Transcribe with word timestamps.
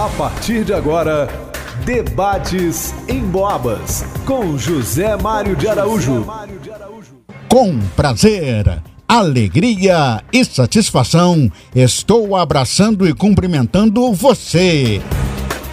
A 0.00 0.08
partir 0.08 0.64
de 0.64 0.72
agora, 0.72 1.28
debates 1.84 2.94
em 3.06 3.20
Boabas 3.20 4.02
com 4.24 4.56
José 4.56 5.14
Mário 5.14 5.54
de 5.54 5.68
Araújo. 5.68 6.26
Com 7.46 7.78
prazer, 7.94 8.82
alegria 9.06 10.24
e 10.32 10.42
satisfação, 10.42 11.52
estou 11.76 12.34
abraçando 12.34 13.06
e 13.06 13.12
cumprimentando 13.12 14.10
você. 14.14 15.02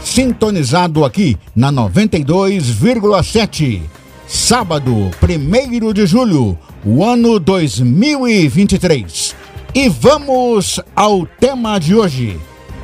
Sintonizado 0.03 1.05
aqui 1.05 1.37
na 1.55 1.71
92,7. 1.71 3.81
Sábado, 4.27 5.09
1 5.23 5.93
de 5.93 6.05
julho, 6.05 6.59
o 6.85 7.01
ano 7.01 7.39
2023. 7.39 9.33
E 9.73 9.87
vamos 9.87 10.81
ao 10.93 11.25
tema 11.25 11.79
de 11.79 11.95
hoje. 11.95 12.37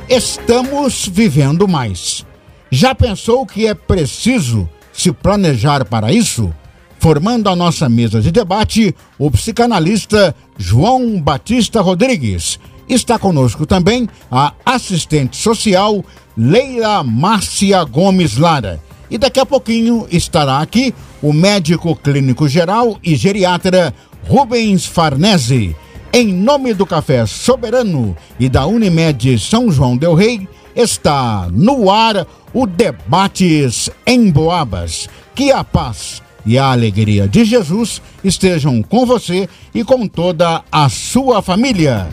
Estamos 0.08 1.08
vivendo 1.10 1.66
mais. 1.66 2.26
Já 2.70 2.94
pensou 2.94 3.46
que 3.46 3.66
é 3.66 3.72
preciso 3.72 4.68
se 4.92 5.10
planejar 5.10 5.86
para 5.86 6.12
isso? 6.12 6.52
Formando 6.98 7.48
a 7.48 7.56
nossa 7.56 7.88
mesa 7.88 8.20
de 8.20 8.30
debate, 8.30 8.94
o 9.18 9.30
psicanalista 9.30 10.34
João 10.58 11.20
Batista 11.20 11.80
Rodrigues. 11.80 12.60
Está 12.86 13.18
conosco 13.18 13.64
também 13.64 14.06
a 14.30 14.52
assistente 14.64 15.38
social 15.38 16.04
Leila 16.36 17.02
Márcia 17.02 17.82
Gomes 17.84 18.36
Lara. 18.36 18.80
E 19.10 19.16
daqui 19.16 19.40
a 19.40 19.46
pouquinho 19.46 20.06
estará 20.10 20.58
aqui 20.58 20.94
o 21.22 21.32
médico 21.32 21.96
clínico 21.96 22.46
geral 22.46 22.98
e 23.02 23.16
geriatra 23.16 23.94
Rubens 24.28 24.84
Farnese. 24.84 25.74
Em 26.16 26.32
nome 26.32 26.72
do 26.74 26.86
Café 26.86 27.26
Soberano 27.26 28.16
e 28.38 28.48
da 28.48 28.64
Unimed 28.66 29.36
São 29.36 29.68
João 29.68 29.96
Del 29.96 30.14
Rei, 30.14 30.46
está 30.76 31.48
no 31.50 31.90
ar 31.90 32.24
o 32.52 32.68
Debates 32.68 33.90
em 34.06 34.30
Boabas. 34.30 35.08
Que 35.34 35.50
a 35.50 35.64
paz 35.64 36.22
e 36.46 36.56
a 36.56 36.66
alegria 36.66 37.26
de 37.26 37.44
Jesus 37.44 38.00
estejam 38.22 38.80
com 38.80 39.04
você 39.04 39.48
e 39.74 39.82
com 39.82 40.06
toda 40.06 40.62
a 40.70 40.88
sua 40.88 41.42
família. 41.42 42.06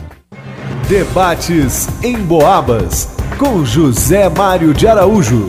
Debates 0.88 1.86
em 2.02 2.16
Boabas 2.24 3.08
com 3.38 3.64
José 3.64 4.28
Mário 4.28 4.74
de 4.74 4.88
Araújo. 4.88 5.48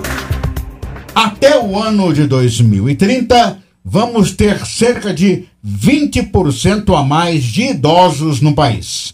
Até 1.15 1.59
o 1.59 1.75
ano 1.75 2.13
de 2.13 2.27
2030, 2.27 3.57
vamos 3.83 4.31
ter 4.33 4.63
cerca 4.63 5.11
de 5.11 5.47
20% 5.65 6.97
a 6.97 7.03
mais 7.03 7.43
de 7.43 7.69
idosos 7.69 8.41
no 8.41 8.53
país. 8.53 9.13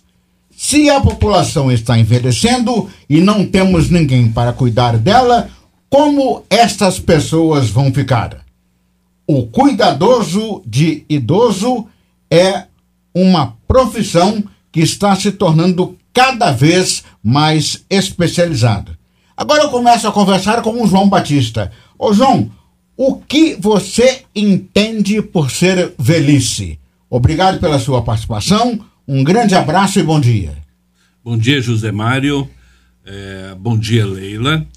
Se 0.56 0.90
a 0.90 1.00
população 1.00 1.72
está 1.72 1.98
envelhecendo 1.98 2.90
e 3.10 3.22
não 3.22 3.46
temos 3.46 3.90
ninguém 3.90 4.32
para 4.32 4.52
cuidar 4.52 4.98
dela, 4.98 5.50
como 5.90 6.44
estas 6.50 7.00
pessoas 7.00 7.70
vão 7.70 7.94
ficar? 7.94 8.46
O 9.26 9.48
cuidadoso 9.48 10.62
de 10.66 11.06
idoso 11.08 11.88
é 12.30 12.66
uma 13.14 13.56
profissão 13.68 14.44
que 14.72 14.82
está 14.82 15.16
se 15.16 15.32
tornando 15.32 15.98
cada 16.14 16.52
vez 16.52 17.04
mais 17.24 17.86
especializada. 17.90 18.98
Agora 19.38 19.64
eu 19.64 19.70
começo 19.70 20.08
a 20.08 20.12
conversar 20.12 20.62
com 20.62 20.84
o 20.84 20.88
João 20.88 21.08
Batista. 21.08 21.72
Ô 21.98 22.14
João, 22.14 22.52
o 23.02 23.16
que 23.16 23.56
você 23.56 24.26
entende 24.36 25.22
por 25.22 25.50
ser 25.50 25.94
velhice? 25.98 26.78
Obrigado 27.10 27.58
pela 27.58 27.80
sua 27.80 28.02
participação, 28.02 28.86
um 29.08 29.24
grande 29.24 29.56
abraço 29.56 30.02
e 30.02 30.04
bom 30.04 30.20
dia. 30.20 30.58
Bom 31.24 31.38
dia, 31.38 31.62
José 31.62 31.94
Mário. 31.94 32.50
É, 33.06 33.56
bom 33.58 33.78
dia, 33.78 34.06
Leila. 34.06 34.68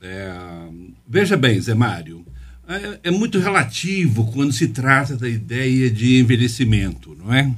É, 0.00 0.32
veja 1.08 1.36
bem, 1.36 1.60
Zé 1.60 1.74
Mário, 1.74 2.24
é, 2.68 3.08
é, 3.08 3.10
muito 3.10 3.40
relativo 3.40 4.30
quando 4.30 4.52
se 4.52 4.68
trata 4.68 5.16
da 5.16 5.28
ideia 5.28 5.90
de 5.90 6.20
envelhecimento, 6.20 7.16
não 7.18 7.34
é? 7.34 7.52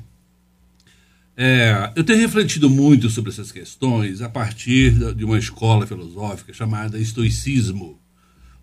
é? 1.37 1.93
Eu 1.95 2.05
tenho 2.05 2.21
refletido 2.21 2.71
muito 2.71 3.11
sobre 3.11 3.31
essas 3.31 3.53
questões 3.53 4.23
a 4.23 4.31
partir 4.31 5.15
de 5.15 5.27
uma 5.27 5.39
escola 5.39 5.87
filosófica 5.87 6.55
chamada 6.55 6.99
estoicismo. 6.99 8.00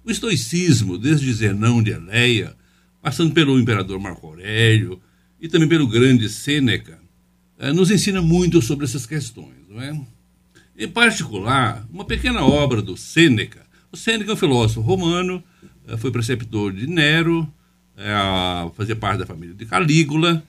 O 0.08 0.12
estoicismo, 0.12 0.98
desde 0.98 1.34
Zenão 1.34 1.84
de 1.84 1.92
Eleia, 1.92 2.56
passando 3.02 3.34
pelo 3.34 3.60
imperador 3.60 4.00
Marco 4.00 4.26
Aurélio 4.26 5.02
e 5.38 5.50
também 5.50 5.68
pelo 5.68 5.86
grande 5.86 6.30
Sêneca, 6.30 6.98
eh, 7.60 7.74
nos 7.74 7.92
ensina 7.92 8.22
muito 8.22 8.62
sobre 8.62 8.86
essas 8.86 9.06
questões, 9.06 9.68
não 9.68 9.82
é? 9.82 10.00
Em 10.78 10.88
particular, 10.88 11.86
uma 11.92 12.06
pequena 12.06 12.42
obra 12.42 12.82
do 12.82 12.96
Sêneca. 12.96 13.60
O 13.92 13.98
Sêneca 13.98 14.32
é 14.32 14.34
um 14.34 14.38
filósofo 14.38 14.80
romano, 14.80 15.44
eh, 15.86 15.98
foi 15.98 16.10
preceptor 16.10 16.72
de 16.72 16.88
Nero, 16.88 17.46
eh, 17.98 18.72
fazia 18.78 18.96
parte 18.96 19.20
da 19.20 19.26
família 19.26 19.56
de 19.56 19.66
Calígula, 19.66 20.42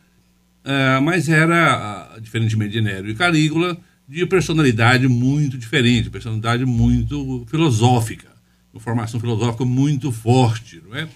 mas 1.03 1.29
era, 1.29 2.17
diferentemente 2.21 2.73
de 2.73 2.81
Nero 2.81 3.09
e 3.09 3.15
Calígula, 3.15 3.77
de 4.07 4.25
personalidade 4.27 5.09
muito 5.09 5.59
diferente, 5.59 6.11
personalidade 6.11 6.65
muito 6.65 7.45
filosófica 7.51 8.38
uma 8.73 8.81
formação 8.81 9.19
filosófica 9.19 9.65
muito 9.65 10.13
forte, 10.13 10.83
não 10.87 10.97
é? 10.97 11.09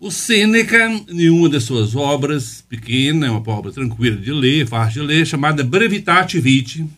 O 0.00 0.12
Sêneca, 0.12 0.88
em 1.08 1.28
uma 1.28 1.48
das 1.48 1.64
suas 1.64 1.96
obras, 1.96 2.64
pequena, 2.68 3.26
é 3.26 3.30
uma 3.30 3.42
obra 3.50 3.72
tranquila 3.72 4.16
de 4.16 4.30
ler, 4.30 4.66
fácil 4.66 5.02
de 5.02 5.08
ler, 5.08 5.26
chamada 5.26 5.64
Brevitate 5.64 6.38
Vitae. 6.38 6.88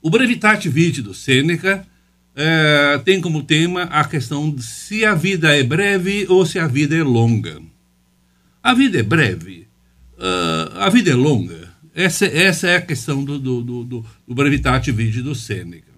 O 0.00 0.08
Brevitate 0.08 0.68
Vitae 0.68 1.02
do 1.02 1.12
Sêneca 1.12 1.84
é, 2.36 3.00
tem 3.04 3.20
como 3.20 3.42
tema 3.42 3.82
a 3.84 4.04
questão 4.04 4.50
de 4.50 4.62
se 4.62 5.04
a 5.04 5.14
vida 5.14 5.56
é 5.56 5.64
breve 5.64 6.26
ou 6.28 6.46
se 6.46 6.60
a 6.60 6.68
vida 6.68 6.94
é 6.94 7.02
longa. 7.02 7.60
A 8.62 8.72
vida 8.72 9.00
é 9.00 9.02
breve, 9.02 9.66
uh, 10.16 10.78
a 10.78 10.88
vida 10.88 11.10
é 11.10 11.14
longa. 11.14 11.72
Essa, 11.92 12.26
essa 12.26 12.68
é 12.68 12.76
a 12.76 12.82
questão 12.82 13.24
do, 13.24 13.38
do, 13.38 13.62
do, 13.62 13.84
do 13.84 14.34
Brevitate 14.34 14.92
Vitae 14.92 15.22
do 15.22 15.34
Sêneca. 15.34 15.93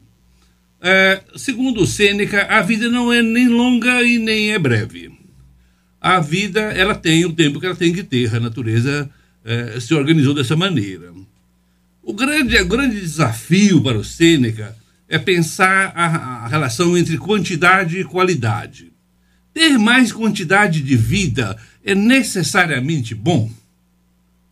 É, 0.89 1.21
segundo 1.35 1.85
Sêneca, 1.85 2.45
a 2.45 2.63
vida 2.63 2.89
não 2.89 3.13
é 3.13 3.21
nem 3.21 3.49
longa 3.49 4.05
e 4.05 4.21
nem 4.21 4.53
é 4.53 4.59
breve. 4.59 5.11
A 6.01 6.21
vida 6.21 6.61
ela 6.61 6.95
tem 6.95 7.25
o 7.25 7.33
tempo 7.33 7.59
que 7.59 7.67
ela 7.67 7.75
tem 7.75 7.93
que 7.93 8.05
ter. 8.05 8.33
A 8.33 8.39
natureza 8.39 9.11
é, 9.45 9.81
se 9.81 9.93
organizou 9.93 10.33
dessa 10.33 10.55
maneira. 10.55 11.13
O 12.05 12.13
grande, 12.13 12.57
o 12.57 12.69
grande 12.69 13.01
desafio 13.01 13.83
para 13.83 13.99
o 13.99 14.05
Sêneca 14.05 14.77
é 15.09 15.19
pensar 15.19 15.93
a, 15.93 16.45
a 16.45 16.47
relação 16.47 16.97
entre 16.97 17.19
quantidade 17.19 17.99
e 17.99 18.05
qualidade. 18.05 18.93
Ter 19.53 19.77
mais 19.79 20.13
quantidade 20.13 20.81
de 20.85 20.97
vida 20.97 21.57
é 21.85 21.97
necessariamente 21.97 23.13
bom? 23.13 23.51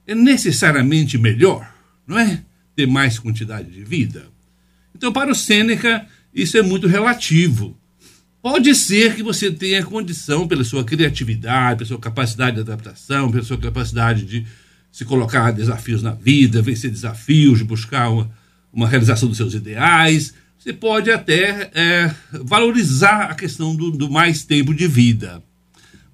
É 0.05 0.17
necessariamente 0.17 1.17
melhor, 1.17 1.73
não 2.05 2.19
é? 2.19 2.43
Ter 2.75 2.89
mais 2.89 3.21
quantidade 3.21 3.71
de 3.71 3.85
vida? 3.85 4.35
Então, 4.97 5.13
para 5.13 5.31
o 5.31 5.35
Sêneca, 5.35 6.09
isso 6.35 6.59
é 6.59 6.63
muito 6.63 6.87
relativo. 6.87 7.77
Pode 8.43 8.75
ser 8.75 9.15
que 9.15 9.23
você 9.23 9.51
tenha 9.51 9.83
condição, 9.85 10.47
pela 10.47 10.65
sua 10.65 10.85
criatividade, 10.85 11.79
pela 11.79 11.89
sua 11.89 11.99
capacidade 11.99 12.57
de 12.57 12.63
adaptação, 12.63 13.31
pela 13.31 13.43
sua 13.43 13.57
capacidade 13.57 14.25
de 14.25 14.45
se 14.93 15.05
colocar 15.05 15.51
desafios 15.51 16.03
na 16.03 16.11
vida, 16.13 16.61
vencer 16.61 16.91
desafios, 16.91 17.59
de 17.59 17.65
buscar 17.65 18.11
uma, 18.11 18.31
uma 18.73 18.89
realização 18.89 19.29
dos 19.29 19.39
seus 19.39 19.55
ideais. 19.55 20.35
Você 20.59 20.73
pode 20.73 21.11
até 21.11 21.71
é, 21.75 22.15
valorizar 22.33 23.31
a 23.31 23.35
questão 23.35 23.75
do, 23.75 23.91
do 23.91 24.11
mais 24.11 24.45
tempo 24.45 24.75
de 24.75 24.87
vida. 24.87 25.43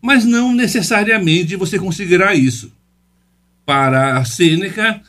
Mas 0.01 0.25
não 0.25 0.55
necessariamente 0.55 1.57
você 1.57 1.79
conseguirá 1.79 2.35
isso. 2.35 2.73
Para 3.67 4.19
a 4.19 4.25
Sêneca, 4.25 5.03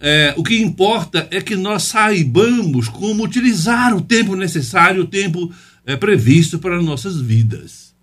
é, 0.00 0.32
o 0.36 0.42
que 0.42 0.58
importa 0.58 1.28
é 1.30 1.42
que 1.42 1.54
nós 1.54 1.82
saibamos 1.82 2.88
como 2.88 3.22
utilizar 3.22 3.94
o 3.94 4.00
tempo 4.00 4.34
necessário, 4.34 5.02
o 5.02 5.06
tempo 5.06 5.52
é, 5.84 5.94
previsto 5.94 6.58
para 6.58 6.80
nossas 6.80 7.20
vidas. 7.20 7.94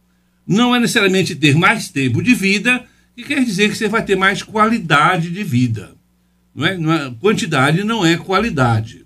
Não 0.46 0.76
é 0.76 0.80
necessariamente 0.80 1.36
ter 1.36 1.56
mais 1.56 1.90
tempo 1.90 2.22
de 2.22 2.36
vida 2.36 2.86
que 3.16 3.24
quer 3.24 3.44
dizer 3.44 3.70
que 3.70 3.76
você 3.76 3.88
vai 3.88 4.06
ter 4.06 4.16
mais 4.16 4.44
qualidade 4.44 5.32
de 5.32 5.44
vida. 5.44 5.96
Não 6.54 6.66
é? 6.66 6.78
Não 6.78 6.94
é 6.94 7.14
quantidade 7.20 7.84
não 7.84 8.06
é 8.06 8.16
qualidade. 8.16 9.06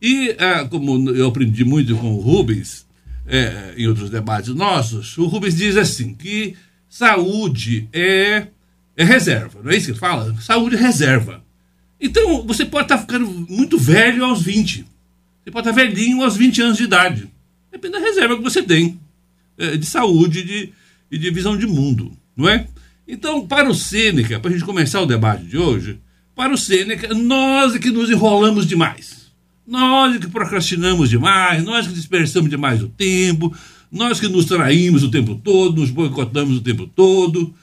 E, 0.00 0.30
é, 0.38 0.64
como 0.64 1.10
eu 1.10 1.26
aprendi 1.26 1.64
muito 1.64 1.96
com 1.96 2.14
o 2.14 2.20
Rubens, 2.20 2.86
é, 3.26 3.74
em 3.76 3.88
outros 3.88 4.10
debates 4.10 4.54
nossos, 4.54 5.18
o 5.18 5.26
Rubens 5.26 5.56
diz 5.56 5.76
assim: 5.76 6.14
que 6.14 6.54
saúde 6.88 7.88
é, 7.92 8.46
é 8.96 9.04
reserva, 9.04 9.60
não 9.62 9.72
é 9.72 9.76
isso 9.76 9.86
que 9.86 9.92
ele 9.92 9.98
fala? 9.98 10.34
Saúde 10.40 10.76
é 10.76 10.78
reserva. 10.78 11.45
Então, 12.00 12.46
você 12.46 12.64
pode 12.64 12.84
estar 12.84 12.98
ficando 12.98 13.26
muito 13.48 13.78
velho 13.78 14.24
aos 14.24 14.42
20. 14.42 14.84
Você 15.42 15.50
pode 15.50 15.68
estar 15.68 15.80
velhinho 15.80 16.22
aos 16.22 16.36
20 16.36 16.62
anos 16.62 16.76
de 16.76 16.84
idade. 16.84 17.30
Depende 17.70 17.92
da 17.94 18.00
reserva 18.00 18.36
que 18.36 18.42
você 18.42 18.62
tem 18.62 18.98
é, 19.58 19.76
de 19.76 19.86
saúde 19.86 20.42
de, 20.42 20.72
e 21.10 21.18
de 21.18 21.30
visão 21.30 21.56
de 21.56 21.66
mundo, 21.66 22.12
não 22.36 22.48
é? 22.48 22.66
Então, 23.08 23.46
para 23.46 23.68
o 23.68 23.74
Sêneca, 23.74 24.40
para 24.40 24.50
a 24.50 24.52
gente 24.52 24.64
começar 24.64 25.00
o 25.00 25.06
debate 25.06 25.44
de 25.44 25.56
hoje, 25.56 25.98
para 26.34 26.52
o 26.52 26.58
Sêneca, 26.58 27.14
nós 27.14 27.74
é 27.74 27.78
que 27.78 27.90
nos 27.90 28.10
enrolamos 28.10 28.66
demais. 28.66 29.32
Nós 29.66 30.18
que 30.18 30.28
procrastinamos 30.28 31.08
demais, 31.08 31.64
nós 31.64 31.86
que 31.86 31.94
dispersamos 31.94 32.50
demais 32.50 32.82
o 32.82 32.88
tempo, 32.88 33.56
nós 33.90 34.20
que 34.20 34.28
nos 34.28 34.44
traímos 34.44 35.02
o 35.02 35.10
tempo 35.10 35.34
todo, 35.36 35.80
nos 35.80 35.90
boicotamos 35.90 36.58
o 36.58 36.60
tempo 36.60 36.86
todo. 36.86 37.54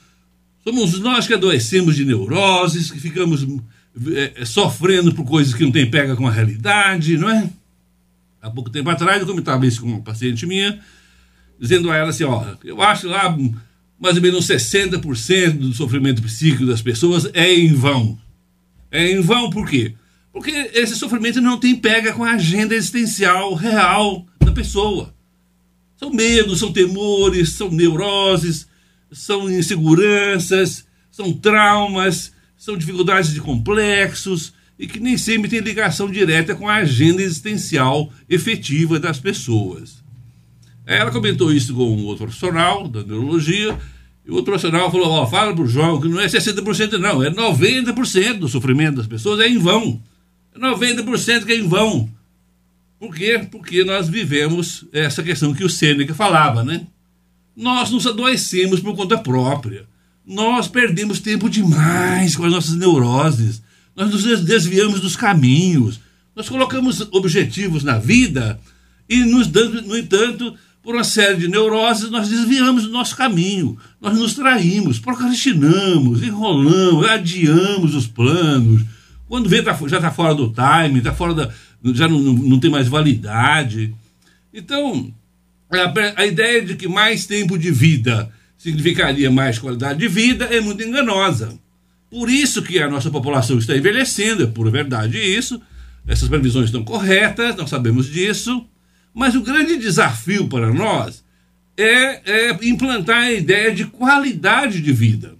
Somos 0.64 0.98
nós 1.00 1.26
que 1.26 1.34
adoecemos 1.34 1.94
de 1.94 2.04
neuroses, 2.04 2.90
que 2.90 2.98
ficamos 2.98 3.46
é, 4.12 4.44
sofrendo 4.44 5.14
por 5.14 5.24
coisas 5.24 5.54
que 5.54 5.64
não 5.64 5.72
tem 5.72 5.88
pega 5.88 6.16
com 6.16 6.26
a 6.26 6.30
realidade, 6.30 7.16
não 7.16 7.30
é? 7.30 7.50
Há 8.42 8.50
pouco 8.50 8.70
tempo 8.70 8.90
atrás 8.90 9.20
eu 9.20 9.26
comentava 9.26 9.66
isso 9.66 9.80
com 9.80 9.88
uma 9.88 10.02
paciente 10.02 10.46
minha, 10.46 10.78
dizendo 11.58 11.90
a 11.90 11.96
ela 11.96 12.10
assim, 12.10 12.24
ó, 12.24 12.44
eu 12.62 12.82
acho 12.82 13.08
lá 13.08 13.34
mais 13.98 14.16
ou 14.16 14.22
menos 14.22 14.46
60% 14.46 15.52
do 15.52 15.72
sofrimento 15.72 16.22
psíquico 16.22 16.66
das 16.66 16.82
pessoas 16.82 17.30
é 17.32 17.52
em 17.54 17.72
vão. 17.72 18.18
É 18.90 19.10
em 19.10 19.20
vão 19.20 19.48
por 19.48 19.68
quê? 19.68 19.94
Porque 20.32 20.50
esse 20.74 20.96
sofrimento 20.96 21.40
não 21.40 21.58
tem 21.58 21.76
pega 21.76 22.12
com 22.12 22.24
a 22.24 22.32
agenda 22.32 22.74
existencial 22.74 23.54
real 23.54 24.26
da 24.40 24.52
pessoa. 24.52 25.14
São 25.96 26.10
medos, 26.10 26.58
são 26.58 26.72
temores, 26.72 27.50
são 27.50 27.70
neuroses, 27.70 28.66
são 29.12 29.48
inseguranças, 29.48 30.84
são 31.10 31.32
traumas, 31.32 32.32
são 32.64 32.78
dificuldades 32.78 33.30
de 33.34 33.40
complexos 33.42 34.54
e 34.78 34.86
que 34.86 34.98
nem 34.98 35.18
sempre 35.18 35.50
têm 35.50 35.60
ligação 35.60 36.10
direta 36.10 36.54
com 36.54 36.66
a 36.66 36.76
agenda 36.76 37.22
existencial 37.22 38.10
efetiva 38.28 38.98
das 38.98 39.20
pessoas. 39.20 40.02
Ela 40.86 41.10
comentou 41.10 41.52
isso 41.52 41.74
com 41.74 42.04
outro 42.04 42.24
profissional 42.24 42.88
da 42.88 43.02
neurologia, 43.02 43.78
e 44.24 44.30
o 44.30 44.34
outro 44.34 44.52
profissional 44.52 44.90
falou: 44.90 45.08
Ó, 45.08 45.26
fala 45.26 45.54
pro 45.54 45.66
João 45.66 46.00
que 46.00 46.08
não 46.08 46.18
é 46.18 46.26
60% 46.26 46.92
não, 46.92 47.22
é 47.22 47.30
90% 47.30 48.38
do 48.38 48.48
sofrimento 48.48 48.96
das 48.96 49.06
pessoas 49.06 49.40
é 49.40 49.48
em 49.48 49.58
vão. 49.58 50.02
É 50.54 50.58
90% 50.58 51.44
que 51.44 51.52
é 51.52 51.58
em 51.58 51.68
vão. 51.68 52.08
Por 52.98 53.14
quê? 53.14 53.46
Porque 53.50 53.84
nós 53.84 54.08
vivemos 54.08 54.86
essa 54.90 55.22
questão 55.22 55.52
que 55.52 55.64
o 55.64 55.68
Sêneca 55.68 56.14
falava, 56.14 56.64
né? 56.64 56.86
Nós 57.54 57.90
nos 57.90 58.06
adoecemos 58.06 58.80
por 58.80 58.96
conta 58.96 59.18
própria. 59.18 59.86
Nós 60.26 60.68
perdemos 60.68 61.20
tempo 61.20 61.50
demais 61.50 62.34
com 62.34 62.44
as 62.44 62.52
nossas 62.52 62.74
neuroses. 62.74 63.62
Nós 63.94 64.10
nos 64.10 64.40
desviamos 64.42 65.00
dos 65.00 65.16
caminhos. 65.16 66.00
Nós 66.34 66.48
colocamos 66.48 67.00
objetivos 67.12 67.84
na 67.84 67.98
vida 67.98 68.58
e, 69.08 69.24
nos 69.24 69.46
dando, 69.46 69.82
no 69.82 69.96
entanto, 69.96 70.54
por 70.82 70.94
uma 70.94 71.04
série 71.04 71.36
de 71.36 71.48
neuroses, 71.48 72.10
nós 72.10 72.28
desviamos 72.28 72.84
do 72.84 72.90
nosso 72.90 73.16
caminho. 73.16 73.78
Nós 74.00 74.18
nos 74.18 74.34
traímos, 74.34 74.98
procrastinamos, 74.98 76.22
enrolamos, 76.22 77.06
adiamos 77.08 77.94
os 77.94 78.06
planos. 78.06 78.82
Quando 79.28 79.48
vê, 79.48 79.62
tá, 79.62 79.78
já 79.86 79.96
está 79.96 80.10
fora 80.10 80.34
do 80.34 80.52
time, 80.52 81.00
tá 81.00 81.12
fora 81.12 81.34
da, 81.34 81.50
já 81.92 82.08
não, 82.08 82.18
não 82.20 82.58
tem 82.58 82.70
mais 82.70 82.88
validade. 82.88 83.94
Então, 84.52 85.12
a, 85.70 86.22
a 86.22 86.26
ideia 86.26 86.64
de 86.64 86.76
que 86.76 86.88
mais 86.88 87.26
tempo 87.26 87.58
de 87.58 87.70
vida 87.70 88.30
significaria 88.64 89.30
mais 89.30 89.58
qualidade 89.58 89.98
de 89.98 90.08
vida 90.08 90.46
é 90.46 90.58
muito 90.58 90.82
enganosa. 90.82 91.58
Por 92.10 92.30
isso 92.30 92.62
que 92.62 92.78
a 92.78 92.88
nossa 92.88 93.10
população 93.10 93.58
está 93.58 93.76
envelhecendo, 93.76 94.44
é 94.44 94.46
por 94.46 94.70
verdade 94.70 95.18
isso. 95.18 95.60
Essas 96.06 96.30
previsões 96.30 96.66
estão 96.66 96.82
corretas, 96.82 97.54
nós 97.56 97.68
sabemos 97.68 98.06
disso. 98.06 98.66
Mas 99.12 99.34
o 99.34 99.42
grande 99.42 99.76
desafio 99.76 100.48
para 100.48 100.72
nós 100.72 101.22
é, 101.76 102.48
é 102.48 102.58
implantar 102.62 103.24
a 103.24 103.32
ideia 103.32 103.70
de 103.70 103.84
qualidade 103.84 104.80
de 104.80 104.92
vida 104.94 105.36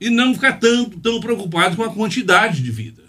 e 0.00 0.08
não 0.08 0.32
ficar 0.32 0.52
tão, 0.52 0.88
tão 0.88 1.18
preocupado 1.18 1.74
com 1.74 1.82
a 1.82 1.92
quantidade 1.92 2.62
de 2.62 2.70
vida. 2.70 3.02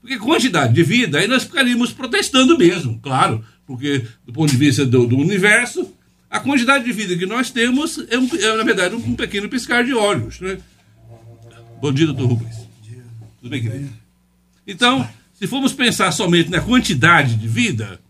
Porque 0.00 0.16
quantidade 0.18 0.72
de 0.72 0.82
vida, 0.82 1.18
aí 1.18 1.28
nós 1.28 1.44
ficaríamos 1.44 1.92
protestando 1.92 2.56
mesmo, 2.56 2.98
claro, 3.02 3.44
porque 3.66 4.06
do 4.26 4.32
ponto 4.32 4.50
de 4.50 4.56
vista 4.56 4.86
do, 4.86 5.06
do 5.06 5.18
universo, 5.18 5.93
a 6.34 6.40
quantidade 6.40 6.84
de 6.84 6.92
vida 6.92 7.16
que 7.16 7.26
nós 7.26 7.50
temos 7.50 7.98
é, 8.10 8.18
um, 8.18 8.28
é 8.34 8.56
na 8.56 8.64
verdade, 8.64 8.94
um, 8.94 9.14
pequeno 9.14 9.48
piscar 9.48 9.84
de 9.84 9.94
olhos. 9.94 10.40
Né? 10.40 10.58
Bom 11.80 11.92
dia, 11.92 12.06
doutor 12.06 12.26
Rubens. 12.26 12.56
Tudo 13.40 13.50
bem, 13.50 13.62
querido? 13.62 13.90
Então, 14.66 15.08
se 15.32 15.46
formos 15.46 15.72
pensar 15.72 16.10
somente 16.10 16.50
na 16.50 16.60
quantidade 16.60 17.36
de 17.36 17.46
vida, 17.46 18.00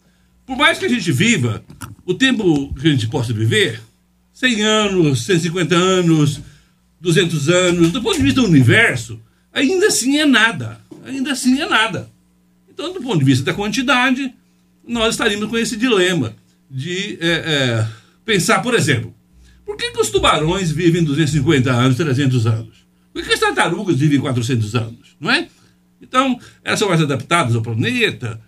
por 0.46 0.56
mais 0.56 0.78
que 0.78 0.86
a 0.86 0.88
gente 0.88 1.12
viva 1.12 1.62
o 2.06 2.14
tempo 2.14 2.72
que 2.74 2.88
a 2.88 2.90
gente 2.90 3.08
possa 3.08 3.32
viver, 3.32 3.82
100 4.32 4.62
anos, 4.62 5.26
150 5.26 5.74
anos, 5.74 6.40
200 7.00 7.48
anos, 7.50 7.92
do 7.92 8.02
ponto 8.02 8.16
de 8.16 8.22
vista 8.22 8.40
do 8.40 8.46
universo, 8.48 9.20
ainda 9.52 9.88
assim 9.88 10.18
é 10.18 10.24
nada 10.24 10.82
ainda 11.04 11.32
assim 11.32 11.60
é 11.60 11.68
nada. 11.68 12.10
Então, 12.68 12.92
do 12.92 13.00
ponto 13.00 13.18
de 13.18 13.24
vista 13.24 13.44
da 13.44 13.54
quantidade, 13.54 14.32
nós 14.86 15.14
estaríamos 15.14 15.48
com 15.48 15.56
esse 15.56 15.76
dilema 15.76 16.34
de 16.70 17.18
é, 17.20 17.28
é, 17.28 17.86
pensar, 18.24 18.60
por 18.60 18.74
exemplo, 18.74 19.14
por 19.64 19.76
que, 19.76 19.90
que, 19.90 20.00
os 20.00 20.10
tubarões 20.10 20.70
vivem 20.70 21.02
250 21.02 21.72
anos, 21.72 21.96
300 21.96 22.46
anos? 22.46 22.86
Por 23.12 23.22
que, 23.22 23.28
que 23.28 23.34
as 23.34 23.40
tartarugas 23.40 23.96
vivem 23.96 24.20
400 24.20 24.74
anos? 24.74 25.16
Não 25.20 25.30
é? 25.30 25.48
Então, 26.00 26.38
elas 26.62 26.78
são 26.78 26.88
mais 26.88 27.00
adaptadas 27.00 27.54
ao 27.54 27.62
planeta 27.62 28.40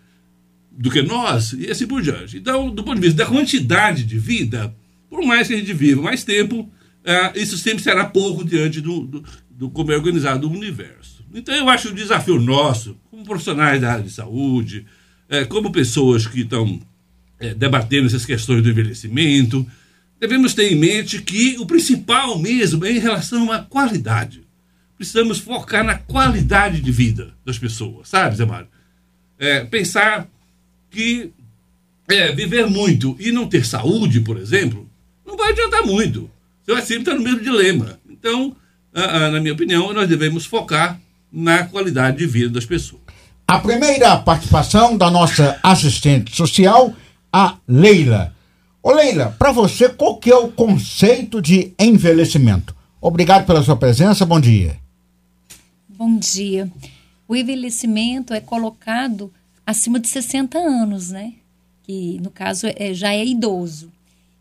do 0.71 0.91
que 0.91 1.03
nós 1.03 1.53
e 1.53 1.71
assim 1.71 1.87
por 1.87 2.03
diante. 2.03 2.37
Então, 2.37 2.71
do 2.71 2.85
ponto 2.85 2.97
de 2.97 3.07
vista 3.07 3.25
da 3.25 3.31
quantidade 3.31 4.05
de 4.05 4.19
vida, 4.19 4.75
por 5.09 5.25
mais 5.25 5.49
que 5.49 5.55
a 5.55 5.57
gente 5.57 5.73
viva 5.73 6.03
mais 6.03 6.23
tempo, 6.23 6.71
é, 7.03 7.41
isso 7.41 7.57
sempre 7.57 7.83
será 7.83 8.05
pouco 8.05 8.45
diante 8.45 8.81
do, 8.81 9.07
do, 9.07 9.25
do 9.49 9.71
como 9.71 9.93
é 9.93 9.97
organizado 9.97 10.49
o 10.49 10.53
universo. 10.53 11.25
Então 11.33 11.55
eu 11.55 11.69
acho 11.69 11.89
o 11.89 11.95
desafio 11.95 12.41
nosso, 12.41 12.97
como 13.11 13.25
profissionais 13.25 13.81
da 13.81 13.93
área 13.93 14.05
de 14.05 14.11
saúde, 14.11 14.87
é, 15.29 15.45
como 15.45 15.71
pessoas 15.71 16.27
que 16.27 16.41
estão 16.41 16.81
é, 17.39 17.55
debatendo 17.55 18.07
essas 18.07 18.25
questões 18.25 18.63
do 18.63 18.71
envelhecimento, 18.71 19.67
devemos 20.19 20.55
ter 20.55 20.73
em 20.73 20.77
mente 20.77 21.21
que 21.21 21.57
o 21.59 21.67
principal 21.67 22.39
mesmo 22.39 22.85
é 22.85 22.93
em 22.93 22.99
relação 22.99 23.53
à 23.53 23.61
qualidade. 23.61 24.43
Precisamos 24.97 25.39
focar 25.39 25.85
na 25.85 25.97
qualidade 25.97 26.81
de 26.81 26.91
vida 26.91 27.35
das 27.45 27.59
pessoas, 27.59 28.09
sabe, 28.09 28.37
Zé 28.37 28.47
Mário? 28.47 28.69
É, 29.39 29.65
pensar 29.65 30.27
que 30.91 31.31
é, 32.09 32.33
viver 32.33 32.67
muito 32.67 33.17
e 33.21 33.31
não 33.31 33.47
ter 33.47 33.67
saúde, 33.67 34.21
por 34.21 34.39
exemplo, 34.39 34.89
não 35.27 35.37
vai 35.37 35.51
adiantar 35.51 35.85
muito. 35.85 36.31
Você 36.63 36.73
vai 36.73 36.83
sempre 36.83 37.03
estar 37.03 37.15
no 37.15 37.23
mesmo 37.23 37.41
dilema. 37.41 38.01
Então, 38.09 38.57
na 38.93 39.39
minha 39.41 39.53
opinião, 39.53 39.93
nós 39.93 40.09
devemos 40.09 40.47
focar 40.47 40.99
na 41.31 41.65
qualidade 41.65 42.17
de 42.17 42.27
vida 42.27 42.49
das 42.49 42.65
pessoas. 42.65 43.03
A 43.47 43.59
primeira 43.59 44.17
participação 44.17 44.97
da 44.97 45.11
nossa 45.11 45.61
assistente 45.63 46.35
social, 46.35 46.95
a 47.39 47.59
Leila. 47.69 48.35
Ô 48.83 48.93
Leila, 48.93 49.37
para 49.39 49.53
você, 49.53 49.91
qual 49.91 50.17
que 50.17 50.31
é 50.31 50.35
o 50.35 50.51
conceito 50.51 51.43
de 51.43 51.75
envelhecimento? 51.79 52.75
Obrigado 52.99 53.45
pela 53.45 53.63
sua 53.63 53.77
presença, 53.77 54.25
bom 54.25 54.41
dia. 54.41 54.81
Bom 55.87 56.17
dia. 56.17 56.73
O 57.29 57.37
envelhecimento 57.37 58.33
é 58.33 58.41
colocado 58.41 59.31
acima 59.67 60.01
de 60.01 60.09
60 60.09 60.57
anos, 60.57 61.11
né? 61.11 61.35
Que 61.83 62.19
no 62.23 62.31
caso 62.31 62.69
é, 62.75 62.95
já 62.95 63.13
é 63.13 63.23
idoso. 63.23 63.93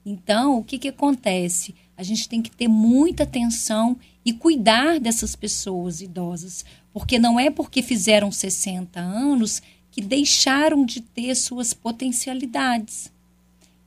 Então, 0.06 0.58
o 0.58 0.64
que, 0.64 0.78
que 0.78 0.88
acontece? 0.88 1.76
A 1.98 2.04
gente 2.04 2.30
tem 2.30 2.42
que 2.42 2.52
ter 2.52 2.70
muita 2.70 3.24
atenção 3.24 3.98
e 4.24 4.32
cuidar 4.32 5.02
dessas 5.02 5.36
pessoas 5.36 6.00
idosas, 6.00 6.64
porque 6.94 7.20
não 7.20 7.38
é 7.38 7.50
porque 7.50 7.82
fizeram 7.82 8.32
60 8.32 9.02
anos 9.02 9.62
que 9.96 10.02
deixaram 10.02 10.86
de 10.86 11.00
ter 11.00 11.34
suas 11.36 11.74
potencialidades. 11.74 13.10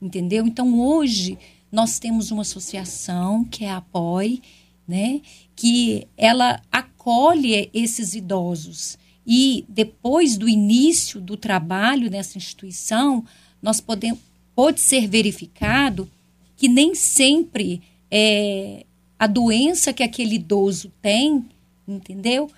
Entendeu? 0.01 0.47
Então 0.47 0.79
hoje 0.79 1.37
nós 1.71 1.99
temos 1.99 2.31
uma 2.31 2.41
associação 2.41 3.45
que 3.45 3.63
é 3.63 3.69
a 3.69 3.77
APOI, 3.77 4.41
né, 4.87 5.21
que 5.55 6.07
ela 6.17 6.59
acolhe 6.71 7.69
esses 7.71 8.15
idosos. 8.15 8.97
E 9.23 9.63
depois 9.69 10.35
do 10.35 10.49
início 10.49 11.21
do 11.21 11.37
trabalho 11.37 12.09
nessa 12.09 12.39
instituição, 12.39 13.23
nós 13.61 13.79
podemos 13.79 14.19
pode 14.55 14.81
ser 14.81 15.07
verificado 15.07 16.09
que 16.57 16.67
nem 16.67 16.95
sempre 16.95 17.83
é, 18.09 18.83
a 19.19 19.27
doença 19.27 19.93
que 19.93 20.01
aquele 20.01 20.35
idoso 20.35 20.91
tem, 21.03 21.45
entendeu? 21.87 22.49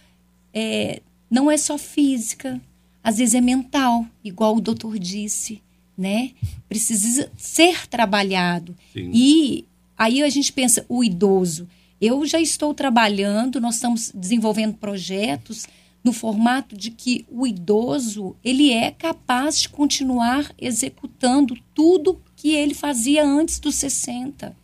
É, 0.53 1.01
não 1.29 1.51
é 1.51 1.58
só 1.58 1.77
física, 1.77 2.62
às 3.03 3.17
vezes 3.17 3.36
é 3.36 3.41
mental, 3.41 4.05
igual 4.24 4.55
o 4.55 4.62
doutor 4.62 4.98
disse, 5.00 5.62
né? 5.98 6.31
Precisa 6.70 7.31
ser 7.38 7.88
trabalhado. 7.88 8.75
Sim. 8.93 9.12
E 9.13 9.65
aí 9.98 10.22
a 10.22 10.29
gente 10.29 10.53
pensa, 10.53 10.86
o 10.88 11.03
idoso. 11.03 11.67
Eu 12.00 12.25
já 12.25 12.39
estou 12.39 12.74
trabalhando, 12.74 13.62
nós 13.62 13.75
estamos 13.75 14.12
desenvolvendo 14.13 14.74
projetos 14.75 15.67
no 16.03 16.12
formato 16.12 16.75
de 16.75 16.89
que 16.89 17.25
o 17.29 17.46
idoso 17.46 18.36
ele 18.43 18.72
é 18.72 18.89
capaz 18.89 19.60
de 19.60 19.70
continuar 19.70 20.51
executando 20.60 21.55
tudo 21.75 22.20
que 22.36 22.53
ele 22.53 22.74
fazia 22.74 23.24
antes 23.24 23.60
dos 23.60 23.75
60. 23.75 24.55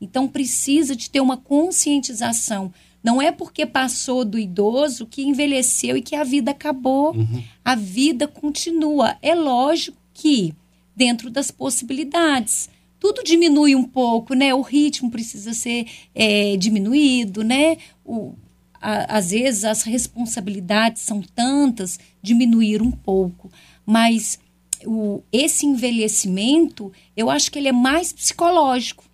Então 0.00 0.26
precisa 0.26 0.96
de 0.96 1.08
ter 1.08 1.20
uma 1.20 1.36
conscientização 1.36 2.72
Não 3.04 3.20
é 3.20 3.30
porque 3.30 3.66
passou 3.66 4.24
do 4.24 4.38
idoso 4.38 5.06
que 5.06 5.22
envelheceu 5.22 5.94
e 5.94 6.02
que 6.02 6.16
a 6.16 6.24
vida 6.24 6.52
acabou. 6.52 7.14
Uhum. 7.14 7.44
A 7.62 7.74
vida 7.74 8.26
continua. 8.26 9.18
É 9.20 9.34
lógico 9.34 9.98
que, 10.14 10.54
dentro 10.96 11.28
das 11.28 11.50
possibilidades, 11.50 12.70
tudo 12.98 13.22
diminui 13.22 13.76
um 13.76 13.84
pouco, 13.84 14.32
né? 14.32 14.54
O 14.54 14.62
ritmo 14.62 15.10
precisa 15.10 15.52
ser 15.52 15.86
é, 16.14 16.56
diminuído, 16.56 17.44
né? 17.44 17.76
O, 18.02 18.32
a, 18.80 19.18
às 19.18 19.30
vezes 19.32 19.64
as 19.64 19.82
responsabilidades 19.82 21.02
são 21.02 21.20
tantas, 21.20 22.00
diminuir 22.22 22.80
um 22.80 22.90
pouco. 22.90 23.50
Mas 23.84 24.38
o, 24.86 25.22
esse 25.30 25.66
envelhecimento, 25.66 26.90
eu 27.14 27.28
acho 27.28 27.52
que 27.52 27.58
ele 27.58 27.68
é 27.68 27.72
mais 27.72 28.14
psicológico. 28.14 29.04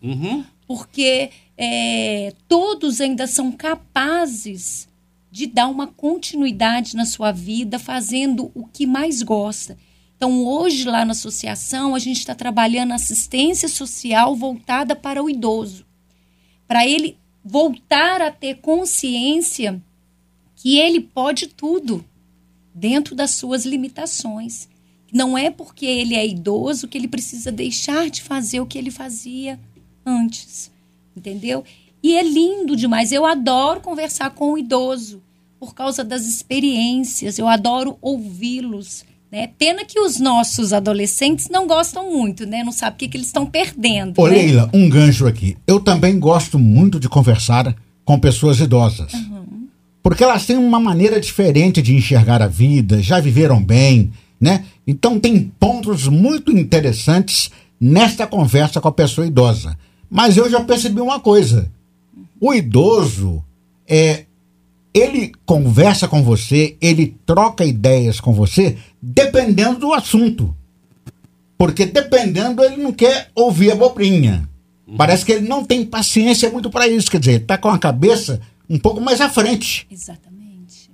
Uhum. 0.00 0.44
Porque 0.68 1.30
é, 1.62 2.32
todos 2.48 3.02
ainda 3.02 3.26
são 3.26 3.52
capazes 3.52 4.88
de 5.30 5.46
dar 5.46 5.68
uma 5.68 5.86
continuidade 5.86 6.96
na 6.96 7.04
sua 7.04 7.32
vida, 7.32 7.78
fazendo 7.78 8.50
o 8.54 8.66
que 8.66 8.86
mais 8.86 9.22
gosta. 9.22 9.76
Então, 10.16 10.42
hoje, 10.42 10.84
lá 10.84 11.04
na 11.04 11.12
associação, 11.12 11.94
a 11.94 11.98
gente 11.98 12.16
está 12.16 12.34
trabalhando 12.34 12.92
assistência 12.92 13.68
social 13.68 14.34
voltada 14.34 14.96
para 14.96 15.22
o 15.22 15.28
idoso, 15.28 15.84
para 16.66 16.86
ele 16.86 17.18
voltar 17.44 18.22
a 18.22 18.30
ter 18.30 18.56
consciência 18.60 19.82
que 20.56 20.78
ele 20.78 20.98
pode 20.98 21.46
tudo 21.46 22.02
dentro 22.74 23.14
das 23.14 23.32
suas 23.32 23.66
limitações. 23.66 24.66
Não 25.12 25.36
é 25.36 25.50
porque 25.50 25.84
ele 25.84 26.14
é 26.14 26.26
idoso 26.26 26.88
que 26.88 26.96
ele 26.96 27.08
precisa 27.08 27.52
deixar 27.52 28.08
de 28.08 28.22
fazer 28.22 28.60
o 28.60 28.66
que 28.66 28.78
ele 28.78 28.90
fazia 28.90 29.60
antes 30.06 30.70
entendeu? 31.16 31.64
E 32.02 32.16
é 32.16 32.22
lindo 32.22 32.74
demais. 32.76 33.12
Eu 33.12 33.26
adoro 33.26 33.80
conversar 33.80 34.30
com 34.30 34.52
o 34.52 34.58
idoso 34.58 35.22
por 35.58 35.74
causa 35.74 36.02
das 36.02 36.26
experiências. 36.26 37.38
Eu 37.38 37.46
adoro 37.46 37.98
ouvi-los. 38.00 39.04
Né? 39.30 39.50
Pena 39.58 39.84
que 39.84 40.00
os 40.00 40.18
nossos 40.18 40.72
adolescentes 40.72 41.48
não 41.48 41.66
gostam 41.66 42.10
muito, 42.10 42.46
né? 42.46 42.64
Não 42.64 42.72
sabem 42.72 42.94
o 42.94 42.98
que, 42.98 43.08
que 43.08 43.16
eles 43.16 43.28
estão 43.28 43.46
perdendo. 43.46 44.20
Ô, 44.20 44.26
né? 44.26 44.34
Leila, 44.34 44.70
um 44.72 44.88
gancho 44.88 45.26
aqui. 45.26 45.56
Eu 45.66 45.78
também 45.78 46.18
gosto 46.18 46.58
muito 46.58 46.98
de 46.98 47.08
conversar 47.08 47.76
com 48.04 48.18
pessoas 48.18 48.58
idosas. 48.58 49.12
Uhum. 49.12 49.68
Porque 50.02 50.24
elas 50.24 50.46
têm 50.46 50.56
uma 50.56 50.80
maneira 50.80 51.20
diferente 51.20 51.80
de 51.80 51.94
enxergar 51.94 52.42
a 52.42 52.48
vida, 52.48 53.00
já 53.00 53.20
viveram 53.20 53.62
bem, 53.62 54.10
né? 54.40 54.64
Então 54.84 55.20
tem 55.20 55.52
pontos 55.60 56.08
muito 56.08 56.50
interessantes 56.50 57.50
nesta 57.80 58.26
conversa 58.26 58.80
com 58.80 58.88
a 58.88 58.92
pessoa 58.92 59.26
idosa. 59.26 59.78
Mas 60.10 60.36
eu 60.36 60.50
já 60.50 60.60
percebi 60.60 61.00
uma 61.00 61.20
coisa. 61.20 61.70
O 62.40 62.52
idoso, 62.52 63.44
é, 63.86 64.24
ele 64.92 65.32
conversa 65.46 66.08
com 66.08 66.22
você, 66.22 66.76
ele 66.80 67.16
troca 67.24 67.64
ideias 67.64 68.18
com 68.18 68.32
você, 68.32 68.76
dependendo 69.00 69.78
do 69.78 69.92
assunto. 69.92 70.54
Porque 71.56 71.86
dependendo, 71.86 72.64
ele 72.64 72.82
não 72.82 72.92
quer 72.92 73.30
ouvir 73.34 73.70
a 73.70 73.76
bobrinha. 73.76 74.48
Uhum. 74.86 74.96
Parece 74.96 75.24
que 75.24 75.32
ele 75.32 75.46
não 75.46 75.64
tem 75.64 75.86
paciência 75.86 76.50
muito 76.50 76.70
para 76.70 76.88
isso. 76.88 77.10
Quer 77.10 77.20
dizer, 77.20 77.32
ele 77.32 77.42
está 77.42 77.56
com 77.56 77.68
a 77.68 77.78
cabeça 77.78 78.40
um 78.68 78.78
pouco 78.78 79.00
mais 79.00 79.20
à 79.20 79.28
frente. 79.28 79.86
Exatamente. 79.90 80.90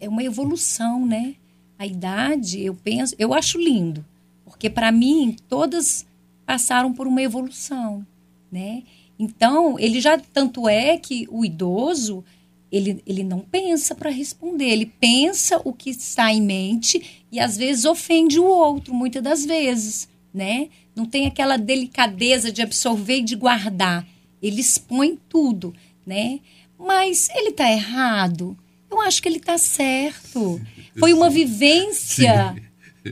É 0.00 0.08
uma 0.08 0.24
evolução, 0.24 1.06
né? 1.06 1.34
A 1.78 1.86
idade, 1.86 2.62
eu 2.62 2.74
penso, 2.74 3.14
eu 3.18 3.32
acho 3.32 3.58
lindo. 3.58 4.04
Porque 4.44 4.68
para 4.68 4.90
mim, 4.90 5.36
todas 5.48 6.06
passaram 6.44 6.92
por 6.92 7.06
uma 7.06 7.22
evolução 7.22 8.04
né? 8.50 8.82
Então, 9.18 9.78
ele 9.78 10.00
já 10.00 10.18
tanto 10.18 10.68
é 10.68 10.96
que 10.96 11.28
o 11.30 11.44
idoso, 11.44 12.24
ele, 12.72 13.02
ele 13.06 13.22
não 13.22 13.40
pensa 13.40 13.94
para 13.94 14.10
responder, 14.10 14.64
ele 14.64 14.86
pensa 14.86 15.60
o 15.64 15.72
que 15.72 15.90
está 15.90 16.32
em 16.32 16.40
mente 16.40 17.24
e 17.30 17.38
às 17.38 17.56
vezes 17.56 17.84
ofende 17.84 18.38
o 18.38 18.44
outro, 18.44 18.94
muitas 18.94 19.22
das 19.22 19.44
vezes, 19.44 20.08
né? 20.32 20.68
Não 20.96 21.04
tem 21.04 21.26
aquela 21.26 21.56
delicadeza 21.56 22.50
de 22.50 22.62
absorver 22.62 23.18
e 23.18 23.24
de 23.24 23.36
guardar. 23.36 24.06
Ele 24.42 24.60
expõe 24.60 25.18
tudo, 25.28 25.74
né? 26.06 26.40
Mas 26.78 27.28
ele 27.34 27.50
está 27.50 27.70
errado? 27.70 28.56
Eu 28.90 29.00
acho 29.02 29.22
que 29.22 29.28
ele 29.28 29.36
está 29.36 29.58
certo. 29.58 30.60
Foi 30.98 31.12
uma 31.12 31.30
vivência. 31.30 32.56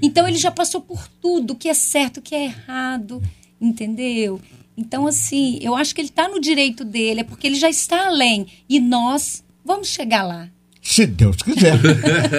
Então 0.02 0.26
ele 0.26 0.38
já 0.38 0.50
passou 0.50 0.80
por 0.80 1.07
tudo, 1.21 1.52
o 1.52 1.57
que 1.57 1.68
é 1.68 1.75
certo, 1.75 2.18
o 2.18 2.23
que 2.23 2.35
é 2.35 2.45
errado, 2.45 3.23
entendeu? 3.61 4.40
Então, 4.79 5.09
assim, 5.09 5.59
eu 5.61 5.75
acho 5.75 5.93
que 5.93 6.01
ele 6.01 6.09
está 6.09 6.29
no 6.29 6.41
direito 6.41 6.85
dele, 6.85 7.21
é 7.21 7.25
porque 7.25 7.49
ele 7.49 7.57
já 7.57 7.69
está 7.69 8.07
além. 8.07 8.47
E 8.69 8.79
nós 8.79 9.43
vamos 9.65 9.89
chegar 9.89 10.23
lá. 10.23 10.49
Se 10.81 11.05
Deus 11.05 11.39
quiser. 11.39 11.75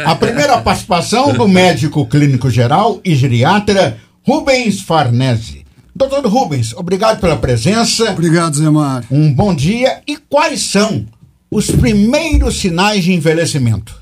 A 0.08 0.16
primeira 0.16 0.62
participação 0.62 1.34
do 1.34 1.50
médico 1.50 2.06
clínico 2.06 2.50
geral 2.50 3.02
e 3.04 3.14
geriatra 3.14 4.00
Rubens 4.24 4.80
Farnese. 4.80 5.66
Doutor 5.94 6.26
Rubens, 6.28 6.74
obrigado 6.74 7.20
pela 7.20 7.36
presença. 7.36 8.10
Obrigado, 8.12 8.56
Zé 8.56 8.70
Mário. 8.70 9.06
Um 9.12 9.34
bom 9.34 9.54
dia. 9.54 10.02
E 10.08 10.16
quais 10.16 10.62
são 10.62 11.06
os 11.52 11.70
primeiros 11.70 12.58
sinais 12.58 13.04
de 13.04 13.12
envelhecimento? 13.12 14.02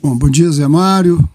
Bom, 0.00 0.16
bom 0.16 0.30
dia, 0.30 0.48
Zé 0.52 0.68
Mário. 0.68 1.28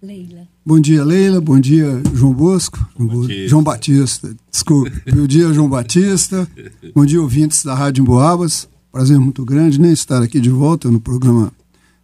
Leila. 0.00 0.39
Bom 0.70 0.78
dia, 0.78 1.04
Leila. 1.04 1.40
Bom 1.40 1.58
dia, 1.58 2.00
João 2.14 2.32
Bosco. 2.32 2.78
Bom 2.96 3.26
dia. 3.26 3.48
João 3.48 3.60
Batista. 3.60 4.32
Desculpe. 4.52 4.92
Bom 5.12 5.26
dia, 5.26 5.52
João 5.52 5.68
Batista. 5.68 6.48
Bom 6.94 7.04
dia, 7.04 7.20
ouvintes 7.20 7.64
da 7.64 7.74
Rádio 7.74 8.02
Emboabas. 8.02 8.68
Prazer 8.92 9.18
muito 9.18 9.44
grande 9.44 9.80
né, 9.80 9.90
estar 9.90 10.22
aqui 10.22 10.38
de 10.38 10.48
volta 10.48 10.88
no 10.88 11.00
programa 11.00 11.52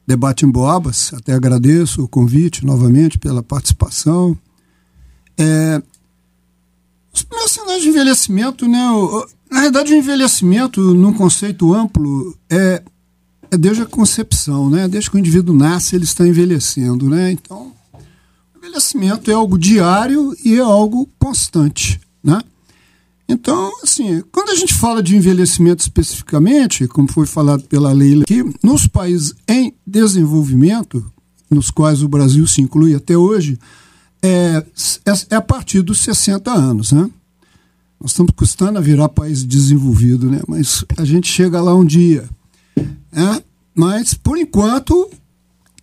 Debate 0.04 0.44
Emboabas. 0.44 1.14
Até 1.14 1.32
agradeço 1.32 2.02
o 2.02 2.08
convite 2.08 2.66
novamente 2.66 3.20
pela 3.20 3.40
participação. 3.40 4.37
É, 5.38 5.80
os 7.14 7.23
primeiros 7.23 7.52
sinais 7.52 7.82
de 7.85 7.88
envelhecimento, 7.88 8.66
né? 8.66 8.85
Na 9.49 9.61
verdade, 9.61 9.92
o 9.92 9.96
envelhecimento, 9.96 10.80
num 10.92 11.12
conceito 11.12 11.73
amplo, 11.73 12.37
é, 12.50 12.82
é 13.49 13.56
desde 13.56 13.82
a 13.82 13.87
concepção, 13.87 14.68
né? 14.68 14.88
Desde 14.88 15.08
que 15.08 15.16
o 15.16 15.20
indivíduo 15.20 15.54
nasce, 15.54 15.94
ele 15.94 16.02
está 16.02 16.26
envelhecendo, 16.26 17.08
né? 17.08 17.30
Então, 17.30 17.75
envelhecimento 18.66 19.30
é 19.30 19.35
algo 19.35 19.58
diário 19.58 20.35
e 20.44 20.56
é 20.56 20.61
algo 20.61 21.08
constante, 21.18 22.00
né? 22.23 22.40
Então, 23.28 23.73
assim, 23.82 24.23
quando 24.30 24.50
a 24.50 24.54
gente 24.54 24.75
fala 24.75 25.02
de 25.02 25.16
envelhecimento 25.16 25.82
especificamente, 25.82 26.87
como 26.87 27.11
foi 27.11 27.26
falado 27.26 27.64
pela 27.64 27.92
Leila 27.92 28.23
aqui, 28.23 28.44
nos 28.62 28.87
países 28.87 29.35
em 29.49 29.75
desenvolvimento, 29.85 31.04
nos 31.50 31.70
quais 31.70 32.02
o 32.02 32.08
Brasil 32.08 32.46
se 32.46 32.61
inclui 32.61 32.94
até 32.94 33.16
hoje, 33.16 33.58
é, 34.23 34.64
é, 35.04 35.12
é 35.30 35.37
a 35.37 35.40
partir 35.40 35.82
dos 35.82 36.00
60 36.00 36.52
anos, 36.52 36.92
né? 36.92 37.11
Nós 38.00 38.11
estamos 38.11 38.32
custando 38.37 38.78
a 38.78 38.82
virar 38.82 39.08
país 39.08 39.42
desenvolvido, 39.42 40.30
né? 40.30 40.40
Mas 40.46 40.85
a 40.96 41.04
gente 41.04 41.26
chega 41.26 41.61
lá 41.61 41.75
um 41.75 41.85
dia. 41.85 42.28
Né? 43.11 43.42
Mas, 43.75 44.14
por 44.14 44.38
enquanto, 44.38 45.11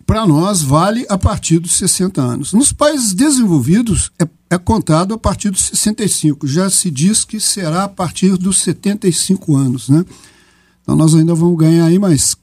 para 0.06 0.26
nós 0.26 0.62
vale 0.62 1.06
a 1.08 1.16
partir 1.16 1.58
dos 1.58 1.76
60 1.76 2.20
anos. 2.20 2.52
Nos 2.52 2.72
países 2.72 3.14
desenvolvidos 3.14 4.10
é, 4.18 4.26
é, 4.50 4.58
contado 4.58 5.14
a 5.14 5.18
partir 5.18 5.50
dos 5.50 5.64
65. 5.66 6.46
Já 6.46 6.68
se 6.68 6.90
diz 6.90 7.24
que 7.24 7.40
será 7.40 7.84
a 7.84 7.88
partir 7.88 8.36
dos 8.36 8.58
75 8.62 9.56
anos, 9.56 9.88
né? 9.88 10.04
Então 10.82 10.94
nós 10.94 11.14
ainda 11.14 11.34
vamos 11.34 11.58
ganhar 11.58 11.86
aí 11.86 11.98
mais 11.98 12.36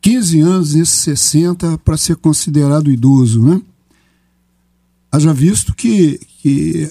15 0.00 0.40
anos 0.40 0.74
nesses 0.74 0.98
60 0.98 1.78
para 1.78 1.96
ser 1.96 2.16
considerado 2.16 2.90
idoso, 2.90 3.42
né? 3.42 3.60
Haja 5.10 5.32
visto 5.32 5.74
que, 5.74 6.20
que 6.40 6.90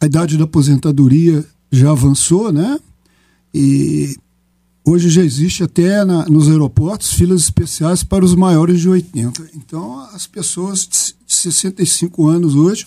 a 0.00 0.06
idade 0.06 0.38
da 0.38 0.44
aposentadoria 0.44 1.44
já 1.70 1.90
avançou, 1.90 2.52
né? 2.52 2.78
E 3.52 4.16
Hoje 4.84 5.08
já 5.08 5.22
existe 5.22 5.62
até 5.62 6.04
na, 6.04 6.26
nos 6.26 6.48
aeroportos 6.48 7.12
filas 7.12 7.42
especiais 7.42 8.02
para 8.02 8.24
os 8.24 8.34
maiores 8.34 8.80
de 8.80 8.88
80. 8.88 9.50
Então, 9.54 10.00
as 10.12 10.26
pessoas 10.26 10.86
de 10.86 11.14
65 11.26 12.26
anos 12.26 12.56
hoje 12.56 12.86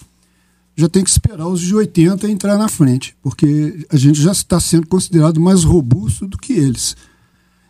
já 0.75 0.89
tem 0.89 1.03
que 1.03 1.09
esperar 1.09 1.47
os 1.47 1.61
de 1.61 1.73
80 1.73 2.29
entrar 2.29 2.57
na 2.57 2.67
frente, 2.67 3.15
porque 3.21 3.87
a 3.89 3.95
gente 3.95 4.21
já 4.21 4.33
está 4.33 4.59
sendo 4.59 4.87
considerado 4.87 5.39
mais 5.39 5.63
robusto 5.63 6.27
do 6.27 6.37
que 6.37 6.51
eles. 6.51 6.97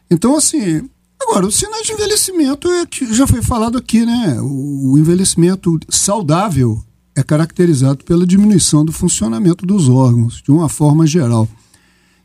Então, 0.10 0.36
assim, 0.36 0.90
agora, 1.22 1.46
os 1.46 1.56
sinais 1.56 1.86
de 1.86 1.94
envelhecimento 1.94 2.68
é 2.68 2.86
que 2.88 3.14
já 3.14 3.28
foi 3.28 3.44
falado 3.44 3.78
aqui, 3.78 4.04
né? 4.04 4.40
O 4.42 4.98
envelhecimento 4.98 5.80
saudável 5.88 6.84
é 7.16 7.22
caracterizado 7.22 8.04
pela 8.04 8.26
diminuição 8.26 8.84
do 8.84 8.92
funcionamento 8.92 9.68
dos 9.68 9.88
órgãos, 9.88 10.42
de 10.42 10.52
uma 10.52 10.68
forma 10.68 11.06
geral. 11.06 11.48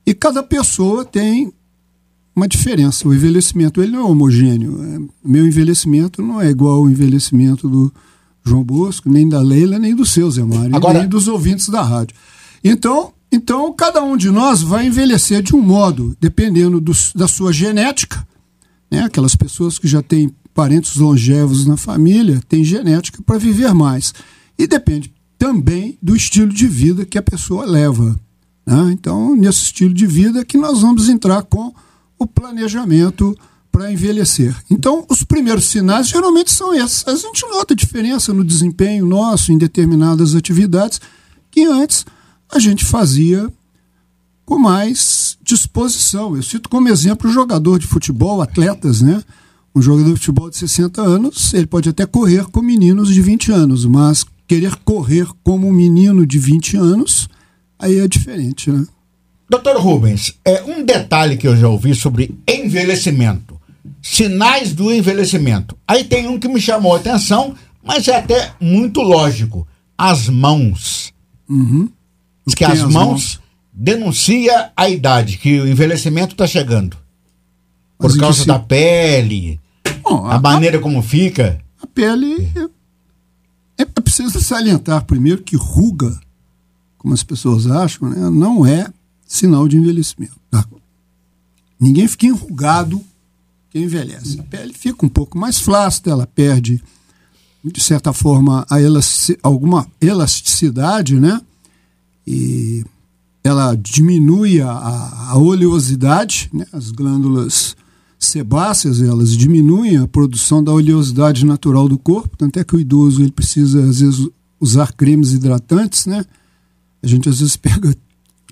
E 0.07 0.15
cada 0.15 0.43
pessoa 0.43 1.05
tem 1.05 1.53
uma 2.35 2.49
diferença. 2.49 3.07
O 3.07 3.15
envelhecimento 3.15 3.83
ele 3.83 3.93
não 3.93 4.01
é 4.01 4.05
homogêneo. 4.05 4.83
É, 4.83 5.29
meu 5.29 5.47
envelhecimento 5.47 6.23
não 6.23 6.41
é 6.41 6.51
igual 6.51 6.77
ao 6.77 6.91
envelhecimento 6.91 7.69
do 7.69 7.93
João 8.45 8.65
Bosco, 8.65 9.11
nem 9.11 9.29
da 9.29 9.41
Leila, 9.41 9.79
nem 9.79 9.95
do 9.95 10.07
seu 10.07 10.31
Zé 10.31 10.43
Mário, 10.43 10.75
Agora... 10.75 11.01
nem 11.01 11.09
dos 11.09 11.29
ouvintes 11.29 11.69
da 11.69 11.83
rádio. 11.83 12.17
Então, 12.65 13.13
Então, 13.33 13.73
cada 13.73 14.03
um 14.03 14.17
de 14.17 14.29
nós 14.29 14.61
vai 14.61 14.87
envelhecer 14.87 15.41
de 15.43 15.55
um 15.55 15.61
modo, 15.61 16.17
dependendo 16.21 16.81
do, 16.81 16.93
da 17.15 17.29
sua 17.29 17.53
genética. 17.53 18.27
Né? 18.91 19.03
Aquelas 19.05 19.37
pessoas 19.37 19.79
que 19.79 19.87
já 19.87 20.03
têm 20.03 20.35
parentes 20.53 20.97
longevos 20.97 21.65
na 21.65 21.77
família 21.77 22.41
têm 22.49 22.65
genética 22.65 23.23
para 23.23 23.39
viver 23.39 23.73
mais. 23.73 24.13
E 24.59 24.67
depende 24.67 25.13
também 25.39 25.97
do 26.03 26.17
estilo 26.17 26.53
de 26.53 26.67
vida 26.67 27.07
que 27.07 27.17
a 27.17 27.23
pessoa 27.23 27.65
leva. 27.65 28.19
Né? 28.67 28.91
Então, 28.93 29.37
nesse 29.37 29.67
estilo 29.67 29.95
de 29.95 30.07
vida 30.07 30.45
que 30.45 30.59
nós 30.59 30.81
vamos 30.81 31.09
entrar 31.09 31.43
com 31.45 31.73
o 32.21 32.27
planejamento 32.27 33.35
para 33.73 33.91
envelhecer. 33.91 34.55
Então, 34.71 35.07
os 35.09 35.25
primeiros 35.25 35.65
sinais 35.65 36.09
geralmente 36.09 36.53
são 36.53 36.75
esses. 36.75 37.07
A 37.09 37.17
gente 37.17 37.47
nota 37.49 37.75
diferença 37.75 38.33
no 38.33 38.45
desempenho 38.45 39.07
nosso 39.07 39.51
em 39.51 39.59
determinadas 39.59 40.35
atividades 40.35 41.01
que 41.51 41.65
antes 41.65 42.05
a 42.53 42.59
gente 42.59 42.85
fazia 42.85 43.51
com 44.45 44.59
mais 44.59 45.39
disposição. 45.43 46.37
Eu 46.37 46.43
cito 46.43 46.69
como 46.69 46.89
exemplo 46.89 47.31
o 47.31 47.33
jogador 47.33 47.79
de 47.79 47.87
futebol, 47.87 48.43
atletas, 48.43 49.01
né? 49.01 49.23
Um 49.75 49.81
jogador 49.81 50.13
de 50.13 50.19
futebol 50.19 50.51
de 50.51 50.59
60 50.59 51.01
anos, 51.01 51.55
ele 51.55 51.67
pode 51.67 51.89
até 51.89 52.05
correr 52.05 52.45
com 52.51 52.61
meninos 52.61 53.15
de 53.15 53.23
20 53.23 53.53
anos, 53.53 53.85
mas 53.87 54.27
querer 54.49 54.75
correr 54.85 55.29
como 55.45 55.69
um 55.69 55.73
menino 55.73 56.27
de 56.27 56.39
20 56.39 56.77
anos, 56.77 57.29
aí 57.79 57.99
é 57.99 58.09
diferente, 58.09 58.71
né? 58.71 58.85
Doutor 59.51 59.79
Rubens, 59.81 60.39
é 60.45 60.63
um 60.63 60.85
detalhe 60.85 61.37
que 61.37 61.49
eu 61.49 61.57
já 61.57 61.69
ouvi 61.69 61.93
sobre 61.93 62.33
envelhecimento. 62.47 63.61
Sinais 64.01 64.73
do 64.73 64.93
envelhecimento. 64.93 65.77
Aí 65.89 66.05
tem 66.05 66.29
um 66.29 66.39
que 66.39 66.47
me 66.47 66.61
chamou 66.61 66.95
a 66.95 66.99
atenção, 66.99 67.57
mas 67.83 68.07
é 68.07 68.17
até 68.17 68.53
muito 68.61 69.01
lógico. 69.01 69.67
As 69.99 70.29
mãos. 70.29 71.13
Uhum. 71.49 71.91
Diz 72.47 72.55
que 72.55 72.65
as, 72.65 72.75
as 72.75 72.83
mãos, 72.83 72.93
mãos 72.93 73.41
denuncia 73.73 74.71
a 74.77 74.89
idade, 74.89 75.37
que 75.37 75.59
o 75.59 75.67
envelhecimento 75.67 76.35
está 76.35 76.47
chegando. 76.47 76.97
Por 77.99 78.17
causa 78.17 78.47
da 78.47 78.59
pele, 78.61 79.59
Bom, 80.01 80.27
a, 80.27 80.37
a, 80.37 80.41
maneira 80.41 80.79
como 80.79 81.03
fica. 81.03 81.61
A 81.83 81.89
pele 81.89 82.49
é, 83.77 83.83
é 83.83 83.85
preciso 83.85 84.41
salientar 84.41 85.05
primeiro 85.07 85.43
que 85.43 85.57
ruga, 85.57 86.17
como 86.97 87.13
as 87.13 87.25
pessoas 87.25 87.67
acham, 87.67 88.09
né, 88.09 88.31
não 88.31 88.65
é 88.65 88.87
sinal 89.31 89.69
de 89.69 89.77
envelhecimento. 89.77 90.35
Tá? 90.51 90.67
Ninguém 91.79 92.09
fica 92.09 92.27
enrugado 92.27 93.01
que 93.71 93.79
envelhece. 93.79 94.41
A 94.41 94.43
pele 94.43 94.75
fica 94.75 95.07
um 95.07 95.09
pouco 95.09 95.39
mais 95.39 95.61
flácida, 95.61 96.11
ela 96.11 96.27
perde, 96.27 96.83
de 97.65 97.81
certa 97.81 98.13
forma, 98.13 98.67
a 98.69 98.83
elastic, 98.83 99.39
alguma 99.41 99.87
elasticidade, 100.01 101.21
né? 101.21 101.41
E 102.27 102.85
ela 103.45 103.77
diminui 103.77 104.61
a, 104.61 104.71
a 104.71 105.39
oleosidade, 105.39 106.51
né? 106.53 106.67
as 106.73 106.91
glândulas 106.91 107.77
sebáceas 108.19 109.01
elas 109.01 109.35
diminuem 109.35 109.97
a 109.97 110.09
produção 110.09 110.63
da 110.63 110.73
oleosidade 110.73 111.47
natural 111.47 111.89
do 111.89 111.97
corpo, 111.97 112.37
tanto 112.37 112.59
é 112.59 112.65
que 112.65 112.77
o 112.77 112.81
idoso 112.81 113.23
ele 113.23 113.33
precisa 113.33 113.83
às 113.83 114.01
vezes 114.01 114.29
usar 114.61 114.93
cremes 114.93 115.33
hidratantes, 115.33 116.05
né? 116.05 116.25
A 117.03 117.07
gente 117.07 117.29
às 117.29 117.39
vezes 117.39 117.55
pega 117.57 117.97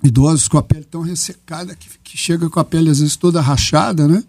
idosos 0.03 0.47
com 0.47 0.57
a 0.57 0.63
pele 0.63 0.85
tão 0.85 1.01
ressecada 1.01 1.75
que, 1.75 1.89
que 2.03 2.17
chega 2.17 2.49
com 2.49 2.59
a 2.59 2.63
pele 2.63 2.89
às 2.89 2.99
vezes 2.99 3.15
toda 3.15 3.41
rachada, 3.41 4.07
né? 4.07 4.23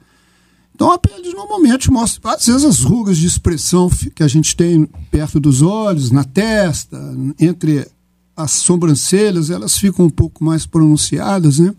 Então 0.74 0.90
a 0.90 0.98
pele 0.98 1.32
normalmente 1.34 1.90
mostra, 1.90 2.34
às 2.34 2.46
vezes, 2.46 2.64
as 2.64 2.80
rugas 2.80 3.18
de 3.18 3.26
expressão 3.26 3.90
que 4.14 4.22
a 4.22 4.28
gente 4.28 4.56
tem 4.56 4.86
perto 5.10 5.38
dos 5.38 5.60
olhos, 5.60 6.10
na 6.10 6.24
testa, 6.24 6.98
entre 7.38 7.86
as 8.34 8.52
sobrancelhas, 8.52 9.50
elas 9.50 9.76
ficam 9.76 10.06
um 10.06 10.10
pouco 10.10 10.42
mais 10.42 10.64
pronunciadas, 10.64 11.58
né? 11.58 11.74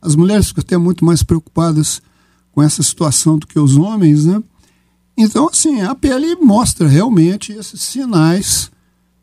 As 0.00 0.14
mulheres 0.14 0.48
ficam 0.48 0.60
até 0.60 0.76
muito 0.76 1.04
mais 1.04 1.22
preocupadas 1.22 2.02
com 2.52 2.62
essa 2.62 2.82
situação 2.82 3.38
do 3.38 3.46
que 3.46 3.58
os 3.58 3.76
homens, 3.78 4.26
né? 4.26 4.42
Então, 5.16 5.48
assim, 5.48 5.80
a 5.80 5.94
pele 5.94 6.36
mostra 6.36 6.86
realmente 6.86 7.52
esses 7.52 7.80
sinais 7.80 8.70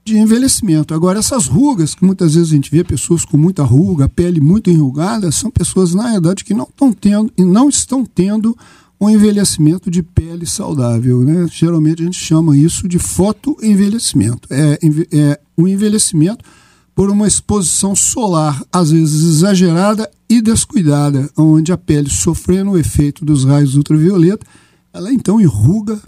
de 0.04 0.18
envelhecimento. 0.18 0.94
Agora, 0.94 1.20
essas 1.20 1.48
rugas, 1.48 1.94
que 1.94 2.04
muitas 2.04 2.34
vezes 2.34 2.52
a 2.52 2.56
gente 2.56 2.72
vê 2.72 2.84
pessoas 2.84 3.24
com 3.24 3.38
muita 3.38 3.64
ruga, 3.64 4.10
pele 4.10 4.42
muito 4.42 4.70
enrugada, 4.70 5.32
são 5.32 5.52
pessoas, 5.52 5.94
na 5.94 6.12
verdade, 6.12 6.44
que 6.44 6.54
não 6.54 6.66
estão 6.66 6.92
tendo 6.92 7.32
e 7.38 7.44
não 7.44 7.70
estão 7.70 8.04
tendo 8.04 8.58
um 9.00 9.10
envelhecimento 9.10 9.90
de 9.90 10.04
pele 10.04 10.46
saudável. 10.46 11.22
Né? 11.22 11.48
Geralmente 11.52 12.02
a 12.02 12.06
gente 12.06 12.24
chama 12.24 12.58
isso 12.58 12.88
de 12.88 13.00
fotoenvelhecimento. 13.00 14.48
É, 14.52 14.80
é 15.12 15.40
um 15.58 15.68
envelhecimento 15.68 16.44
por 16.94 17.10
uma 17.10 17.28
exposição 17.28 17.96
solar, 17.96 18.64
às 18.72 18.92
vezes 18.92 19.24
exagerada 19.24 20.10
e 20.30 20.42
descuidada, 20.42 21.30
onde 21.38 21.72
a 21.72 21.78
pele, 21.78 22.10
sofrendo 22.10 22.72
o 22.72 22.78
efeito 22.78 23.26
dos 23.26 23.44
raios 23.44 23.76
ultravioleta, 23.76 24.46
ela 24.94 25.12
então 25.12 25.40
enruga, 25.40 26.00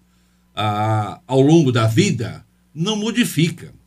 ah, 0.56 1.20
ao 1.28 1.40
longo 1.40 1.72
da 1.72 1.86
vida, 1.86 2.44
não 2.74 2.96
modifica. 2.96 3.78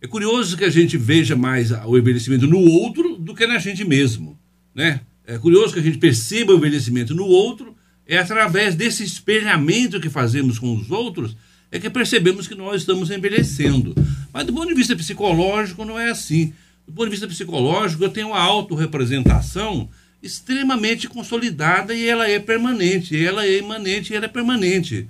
É 0.00 0.06
curioso 0.06 0.56
que 0.56 0.64
a 0.64 0.70
gente 0.70 0.96
veja 0.96 1.34
mais 1.34 1.70
o 1.70 1.98
envelhecimento 1.98 2.46
no 2.46 2.60
outro 2.60 3.16
do 3.16 3.34
que 3.34 3.46
na 3.46 3.58
gente 3.58 3.84
mesmo, 3.84 4.38
né? 4.74 5.00
É 5.26 5.36
curioso 5.36 5.74
que 5.74 5.80
a 5.80 5.82
gente 5.82 5.98
perceba 5.98 6.52
o 6.52 6.56
envelhecimento 6.56 7.14
no 7.14 7.24
outro, 7.24 7.76
é 8.06 8.16
através 8.16 8.74
desse 8.74 9.04
espelhamento 9.04 10.00
que 10.00 10.08
fazemos 10.08 10.58
com 10.58 10.74
os 10.74 10.90
outros 10.90 11.36
é 11.70 11.78
que 11.78 11.90
percebemos 11.90 12.48
que 12.48 12.54
nós 12.54 12.80
estamos 12.80 13.10
envelhecendo. 13.10 13.94
Mas 14.32 14.46
do 14.46 14.52
ponto 14.52 14.68
de 14.68 14.74
vista 14.74 14.96
psicológico 14.96 15.84
não 15.84 15.98
é 15.98 16.10
assim. 16.10 16.52
Do 16.86 16.92
ponto 16.92 17.04
de 17.04 17.10
vista 17.10 17.28
psicológico, 17.28 18.02
eu 18.02 18.08
tenho 18.08 18.28
uma 18.28 18.40
autorrepresentação 18.40 19.88
extremamente 20.22 21.08
consolidada 21.08 21.94
e 21.94 22.06
ela 22.06 22.28
é 22.28 22.38
permanente, 22.38 23.22
ela 23.22 23.44
é 23.44 23.58
imanente 23.58 24.14
ela 24.14 24.24
é 24.24 24.28
permanente. 24.28 25.08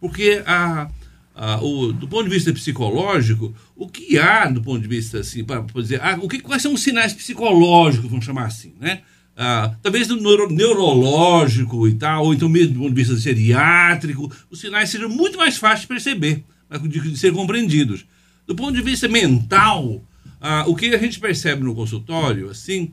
Porque 0.00 0.42
a, 0.44 0.90
ah, 1.34 1.58
o, 1.62 1.92
do 1.92 2.06
ponto 2.06 2.24
de 2.24 2.34
vista 2.34 2.52
psicológico, 2.52 3.54
o 3.74 3.88
que 3.88 4.18
há 4.18 4.46
do 4.46 4.62
ponto 4.62 4.80
de 4.80 4.88
vista 4.88 5.20
assim, 5.20 5.44
para 5.44 5.64
dizer, 5.74 6.00
ah, 6.02 6.18
o 6.20 6.28
que, 6.28 6.40
quais 6.40 6.62
são 6.62 6.74
os 6.74 6.82
sinais 6.82 7.12
psicológicos, 7.12 8.10
vamos 8.10 8.24
chamar 8.24 8.46
assim, 8.46 8.74
né? 8.80 9.00
Ah, 9.36 9.74
talvez 9.82 10.06
do 10.06 10.20
neuro, 10.20 10.52
neurológico 10.52 11.88
e 11.88 11.94
tal, 11.94 12.26
ou 12.26 12.34
então 12.34 12.48
mesmo 12.48 12.74
do 12.74 12.80
ponto 12.80 12.94
de 12.94 13.02
vista 13.02 13.16
geriátrico, 13.16 14.30
os 14.50 14.60
sinais 14.60 14.90
sejam 14.90 15.08
muito 15.08 15.38
mais 15.38 15.56
fáceis 15.56 15.82
de 15.82 15.86
perceber, 15.86 16.44
né, 16.68 16.78
de, 16.78 17.00
de 17.00 17.16
ser 17.16 17.32
compreendidos. 17.32 18.04
Do 18.46 18.54
ponto 18.54 18.74
de 18.74 18.82
vista 18.82 19.08
mental, 19.08 20.02
ah, 20.40 20.64
o 20.66 20.76
que 20.76 20.94
a 20.94 20.98
gente 20.98 21.18
percebe 21.18 21.64
no 21.64 21.74
consultório, 21.74 22.50
assim, 22.50 22.92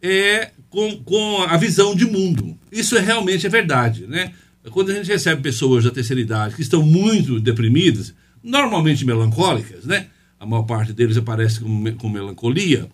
é 0.00 0.50
com, 0.68 0.96
com 0.98 1.42
a 1.42 1.56
visão 1.56 1.94
de 1.94 2.04
mundo. 2.04 2.56
Isso 2.70 2.96
é 2.96 3.00
realmente 3.00 3.46
é 3.46 3.50
verdade, 3.50 4.06
né? 4.06 4.32
Quando 4.70 4.90
a 4.90 4.94
gente 4.94 5.08
recebe 5.08 5.42
pessoas 5.42 5.84
da 5.84 5.90
terceira 5.90 6.20
idade 6.20 6.54
que 6.54 6.62
estão 6.62 6.82
muito 6.82 7.40
deprimidas, 7.40 8.14
normalmente 8.42 9.04
melancólicas, 9.04 9.84
né? 9.84 10.06
A 10.38 10.46
maior 10.46 10.62
parte 10.62 10.92
deles 10.92 11.16
aparece 11.16 11.60
com, 11.60 11.96
com 11.96 12.08
melancolia. 12.08 12.88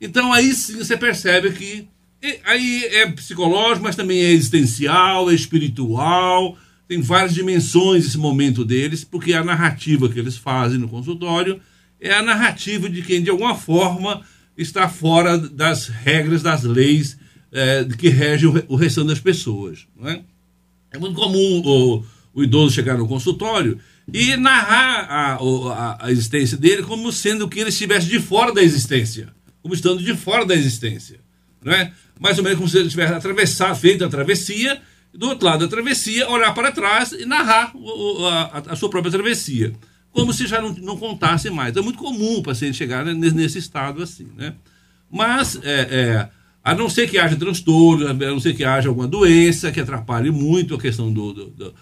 Então 0.00 0.32
aí 0.32 0.52
sim 0.54 0.76
você 0.76 0.96
percebe 0.96 1.50
que 1.52 1.88
aí 2.44 2.84
é 2.86 3.10
psicológico, 3.10 3.84
mas 3.84 3.96
também 3.96 4.20
é 4.20 4.30
existencial, 4.32 5.30
é 5.30 5.34
espiritual, 5.34 6.56
tem 6.88 7.00
várias 7.00 7.34
dimensões 7.34 8.06
esse 8.06 8.18
momento 8.18 8.64
deles, 8.64 9.04
porque 9.04 9.32
a 9.32 9.44
narrativa 9.44 10.08
que 10.08 10.18
eles 10.18 10.36
fazem 10.36 10.78
no 10.78 10.88
consultório 10.88 11.60
é 12.00 12.12
a 12.12 12.22
narrativa 12.22 12.88
de 12.88 13.02
quem 13.02 13.22
de 13.22 13.30
alguma 13.30 13.54
forma 13.54 14.22
está 14.56 14.88
fora 14.88 15.36
das 15.36 15.88
regras, 15.88 16.42
das 16.42 16.62
leis 16.64 17.18
é, 17.50 17.84
que 17.84 18.08
rege 18.08 18.46
o, 18.46 18.64
o 18.68 18.76
restante 18.76 19.08
das 19.08 19.20
pessoas. 19.20 19.86
Não 19.98 20.08
é? 20.08 20.22
É 20.94 20.98
muito 20.98 21.20
comum 21.20 21.60
o, 21.64 22.04
o 22.32 22.44
idoso 22.44 22.74
chegar 22.74 22.96
no 22.96 23.08
consultório 23.08 23.78
e 24.12 24.36
narrar 24.36 25.06
a, 25.10 25.34
a, 25.34 26.06
a, 26.06 26.12
existência 26.12 26.56
dele 26.56 26.82
como 26.82 27.10
sendo 27.10 27.48
que 27.48 27.58
ele 27.58 27.70
estivesse 27.70 28.06
de 28.06 28.20
fora 28.20 28.52
da 28.52 28.62
existência, 28.62 29.28
como 29.60 29.74
estando 29.74 30.02
de 30.02 30.14
fora 30.14 30.46
da 30.46 30.54
existência. 30.54 31.18
Não 31.62 31.72
é? 31.72 31.92
Mais 32.20 32.38
ou 32.38 32.44
menos 32.44 32.58
como 32.58 32.68
se 32.68 32.78
ele 32.78 32.88
tivesse 32.88 33.12
atravessado, 33.12 33.76
feito 33.76 34.04
a 34.04 34.08
travessia, 34.08 34.80
e 35.12 35.18
do 35.18 35.28
outro 35.28 35.46
lado 35.46 35.60
da 35.60 35.68
travessia, 35.68 36.28
olhar 36.28 36.54
para 36.54 36.70
trás 36.70 37.12
e 37.12 37.24
narrar 37.24 37.72
o, 37.74 38.26
a, 38.26 38.62
a, 38.68 38.76
sua 38.76 38.90
própria 38.90 39.10
travessia, 39.10 39.72
como 40.12 40.32
se 40.32 40.46
já 40.46 40.60
não, 40.60 40.72
não 40.74 40.96
contasse 40.96 41.50
mais. 41.50 41.76
É 41.76 41.80
muito 41.80 41.98
comum 41.98 42.38
o 42.38 42.42
paciente 42.42 42.76
chegar 42.76 43.04
nesse 43.04 43.58
estado 43.58 44.00
assim. 44.00 44.28
Né? 44.36 44.54
Mas, 45.10 45.58
é, 45.62 45.80
é, 45.90 46.28
a 46.64 46.74
não 46.74 46.88
ser 46.88 47.10
que 47.10 47.18
haja 47.18 47.36
transtorno, 47.36 48.08
a 48.08 48.14
não 48.14 48.40
ser 48.40 48.54
que 48.54 48.64
haja 48.64 48.88
alguma 48.88 49.06
doença 49.06 49.70
que 49.70 49.80
atrapalhe 49.80 50.30
muito 50.30 50.74
a 50.74 50.80
questão 50.80 51.12
do, 51.12 51.32
do, 51.34 51.74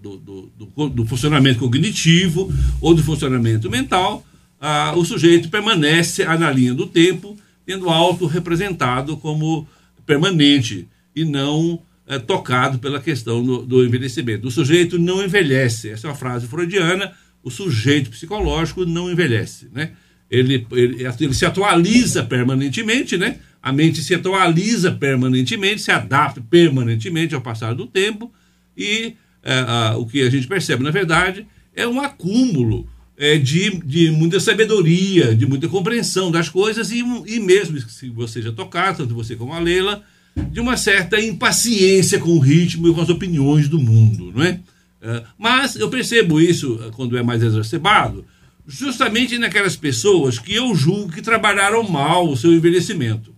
do, 0.00 0.16
do, 0.16 0.88
do 0.88 1.06
funcionamento 1.06 1.58
cognitivo 1.58 2.50
ou 2.80 2.94
do 2.94 3.02
funcionamento 3.02 3.70
mental, 3.70 4.24
ah, 4.58 4.94
o 4.96 5.04
sujeito 5.04 5.50
permanece 5.50 6.24
na 6.24 6.50
linha 6.50 6.72
do 6.72 6.86
tempo, 6.86 7.36
tendo 7.66 7.90
auto 7.90 8.26
representado 8.26 9.16
como 9.18 9.68
permanente 10.06 10.88
e 11.14 11.24
não 11.24 11.82
é, 12.06 12.18
tocado 12.18 12.78
pela 12.78 12.98
questão 12.98 13.44
do, 13.44 13.62
do, 13.62 13.84
envelhecimento. 13.84 14.48
O 14.48 14.50
sujeito 14.50 14.98
não 14.98 15.22
envelhece. 15.22 15.90
Essa 15.90 16.06
é 16.06 16.10
uma 16.10 16.16
frase 16.16 16.46
freudiana. 16.46 17.12
O 17.42 17.50
sujeito 17.50 18.10
psicológico 18.10 18.84
não 18.84 19.10
envelhece, 19.10 19.68
né? 19.72 19.92
Ele, 20.30 20.66
ele, 20.72 21.06
ele 21.20 21.34
se 21.34 21.44
atualiza 21.44 22.22
permanentemente, 22.22 23.16
né? 23.16 23.38
A 23.62 23.72
mente 23.72 24.02
se 24.02 24.14
atualiza 24.14 24.92
permanentemente, 24.92 25.82
se 25.82 25.90
adapta 25.90 26.40
permanentemente 26.40 27.34
ao 27.34 27.40
passar 27.40 27.74
do 27.74 27.86
tempo 27.86 28.32
e 28.76 29.14
é, 29.42 29.94
o 29.96 30.06
que 30.06 30.22
a 30.22 30.30
gente 30.30 30.46
percebe, 30.46 30.82
na 30.82 30.90
verdade, 30.90 31.46
é 31.74 31.86
um 31.86 32.00
acúmulo 32.00 32.88
é, 33.16 33.36
de, 33.36 33.70
de 33.84 34.10
muita 34.10 34.40
sabedoria, 34.40 35.34
de 35.34 35.46
muita 35.46 35.68
compreensão 35.68 36.30
das 36.30 36.48
coisas 36.48 36.90
e, 36.90 37.00
e 37.26 37.38
mesmo 37.38 37.78
se 37.80 38.08
você 38.08 38.40
já 38.40 38.50
tocar, 38.50 38.96
tanto 38.96 39.14
você 39.14 39.36
como 39.36 39.52
a 39.52 39.58
Leila, 39.58 40.02
de 40.34 40.58
uma 40.58 40.76
certa 40.76 41.20
impaciência 41.20 42.18
com 42.18 42.30
o 42.30 42.38
ritmo 42.38 42.88
e 42.88 42.94
com 42.94 43.00
as 43.00 43.10
opiniões 43.10 43.68
do 43.68 43.78
mundo, 43.78 44.32
não 44.34 44.42
é? 44.42 44.60
é 45.02 45.22
mas 45.36 45.76
eu 45.76 45.90
percebo 45.90 46.40
isso 46.40 46.80
é, 46.86 46.90
quando 46.92 47.16
é 47.16 47.22
mais 47.22 47.42
exacerbado, 47.42 48.24
justamente 48.66 49.36
naquelas 49.36 49.76
pessoas 49.76 50.38
que 50.38 50.54
eu 50.54 50.74
julgo 50.74 51.12
que 51.12 51.20
trabalharam 51.20 51.86
mal 51.88 52.28
o 52.28 52.36
seu 52.36 52.52
envelhecimento. 52.52 53.34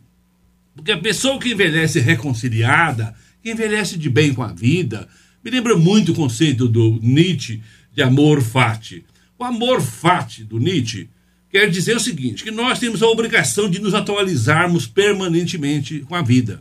Porque 0.74 0.92
a 0.92 0.98
pessoa 0.98 1.38
que 1.38 1.52
envelhece 1.52 2.00
reconciliada, 2.00 3.14
que 3.42 3.50
envelhece 3.50 3.98
de 3.98 4.08
bem 4.08 4.32
com 4.32 4.42
a 4.42 4.52
vida, 4.52 5.08
me 5.44 5.50
lembra 5.50 5.76
muito 5.76 6.12
o 6.12 6.14
conceito 6.14 6.68
do 6.68 6.98
Nietzsche 7.02 7.60
de 7.92 8.02
amor 8.02 8.42
fati. 8.42 9.04
O 9.38 9.44
amor 9.44 9.80
fati 9.80 10.44
do 10.44 10.58
Nietzsche 10.58 11.08
quer 11.50 11.68
dizer 11.68 11.96
o 11.96 12.00
seguinte: 12.00 12.44
que 12.44 12.50
nós 12.50 12.78
temos 12.78 13.02
a 13.02 13.06
obrigação 13.06 13.68
de 13.68 13.80
nos 13.80 13.94
atualizarmos 13.94 14.86
permanentemente 14.86 16.00
com 16.00 16.14
a 16.14 16.22
vida 16.22 16.60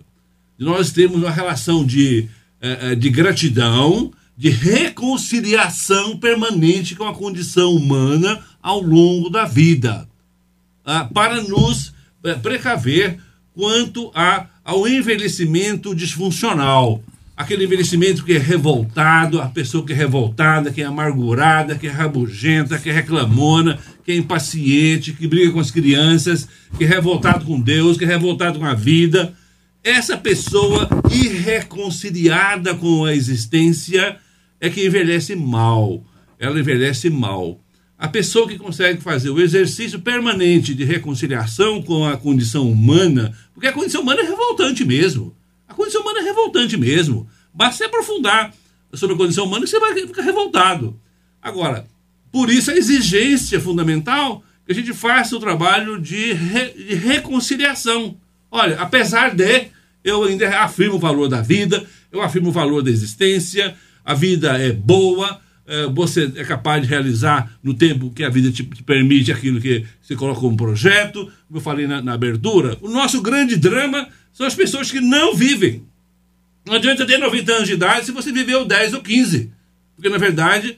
nós 0.61 0.91
temos 0.91 1.17
uma 1.17 1.31
relação 1.31 1.83
de, 1.83 2.27
eh, 2.61 2.91
eh, 2.91 2.95
de 2.95 3.09
gratidão, 3.09 4.13
de 4.37 4.49
reconciliação 4.49 6.17
permanente 6.17 6.95
com 6.95 7.03
a 7.03 7.15
condição 7.15 7.73
humana 7.75 8.39
ao 8.61 8.79
longo 8.79 9.29
da 9.29 9.45
vida, 9.45 10.07
ah, 10.85 11.05
para 11.05 11.41
nos 11.41 11.93
eh, 12.23 12.35
precaver 12.35 13.19
quanto 13.61 14.09
a, 14.15 14.47
ao 14.65 14.87
envelhecimento 14.87 15.93
disfuncional. 15.93 17.03
Aquele 17.37 17.65
envelhecimento 17.65 18.25
que 18.25 18.33
é 18.33 18.39
revoltado, 18.39 19.39
a 19.39 19.49
pessoa 19.49 19.85
que 19.85 19.93
é 19.93 19.95
revoltada, 19.95 20.71
que 20.71 20.81
é 20.81 20.85
amargurada, 20.85 21.75
que 21.75 21.85
é 21.85 21.91
rabugenta, 21.91 22.79
que 22.79 22.89
é 22.89 22.93
reclamona, 22.93 23.77
que 24.03 24.13
é 24.13 24.15
impaciente, 24.15 25.13
que 25.13 25.27
briga 25.27 25.51
com 25.51 25.59
as 25.59 25.69
crianças, 25.69 26.47
que 26.75 26.85
é 26.85 26.87
revoltado 26.87 27.45
com 27.45 27.61
Deus, 27.61 27.97
que 27.97 28.03
é 28.03 28.07
revoltado 28.07 28.57
com 28.57 28.65
a 28.65 28.73
vida 28.73 29.35
essa 29.83 30.17
pessoa 30.17 30.87
irreconciliada 31.11 32.75
com 32.75 33.05
a 33.05 33.15
existência 33.15 34.17
é 34.59 34.69
que 34.69 34.85
envelhece 34.85 35.35
mal. 35.35 36.03
Ela 36.39 36.59
envelhece 36.59 37.09
mal. 37.09 37.60
A 38.01 38.07
pessoa 38.07 38.47
que 38.47 38.57
consegue 38.57 38.99
fazer 38.99 39.29
o 39.29 39.39
exercício 39.39 39.99
permanente 39.99 40.73
de 40.73 40.83
reconciliação 40.83 41.83
com 41.83 42.03
a 42.03 42.17
condição 42.17 42.67
humana, 42.67 43.31
porque 43.53 43.67
a 43.67 43.71
condição 43.71 44.01
humana 44.01 44.21
é 44.21 44.23
revoltante 44.23 44.83
mesmo. 44.83 45.37
A 45.67 45.75
condição 45.75 46.01
humana 46.01 46.19
é 46.19 46.23
revoltante 46.23 46.75
mesmo. 46.75 47.29
Basta 47.53 47.85
aprofundar 47.85 48.51
sobre 48.91 49.13
a 49.13 49.17
condição 49.19 49.45
humana 49.45 49.65
que 49.65 49.69
você 49.69 49.79
vai 49.79 49.93
ficar 49.93 50.23
revoltado. 50.23 50.99
Agora, 51.39 51.85
por 52.31 52.49
isso 52.49 52.71
a 52.71 52.75
exigência 52.75 53.61
fundamental 53.61 54.43
que 54.65 54.71
a 54.71 54.75
gente 54.75 54.95
faça 54.95 55.35
o 55.35 55.39
trabalho 55.39 56.01
de, 56.01 56.33
re, 56.33 56.69
de 56.69 56.95
reconciliação. 56.95 58.17
Olha, 58.49 58.81
apesar 58.81 59.35
de, 59.35 59.67
eu 60.03 60.23
ainda 60.23 60.49
afirmo 60.61 60.95
o 60.95 60.99
valor 60.99 61.29
da 61.29 61.43
vida, 61.43 61.85
eu 62.11 62.23
afirmo 62.23 62.49
o 62.49 62.51
valor 62.51 62.81
da 62.81 62.89
existência, 62.89 63.75
a 64.03 64.15
vida 64.15 64.57
é 64.57 64.71
boa, 64.71 65.39
você 65.93 66.31
é 66.35 66.43
capaz 66.43 66.81
de 66.81 66.87
realizar 66.87 67.51
no 67.63 67.73
tempo 67.73 68.11
que 68.11 68.23
a 68.23 68.29
vida 68.29 68.51
te, 68.51 68.63
permite 68.63 69.31
aquilo 69.31 69.61
que 69.61 69.85
você 70.01 70.15
coloca 70.15 70.39
como 70.39 70.57
projeto, 70.57 71.31
como 71.47 71.57
eu 71.57 71.61
falei 71.61 71.87
na, 71.87 72.01
na 72.01 72.13
abertura. 72.13 72.77
O 72.81 72.89
nosso 72.89 73.21
grande 73.21 73.55
drama 73.55 74.07
são 74.33 74.45
as 74.45 74.55
pessoas 74.55 74.91
que 74.91 74.99
não 74.99 75.35
vivem. 75.35 75.83
Não 76.65 76.75
adianta 76.75 77.05
ter 77.05 77.17
90 77.17 77.51
anos 77.51 77.67
de 77.67 77.73
idade 77.73 78.05
se 78.05 78.11
você 78.11 78.31
viveu 78.31 78.65
10 78.65 78.93
ou 78.93 79.01
15. 79.01 79.51
Porque, 79.95 80.09
na 80.09 80.17
verdade, 80.17 80.77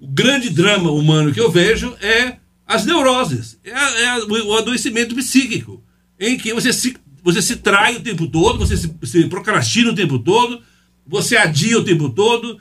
o 0.00 0.06
grande 0.06 0.50
drama 0.50 0.90
humano 0.90 1.32
que 1.32 1.40
eu 1.40 1.50
vejo 1.50 1.94
é 2.00 2.36
as 2.66 2.86
neuroses, 2.86 3.58
é, 3.62 4.04
é 4.04 4.18
o 4.24 4.54
adoecimento 4.54 5.14
psíquico, 5.14 5.82
em 6.18 6.38
que 6.38 6.52
você 6.54 6.72
se 6.72 6.96
você 7.22 7.40
se 7.40 7.56
trai 7.56 7.96
o 7.96 8.00
tempo 8.00 8.26
todo, 8.26 8.58
você 8.58 8.76
se, 8.76 8.94
se 9.02 9.26
procrastina 9.28 9.90
o 9.90 9.94
tempo 9.94 10.18
todo, 10.18 10.60
você 11.06 11.38
adia 11.38 11.78
o 11.78 11.84
tempo 11.84 12.10
todo, 12.10 12.60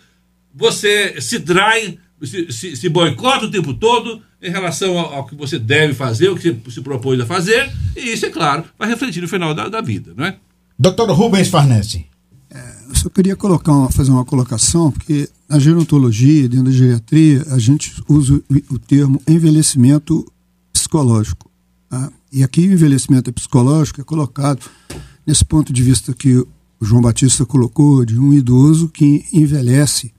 você 0.53 1.19
se 1.19 1.39
trai, 1.39 1.97
se, 2.21 2.51
se, 2.51 2.75
se 2.75 2.89
boicota 2.89 3.45
o 3.45 3.51
tempo 3.51 3.73
todo 3.73 4.21
em 4.41 4.51
relação 4.51 4.97
ao, 4.97 5.13
ao, 5.13 5.25
que 5.25 5.35
você 5.35 5.57
deve 5.57 5.93
fazer, 5.93 6.29
o 6.29 6.35
que 6.35 6.51
você 6.51 6.71
se 6.71 6.81
propôs 6.81 7.19
a 7.19 7.25
fazer, 7.25 7.71
e 7.95 8.13
isso, 8.13 8.25
é 8.25 8.29
claro, 8.29 8.65
vai 8.77 8.89
refletir 8.89 9.21
no 9.21 9.27
final 9.27 9.53
da, 9.53 9.69
da 9.69 9.81
vida, 9.81 10.13
não 10.15 10.25
é? 10.25 10.37
Doutor 10.77 11.09
Rubens 11.11 11.47
Farnese. 11.47 12.05
É, 12.49 12.75
eu 12.89 12.95
só 12.95 13.09
queria 13.09 13.35
colocar 13.35 13.71
uma, 13.71 13.89
fazer 13.89 14.11
uma 14.11 14.25
colocação, 14.25 14.91
porque 14.91 15.29
na 15.47 15.59
gerontologia, 15.59 16.49
dentro 16.49 16.65
da 16.65 16.71
geriatria, 16.71 17.45
a 17.49 17.57
gente 17.57 17.93
usa 18.07 18.35
o, 18.35 18.75
o 18.75 18.79
termo 18.79 19.21
envelhecimento 19.27 20.29
psicológico. 20.71 21.49
Tá? 21.89 22.11
E 22.31 22.43
aqui 22.43 22.67
o 22.67 22.73
envelhecimento 22.73 23.31
psicológico 23.31 24.01
é 24.01 24.03
colocado 24.03 24.65
nesse 25.25 25.45
ponto 25.45 25.71
de 25.71 25.81
vista 25.81 26.13
que 26.13 26.35
o 26.35 26.47
João 26.81 27.01
Batista 27.01 27.45
colocou, 27.45 28.03
de 28.03 28.19
um 28.19 28.33
idoso 28.33 28.89
que 28.89 29.23
envelhece 29.31 30.13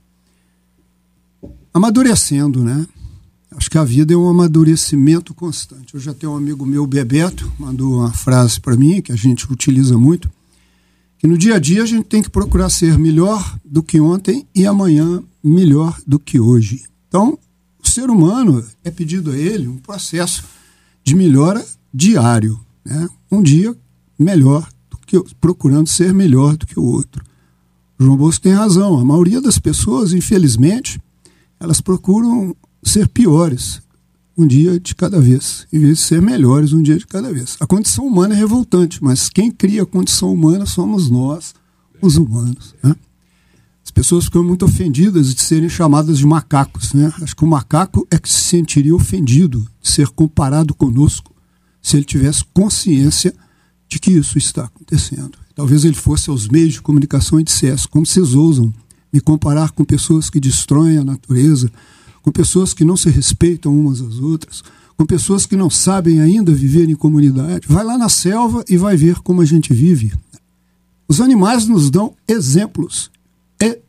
amadurecendo, 1.75 2.63
né? 2.63 2.87
Acho 3.51 3.69
que 3.69 3.77
a 3.77 3.83
vida 3.83 4.13
é 4.13 4.17
um 4.17 4.29
amadurecimento 4.29 5.33
constante. 5.33 5.93
Eu 5.93 5.99
já 5.99 6.13
tenho 6.13 6.31
um 6.31 6.37
amigo 6.37 6.65
meu, 6.65 6.87
Bebeto, 6.87 7.51
mandou 7.59 7.99
uma 7.99 8.13
frase 8.13 8.61
para 8.61 8.77
mim 8.77 9.01
que 9.01 9.11
a 9.11 9.15
gente 9.15 9.51
utiliza 9.51 9.97
muito, 9.97 10.31
que 11.17 11.27
no 11.27 11.37
dia 11.37 11.55
a 11.55 11.59
dia 11.59 11.83
a 11.83 11.85
gente 11.85 12.05
tem 12.05 12.21
que 12.21 12.29
procurar 12.29 12.69
ser 12.69 12.97
melhor 12.97 13.59
do 13.65 13.83
que 13.83 13.99
ontem 13.99 14.47
e 14.55 14.65
amanhã 14.65 15.21
melhor 15.43 15.99
do 16.07 16.17
que 16.17 16.39
hoje. 16.39 16.85
Então, 17.09 17.37
o 17.83 17.89
ser 17.89 18.09
humano 18.09 18.65
é 18.81 18.89
pedido 18.89 19.31
a 19.31 19.37
ele 19.37 19.67
um 19.67 19.77
processo 19.77 20.45
de 21.03 21.13
melhora 21.13 21.65
diário. 21.93 22.57
Né? 22.85 23.09
Um 23.29 23.43
dia 23.43 23.75
melhor, 24.17 24.65
do 24.89 24.97
que, 25.05 25.21
procurando 25.41 25.87
ser 25.87 26.13
melhor 26.13 26.55
do 26.55 26.65
que 26.65 26.79
o 26.79 26.83
outro. 26.83 27.21
O 27.99 28.03
João 28.05 28.15
Bosco 28.15 28.43
tem 28.43 28.53
razão. 28.53 28.97
A 28.97 29.03
maioria 29.03 29.41
das 29.41 29.59
pessoas, 29.59 30.13
infelizmente, 30.13 31.01
elas 31.65 31.81
procuram 31.81 32.55
ser 32.83 33.07
piores 33.07 33.81
um 34.37 34.45
dia 34.45 34.79
de 34.79 34.93
cada 34.93 35.19
vez, 35.19 35.65
em 35.73 35.79
vez 35.79 35.97
de 35.97 36.03
ser 36.03 36.21
melhores 36.21 36.73
um 36.73 36.81
dia 36.81 36.97
de 36.97 37.07
cada 37.07 37.33
vez. 37.33 37.57
A 37.59 37.65
condição 37.65 38.05
humana 38.05 38.35
é 38.35 38.37
revoltante, 38.37 39.03
mas 39.03 39.29
quem 39.29 39.49
cria 39.49 39.83
a 39.83 39.85
condição 39.85 40.31
humana 40.31 40.65
somos 40.65 41.09
nós, 41.09 41.55
os 42.01 42.17
humanos. 42.17 42.75
Né? 42.83 42.95
As 43.83 43.91
pessoas 43.91 44.25
ficam 44.25 44.43
muito 44.43 44.65
ofendidas 44.65 45.33
de 45.33 45.41
serem 45.41 45.69
chamadas 45.69 46.19
de 46.19 46.25
macacos. 46.25 46.93
Né? 46.93 47.11
Acho 47.21 47.35
que 47.35 47.43
o 47.43 47.47
macaco 47.47 48.05
é 48.11 48.19
que 48.19 48.29
se 48.31 48.41
sentiria 48.41 48.95
ofendido 48.95 49.65
de 49.81 49.89
ser 49.89 50.09
comparado 50.09 50.75
conosco 50.75 51.33
se 51.81 51.97
ele 51.97 52.05
tivesse 52.05 52.43
consciência 52.53 53.33
de 53.87 53.99
que 53.99 54.11
isso 54.11 54.37
está 54.37 54.65
acontecendo. 54.65 55.37
Talvez 55.55 55.85
ele 55.85 55.95
fosse 55.95 56.29
aos 56.29 56.47
meios 56.47 56.73
de 56.73 56.81
comunicação 56.81 57.39
e 57.39 57.43
dissesse: 57.43 57.87
como 57.87 58.05
vocês 58.05 58.33
ousam 58.33 58.73
me 59.15 59.21
comparar 59.21 59.71
com 59.71 59.85
pessoas 59.85 60.29
que 60.29 60.41
destroem 60.41 60.97
a 60.97 61.03
natureza, 61.03 61.71
com 62.21 62.31
pessoas 62.31 62.73
que 62.73 62.83
não 62.83 62.97
se 62.97 63.09
respeitam 63.09 63.73
umas 63.73 64.01
às 64.01 64.15
outras, 64.15 64.61
com 64.97 65.05
pessoas 65.05 65.45
que 65.45 65.55
não 65.55 65.69
sabem 65.69 66.19
ainda 66.19 66.53
viver 66.53 66.89
em 66.89 66.95
comunidade. 66.95 67.65
Vai 67.65 67.85
lá 67.85 67.97
na 67.97 68.09
selva 68.09 68.61
e 68.67 68.75
vai 68.75 68.97
ver 68.97 69.19
como 69.19 69.41
a 69.41 69.45
gente 69.45 69.73
vive. 69.73 70.11
Os 71.07 71.21
animais 71.21 71.65
nos 71.65 71.89
dão 71.89 72.13
exemplos, 72.27 73.09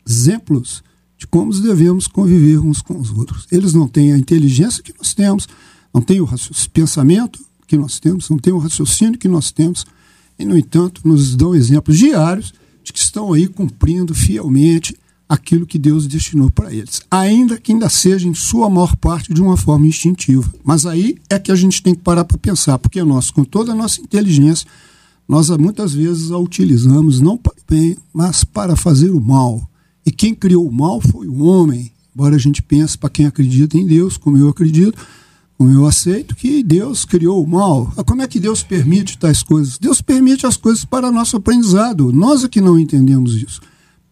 exemplos 0.05 0.81
de 1.17 1.27
como 1.27 1.51
devemos 1.59 2.07
conviver 2.07 2.59
uns 2.59 2.81
com 2.81 2.97
os 2.97 3.11
outros. 3.11 3.47
Eles 3.51 3.73
não 3.73 3.85
têm 3.85 4.13
a 4.13 4.17
inteligência 4.17 4.81
que 4.81 4.93
nós 4.97 5.13
temos, 5.13 5.45
não 5.93 6.01
têm 6.01 6.21
o 6.21 6.29
pensamento 6.71 7.43
que 7.67 7.75
nós 7.75 7.99
temos, 7.99 8.29
não 8.29 8.37
têm 8.37 8.53
o 8.53 8.59
raciocínio 8.59 9.19
que 9.19 9.27
nós 9.27 9.51
temos, 9.51 9.85
e, 10.39 10.45
no 10.45 10.57
entanto, 10.57 11.01
nos 11.03 11.35
dão 11.35 11.53
exemplos 11.53 11.97
diários 11.97 12.53
de 12.81 12.93
que 12.93 12.99
estão 12.99 13.33
aí 13.33 13.45
cumprindo 13.45 14.15
fielmente 14.15 14.95
aquilo 15.27 15.67
que 15.67 15.77
Deus 15.77 16.07
destinou 16.07 16.49
para 16.49 16.73
eles, 16.73 17.01
ainda 17.11 17.57
que 17.57 17.73
ainda 17.73 17.89
seja 17.89 18.27
em 18.27 18.33
sua 18.33 18.69
maior 18.69 18.95
parte 18.95 19.33
de 19.33 19.41
uma 19.41 19.57
forma 19.57 19.85
instintiva. 19.85 20.51
Mas 20.63 20.85
aí 20.85 21.17
é 21.29 21.37
que 21.37 21.51
a 21.51 21.55
gente 21.55 21.83
tem 21.83 21.93
que 21.93 22.01
parar 22.01 22.23
para 22.23 22.37
pensar, 22.37 22.79
porque 22.79 23.03
nós, 23.03 23.29
com 23.29 23.43
toda 23.43 23.73
a 23.73 23.75
nossa 23.75 23.99
inteligência, 24.01 24.67
nós 25.27 25.49
muitas 25.49 25.93
vezes 25.93 26.31
a 26.31 26.37
utilizamos 26.37 27.19
não 27.19 27.37
para 27.37 27.51
o 27.51 27.55
bem, 27.69 27.97
mas 28.13 28.43
para 28.45 28.75
fazer 28.75 29.09
o 29.09 29.19
mal. 29.19 29.69
E 30.05 30.11
quem 30.11 30.33
criou 30.33 30.65
o 30.65 30.71
mal 30.71 31.01
foi 31.01 31.27
o 31.27 31.43
homem. 31.43 31.91
Embora 32.15 32.35
a 32.35 32.39
gente 32.39 32.63
pense, 32.63 32.97
para 32.97 33.09
quem 33.09 33.25
acredita 33.25 33.77
em 33.77 33.85
Deus, 33.85 34.15
como 34.15 34.37
eu 34.37 34.47
acredito, 34.47 34.97
como 35.57 35.69
eu 35.69 35.85
aceito, 35.85 36.35
que 36.35 36.63
Deus 36.63 37.03
criou 37.03 37.43
o 37.43 37.47
mal. 37.47 37.91
Ah, 37.97 38.03
como 38.03 38.21
é 38.21 38.27
que 38.27 38.39
Deus 38.39 38.63
permite 38.63 39.17
tais 39.17 39.43
coisas? 39.43 39.77
Deus 39.77 40.01
permite 40.01 40.45
as 40.47 40.55
coisas 40.55 40.85
para 40.85 41.11
nosso 41.11 41.35
aprendizado. 41.35 42.13
Nós 42.13 42.43
é 42.43 42.47
que 42.47 42.61
não 42.61 42.79
entendemos 42.79 43.35
isso. 43.35 43.59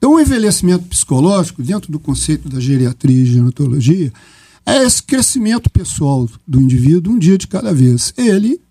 Então, 0.05 0.13
o 0.13 0.19
envelhecimento 0.19 0.83
psicológico, 0.83 1.63
dentro 1.63 1.91
do 1.91 1.99
conceito 1.99 2.47
da 2.47 2.59
geriatria 2.59 3.23
e 3.23 3.25
gerontologia, 3.25 4.13
é 4.63 4.83
esse 4.83 5.01
crescimento 5.01 5.67
pessoal 5.67 6.29
do 6.47 6.61
indivíduo 6.61 7.11
um 7.11 7.17
dia 7.17 7.39
de 7.39 7.47
cada 7.47 7.73
vez. 7.73 8.13
Ele 8.15 8.61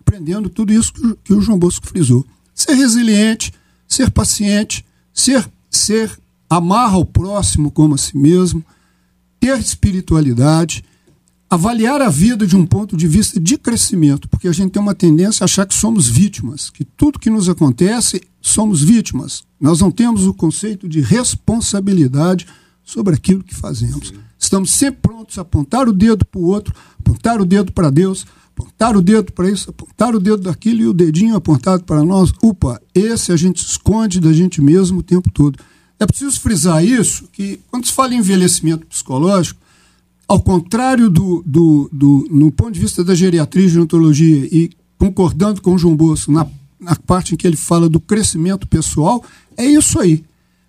aprendendo 0.00 0.48
tudo 0.48 0.72
isso 0.72 0.92
que 1.24 1.34
o, 1.34 1.40
João 1.40 1.58
Bosco 1.58 1.88
frisou. 1.88 2.24
Ser 2.54 2.74
resiliente, 2.74 3.52
ser 3.88 4.12
paciente, 4.12 4.86
ser, 5.12 5.44
ser 5.68 6.16
amar 6.48 6.94
ao 6.94 7.04
próximo 7.04 7.72
como 7.72 7.96
a 7.96 7.98
si 7.98 8.16
mesmo, 8.16 8.64
ter 9.40 9.58
espiritualidade, 9.58 10.84
avaliar 11.50 12.00
a 12.00 12.08
vida 12.08 12.46
de 12.46 12.54
um 12.56 12.64
ponto 12.64 12.96
de 12.96 13.08
vista 13.08 13.40
de 13.40 13.58
crescimento, 13.58 14.28
porque 14.28 14.46
a 14.46 14.52
gente 14.52 14.70
tem 14.70 14.80
uma 14.80 14.94
tendência 14.94 15.42
a 15.42 15.46
achar 15.46 15.66
que 15.66 15.74
somos 15.74 16.08
vítimas, 16.08 16.70
que 16.70 16.84
tudo 16.84 17.18
que 17.18 17.28
nos 17.28 17.48
acontece 17.48 18.22
somos 18.40 18.82
vítimas. 18.82 19.42
Nós 19.60 19.80
não 19.80 19.90
temos 19.90 20.26
o 20.26 20.34
conceito 20.34 20.88
de 20.88 21.00
responsabilidade 21.00 22.46
sobre 22.82 23.14
aquilo 23.14 23.44
que 23.44 23.54
fazemos. 23.54 24.12
Estamos 24.38 24.72
sempre 24.72 25.00
prontos 25.02 25.38
a 25.38 25.42
apontar 25.42 25.88
o 25.88 25.92
dedo 25.92 26.24
para 26.24 26.40
o 26.40 26.46
outro, 26.46 26.74
apontar 26.98 27.40
o 27.40 27.44
dedo 27.44 27.72
para 27.72 27.90
Deus, 27.90 28.26
apontar 28.56 28.96
o 28.96 29.02
dedo 29.02 29.32
para 29.32 29.50
isso, 29.50 29.70
apontar 29.70 30.14
o 30.14 30.20
dedo 30.20 30.42
daquilo 30.42 30.80
e 30.80 30.86
o 30.86 30.92
dedinho 30.92 31.36
apontado 31.36 31.84
para 31.84 32.02
nós. 32.02 32.32
Upa, 32.42 32.80
esse 32.94 33.32
a 33.32 33.36
gente 33.36 33.58
esconde 33.58 34.20
da 34.20 34.32
gente 34.32 34.60
mesmo 34.60 35.00
o 35.00 35.02
tempo 35.02 35.30
todo. 35.30 35.58
É 35.98 36.06
preciso 36.06 36.40
frisar 36.40 36.82
isso, 36.84 37.28
que 37.30 37.60
quando 37.70 37.86
se 37.86 37.92
fala 37.92 38.14
em 38.14 38.18
envelhecimento 38.18 38.86
psicológico, 38.86 39.60
ao 40.26 40.40
contrário 40.40 41.10
do, 41.10 41.42
do, 41.44 41.90
do 41.92 42.26
no 42.30 42.50
ponto 42.50 42.72
de 42.72 42.80
vista 42.80 43.04
da 43.04 43.14
geriatria 43.14 43.66
e 43.66 43.68
gerontologia, 43.68 44.48
e 44.50 44.70
concordando 44.96 45.60
com 45.60 45.74
o 45.74 45.78
João 45.78 45.94
Bolso 45.94 46.32
na, 46.32 46.46
na 46.80 46.96
parte 46.96 47.34
em 47.34 47.36
que 47.36 47.46
ele 47.46 47.56
fala 47.56 47.88
do 47.88 48.00
crescimento 48.00 48.66
pessoal, 48.66 49.22
é 49.56 49.64
isso 49.64 50.00
aí. 50.00 50.24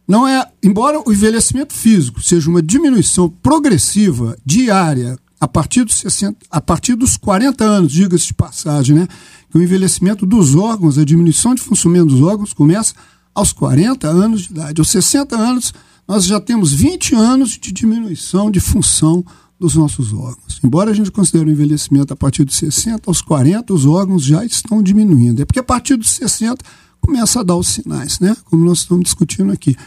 Não 0.07 0.27
é, 0.27 0.45
embora 0.61 0.99
o 0.99 1.11
envelhecimento 1.11 1.73
físico 1.73 2.21
seja 2.21 2.49
uma 2.49 2.61
diminuição 2.61 3.29
progressiva, 3.29 4.37
diária, 4.45 5.17
a 5.39 5.47
partir 5.47 5.83
dos 5.83 5.95
60, 5.95 6.37
a 6.51 6.61
partir 6.61 6.95
dos 6.95 7.17
40 7.17 7.63
anos, 7.63 7.91
diga-se 7.91 8.27
de 8.27 8.33
passagem, 8.33 8.95
né? 8.95 9.07
Que 9.49 9.57
o 9.57 9.63
envelhecimento 9.63 10.25
dos 10.25 10.53
órgãos, 10.53 10.97
a 10.97 11.03
diminuição 11.03 11.55
de 11.55 11.61
funcionamento 11.61 12.13
dos 12.13 12.21
órgãos 12.21 12.53
começa 12.53 12.93
aos 13.33 13.51
40 13.51 14.07
anos 14.07 14.41
de 14.41 14.51
idade. 14.51 14.79
Aos 14.79 14.89
60 14.89 15.35
anos, 15.35 15.73
nós 16.07 16.25
já 16.25 16.39
temos 16.39 16.73
20 16.73 17.15
anos 17.15 17.51
de 17.51 17.71
diminuição 17.71 18.51
de 18.51 18.59
função 18.59 19.25
dos 19.61 19.75
nossos 19.75 20.11
órgãos. 20.11 20.59
Embora 20.63 20.89
a 20.89 20.93
gente 20.93 21.11
considere 21.11 21.47
o 21.47 21.53
envelhecimento 21.53 22.11
a 22.11 22.15
partir 22.15 22.43
dos 22.43 22.55
60, 22.55 23.03
aos 23.05 23.21
40 23.21 23.71
os 23.71 23.85
órgãos 23.85 24.23
já 24.23 24.43
estão 24.43 24.81
diminuindo. 24.81 25.39
É 25.39 25.45
porque 25.45 25.59
a 25.59 25.63
partir 25.63 25.95
dos 25.95 26.09
60 26.09 26.65
começa 26.99 27.39
a 27.39 27.43
dar 27.43 27.55
os 27.55 27.67
sinais, 27.67 28.19
né? 28.19 28.35
Como 28.45 28.65
nós 28.65 28.79
estamos 28.79 29.03
discutindo 29.03 29.51
aqui. 29.51 29.77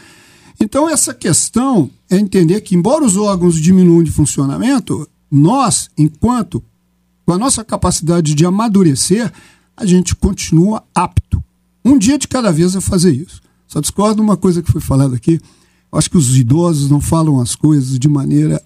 Então, 0.61 0.89
essa 0.89 1.13
questão 1.13 1.89
é 2.09 2.15
entender 2.15 2.61
que, 2.61 2.73
embora 2.73 3.03
os 3.03 3.17
órgãos 3.17 3.55
diminuam 3.55 4.01
de 4.01 4.11
funcionamento, 4.11 5.05
nós, 5.29 5.89
enquanto 5.97 6.63
com 7.25 7.33
a 7.33 7.37
nossa 7.37 7.61
capacidade 7.61 8.33
de 8.33 8.45
amadurecer, 8.45 9.29
a 9.75 9.85
gente 9.85 10.15
continua 10.15 10.85
apto. 10.95 11.43
Um 11.83 11.97
dia 11.97 12.17
de 12.17 12.29
cada 12.29 12.49
vez 12.49 12.77
a 12.77 12.81
fazer 12.81 13.11
isso. 13.11 13.41
Só 13.67 13.81
discordo 13.81 14.21
uma 14.21 14.37
coisa 14.37 14.61
que 14.63 14.71
foi 14.71 14.79
falada 14.79 15.17
aqui. 15.17 15.37
Acho 15.91 16.09
que 16.09 16.17
os 16.17 16.37
idosos 16.37 16.89
não 16.89 17.01
falam 17.01 17.41
as 17.41 17.55
coisas 17.55 17.99
de 17.99 18.07
maneira 18.07 18.61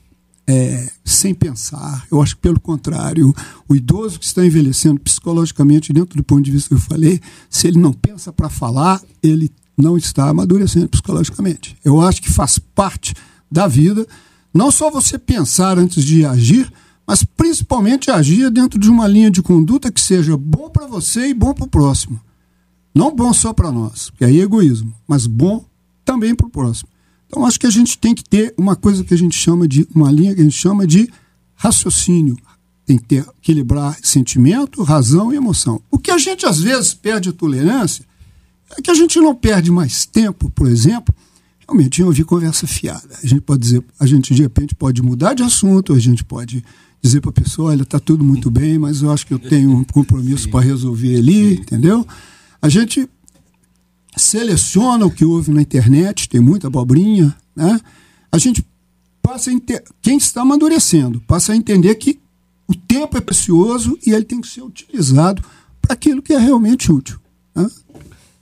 é, 0.50 0.90
sem 1.06 1.32
pensar. 1.32 2.08
Eu 2.10 2.20
acho 2.24 2.36
que, 2.36 2.42
pelo 2.42 2.60
contrário, 2.60 3.36
o 3.68 3.76
idoso 3.76 4.18
que 4.18 4.26
está 4.26 4.44
envelhecendo 4.44 5.00
psicologicamente, 5.00 5.94
dentro 5.94 6.18
do 6.18 6.24
ponto 6.24 6.42
de 6.42 6.50
vista 6.50 6.70
que 6.70 6.74
eu 6.74 6.80
falei, 6.80 7.22
se 7.48 7.68
ele 7.68 7.78
não 7.78 7.94
pensa 7.94 8.34
para 8.34 8.50
falar, 8.50 9.00
ele 9.22 9.52
não 9.78 9.96
está 9.96 10.28
amadurecendo 10.28 10.90
psicologicamente. 10.90 11.78
Eu 11.86 12.02
acho 12.02 12.20
que 12.20 12.32
faz 12.32 12.58
parte 12.58 13.14
da 13.52 13.68
vida 13.68 14.08
não 14.52 14.72
só 14.72 14.90
você 14.90 15.20
pensar 15.20 15.78
antes 15.78 16.04
de 16.04 16.26
agir, 16.26 16.74
mas 17.06 17.24
principalmente 17.24 18.10
agir 18.10 18.50
dentro 18.50 18.80
de 18.80 18.90
uma 18.90 19.08
linha 19.08 19.30
de 19.30 19.44
conduta 19.44 19.92
que 19.92 20.02
seja 20.02 20.36
bom 20.36 20.68
para 20.68 20.88
você 20.88 21.28
e 21.28 21.34
bom 21.36 21.54
para 21.54 21.66
o 21.66 21.70
próximo. 21.70 22.20
Não 22.94 23.16
bom 23.16 23.32
só 23.34 23.54
para 23.54 23.72
nós, 23.72 24.10
que 24.18 24.26
aí 24.26 24.40
é 24.40 24.44
egoísmo, 24.44 24.92
mas 25.08 25.28
bom 25.28 25.64
também 26.04 26.34
para 26.34 26.48
o 26.48 26.50
próximo. 26.50 26.90
Então 27.30 27.46
acho 27.46 27.60
que 27.60 27.68
a 27.68 27.72
gente 27.72 27.98
tem 27.98 28.16
que 28.16 28.24
ter 28.24 28.54
uma 28.58 28.76
coisa 28.76 29.04
que 29.04 29.14
a 29.14 29.18
gente 29.18 29.38
chama 29.38 29.68
de 29.68 29.88
uma 29.94 30.12
linha 30.12 30.34
que 30.34 30.42
a 30.42 30.44
gente 30.44 30.58
chama 30.58 30.88
de 30.88 31.08
raciocínio. 31.54 32.36
Tem 32.86 32.98
que 32.98 33.06
ter, 33.06 33.26
equilibrar 33.38 33.96
sentimento, 34.02 34.82
razão 34.82 35.32
e 35.32 35.36
emoção. 35.36 35.80
O 35.92 36.00
que 36.00 36.10
a 36.10 36.18
gente 36.18 36.48
às 36.48 36.60
vezes 36.60 36.94
perde 36.96 37.30
a 37.30 37.34
tolerância 37.34 38.04
é 38.76 38.82
que 38.82 38.90
a 38.90 38.96
gente 38.96 39.20
não 39.20 39.36
perde 39.36 39.72
mais 39.72 40.08
tempo, 40.08 40.50
por 40.50 40.68
exemplo, 40.68 41.14
realmente 41.60 42.02
ouvir 42.02 42.24
conversa 42.24 42.66
fiada. 42.66 43.16
A 43.24 43.28
gente 43.28 43.42
pode 43.42 43.62
dizer, 43.62 43.84
a 44.00 44.08
gente 44.08 44.34
de 44.34 44.42
repente 44.42 44.74
pode 44.74 45.04
mudar 45.04 45.36
de 45.36 45.44
assunto, 45.44 45.94
a 45.94 46.00
gente 46.00 46.24
pode 46.24 46.64
dizer 47.02 47.22
para 47.22 47.30
a 47.30 47.34
pessoa, 47.34 47.70
olha, 47.70 47.84
está 47.84 48.00
tudo 48.00 48.24
muito 48.24 48.50
bem, 48.50 48.80
mas 48.80 49.04
eu 49.04 49.12
acho 49.12 49.26
que 49.26 49.34
eu 49.34 49.40
tenho 49.40 49.70
um 49.70 49.84
compromisso 49.84 50.50
para 50.50 50.66
resolver 50.66 51.16
ali, 51.16 51.54
entendeu? 51.54 52.06
A 52.60 52.68
gente 52.68 53.08
seleciona 54.16 55.06
o 55.06 55.12
que 55.12 55.26
houve 55.26 55.52
na 55.52 55.62
internet, 55.62 56.28
tem 56.28 56.42
muita 56.42 56.68
abobrinha, 56.68 57.36
né? 57.56 57.80
A 58.32 58.38
gente 58.38 58.66
passa 59.22 59.50
a 59.50 59.54
enter... 59.54 59.84
quem 60.02 60.18
está 60.18 60.42
amadurecendo 60.42 61.22
passa 61.22 61.54
a 61.54 61.56
entender 61.56 61.96
que 61.96 62.20
o 62.68 62.76
tempo 62.76 63.18
é 63.18 63.22
precioso 63.22 63.98
e 64.06 64.12
ele 64.12 64.26
tem 64.26 64.42
que 64.42 64.48
ser 64.48 64.62
utilizado 64.62 65.44
para 65.82 65.94
aquilo 65.94 66.22
que 66.22 66.34
é 66.34 66.38
realmente 66.38 66.92
útil. 66.92 67.20
Né? 67.56 67.68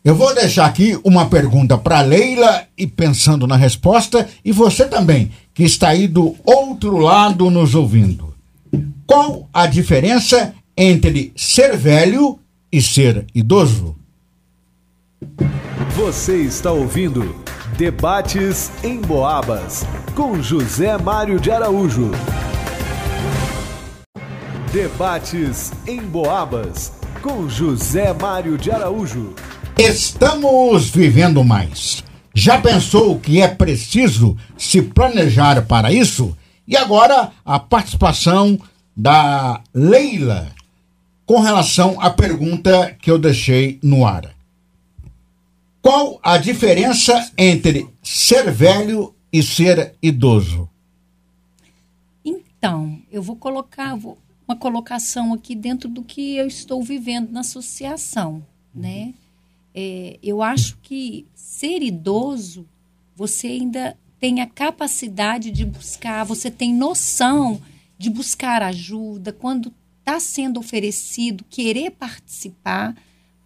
Eu 0.03 0.15
vou 0.15 0.33
deixar 0.33 0.65
aqui 0.65 0.99
uma 1.03 1.29
pergunta 1.29 1.77
para 1.77 2.01
Leila 2.01 2.65
e 2.77 2.87
pensando 2.87 3.45
na 3.45 3.55
resposta, 3.55 4.27
e 4.43 4.51
você 4.51 4.85
também, 4.85 5.31
que 5.53 5.63
está 5.63 5.89
aí 5.89 6.07
do 6.07 6.35
outro 6.45 6.97
lado 6.97 7.49
nos 7.49 7.75
ouvindo. 7.75 8.33
Qual 9.05 9.49
a 9.53 9.67
diferença 9.67 10.53
entre 10.75 11.33
ser 11.35 11.75
velho 11.75 12.39
e 12.71 12.81
ser 12.81 13.25
idoso? 13.33 13.95
Você 15.97 16.43
está 16.43 16.71
ouvindo 16.71 17.43
Debates 17.75 18.71
em 18.83 19.01
Boabas 19.01 19.83
com 20.13 20.39
José 20.43 20.95
Mário 20.95 21.39
de 21.39 21.49
Araújo. 21.49 22.11
Debates 24.71 25.71
em 25.87 25.99
Boabas 25.99 26.93
com 27.23 27.49
José 27.49 28.13
Mário 28.13 28.59
de 28.59 28.69
Araújo. 28.69 29.33
Estamos 29.75 30.87
vivendo 30.91 31.43
mais. 31.43 32.03
Já 32.31 32.61
pensou 32.61 33.19
que 33.19 33.41
é 33.41 33.47
preciso 33.47 34.37
se 34.55 34.83
planejar 34.83 35.65
para 35.65 35.91
isso? 35.91 36.37
E 36.67 36.77
agora 36.77 37.31
a 37.43 37.57
participação 37.57 38.59
da 38.95 39.61
Leila 39.73 40.49
com 41.25 41.41
relação 41.41 41.99
à 41.99 42.11
pergunta 42.11 42.95
que 43.01 43.09
eu 43.09 43.17
deixei 43.17 43.79
no 43.81 44.05
ar. 44.05 44.36
Qual 45.81 46.19
a 46.23 46.37
diferença 46.37 47.31
entre 47.37 47.87
ser 48.01 48.51
velho 48.51 49.15
e 49.31 49.41
ser 49.41 49.95
idoso? 50.01 50.69
Então, 52.23 53.01
eu 53.11 53.21
vou 53.21 53.35
colocar 53.35 53.97
uma 54.47 54.55
colocação 54.57 55.33
aqui 55.33 55.55
dentro 55.55 55.87
do 55.87 56.03
que 56.03 56.35
eu 56.35 56.47
estou 56.47 56.81
vivendo 56.83 57.31
na 57.31 57.41
associação, 57.41 58.45
né? 58.73 59.13
é, 59.79 60.17
eu 60.23 60.41
acho 60.41 60.75
que 60.81 61.27
ser 61.35 61.83
idoso, 61.83 62.67
você 63.15 63.45
ainda 63.45 63.95
tem 64.19 64.41
a 64.41 64.47
capacidade 64.47 65.51
de 65.51 65.63
buscar, 65.63 66.23
você 66.23 66.49
tem 66.49 66.73
noção 66.73 67.61
de 67.95 68.09
buscar 68.09 68.63
ajuda 68.63 69.31
quando 69.31 69.71
está 69.99 70.19
sendo 70.19 70.59
oferecido, 70.59 71.45
querer 71.47 71.91
participar, 71.91 72.97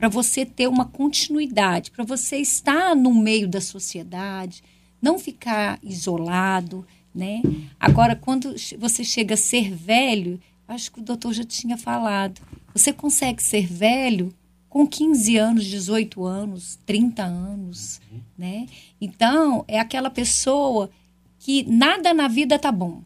para 0.02 0.10
você 0.10 0.44
ter 0.44 0.66
uma 0.66 0.86
continuidade, 0.86 1.92
para 1.92 2.04
você 2.04 2.38
estar 2.38 2.96
no 2.96 3.14
meio 3.14 3.48
da 3.48 3.62
sociedade, 3.62 4.64
não 5.00 5.20
ficar 5.20 5.78
isolado, 5.84 6.84
né? 7.14 7.40
Agora, 7.80 8.16
quando 8.16 8.56
você 8.80 9.04
chega 9.04 9.36
a 9.36 9.38
ser 9.38 9.72
velho, 9.72 10.42
acho 10.68 10.92
que 10.92 11.02
o 11.02 11.04
doutor 11.04 11.34
já 11.34 11.44
tinha 11.44 11.78
falado, 11.78 12.42
você 12.74 12.92
consegue 12.92 13.44
ser 13.44 13.68
velho 13.68 14.34
com 14.68 14.88
15 14.88 15.38
anos, 15.38 15.66
18 15.66 16.26
anos, 16.26 16.80
30 16.84 17.22
anos, 17.22 18.02
né? 18.36 18.66
Então, 19.00 19.64
é 19.68 19.80
aquela 19.80 20.10
pessoa 20.10 20.90
que 21.38 21.62
nada 21.72 22.12
na 22.12 22.28
vida 22.28 22.58
tá 22.58 22.72
bom. 22.72 23.04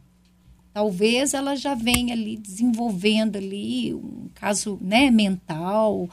Talvez 0.72 1.34
ela 1.34 1.58
já 1.58 1.76
venha 1.76 2.14
ali 2.14 2.38
desenvolvendo 2.38 3.36
ali 3.36 3.94
um 3.94 4.30
caso, 4.34 4.78
né, 4.82 5.12
mental, 5.12 6.10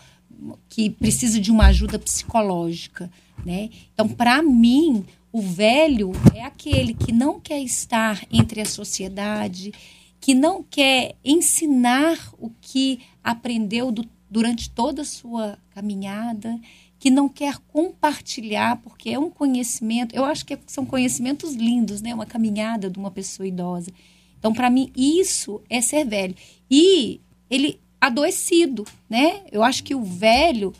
que 0.68 0.90
precisa 0.90 1.40
de 1.40 1.50
uma 1.50 1.66
ajuda 1.66 1.98
psicológica, 1.98 3.10
né? 3.44 3.70
Então, 3.92 4.08
para 4.08 4.42
mim, 4.42 5.04
o 5.32 5.40
velho 5.40 6.12
é 6.34 6.42
aquele 6.42 6.94
que 6.94 7.12
não 7.12 7.40
quer 7.40 7.60
estar 7.60 8.22
entre 8.30 8.60
a 8.60 8.66
sociedade, 8.66 9.72
que 10.20 10.34
não 10.34 10.62
quer 10.62 11.16
ensinar 11.24 12.18
o 12.38 12.50
que 12.60 13.00
aprendeu 13.24 13.90
do, 13.90 14.04
durante 14.30 14.70
toda 14.70 15.02
a 15.02 15.06
sua 15.06 15.58
caminhada, 15.70 16.60
que 16.98 17.10
não 17.10 17.28
quer 17.28 17.58
compartilhar, 17.68 18.76
porque 18.76 19.10
é 19.10 19.18
um 19.18 19.28
conhecimento, 19.28 20.14
eu 20.14 20.24
acho 20.24 20.46
que 20.46 20.56
são 20.66 20.86
conhecimentos 20.86 21.54
lindos, 21.54 22.00
né? 22.00 22.14
Uma 22.14 22.26
caminhada 22.26 22.88
de 22.88 22.98
uma 22.98 23.10
pessoa 23.10 23.46
idosa. 23.46 23.90
Então, 24.38 24.52
para 24.52 24.70
mim, 24.70 24.92
isso 24.96 25.60
é 25.68 25.80
ser 25.80 26.04
velho. 26.04 26.34
E 26.70 27.20
ele 27.50 27.80
adoecido, 28.02 28.84
né? 29.08 29.42
Eu 29.52 29.62
acho 29.62 29.84
que 29.84 29.94
o 29.94 30.02
velho, 30.02 30.72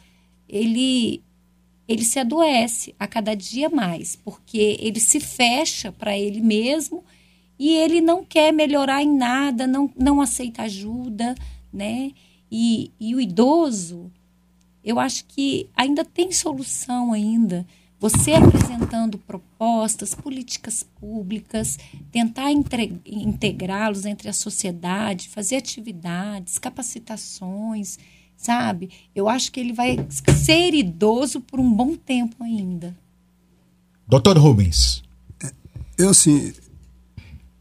ele 0.49 1.23
ele 1.87 2.05
se 2.05 2.19
adoece 2.19 2.95
a 2.99 3.07
cada 3.07 3.35
dia 3.35 3.69
mais, 3.69 4.17
porque 4.17 4.77
ele 4.81 4.99
se 4.99 5.21
fecha 5.21 5.93
para 5.93 6.17
ele 6.17 6.41
mesmo 6.41 7.05
e 7.59 7.71
ele 7.77 8.01
não 8.01 8.25
quer 8.25 8.53
melhorar 8.53 9.03
em 9.03 9.15
nada, 9.15 9.67
não, 9.67 9.93
não 9.97 10.21
aceita 10.21 10.63
ajuda, 10.63 11.35
né? 11.73 12.13
E, 12.51 12.91
e 12.99 13.15
o 13.15 13.21
idoso, 13.21 14.11
eu 14.83 14.99
acho 14.99 15.25
que 15.27 15.69
ainda 15.77 16.05
tem 16.05 16.33
solução 16.33 17.13
ainda. 17.13 17.67
Você 18.03 18.33
apresentando 18.33 19.17
propostas, 19.17 20.13
políticas 20.13 20.85
públicas, 20.99 21.79
tentar 22.11 22.51
integrá-los 22.51 24.05
entre 24.05 24.29
a 24.29 24.33
sociedade, 24.33 25.29
fazer 25.29 25.55
atividades, 25.55 26.59
capacitações, 26.59 28.01
sabe? 28.37 28.91
Eu 29.15 29.29
acho 29.29 29.53
que 29.53 29.61
ele 29.61 29.73
vai 29.73 30.05
ser 30.37 30.75
idoso 30.75 31.41
por 31.43 31.61
um 31.61 31.73
bom 31.73 31.95
tempo 31.95 32.43
ainda. 32.43 32.93
Doutor 34.09 34.37
Rubens. 34.37 35.05
É, 35.41 35.53
eu, 35.97 36.09
assim, 36.09 36.53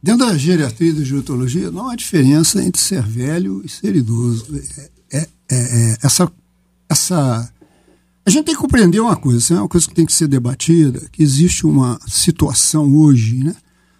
dentro 0.02 0.26
da 0.26 0.36
geriatria 0.36 0.92
da 0.92 1.04
gerontologia, 1.04 1.70
não 1.70 1.88
há 1.88 1.96
diferença 1.96 2.64
entre 2.64 2.82
ser 2.82 3.04
velho 3.04 3.62
e 3.64 3.70
ser 3.70 3.96
idoso. 3.96 4.48
É, 5.12 5.20
é, 5.20 5.30
é, 5.52 5.92
é 5.92 5.98
essa, 6.02 6.32
essa 6.90 7.54
a 8.26 8.30
gente 8.30 8.46
tem 8.46 8.56
que 8.56 8.62
compreender 8.62 9.00
uma 9.00 9.16
coisa, 9.16 9.40
isso 9.40 9.54
é 9.54 9.60
uma 9.60 9.68
coisa 9.68 9.88
que 9.88 9.96
tem 9.96 10.06
que 10.06 10.14
ser 10.14 10.28
debatida, 10.28 11.08
que 11.12 11.24
existe 11.24 11.66
uma 11.66 12.00
situação 12.08 12.96
hoje, 12.96 13.44
né? 13.44 13.56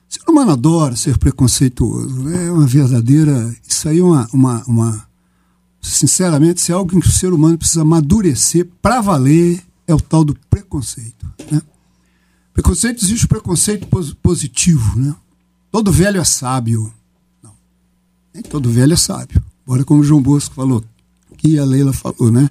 O 0.10 0.14
ser 0.14 0.30
humano 0.30 0.52
adora 0.52 0.96
ser 0.96 1.18
preconceituoso, 1.18 2.24
né? 2.24 2.48
é 2.48 2.52
uma 2.52 2.68
verdadeira... 2.68 3.56
Isso 3.68 3.88
aí 3.88 4.00
é 4.00 4.04
uma, 4.04 4.28
uma, 4.34 4.64
uma 4.66 5.08
sinceramente, 5.82 6.62
se 6.62 6.72
é 6.72 6.76
algo 6.76 7.02
que 7.02 7.08
o 7.08 7.12
ser 7.12 7.34
humano 7.34 7.58
precisa 7.58 7.82
amadurecer 7.82 8.68
para 8.82 9.02
valer, 9.02 9.64
é 9.88 9.96
o 9.96 10.00
tal 10.00 10.24
do 10.24 10.36
preconceito. 10.50 11.26
Né? 11.50 11.62
Preconceito 12.54 13.04
existe 13.04 13.26
o 13.26 13.30
preconceito 13.30 13.88
positivo, 14.22 15.00
né? 15.00 15.16
Todo 15.72 15.92
velho 15.92 16.20
é 16.20 16.24
sábio. 16.26 16.94
Não, 17.42 17.54
nem 18.34 18.44
todo 18.44 18.70
velho 18.70 18.94
é 18.94 18.98
sábio. 18.98 19.42
Agora, 19.66 19.86
como 19.86 20.02
o 20.02 20.04
João 20.04 20.22
Bosco 20.22 20.54
falou, 20.54 20.84
que 21.38 21.58
a 21.58 21.66
Leila 21.66 21.94
falou, 21.94 22.32
né? 22.32 22.50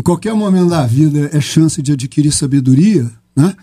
Em 0.00 0.02
qualquer 0.02 0.32
momento 0.32 0.70
da 0.70 0.86
vida 0.86 1.28
é 1.30 1.42
chance 1.42 1.82
de 1.82 1.92
adquirir 1.92 2.32
sabedoria, 2.32 3.12
né? 3.36 3.54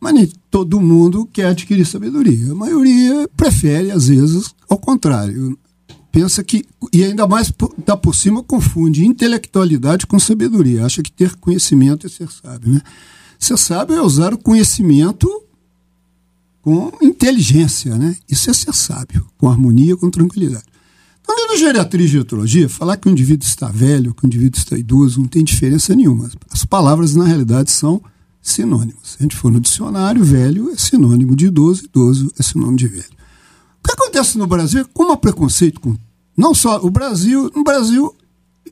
Mas 0.00 0.14
nem 0.14 0.32
todo 0.48 0.80
mundo 0.80 1.28
quer 1.32 1.46
adquirir 1.46 1.84
sabedoria. 1.84 2.52
A 2.52 2.54
maioria 2.54 3.28
prefere, 3.36 3.90
às 3.90 4.06
vezes, 4.06 4.54
ao 4.68 4.78
contrário. 4.78 5.58
Pensa 6.12 6.44
que, 6.44 6.64
e 6.92 7.02
ainda 7.02 7.26
mais 7.26 7.52
tá 7.84 7.96
por 7.96 8.14
cima, 8.14 8.44
confunde 8.44 9.04
intelectualidade 9.04 10.06
com 10.06 10.20
sabedoria. 10.20 10.86
Acha 10.86 11.02
que 11.02 11.10
ter 11.10 11.34
conhecimento 11.34 12.06
é 12.06 12.10
ser 12.10 12.30
sábio, 12.30 12.72
né? 12.72 12.80
Ser 13.36 13.58
sábio 13.58 13.96
é 13.96 14.00
usar 14.00 14.32
o 14.32 14.38
conhecimento 14.38 15.28
com 16.62 16.92
inteligência, 17.02 17.98
né? 17.98 18.16
Isso 18.28 18.48
é 18.48 18.54
ser 18.54 18.72
sábio, 18.72 19.26
com 19.36 19.50
harmonia, 19.50 19.96
com 19.96 20.10
tranquilidade. 20.10 20.69
Quando 21.32 21.52
no 21.52 21.56
geriatria 21.56 22.04
e 22.04 22.08
geotologia, 22.08 22.68
falar 22.68 22.96
que 22.96 23.08
o 23.08 23.10
indivíduo 23.12 23.46
está 23.46 23.68
velho, 23.68 24.12
que 24.12 24.24
o 24.24 24.26
indivíduo 24.26 24.58
está 24.58 24.76
idoso, 24.76 25.20
não 25.20 25.28
tem 25.28 25.44
diferença 25.44 25.94
nenhuma. 25.94 26.28
As 26.50 26.64
palavras, 26.64 27.14
na 27.14 27.24
realidade, 27.24 27.70
são 27.70 28.02
sinônimos. 28.42 29.10
Se 29.10 29.16
a 29.20 29.22
gente 29.22 29.36
for 29.36 29.52
no 29.52 29.60
dicionário, 29.60 30.24
velho 30.24 30.72
é 30.72 30.76
sinônimo 30.76 31.36
de 31.36 31.46
idoso, 31.46 31.84
idoso 31.84 32.32
é 32.36 32.42
sinônimo 32.42 32.76
de 32.76 32.88
velho. 32.88 33.12
O 33.78 33.86
que 33.86 33.92
acontece 33.92 34.38
no 34.38 34.46
Brasil 34.48 34.80
é 34.80 34.84
como 34.92 35.12
há 35.12 35.16
preconceito 35.16 35.80
com. 35.80 35.96
Não 36.36 36.52
só 36.52 36.84
o 36.84 36.90
Brasil, 36.90 37.48
no 37.54 37.62
Brasil, 37.62 38.12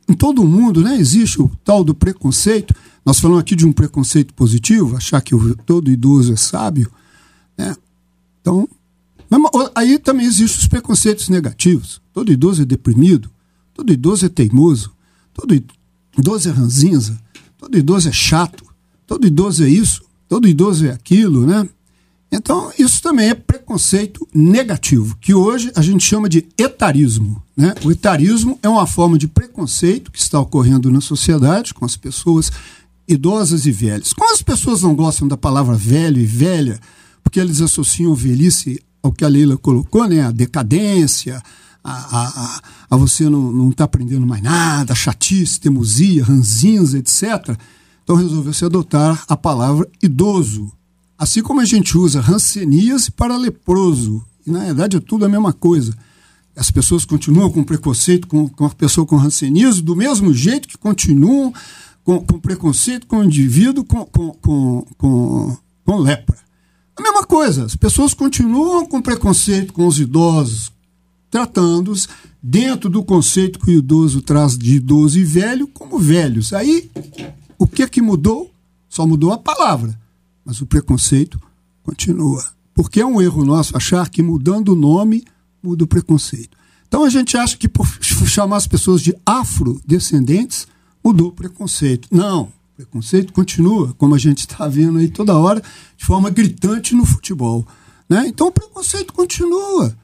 em 0.09 0.15
todo 0.15 0.43
o 0.43 0.45
mundo, 0.45 0.83
né, 0.83 0.97
existe 0.99 1.41
o 1.41 1.49
tal 1.63 1.85
do 1.85 1.95
preconceito. 1.95 2.75
Nós 3.07 3.21
falamos 3.21 3.41
aqui 3.41 3.55
de 3.55 3.67
um 3.67 3.73
preconceito 3.73 4.35
positivo, 4.35 4.97
achar 4.97 5.21
que 5.21 5.33
todo 5.65 5.93
idoso 5.93 6.33
é 6.33 6.37
sábio. 6.37 6.91
Né? 7.57 7.77
Então, 8.41 8.69
aí 9.75 9.99
também 9.99 10.27
existem 10.27 10.61
os 10.61 10.69
preconceitos 10.69 11.29
negativos. 11.29 12.01
Todo 12.13 12.33
idoso 12.33 12.63
é 12.63 12.65
deprimido, 12.65 13.31
todo 13.75 13.93
idoso 13.93 14.27
é 14.27 14.29
teimoso, 14.29 14.93
todo 15.35 15.55
idoso 16.17 16.49
é 16.49 16.53
ranzinza, 16.53 17.21
todo 17.59 17.77
idoso 17.77 18.09
é 18.09 18.13
chato, 18.13 18.65
todo 19.07 19.27
idoso 19.27 19.65
é 19.65 19.69
isso, 19.69 20.03
todo 20.29 20.49
idoso 20.49 20.87
é 20.87 20.91
aquilo, 20.91 21.47
né? 21.47 21.69
Então, 22.31 22.71
isso 22.79 23.01
também 23.01 23.31
é 23.31 23.35
preconceito 23.35 24.29
negativo, 24.35 25.17
que 25.19 25.33
hoje 25.33 25.73
a 25.75 25.81
gente 25.81 26.05
chama 26.05 26.29
de 26.29 26.47
etarismo. 26.59 27.43
Né? 27.57 27.75
O 27.83 27.91
etarismo 27.91 28.59
é 28.63 28.69
uma 28.69 28.87
forma 28.87 29.17
de 29.17 29.27
preconceito 29.27 30.13
que 30.13 30.19
está 30.19 30.39
ocorrendo 30.39 30.91
na 30.91 31.01
sociedade 31.01 31.73
com 31.73 31.87
as 31.87 31.97
pessoas 31.97 32.53
idosas 33.09 33.65
e 33.65 33.73
velhas. 33.73 34.13
Como 34.13 34.31
as 34.31 34.43
pessoas 34.43 34.83
não 34.83 34.95
gostam 34.95 35.27
da 35.27 35.39
palavra 35.39 35.75
velho 35.75 36.21
e 36.21 36.27
velha, 36.27 36.79
porque 37.23 37.41
eles 37.41 37.63
associam 37.63 38.15
velhice 38.15 38.79
ao 39.03 39.13
que 39.13 39.25
a 39.25 39.29
Leila 39.29 39.57
colocou, 39.57 40.07
né? 40.07 40.23
a 40.23 40.31
decadência, 40.31 41.43
a, 41.83 41.91
a, 41.91 42.61
a 42.91 42.97
você 42.97 43.29
não 43.29 43.71
estar 43.71 43.79
tá 43.79 43.85
aprendendo 43.85 44.27
mais 44.27 44.43
nada, 44.43 44.95
chatice, 44.95 45.61
teimosia, 45.61 46.25
ranzinza, 46.25 46.99
etc. 46.99 47.57
Então 48.03 48.17
resolveu-se 48.17 48.65
adotar 48.65 49.25
a 49.29 49.37
palavra 49.37 49.89
idoso. 50.03 50.73
Assim 51.17 51.43
como 51.43 51.61
a 51.61 51.65
gente 51.65 51.97
usa 51.97 52.21
ranceníase 52.21 53.11
para 53.11 53.37
leproso. 53.37 54.25
E 54.47 54.51
na 54.51 54.61
verdade 54.61 54.97
é 54.97 55.01
tudo 55.01 55.25
a 55.25 55.29
mesma 55.29 55.53
coisa. 55.53 55.95
As 56.57 56.71
pessoas 56.71 57.05
continuam 57.05 57.51
com 57.51 57.63
preconceito 57.63 58.27
com, 58.27 58.49
com 58.49 58.65
a 58.65 58.71
pessoa 58.71 59.07
com 59.07 59.17
ranceníase, 59.17 59.83
do 59.83 59.95
mesmo 59.95 60.33
jeito 60.33 60.67
que 60.67 60.77
continuam 60.77 61.53
com, 62.03 62.19
com 62.21 62.41
preconceito 62.41 63.07
com 63.07 63.19
o 63.19 63.25
indivíduo 63.25 63.85
com, 63.85 64.05
com, 64.07 64.31
com, 64.33 64.87
com, 64.97 65.57
com 65.85 65.97
lepra. 65.99 66.48
A 66.99 67.01
mesma 67.01 67.25
coisa, 67.25 67.65
as 67.65 67.77
pessoas 67.77 68.13
continuam 68.13 68.85
com 68.85 69.01
preconceito 69.01 69.73
com 69.73 69.87
os 69.87 70.01
idosos, 70.01 70.73
tratando-os 71.31 72.09
dentro 72.43 72.91
do 72.91 73.05
conceito 73.05 73.61
que 73.61 73.71
o 73.71 73.79
idoso 73.79 74.21
traz 74.21 74.59
de 74.59 74.75
idoso 74.75 75.17
e 75.17 75.23
velho 75.23 75.69
como 75.69 75.97
velhos. 75.97 76.53
Aí, 76.53 76.91
o 77.57 77.69
que 77.69 77.85
é 77.85 77.89
que 77.89 78.03
mudou? 78.03 78.53
Só 78.89 79.07
mudou 79.07 79.33
a 79.33 79.39
palavra, 79.39 79.97
mas 80.45 80.61
o 80.61 80.67
preconceito 80.67 81.41
continua. 81.85 82.45
Porque 82.75 83.01
é 83.01 83.07
um 83.07 83.23
erro 83.23 83.45
nosso 83.45 83.77
achar 83.77 84.09
que 84.09 84.21
mudando 84.21 84.71
o 84.71 84.77
nome 84.77 85.23
muda 85.63 85.85
o 85.85 85.89
preconceito. 85.89 86.59
Então 86.89 87.05
a 87.05 87.11
gente 87.11 87.37
acha 87.37 87.57
que 87.57 87.69
por 87.69 87.87
chamar 88.01 88.57
as 88.57 88.67
pessoas 88.67 89.03
de 89.03 89.17
afrodescendentes 89.25 90.67
mudou 91.05 91.29
o 91.29 91.33
preconceito. 91.33 92.09
Não, 92.11 92.53
preconceito 92.79 93.33
continua, 93.33 93.93
como 93.99 94.15
a 94.15 94.19
gente 94.19 94.39
está 94.39 94.69
vendo 94.69 94.99
aí 94.99 95.09
toda 95.09 95.37
hora, 95.37 95.61
de 95.97 96.05
forma 96.05 96.31
gritante 96.31 96.95
no 96.95 97.05
futebol. 97.05 97.67
Né? 98.09 98.29
Então 98.29 98.47
o 98.47 98.53
preconceito 98.53 99.13
continua. 99.13 99.97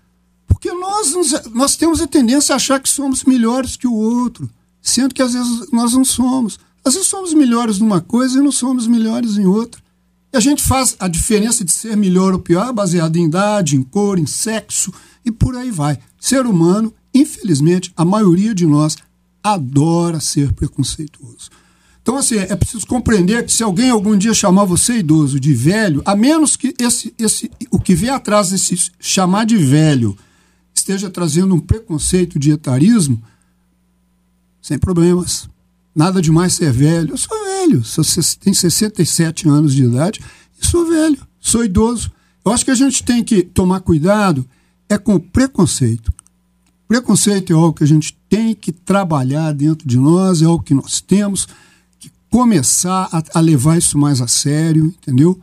Porque 0.48 0.72
nós, 0.72 1.14
nós 1.52 1.76
temos 1.76 2.00
a 2.00 2.06
tendência 2.08 2.52
a 2.52 2.56
achar 2.56 2.80
que 2.80 2.88
somos 2.88 3.22
melhores 3.22 3.76
que 3.76 3.86
o 3.86 3.94
outro, 3.94 4.50
sendo 4.82 5.14
que 5.14 5.22
às 5.22 5.34
vezes 5.34 5.70
nós 5.70 5.92
não 5.92 6.04
somos. 6.04 6.58
Às 6.84 6.94
vezes 6.94 7.08
somos 7.08 7.32
melhores 7.32 7.78
numa 7.78 8.00
coisa 8.00 8.40
e 8.40 8.42
não 8.42 8.50
somos 8.50 8.88
melhores 8.88 9.38
em 9.38 9.46
outra. 9.46 9.80
E 10.32 10.36
a 10.36 10.40
gente 10.40 10.60
faz 10.60 10.96
a 10.98 11.06
diferença 11.06 11.64
de 11.64 11.70
ser 11.70 11.96
melhor 11.96 12.32
ou 12.32 12.40
pior 12.40 12.72
baseada 12.72 13.16
em 13.16 13.26
idade, 13.26 13.76
em 13.76 13.84
cor, 13.84 14.18
em 14.18 14.26
sexo 14.26 14.92
e 15.24 15.30
por 15.30 15.54
aí 15.54 15.70
vai. 15.70 15.96
Ser 16.18 16.44
humano, 16.44 16.92
infelizmente, 17.14 17.92
a 17.96 18.04
maioria 18.04 18.52
de 18.52 18.66
nós 18.66 18.96
adora 19.44 20.18
ser 20.18 20.52
preconceituoso. 20.52 21.50
Então, 22.04 22.18
assim, 22.18 22.36
é 22.36 22.54
preciso 22.54 22.86
compreender 22.86 23.46
que 23.46 23.52
se 23.52 23.62
alguém 23.62 23.88
algum 23.88 24.14
dia 24.14 24.34
chamar 24.34 24.66
você 24.66 24.98
idoso 24.98 25.40
de 25.40 25.54
velho, 25.54 26.02
a 26.04 26.14
menos 26.14 26.54
que 26.54 26.74
esse, 26.78 27.14
esse, 27.18 27.50
o 27.70 27.80
que 27.80 27.94
vem 27.94 28.10
atrás 28.10 28.50
desse 28.50 28.92
chamar 29.00 29.46
de 29.46 29.56
velho 29.56 30.14
esteja 30.74 31.08
trazendo 31.08 31.54
um 31.54 31.58
preconceito 31.58 32.38
de 32.38 32.50
etarismo, 32.50 33.22
sem 34.60 34.78
problemas. 34.78 35.48
Nada 35.96 36.20
demais 36.20 36.52
ser 36.52 36.70
velho. 36.72 37.14
Eu 37.14 37.16
sou 37.16 37.42
velho. 37.42 37.82
Você 37.82 38.36
tem 38.36 38.52
67 38.52 39.48
anos 39.48 39.72
de 39.74 39.84
idade 39.84 40.20
e 40.60 40.66
sou 40.66 40.86
velho. 40.86 41.26
Sou 41.40 41.64
idoso. 41.64 42.12
Eu 42.44 42.52
acho 42.52 42.66
que 42.66 42.70
a 42.70 42.74
gente 42.74 43.02
tem 43.02 43.24
que 43.24 43.42
tomar 43.42 43.80
cuidado 43.80 44.46
é 44.90 44.98
com 44.98 45.14
o 45.14 45.20
preconceito. 45.20 46.12
Preconceito 46.86 47.50
é 47.50 47.56
algo 47.56 47.72
que 47.72 47.84
a 47.84 47.86
gente 47.86 48.14
tem 48.28 48.54
que 48.54 48.72
trabalhar 48.72 49.54
dentro 49.54 49.88
de 49.88 49.96
nós, 49.96 50.42
é 50.42 50.44
algo 50.44 50.62
que 50.62 50.74
nós 50.74 51.00
temos 51.00 51.48
começar 52.34 53.08
a, 53.12 53.38
a 53.38 53.40
levar 53.40 53.78
isso 53.78 53.96
mais 53.96 54.20
a 54.20 54.26
sério, 54.26 54.86
entendeu? 54.86 55.40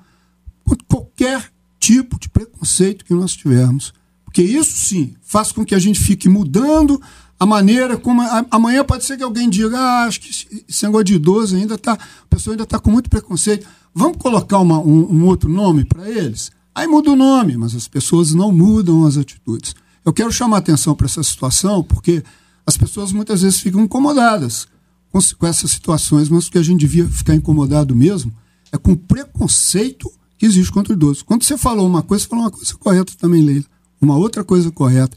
Qualquer 0.90 1.50
tipo 1.80 2.20
de 2.20 2.28
preconceito 2.28 3.06
que 3.06 3.14
nós 3.14 3.32
tivermos. 3.32 3.94
Porque 4.26 4.42
isso 4.42 4.74
sim 4.74 5.16
faz 5.24 5.54
com 5.54 5.64
que 5.64 5.74
a 5.74 5.80
gente 5.80 6.02
fique 6.02 6.28
mudando 6.28 7.02
a 7.40 7.46
maneira 7.46 7.96
como. 7.96 8.22
Amanhã 8.52 8.84
pode 8.84 9.06
ser 9.06 9.16
que 9.16 9.24
alguém 9.24 9.50
diga, 9.50 9.80
ah, 9.80 10.04
acho 10.04 10.20
que 10.20 10.64
esse 10.68 10.84
negócio 10.84 11.06
de 11.06 11.14
idoso 11.14 11.56
ainda 11.56 11.76
está. 11.76 11.94
A 11.94 12.26
pessoa 12.30 12.56
ainda 12.56 12.64
está 12.64 12.78
com 12.78 12.92
muito 12.92 13.10
preconceito. 13.10 13.66
Vamos 13.96 14.18
colocar 14.18 14.60
uma, 14.60 14.78
um, 14.78 15.14
um 15.14 15.26
outro 15.28 15.50
nome 15.50 15.86
para 15.86 16.10
eles? 16.10 16.52
Aí 16.76 16.88
muda 16.88 17.10
o 17.10 17.16
nome, 17.16 17.56
mas 17.56 17.74
as 17.74 17.88
pessoas 17.88 18.34
não 18.34 18.52
mudam 18.52 19.06
as 19.06 19.16
atitudes. 19.16 19.74
Eu 20.04 20.12
quero 20.12 20.30
chamar 20.30 20.58
atenção 20.58 20.94
para 20.94 21.06
essa 21.06 21.24
situação 21.24 21.84
porque 21.84 22.22
as 22.68 22.76
pessoas 22.76 23.14
muitas 23.14 23.44
vezes 23.44 23.62
ficam 23.62 23.80
incomodadas 23.80 24.68
com, 25.12 25.20
com 25.38 25.48
essas 25.48 25.72
situações, 25.72 26.30
mas 26.30 26.48
o 26.48 26.52
que 26.52 26.58
a 26.58 26.64
gente 26.64 26.80
devia 26.80 27.08
ficar 27.08 27.36
incomodado 27.36 27.96
mesmo 27.96 28.34
é 28.72 28.78
com 28.78 28.94
o 28.94 28.98
preconceito 28.98 30.12
que 30.38 30.46
existe 30.46 30.72
contra 30.72 30.94
o 30.94 30.96
idoso. 30.96 31.26
Quando 31.26 31.44
você 31.44 31.58
falou 31.58 31.86
uma 31.86 32.02
coisa, 32.02 32.24
você 32.24 32.30
falou 32.30 32.46
uma 32.46 32.52
coisa 32.52 32.74
correta 32.76 33.14
também, 33.18 33.44
Leila. 33.44 33.66
Uma 34.02 34.18
outra 34.18 34.44
coisa 34.44 34.72
correta. 34.72 35.16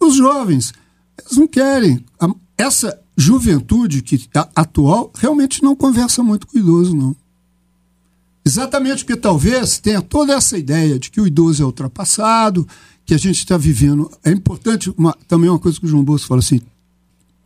Os 0.00 0.16
jovens, 0.16 0.72
eles 1.18 1.38
não 1.38 1.46
querem. 1.46 2.04
Essa 2.58 3.00
juventude 3.16 4.02
que 4.02 4.28
atual 4.54 5.12
realmente 5.14 5.62
não 5.62 5.76
conversa 5.76 6.22
muito 6.22 6.46
com 6.46 6.56
o 6.56 6.60
idoso, 6.60 6.96
não. 6.96 7.14
Exatamente 8.44 9.04
porque 9.04 9.20
talvez 9.20 9.78
tenha 9.78 10.00
toda 10.00 10.32
essa 10.32 10.56
ideia 10.56 10.98
de 10.98 11.10
que 11.10 11.20
o 11.20 11.26
idoso 11.26 11.62
é 11.62 11.66
ultrapassado, 11.66 12.66
que 13.04 13.14
a 13.14 13.18
gente 13.18 13.38
está 13.38 13.56
vivendo. 13.56 14.10
É 14.24 14.30
importante 14.30 14.92
uma, 14.96 15.16
também 15.26 15.50
uma 15.50 15.58
coisa 15.58 15.78
que 15.78 15.86
o 15.86 15.88
João 15.88 16.04
Bolso 16.04 16.26
fala 16.26 16.40
assim: 16.40 16.60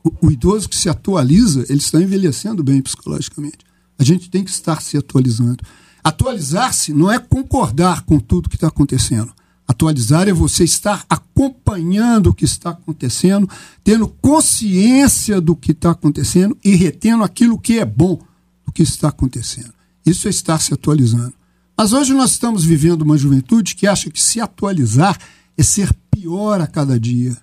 o, 0.03 0.31
idoso 0.31 0.69
que 0.69 0.77
se 0.77 0.89
atualiza, 0.89 1.65
ele 1.69 1.79
está 1.79 2.01
envelhecendo 2.01 2.63
bem 2.63 2.81
psicologicamente. 2.81 3.59
A 3.99 4.05
gente 4.05 4.31
tem 4.31 4.43
que 4.43 4.51
estar 4.51 4.81
se 4.81 4.97
atualizando. 4.97 5.59
Atualizar-se 6.03 6.93
não 6.93 7.11
é 7.11 7.19
concordar 7.19 8.03
com 8.03 8.19
tudo 8.19 8.49
que 8.49 8.55
está 8.55 8.69
acontecendo. 8.69 9.33
Atualizar 9.69 10.27
é 10.29 10.33
você 10.33 10.65
estar 10.65 11.05
acompanhando 11.09 12.29
o 12.29 12.35
que 12.35 12.45
está 12.45 12.71
acontecendo, 12.71 13.49
tendo 13.85 14.09
consciência 14.09 15.41
do 15.41 15.55
que 15.55 15.73
está 15.73 15.91
acontecendo 15.91 16.57
e 16.65 16.75
retendo 16.75 17.23
aquilo 17.23 17.59
que 17.59 17.79
é 17.79 17.85
bom 17.85 18.19
do 18.67 18.73
que 18.73 18.83
está 18.83 19.09
acontecendo. 19.09 19.73
Isso 20.05 20.27
é 20.27 20.31
estar 20.31 20.59
se 20.61 20.73
atualizando. 20.73 21.35
Mas 21.77 21.93
hoje 21.93 22.13
nós 22.13 22.33
estamos 22.33 22.65
vivendo 22.65 23.03
uma 23.03 23.17
juventude 23.17 23.75
que 23.75 23.87
acha 23.87 24.11
que 24.11 24.21
se 24.21 24.41
atualizar 24.41 25.19
é 25.57 25.63
ser 25.63 25.95
pior 26.11 26.61
a 26.61 26.67
cada 26.67 26.99
dia. 26.99 27.37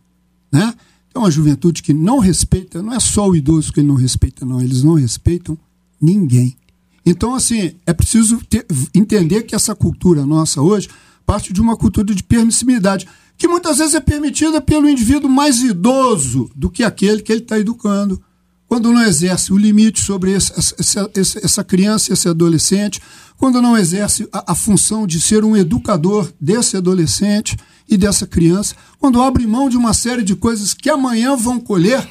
Né? 0.51 0.73
É 1.17 1.19
uma 1.19 1.31
juventude 1.31 1.81
que 1.81 1.95
não 1.95 2.19
respeita, 2.19 2.79
não 2.79 2.93
é 2.93 2.99
só 2.99 3.27
o 3.27 3.35
idoso 3.35 3.73
que 3.73 3.79
ele 3.79 3.87
não 3.87 3.95
respeita, 3.95 4.45
não, 4.45 4.61
eles 4.61 4.83
não 4.83 4.93
respeitam 4.93 5.57
ninguém. 5.99 6.55
Então, 7.03 7.33
assim, 7.33 7.71
é 7.87 7.91
preciso 7.91 8.37
ter, 8.47 8.67
entender 8.93 9.41
que 9.41 9.55
essa 9.55 9.73
cultura 9.73 10.27
nossa 10.27 10.61
hoje 10.61 10.87
parte 11.25 11.51
de 11.51 11.59
uma 11.59 11.75
cultura 11.75 12.13
de 12.13 12.21
permissividade, 12.21 13.07
que 13.35 13.47
muitas 13.47 13.79
vezes 13.79 13.95
é 13.95 13.99
permitida 13.99 14.61
pelo 14.61 14.87
indivíduo 14.87 15.27
mais 15.27 15.59
idoso 15.59 16.51
do 16.55 16.69
que 16.69 16.83
aquele 16.83 17.23
que 17.23 17.31
ele 17.31 17.41
está 17.41 17.57
educando 17.57 18.21
quando 18.67 18.93
não 18.93 19.01
exerce 19.01 19.51
o 19.51 19.57
limite 19.57 19.99
sobre 19.99 20.33
esse, 20.33 20.53
essa, 20.53 21.09
essa, 21.15 21.63
criança, 21.63 22.13
esse 22.13 22.29
adolescente, 22.29 23.01
quando 23.37 23.59
não 23.59 23.75
exerce 23.75 24.29
a, 24.31 24.51
a, 24.51 24.55
função 24.55 25.07
de 25.07 25.19
ser 25.19 25.43
um 25.43 25.57
educador 25.57 26.31
desse 26.39 26.77
adolescente 26.77 27.57
e 27.87 27.97
dessa 27.97 28.27
criança, 28.27 28.75
quando 28.99 29.21
abre 29.21 29.47
mão 29.47 29.69
de 29.69 29.77
uma 29.77 29.93
série 29.93 30.23
de 30.23 30.35
coisas 30.35 30.73
que 30.73 30.89
amanhã 30.89 31.35
vão 31.35 31.59
colher 31.59 32.07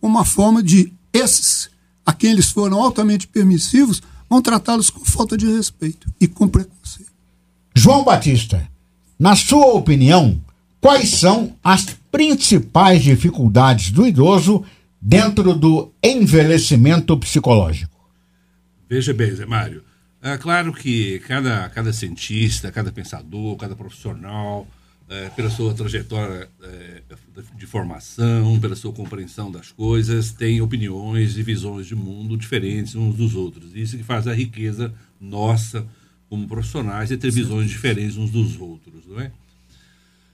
uma 0.00 0.24
forma 0.24 0.62
de 0.62 0.92
esses, 1.12 1.68
a 2.04 2.12
quem 2.12 2.30
eles 2.30 2.50
foram 2.50 2.80
altamente 2.80 3.26
permissivos, 3.26 4.02
vão 4.28 4.40
tratá-los 4.40 4.90
com 4.90 5.04
falta 5.04 5.36
de 5.36 5.46
respeito 5.46 6.08
e 6.20 6.28
com 6.28 6.46
preconceito. 6.46 7.10
João 7.74 8.04
Batista, 8.04 8.68
na 9.18 9.34
sua 9.34 9.66
opinião, 9.74 10.40
quais 10.80 11.10
são 11.10 11.56
as 11.62 11.96
principais 12.10 13.02
dificuldades 13.02 13.90
do 13.90 14.06
idoso 14.06 14.64
dentro 15.00 15.54
do 15.54 15.92
envelhecimento 16.02 17.16
psicológico? 17.18 17.96
Veja 18.88 19.12
bem, 19.12 19.34
Zé 19.34 19.44
Mário. 19.44 19.82
É 20.22 20.36
claro 20.36 20.72
que 20.72 21.18
cada, 21.20 21.68
cada 21.68 21.92
cientista, 21.92 22.72
cada 22.72 22.90
pensador, 22.90 23.56
cada 23.56 23.76
profissional, 23.76 24.66
é, 25.08 25.28
pela 25.30 25.48
sua 25.50 25.72
trajetória 25.72 26.48
é, 26.62 27.02
de 27.56 27.66
formação, 27.66 28.58
pela 28.58 28.74
sua 28.74 28.92
compreensão 28.92 29.50
das 29.50 29.70
coisas, 29.70 30.32
tem 30.32 30.60
opiniões 30.60 31.36
e 31.36 31.42
visões 31.42 31.86
de 31.86 31.94
mundo 31.94 32.36
diferentes 32.36 32.94
uns 32.94 33.14
dos 33.14 33.34
outros. 33.34 33.74
Isso 33.74 33.96
que 33.96 34.02
faz 34.02 34.26
a 34.26 34.34
riqueza 34.34 34.92
nossa 35.20 35.86
como 36.28 36.46
profissionais 36.48 37.08
de 37.08 37.16
ter 37.16 37.30
visões 37.30 37.70
diferentes 37.70 38.16
uns 38.16 38.30
dos 38.30 38.60
outros, 38.60 39.06
não 39.06 39.20
é? 39.20 39.30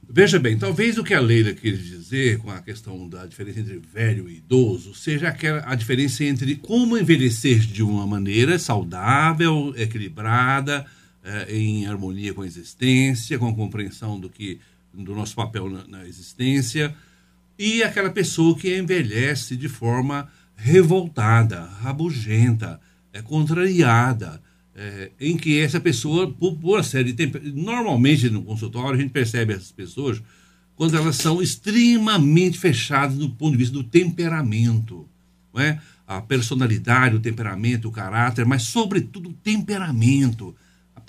Veja 0.08 0.38
bem, 0.38 0.58
talvez 0.58 0.98
o 0.98 1.04
que 1.04 1.14
a 1.14 1.20
Leila 1.20 1.52
quis 1.54 1.82
dizer 1.84 2.38
com 2.38 2.50
a 2.50 2.60
questão 2.60 3.08
da 3.08 3.24
diferença 3.24 3.60
entre 3.60 3.78
velho 3.78 4.28
e 4.28 4.38
idoso 4.38 4.94
seja 4.94 5.28
aquela, 5.28 5.62
a 5.64 5.74
diferença 5.74 6.24
entre 6.24 6.56
como 6.56 6.98
envelhecer 6.98 7.60
de 7.60 7.82
uma 7.82 8.06
maneira 8.06 8.58
saudável, 8.58 9.72
equilibrada, 9.76 10.84
eh, 11.24 11.56
em 11.56 11.86
harmonia 11.86 12.34
com 12.34 12.42
a 12.42 12.46
existência, 12.46 13.38
com 13.38 13.48
a 13.48 13.54
compreensão 13.54 14.18
do 14.18 14.28
que 14.28 14.60
do 14.92 15.14
nosso 15.14 15.34
papel 15.34 15.70
na, 15.70 15.86
na 15.86 16.06
existência, 16.06 16.94
e 17.58 17.82
aquela 17.82 18.10
pessoa 18.10 18.56
que 18.56 18.76
envelhece 18.76 19.56
de 19.56 19.68
forma 19.68 20.28
revoltada, 20.56 21.64
rabugenta, 21.80 22.80
é, 23.12 23.20
contrariada, 23.20 24.42
é, 24.74 25.10
em 25.20 25.36
que 25.36 25.60
essa 25.60 25.78
pessoa, 25.78 26.30
por, 26.30 26.56
por 26.56 26.76
uma 26.76 26.82
série 26.82 27.12
de 27.12 27.26
normalmente 27.52 28.30
no 28.30 28.42
consultório 28.42 28.98
a 28.98 29.02
gente 29.02 29.12
percebe 29.12 29.52
essas 29.52 29.70
pessoas 29.70 30.22
quando 30.74 30.96
elas 30.96 31.16
são 31.16 31.42
extremamente 31.42 32.58
fechadas 32.58 33.16
do 33.16 33.28
ponto 33.30 33.52
de 33.52 33.58
vista 33.58 33.74
do 33.74 33.84
temperamento, 33.84 35.06
não 35.52 35.62
é? 35.62 35.78
A 36.06 36.20
personalidade, 36.20 37.16
o 37.16 37.20
temperamento, 37.20 37.88
o 37.88 37.92
caráter, 37.92 38.44
mas 38.44 38.64
sobretudo 38.64 39.30
o 39.30 39.34
temperamento. 39.34 40.54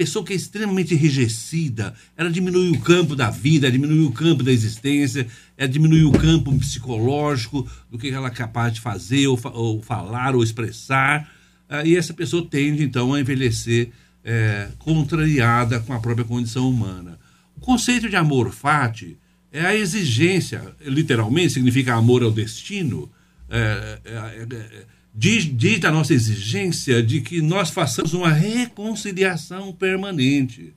Pessoa 0.04 0.26
que 0.26 0.34
é 0.34 0.36
extremamente 0.36 0.94
enrijecida, 0.94 1.94
ela 2.18 2.30
diminui 2.30 2.72
o 2.72 2.80
campo 2.82 3.16
da 3.16 3.30
vida, 3.30 3.72
diminui 3.72 4.06
o 4.06 4.12
campo 4.12 4.44
da 4.44 4.52
existência, 4.52 5.26
ela 5.58 5.70
diminui 5.70 6.04
o 6.04 6.12
campo 6.12 6.54
psicológico 6.60 7.66
do 7.90 7.98
que 7.98 8.10
ela 8.10 8.28
é 8.28 8.32
capaz 8.32 8.74
de 8.74 8.82
fazer, 8.82 9.28
ou, 9.28 9.40
ou 9.54 9.82
falar, 9.82 10.36
ou 10.36 10.44
expressar 10.44 11.32
ah, 11.70 11.86
e 11.86 11.96
essa 11.96 12.14
pessoa 12.14 12.46
tende, 12.46 12.84
então, 12.84 13.14
a 13.14 13.22
envelhecer 13.22 13.92
é, 14.26 14.68
contrariada 14.78 15.80
com 15.80 15.94
a 15.94 16.00
própria 16.02 16.26
condição 16.26 16.70
humana. 16.70 17.18
O 17.56 17.62
conceito 17.62 18.10
de 18.10 18.18
amor 18.18 18.52
fati 18.52 19.18
é 19.54 19.66
a 19.66 19.74
exigência, 19.74 20.76
literalmente 20.86 21.54
significa 21.54 21.94
amor 21.94 22.24
ao 22.24 22.32
destino, 22.32 23.10
é, 23.50 24.00
é, 24.04 24.12
é, 24.12 24.86
diz, 25.14 25.46
diz 25.46 25.80
da 25.80 25.92
nossa 25.92 26.14
exigência 26.14 27.02
de 27.04 27.22
que 27.22 27.42
nós 27.42 27.70
façamos 27.70 28.14
uma 28.14 28.32
reconciliação 28.32 29.74
permanente. 29.74 30.74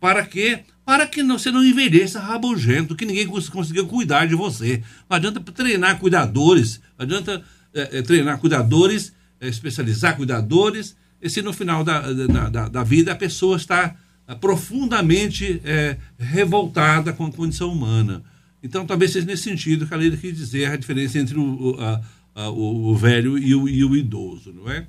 Para 0.00 0.24
quê? 0.24 0.60
Para 0.84 1.06
que 1.06 1.22
você 1.22 1.50
não 1.50 1.64
envelheça 1.64 2.20
rabugento, 2.20 2.94
que 2.94 3.06
ninguém 3.06 3.26
consiga 3.26 3.84
cuidar 3.84 4.26
de 4.26 4.34
você. 4.34 4.82
Não 5.08 5.16
adianta 5.16 5.40
treinar 5.40 5.98
cuidadores, 5.98 6.80
não 6.98 7.04
adianta 7.04 7.42
é, 7.74 7.98
é, 7.98 8.02
treinar 8.02 8.38
cuidadores 8.38 9.12
é, 9.44 9.48
especializar 9.48 10.16
cuidadores, 10.16 10.96
e 11.20 11.28
se 11.28 11.42
no 11.42 11.52
final 11.52 11.84
da, 11.84 12.00
da, 12.48 12.68
da 12.68 12.82
vida 12.82 13.12
a 13.12 13.16
pessoa 13.16 13.56
está 13.56 13.94
ah, 14.26 14.34
profundamente 14.34 15.60
é, 15.64 15.96
revoltada 16.18 17.12
com 17.12 17.26
a 17.26 17.32
condição 17.32 17.70
humana. 17.70 18.22
Então, 18.62 18.86
talvez 18.86 19.12
seja 19.12 19.26
nesse 19.26 19.42
sentido 19.42 19.86
que 19.86 19.92
a 19.92 19.96
lei 19.96 20.10
quis 20.16 20.34
dizer 20.34 20.70
a 20.70 20.76
diferença 20.76 21.18
entre 21.18 21.38
o, 21.38 21.76
a, 21.78 22.00
o, 22.34 22.90
o 22.90 22.96
velho 22.96 23.38
e 23.38 23.54
o, 23.54 23.68
e 23.68 23.84
o, 23.84 23.96
idoso, 23.96 24.52
não 24.52 24.70
é? 24.70 24.86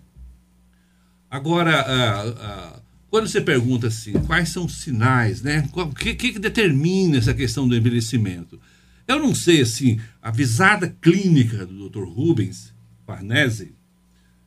Agora, 1.30 2.82
quando 3.10 3.28
você 3.28 3.42
pergunta 3.42 3.88
assim, 3.88 4.14
quais 4.14 4.50
são 4.50 4.66
os 4.66 4.82
sinais, 4.82 5.42
né? 5.42 5.68
O 5.74 5.88
que, 5.94 6.16
que 6.16 6.40
determina 6.40 7.18
essa 7.18 7.34
questão 7.34 7.68
do 7.68 7.76
envelhecimento? 7.76 8.60
Eu 9.08 9.20
não 9.20 9.36
sei, 9.36 9.62
assim, 9.62 10.00
a 10.22 10.32
visada 10.32 10.96
clínica 11.02 11.66
do 11.66 11.90
Dr. 11.90 12.06
Rubens 12.06 12.74
Farnese, 13.06 13.76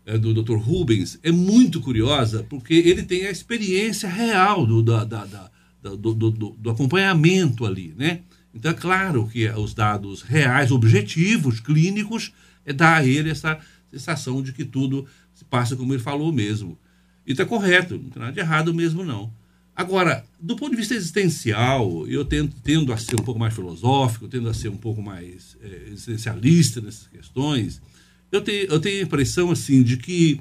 é, 0.05 0.17
do 0.19 0.35
Dr. 0.35 0.57
Rubens 0.57 1.19
é 1.23 1.31
muito 1.31 1.81
curiosa, 1.81 2.43
porque 2.49 2.75
ele 2.75 3.03
tem 3.03 3.27
a 3.27 3.31
experiência 3.31 4.09
real 4.09 4.67
do, 4.67 4.83
da, 4.83 5.05
da, 5.05 5.25
da 5.25 5.51
do, 5.83 6.15
do, 6.15 6.31
do, 6.31 6.71
acompanhamento 6.71 7.65
ali, 7.65 7.95
né? 7.97 8.23
Então 8.53 8.71
é 8.71 8.75
claro 8.75 9.29
que 9.29 9.49
os 9.51 9.75
dados 9.75 10.23
reais, 10.23 10.73
objetivos, 10.73 11.61
clínicos, 11.61 12.33
é 12.69 12.73
dar 12.73 12.99
a 12.99 13.07
ele 13.07 13.31
essa 13.31 13.59
sensação 13.91 14.43
de 14.43 14.53
que 14.53 14.64
tudo 14.64 15.07
se 15.35 15.45
passa 15.45 15.75
como 15.75 15.93
ele 15.93 16.03
falou 16.03 16.33
mesmo. 16.33 16.79
E 17.27 17.33
está 17.33 17.45
correto, 17.45 17.95
não 17.95 18.11
tem 18.11 18.21
nada 18.21 18.33
de 18.33 18.41
errado 18.41 18.75
mesmo, 18.75 19.05
não. 19.05 19.33
Agora, 19.75 20.25
do 20.41 20.57
ponto 20.57 20.73
de 20.73 20.77
vista 20.77 20.95
existencial, 20.95 22.07
eu 22.09 22.25
tendo, 22.25 22.53
tendo 22.64 22.93
a 22.93 22.97
ser 22.97 23.14
um 23.14 23.25
pouco 23.25 23.39
mais 23.39 23.55
filosófico, 23.55 24.27
tendo 24.27 24.49
a 24.49 24.55
ser 24.55 24.69
um 24.69 24.77
pouco 24.77 25.01
mais 25.01 25.57
é, 25.62 25.91
existencialista 25.93 26.81
nessas 26.81 27.07
questões, 27.07 27.81
eu 28.31 28.41
tenho, 28.41 28.66
eu 28.66 28.81
tenho 28.81 29.01
a 29.01 29.05
impressão 29.05 29.51
assim 29.51 29.83
de 29.83 29.97
que 29.97 30.41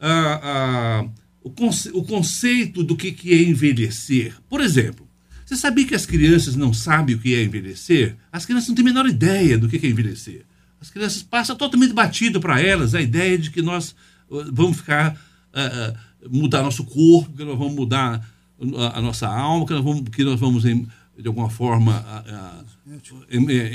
ah, 0.00 0.40
ah, 0.42 1.08
o, 1.42 1.50
conce, 1.50 1.90
o 1.90 2.02
conceito 2.02 2.82
do 2.82 2.96
que, 2.96 3.12
que 3.12 3.32
é 3.32 3.42
envelhecer. 3.42 4.34
Por 4.48 4.60
exemplo, 4.60 5.06
você 5.44 5.54
sabia 5.54 5.86
que 5.86 5.94
as 5.94 6.06
crianças 6.06 6.56
não 6.56 6.72
sabem 6.72 7.14
o 7.14 7.18
que 7.18 7.34
é 7.34 7.42
envelhecer? 7.42 8.16
As 8.32 8.46
crianças 8.46 8.68
não 8.68 8.74
têm 8.74 8.84
a 8.84 8.88
menor 8.88 9.06
ideia 9.06 9.58
do 9.58 9.68
que 9.68 9.84
é 9.86 9.90
envelhecer. 9.90 10.46
As 10.82 10.90
crianças 10.90 11.22
passam 11.22 11.54
totalmente 11.54 11.94
batido 11.94 12.40
para 12.40 12.60
elas 12.60 12.92
a 12.92 13.00
ideia 13.00 13.38
de 13.38 13.52
que 13.52 13.62
nós 13.62 13.94
uh, 14.28 14.52
vamos 14.52 14.78
ficar, 14.78 15.14
uh, 15.14 16.26
uh, 16.26 16.28
mudar 16.28 16.60
nosso 16.60 16.82
corpo, 16.82 17.36
que 17.36 17.44
nós 17.44 17.56
vamos 17.56 17.74
mudar 17.74 18.28
a, 18.76 18.98
a 18.98 19.00
nossa 19.00 19.28
alma, 19.28 19.64
que 19.64 19.72
nós 19.72 19.84
vamos, 19.84 20.02
que 20.10 20.24
nós 20.24 20.40
vamos 20.40 20.64
de 20.64 21.28
alguma 21.28 21.48
forma, 21.48 22.04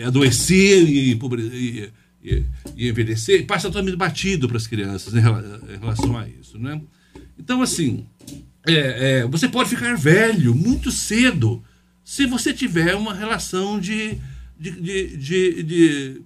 adoecer 0.05 0.83
e, 0.83 1.13
e, 1.13 1.91
e, 2.21 2.45
e 2.75 2.89
envelhecer. 2.89 3.45
Passa 3.47 3.69
totalmente 3.69 3.95
batido 3.95 4.45
para 4.49 4.57
as 4.57 4.67
crianças 4.67 5.13
em 5.13 5.21
relação 5.79 6.17
a 6.17 6.27
isso. 6.27 6.59
Né? 6.59 6.81
Então, 7.39 7.61
assim, 7.61 8.05
é, 8.67 9.19
é, 9.19 9.27
você 9.27 9.47
pode 9.47 9.69
ficar 9.69 9.95
velho 9.95 10.53
muito 10.53 10.91
cedo 10.91 11.63
se 12.03 12.25
você 12.25 12.53
tiver 12.53 12.95
uma 12.95 13.13
relação 13.13 13.79
de, 13.79 14.17
de, 14.59 14.71
de, 14.71 15.17
de, 15.17 15.63
de, 15.63 16.21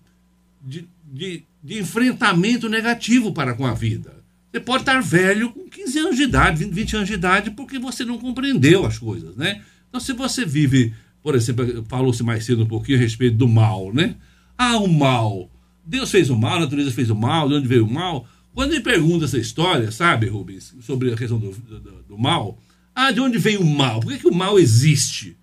de, 0.64 0.88
de, 1.12 1.44
de 1.64 1.80
enfrentamento 1.80 2.70
negativo 2.70 3.32
para 3.32 3.54
com 3.54 3.66
a 3.66 3.74
vida. 3.74 4.22
Você 4.52 4.60
pode 4.60 4.84
estar 4.84 5.02
velho 5.02 5.52
com 5.52 5.70
15 5.70 6.00
anos 6.00 6.16
de 6.18 6.24
idade, 6.24 6.66
20 6.66 6.96
anos 6.96 7.08
de 7.08 7.14
idade, 7.14 7.52
porque 7.52 7.80
você 7.80 8.04
não 8.04 8.18
compreendeu 8.18 8.86
as 8.86 8.98
coisas, 8.98 9.36
né? 9.36 9.62
Então, 9.88 10.00
se 10.00 10.14
você 10.14 10.46
vive, 10.46 10.94
por 11.24 11.36
exemplo, 11.36 11.86
falou-se 11.88 12.22
mais 12.22 12.46
cedo 12.46 12.64
um 12.64 12.68
pouquinho 12.68 12.98
a 12.98 13.02
respeito 13.02 13.38
do 13.38 13.48
mal, 13.48 13.94
né? 13.94 14.16
Ah, 14.58 14.78
o 14.78 14.88
mal. 14.88 15.50
Deus 15.86 16.12
fez 16.12 16.30
o 16.30 16.38
mal, 16.38 16.58
a 16.58 16.62
natureza 16.62 16.92
fez 16.92 17.10
o 17.10 17.16
mal, 17.16 17.48
de 17.48 17.56
onde 17.56 17.68
veio 17.68 17.86
o 17.86 17.92
mal? 17.92 18.28
Quando 18.54 18.74
ele 18.74 18.82
pergunta 18.82 19.26
essa 19.26 19.38
história, 19.38 19.90
sabe, 19.92 20.28
Rubens, 20.28 20.76
sobre 20.82 21.14
a 21.14 21.16
questão 21.16 21.40
do, 21.40 21.52
do, 21.52 22.04
do 22.10 22.18
mal, 22.18 22.58
ah, 22.94 23.12
de 23.12 23.22
onde 23.22 23.38
vem 23.38 23.58
o 23.58 23.66
mal? 23.66 24.02
Por 24.02 24.12
que, 24.12 24.20
que 24.20 24.28
o 24.28 24.34
mal 24.34 24.60
existe? 24.60 25.38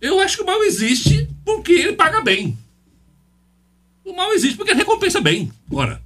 Eu 0.00 0.18
acho 0.18 0.38
que 0.38 0.42
o 0.42 0.46
mal 0.46 0.62
existe 0.64 1.28
porque 1.44 1.72
ele 1.72 1.92
paga 1.92 2.22
bem. 2.22 2.56
O 4.10 4.16
mal 4.16 4.32
existe 4.32 4.56
porque 4.56 4.74
recompensa 4.74 5.20
bem. 5.20 5.52
Ora, 5.70 6.02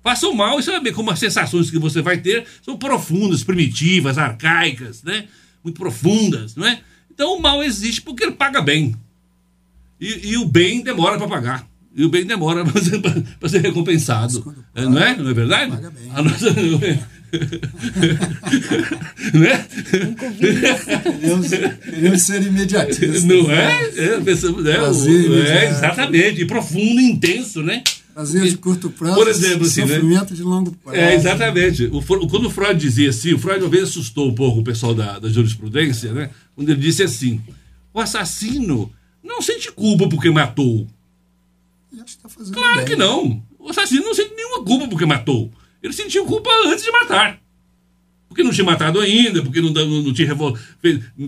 faça 0.00 0.28
o 0.28 0.34
mal 0.34 0.60
e 0.60 0.62
você 0.62 0.70
vai 0.70 0.80
ver 0.80 0.92
como 0.92 1.10
as 1.10 1.18
sensações 1.18 1.70
que 1.72 1.78
você 1.78 2.00
vai 2.00 2.18
ter 2.18 2.46
são 2.62 2.78
profundas, 2.78 3.42
primitivas, 3.42 4.16
arcaicas, 4.16 5.02
né? 5.02 5.26
Muito 5.64 5.76
profundas, 5.76 6.54
não 6.54 6.64
é? 6.64 6.80
Então 7.12 7.36
o 7.36 7.42
mal 7.42 7.64
existe 7.64 8.00
porque 8.00 8.22
ele 8.22 8.32
paga 8.32 8.62
bem. 8.62 8.94
E, 10.00 10.30
e 10.30 10.36
o 10.36 10.44
bem 10.44 10.82
demora 10.82 11.18
para 11.18 11.26
pagar. 11.26 11.68
E 11.96 12.04
o 12.04 12.10
bem 12.10 12.26
demora 12.26 12.62
para 13.40 13.48
ser, 13.48 13.62
recompensado. 13.62 14.54
É, 14.74 14.82
não 14.82 14.98
é? 14.98 15.16
Não 15.16 15.30
é 15.30 15.34
verdade? 15.34 15.70
Paga 15.70 15.90
bem. 15.90 16.10
A 16.14 16.22
nossa, 16.22 16.52
né? 19.32 19.66
Queremos, 21.18 21.48
queremos 21.48 22.22
ser 22.22 22.42
imediatistas. 22.42 23.24
Não 23.24 23.50
é? 23.50 23.66
Né? 23.66 23.90
É, 23.96 24.20
pensamos, 24.20 24.66
é, 24.66 24.78
o, 24.78 25.42
é, 25.42 25.70
exatamente. 25.70 26.42
E 26.42 26.44
profundo, 26.44 27.00
intenso, 27.00 27.62
né? 27.62 27.82
Prazer 28.12 28.44
de 28.44 28.56
curto 28.58 28.90
prazo, 28.90 29.14
Por 29.14 29.28
exemplo, 29.28 29.66
assim, 29.66 29.80
né? 29.82 29.88
sofrimento 29.88 30.30
né? 30.30 30.36
de 30.36 30.42
longo 30.42 30.72
prazo. 30.72 30.98
É, 30.98 31.14
exatamente. 31.14 31.84
O, 31.86 32.02
quando 32.28 32.46
o 32.46 32.50
Freud 32.50 32.78
dizia 32.78 33.10
assim, 33.10 33.32
o 33.32 33.38
Freud 33.38 33.62
uma 33.62 33.70
vez 33.70 33.84
assustou 33.84 34.28
um 34.28 34.34
pouco 34.34 34.60
o 34.60 34.64
pessoal 34.64 34.94
da, 34.94 35.18
da 35.18 35.28
jurisprudência, 35.28 36.12
né? 36.12 36.30
Quando 36.54 36.68
ele 36.68 36.80
disse 36.80 37.02
assim: 37.02 37.40
o 37.92 38.00
assassino 38.00 38.90
não 39.22 39.42
sente 39.42 39.72
culpa 39.72 40.08
porque 40.08 40.30
matou. 40.30 40.86
Tá 42.22 42.28
claro 42.52 42.76
bem. 42.76 42.84
que 42.84 42.96
não. 42.96 43.42
O 43.58 43.70
assassino 43.70 44.04
não 44.04 44.14
sente 44.14 44.34
nenhuma 44.34 44.64
culpa 44.64 44.88
porque 44.88 45.06
matou. 45.06 45.50
Ele 45.82 45.92
sentiu 45.92 46.24
culpa 46.24 46.50
antes 46.66 46.84
de 46.84 46.90
matar. 46.90 47.40
Porque 48.28 48.42
não 48.42 48.50
tinha 48.50 48.64
matado 48.64 49.00
ainda, 49.00 49.42
porque 49.42 49.60
não, 49.60 49.70
não, 49.70 50.02
não 50.02 50.12
tinha 50.12 50.36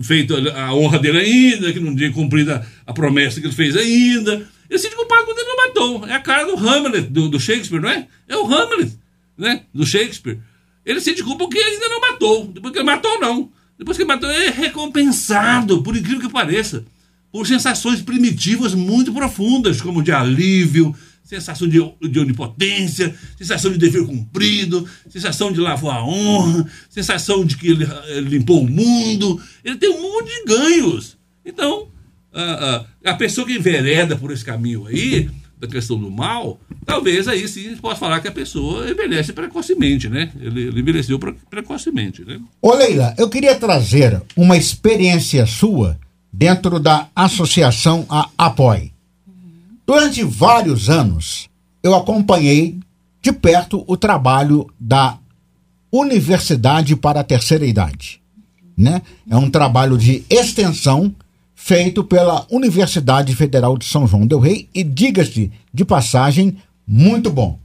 feito 0.03 0.35
a 0.35 0.73
honra 0.73 0.99
dele 0.99 1.19
ainda, 1.19 1.73
que 1.73 1.79
não 1.79 1.95
tinha 1.95 2.11
cumprido 2.11 2.53
a, 2.53 2.63
a, 2.85 2.93
promessa 2.93 3.41
que 3.41 3.47
ele 3.47 3.55
fez 3.55 3.75
ainda. 3.75 4.47
Ele 4.69 4.79
se 4.79 4.91
culpado 4.91 5.25
quando 5.25 5.39
ele 5.39 5.47
não 5.47 5.57
matou. 5.57 6.07
É 6.07 6.13
a 6.13 6.19
cara 6.19 6.45
do 6.45 6.55
Hamlet, 6.55 7.07
do, 7.07 7.29
do, 7.29 7.39
Shakespeare, 7.39 7.81
não 7.81 7.89
é? 7.89 8.07
É 8.27 8.37
o 8.37 8.45
Hamlet, 8.45 8.93
né? 9.37 9.63
Do 9.73 9.85
Shakespeare. 9.85 10.39
Ele 10.85 11.01
se 11.01 11.13
desculpa 11.13 11.45
porque 11.45 11.57
ainda 11.57 11.89
não 11.89 11.99
matou. 11.99 12.45
Depois 12.47 12.71
que 12.71 12.79
ele 12.79 12.85
matou, 12.85 13.19
não. 13.19 13.51
Depois 13.77 13.97
que 13.97 14.03
ele 14.03 14.09
matou, 14.09 14.29
é 14.29 14.49
recompensado, 14.49 15.81
por 15.81 15.95
incrível 15.95 16.19
que 16.19 16.29
pareça, 16.31 16.85
por 17.31 17.45
sensações 17.45 18.01
primitivas 18.01 18.73
muito 18.73 19.13
profundas, 19.13 19.81
como 19.81 20.01
de 20.01 20.11
alívio, 20.11 20.95
sensação 21.29 21.67
de, 21.67 21.79
de 22.09 22.19
onipotência, 22.19 23.13
sensação 23.37 23.71
de 23.71 23.77
dever 23.77 24.03
cumprido, 24.03 24.87
sensação 25.09 25.51
de 25.51 25.59
lavou 25.59 25.91
a 25.91 26.03
honra, 26.03 26.67
sensação 26.89 27.45
de 27.45 27.55
que 27.55 27.67
ele, 27.67 27.87
ele 28.07 28.29
limpou 28.29 28.63
o 28.63 28.67
mundo. 28.67 29.39
Ele 29.63 29.77
tem 29.77 29.89
um 29.89 30.01
monte 30.01 30.27
de 30.27 30.45
ganhos. 30.45 31.17
Então, 31.45 31.89
a, 32.33 32.85
a, 33.05 33.11
a, 33.11 33.13
pessoa 33.13 33.45
que 33.45 33.53
envereda 33.53 34.15
por 34.15 34.31
esse 34.31 34.43
caminho 34.43 34.87
aí, 34.87 35.29
da 35.59 35.67
questão 35.67 35.99
do 35.99 36.09
mal, 36.09 36.59
talvez 36.83 37.27
aí 37.27 37.47
sim 37.47 37.67
a 37.67 37.69
gente 37.69 37.81
possa 37.81 37.97
falar 37.97 38.21
que 38.21 38.27
a 38.27 38.31
pessoa 38.31 38.89
envelhece 38.89 39.31
precocemente, 39.31 40.09
né? 40.09 40.31
Ele, 40.39 40.67
ele 40.67 40.79
envelheceu 40.79 41.19
precocemente, 41.19 42.23
né? 42.23 42.39
Ô 42.61 42.73
Leila, 42.73 43.13
eu 43.17 43.29
queria 43.29 43.55
trazer 43.55 44.21
uma 44.35 44.57
experiência 44.57 45.45
sua 45.45 45.99
dentro 46.31 46.79
da 46.79 47.07
associação 47.15 48.05
a 48.09 48.29
Apoie. 48.37 48.91
Durante 49.85 50.23
vários 50.23 50.89
anos, 50.89 51.49
eu 51.81 51.95
acompanhei 51.95 52.77
de 53.21 53.31
perto 53.31 53.83
o 53.87 53.97
trabalho 53.97 54.69
da 54.79 55.17
Universidade 55.91 56.95
para 56.95 57.21
a 57.21 57.23
Terceira 57.23 57.65
Idade. 57.65 58.21
Né? 58.77 59.01
É 59.29 59.35
um 59.35 59.49
trabalho 59.49 59.97
de 59.97 60.23
extensão 60.29 61.13
feito 61.55 62.03
pela 62.03 62.45
Universidade 62.49 63.35
Federal 63.35 63.77
de 63.77 63.85
São 63.85 64.07
João 64.07 64.25
del 64.25 64.39
Rei 64.39 64.69
e, 64.73 64.83
diga-se 64.83 65.51
de 65.73 65.83
passagem, 65.83 66.57
muito 66.87 67.29
bom. 67.29 67.59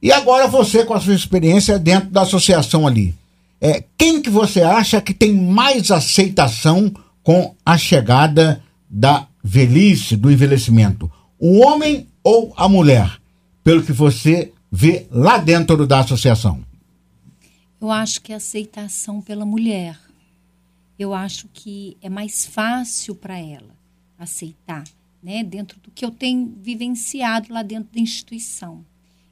E 0.00 0.12
agora 0.12 0.46
você, 0.46 0.84
com 0.84 0.94
a 0.94 1.00
sua 1.00 1.14
experiência 1.14 1.78
dentro 1.78 2.10
da 2.10 2.22
associação 2.22 2.86
ali, 2.86 3.14
é, 3.60 3.84
quem 3.96 4.20
que 4.20 4.30
você 4.30 4.62
acha 4.62 5.00
que 5.00 5.14
tem 5.14 5.34
mais 5.34 5.90
aceitação 5.90 6.92
com 7.24 7.56
a 7.66 7.76
chegada 7.76 8.62
da 8.88 9.26
velhice, 9.42 10.16
do 10.16 10.30
envelhecimento? 10.30 11.10
o 11.46 11.58
homem 11.58 12.06
ou 12.22 12.54
a 12.56 12.66
mulher, 12.66 13.20
pelo 13.62 13.82
que 13.82 13.92
você 13.92 14.50
vê 14.72 15.06
lá 15.10 15.36
dentro 15.36 15.86
da 15.86 16.00
associação? 16.00 16.64
Eu 17.78 17.90
acho 17.90 18.22
que 18.22 18.32
é 18.32 18.36
aceitação 18.36 19.20
pela 19.20 19.44
mulher. 19.44 19.98
Eu 20.98 21.12
acho 21.12 21.46
que 21.52 21.98
é 22.00 22.08
mais 22.08 22.46
fácil 22.46 23.14
para 23.14 23.38
ela 23.38 23.76
aceitar, 24.18 24.84
né, 25.22 25.44
dentro 25.44 25.78
do 25.80 25.90
que 25.90 26.02
eu 26.02 26.10
tenho 26.10 26.50
vivenciado 26.62 27.52
lá 27.52 27.62
dentro 27.62 27.92
da 27.92 28.00
instituição. 28.00 28.82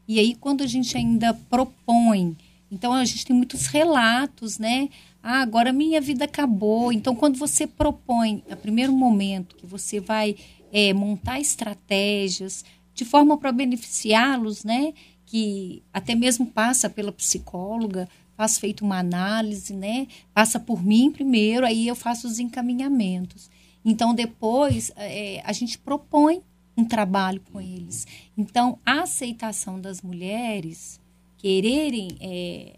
E 0.06 0.18
aí 0.18 0.34
quando 0.34 0.62
a 0.62 0.66
gente 0.66 0.94
ainda 0.96 1.32
propõe, 1.32 2.36
então 2.70 2.92
a 2.92 3.04
gente 3.06 3.24
tem 3.24 3.34
muitos 3.34 3.66
relatos, 3.66 4.58
né? 4.58 4.90
Ah, 5.22 5.40
agora 5.40 5.72
minha 5.72 6.00
vida 6.00 6.24
acabou. 6.24 6.92
Então 6.92 7.14
quando 7.14 7.38
você 7.38 7.66
propõe, 7.66 8.42
a 8.50 8.56
primeiro 8.56 8.92
momento 8.92 9.54
que 9.56 9.66
você 9.66 10.00
vai 10.00 10.36
é, 10.72 10.92
montar 10.92 11.38
estratégias 11.40 12.64
de 12.94 13.04
forma 13.04 13.38
para 13.38 13.52
beneficiá-los, 13.52 14.64
né? 14.64 14.92
Que 15.24 15.82
até 15.92 16.14
mesmo 16.14 16.46
passa 16.46 16.90
pela 16.90 17.12
psicóloga, 17.12 18.08
faz 18.36 18.58
feito 18.58 18.84
uma 18.84 18.98
análise, 18.98 19.74
né? 19.74 20.08
Passa 20.34 20.58
por 20.58 20.82
mim 20.82 21.10
primeiro, 21.12 21.64
aí 21.64 21.86
eu 21.86 21.94
faço 21.94 22.26
os 22.26 22.38
encaminhamentos. 22.38 23.48
Então 23.84 24.14
depois 24.14 24.90
é, 24.96 25.40
a 25.44 25.52
gente 25.52 25.78
propõe 25.78 26.42
um 26.76 26.84
trabalho 26.84 27.40
com 27.52 27.60
eles. 27.60 28.06
Então 28.36 28.78
a 28.84 29.02
aceitação 29.02 29.80
das 29.80 30.02
mulheres 30.02 31.00
quererem 31.38 32.16
é, 32.20 32.76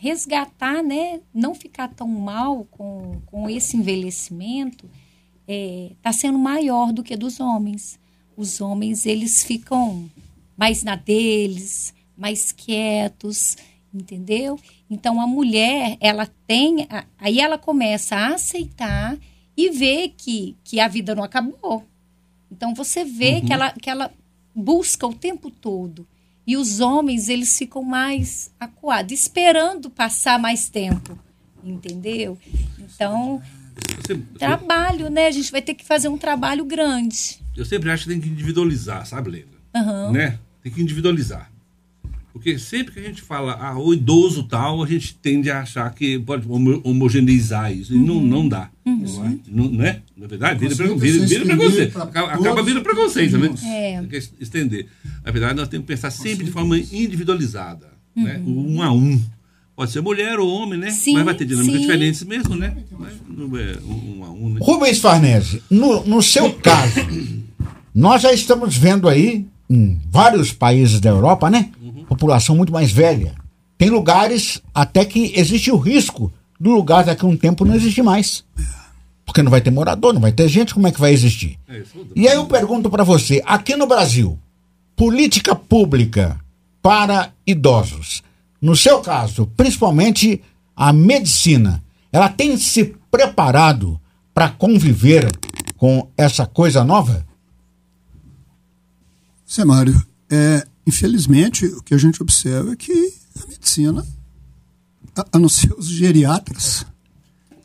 resgatar, 0.00 0.82
né? 0.82 1.20
Não 1.32 1.54
ficar 1.54 1.88
tão 1.88 2.08
mal 2.08 2.66
com, 2.70 3.20
com 3.26 3.50
esse 3.50 3.76
envelhecimento 3.76 4.86
está 4.86 5.46
é, 5.46 5.90
tá 6.00 6.12
sendo 6.12 6.38
maior 6.38 6.90
do 6.90 7.02
que 7.02 7.14
dos 7.16 7.38
homens. 7.38 8.00
Os 8.34 8.62
homens 8.62 9.04
eles 9.04 9.44
ficam 9.44 10.10
mais 10.56 10.82
na 10.82 10.96
deles, 10.96 11.92
mais 12.16 12.50
quietos, 12.50 13.58
entendeu? 13.92 14.58
Então 14.88 15.20
a 15.20 15.26
mulher, 15.26 15.98
ela 16.00 16.26
tem, 16.46 16.88
aí 17.18 17.38
ela 17.38 17.58
começa 17.58 18.16
a 18.16 18.34
aceitar 18.34 19.18
e 19.54 19.68
ver 19.68 20.14
que, 20.16 20.56
que 20.64 20.80
a 20.80 20.88
vida 20.88 21.14
não 21.14 21.24
acabou. 21.24 21.84
Então 22.50 22.74
você 22.74 23.04
vê 23.04 23.34
uhum. 23.34 23.44
que, 23.44 23.52
ela, 23.52 23.72
que 23.72 23.90
ela 23.90 24.10
busca 24.54 25.06
o 25.06 25.14
tempo 25.14 25.50
todo. 25.50 26.06
E 26.50 26.56
os 26.56 26.80
homens, 26.80 27.28
eles 27.28 27.56
ficam 27.56 27.80
mais 27.80 28.50
acuados, 28.58 29.12
esperando 29.12 29.88
passar 29.88 30.36
mais 30.36 30.68
tempo. 30.68 31.16
Entendeu? 31.62 32.36
Então, 32.76 33.40
trabalho, 34.36 35.08
né? 35.08 35.28
A 35.28 35.30
gente 35.30 35.52
vai 35.52 35.62
ter 35.62 35.74
que 35.74 35.84
fazer 35.84 36.08
um 36.08 36.18
trabalho 36.18 36.64
grande. 36.64 37.40
Eu 37.56 37.64
sempre 37.64 37.88
acho 37.88 38.02
que 38.02 38.08
tem 38.08 38.20
que 38.20 38.28
individualizar, 38.28 39.06
sabe, 39.06 39.30
Leila? 39.30 39.48
Uhum. 39.76 40.10
Né? 40.10 40.40
Tem 40.60 40.72
que 40.72 40.82
individualizar. 40.82 41.49
Porque 42.32 42.58
sempre 42.58 42.94
que 42.94 43.00
a 43.00 43.02
gente 43.02 43.22
fala, 43.22 43.58
ah, 43.60 43.78
o 43.78 43.92
idoso 43.92 44.44
tal, 44.44 44.82
a 44.82 44.86
gente 44.86 45.14
tende 45.16 45.50
a 45.50 45.60
achar 45.60 45.92
que 45.92 46.18
pode 46.20 46.46
homogeneizar 46.84 47.72
isso. 47.72 47.92
E 47.92 47.96
uhum. 47.96 48.06
não, 48.06 48.20
não 48.20 48.48
dá. 48.48 48.70
Uhum. 48.86 48.98
Não, 48.98 49.24
é? 49.24 49.38
não, 49.48 49.64
não 49.70 49.84
é? 49.84 50.00
Na 50.16 50.26
verdade, 50.26 50.60
vira, 50.60 50.74
vira, 50.74 50.94
vira, 50.96 51.26
vira 51.26 51.44
preconceito. 51.44 52.00
Acaba, 52.00 52.32
acaba 52.32 52.62
virando 52.62 52.82
preconceito, 52.84 53.36
né? 53.36 53.50
É. 53.64 54.04
Estender. 54.38 54.86
Na 55.24 55.32
verdade, 55.32 55.54
nós 55.54 55.68
temos 55.68 55.86
que 55.86 55.92
pensar 55.92 56.10
sempre 56.10 56.44
de 56.44 56.52
forma 56.52 56.78
individualizada, 56.78 57.88
uhum. 58.16 58.22
né? 58.22 58.40
um 58.46 58.82
a 58.82 58.92
um. 58.92 59.20
Pode 59.74 59.92
ser 59.92 60.02
mulher 60.02 60.38
ou 60.38 60.48
homem, 60.48 60.78
né? 60.78 60.90
Sim, 60.90 61.14
Mas 61.14 61.24
vai 61.24 61.34
ter 61.34 61.46
dinâmicas 61.46 61.80
diferentes 61.80 62.22
mesmo, 62.22 62.54
né? 62.54 62.76
Mas 62.98 63.14
não 63.26 63.56
é 63.56 63.78
um, 63.82 64.24
a 64.24 64.30
um, 64.30 64.50
né? 64.50 64.60
Rubens 64.62 64.98
Farnese, 64.98 65.62
no, 65.70 66.04
no 66.04 66.22
seu 66.22 66.52
caso, 66.52 67.00
nós 67.94 68.22
já 68.22 68.32
estamos 68.32 68.76
vendo 68.76 69.08
aí 69.08 69.46
em 69.70 69.98
vários 70.10 70.52
países 70.52 71.00
da 71.00 71.08
Europa, 71.08 71.48
né? 71.48 71.70
População 72.20 72.54
muito 72.54 72.70
mais 72.70 72.92
velha. 72.92 73.34
Tem 73.78 73.88
lugares 73.88 74.60
até 74.74 75.06
que 75.06 75.32
existe 75.34 75.70
o 75.70 75.78
risco 75.78 76.30
do 76.60 76.70
lugar 76.70 77.02
daqui 77.04 77.24
a 77.24 77.28
um 77.28 77.36
tempo 77.36 77.64
não 77.64 77.74
existir 77.74 78.02
mais. 78.02 78.44
Porque 79.24 79.42
não 79.42 79.50
vai 79.50 79.62
ter 79.62 79.70
morador, 79.70 80.12
não 80.12 80.20
vai 80.20 80.32
ter 80.32 80.46
gente, 80.46 80.74
como 80.74 80.86
é 80.86 80.92
que 80.92 81.00
vai 81.00 81.12
existir? 81.12 81.58
É, 81.66 81.82
e 82.14 82.28
aí 82.28 82.34
eu 82.34 82.44
pergunto 82.44 82.90
para 82.90 83.04
você, 83.04 83.42
aqui 83.46 83.74
no 83.74 83.86
Brasil, 83.86 84.38
política 84.94 85.54
pública 85.54 86.38
para 86.82 87.32
idosos 87.46 88.22
no 88.60 88.76
seu 88.76 89.00
caso, 89.00 89.46
principalmente 89.56 90.42
a 90.76 90.92
medicina, 90.92 91.82
ela 92.12 92.28
tem 92.28 92.56
se 92.58 92.94
preparado 93.10 93.98
para 94.34 94.50
conviver 94.50 95.30
com 95.76 96.06
essa 96.16 96.44
coisa 96.44 96.84
nova? 96.84 97.26
Zé 99.50 99.64
Mário, 99.64 100.00
é, 100.30 100.66
infelizmente 100.90 101.64
o 101.66 101.82
que 101.82 101.94
a 101.94 101.98
gente 101.98 102.20
observa 102.20 102.72
é 102.72 102.76
que 102.76 103.14
a 103.42 103.46
medicina, 103.48 104.06
a, 105.16 105.24
a 105.32 105.38
não 105.38 105.48
ser 105.48 105.72
os 105.72 105.86
geriatras, 105.86 106.84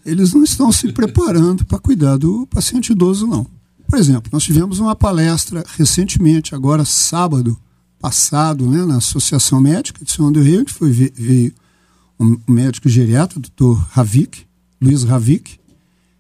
eles 0.06 0.34
não 0.34 0.44
estão 0.44 0.72
se 0.72 0.92
preparando 0.94 1.66
para 1.66 1.80
cuidar 1.80 2.18
do 2.18 2.48
paciente 2.48 2.92
idoso, 2.92 3.26
não. 3.26 3.46
Por 3.90 4.00
exemplo, 4.00 4.30
nós 4.32 4.44
tivemos 4.44 4.80
uma 4.80 4.96
palestra 4.96 5.64
recentemente, 5.76 6.56
agora 6.56 6.86
sábado, 6.86 7.58
passado 8.00 8.70
né, 8.70 8.86
na 8.86 8.98
Associação 8.98 9.60
Médica 9.60 10.06
de 10.06 10.12
São 10.12 10.32
do 10.32 10.42
Rio, 10.42 10.62
onde 10.62 10.74
foi, 10.74 10.92
veio 10.92 11.54
um 12.20 12.40
médico 12.48 12.88
geriatra, 12.88 13.40
doutor 13.40 13.76
Ravik, 13.92 14.46
Luiz 14.80 15.04
Ravik. 15.04 15.60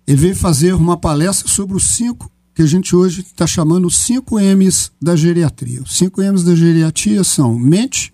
Ele 0.07 0.17
veio 0.17 0.35
fazer 0.35 0.73
uma 0.73 0.97
palestra 0.97 1.47
sobre 1.47 1.75
os 1.75 1.83
cinco, 1.83 2.31
que 2.55 2.61
a 2.61 2.65
gente 2.65 2.95
hoje 2.95 3.19
está 3.19 3.45
chamando 3.45 3.85
os 3.85 3.97
cinco 3.97 4.39
M's 4.39 4.89
da 4.99 5.13
geriatria. 5.13 5.83
Os 5.83 5.97
cinco 5.97 6.21
M's 6.21 6.41
da 6.41 6.55
geriatria 6.55 7.21
são 7.21 7.59
mente, 7.59 8.13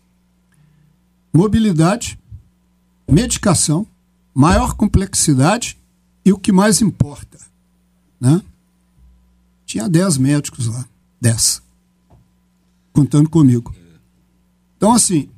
mobilidade, 1.31 2.19
medicação, 3.07 3.85
maior 4.33 4.73
complexidade 4.73 5.77
e 6.25 6.33
o 6.33 6.39
que 6.39 6.51
mais 6.51 6.81
importa. 6.81 7.37
Né? 8.19 8.41
Tinha 9.63 9.87
dez 9.87 10.17
médicos 10.17 10.65
lá, 10.65 10.85
dez 11.21 11.61
contando 12.91 13.29
comigo. 13.29 13.73
Então, 14.75 14.91
assim, 14.91 15.29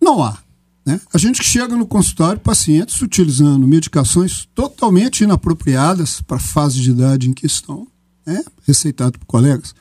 não 0.00 0.22
há. 0.22 0.38
Né? 0.86 1.00
A 1.12 1.18
gente 1.18 1.40
que 1.40 1.46
chega 1.46 1.74
no 1.74 1.84
consultório, 1.84 2.40
pacientes 2.40 3.02
utilizando 3.02 3.66
medicações 3.66 4.48
totalmente 4.54 5.24
inapropriadas 5.24 6.20
para 6.20 6.36
a 6.36 6.40
fase 6.40 6.80
de 6.80 6.92
idade 6.92 7.28
em 7.28 7.32
que 7.32 7.44
estão, 7.44 7.88
né? 8.24 8.44
receitado 8.64 9.18
por 9.18 9.26
colegas. 9.26 9.74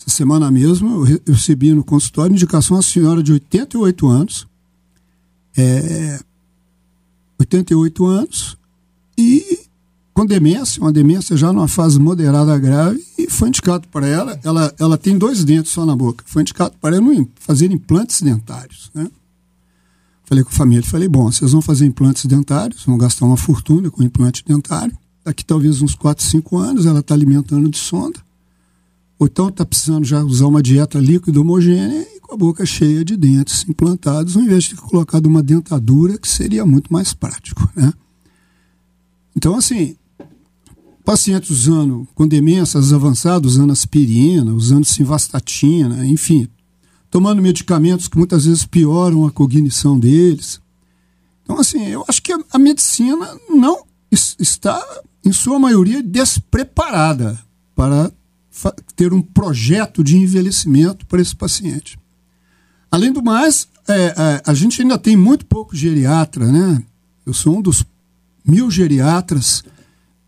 Essa 0.00 0.10
semana 0.10 0.50
mesmo 0.50 1.06
eu 1.06 1.34
recebi 1.34 1.72
no 1.72 1.84
consultório 1.84 2.32
indicação 2.32 2.76
a 2.76 2.82
senhora 2.82 3.22
de 3.22 3.32
88 3.32 4.08
anos, 4.08 4.48
é, 5.56 6.18
88 7.38 8.06
anos, 8.06 8.56
e 9.16 9.60
com 10.12 10.26
demência, 10.26 10.82
uma 10.82 10.92
demência 10.92 11.36
já 11.36 11.52
numa 11.52 11.68
fase 11.68 11.98
moderada 11.98 12.58
grave, 12.58 13.04
e 13.16 13.30
foi 13.30 13.48
indicado 13.48 13.86
para 13.88 14.06
ela, 14.06 14.40
ela, 14.42 14.74
ela 14.78 14.98
tem 14.98 15.16
dois 15.16 15.44
dentes 15.44 15.70
só 15.70 15.86
na 15.86 15.94
boca, 15.94 16.24
foi 16.26 16.42
indicado 16.42 16.74
para 16.80 16.96
ela 16.96 17.26
fazer 17.36 17.70
implantes 17.70 18.20
dentários. 18.20 18.90
Né? 18.92 19.08
Falei 20.30 20.44
com 20.44 20.50
a 20.50 20.52
família, 20.52 20.84
falei, 20.84 21.08
bom, 21.08 21.24
vocês 21.24 21.50
vão 21.50 21.60
fazer 21.60 21.84
implantes 21.86 22.24
dentários, 22.24 22.84
vão 22.84 22.96
gastar 22.96 23.26
uma 23.26 23.36
fortuna 23.36 23.90
com 23.90 24.00
implante 24.00 24.44
dentário, 24.46 24.96
daqui 25.24 25.44
talvez 25.44 25.82
uns 25.82 25.96
4, 25.96 26.24
5 26.24 26.56
anos 26.56 26.86
ela 26.86 27.00
está 27.00 27.14
alimentando 27.14 27.68
de 27.68 27.76
sonda, 27.76 28.16
ou 29.18 29.26
então 29.26 29.48
está 29.48 29.66
precisando 29.66 30.04
já 30.04 30.22
usar 30.22 30.46
uma 30.46 30.62
dieta 30.62 31.00
líquida 31.00 31.40
homogênea 31.40 32.06
e 32.14 32.20
com 32.20 32.32
a 32.32 32.36
boca 32.36 32.64
cheia 32.64 33.04
de 33.04 33.16
dentes 33.16 33.68
implantados, 33.68 34.36
ao 34.36 34.44
invés 34.44 34.62
de 34.62 34.76
ter 34.76 34.76
colocado 34.76 35.26
uma 35.26 35.42
dentadura, 35.42 36.16
que 36.16 36.28
seria 36.28 36.64
muito 36.64 36.92
mais 36.92 37.12
prático. 37.12 37.68
Né? 37.74 37.92
Então, 39.34 39.56
assim, 39.56 39.96
pacientes 41.04 41.50
usando 41.50 42.06
com 42.14 42.24
demências 42.24 42.92
avançadas, 42.92 43.54
usando 43.54 43.72
aspirina, 43.72 44.54
usando 44.54 44.84
simvastatina, 44.84 46.06
enfim, 46.06 46.46
tomando 47.10 47.42
medicamentos 47.42 48.08
que 48.08 48.16
muitas 48.16 48.44
vezes 48.44 48.64
pioram 48.64 49.26
a 49.26 49.30
cognição 49.30 49.98
deles. 49.98 50.60
Então, 51.42 51.58
assim, 51.58 51.84
eu 51.88 52.04
acho 52.08 52.22
que 52.22 52.32
a, 52.32 52.58
medicina 52.58 53.36
não 53.48 53.84
está, 54.10 54.80
em 55.24 55.32
sua 55.32 55.58
maioria, 55.58 56.02
despreparada 56.02 57.38
para 57.74 58.12
ter 58.94 59.12
um 59.12 59.20
projeto 59.20 60.04
de 60.04 60.16
envelhecimento 60.16 61.04
para 61.06 61.20
esse 61.20 61.34
paciente. 61.34 61.98
Além 62.90 63.12
do 63.12 63.22
mais, 63.22 63.68
é, 63.88 63.94
é, 63.94 64.42
a 64.46 64.54
gente 64.54 64.80
ainda 64.82 64.98
tem 64.98 65.16
muito 65.16 65.46
pouco 65.46 65.74
geriatra, 65.74 66.50
né? 66.50 66.82
Eu 67.24 67.32
sou 67.32 67.58
um 67.58 67.62
dos 67.62 67.84
mil 68.44 68.70
geriatras 68.70 69.62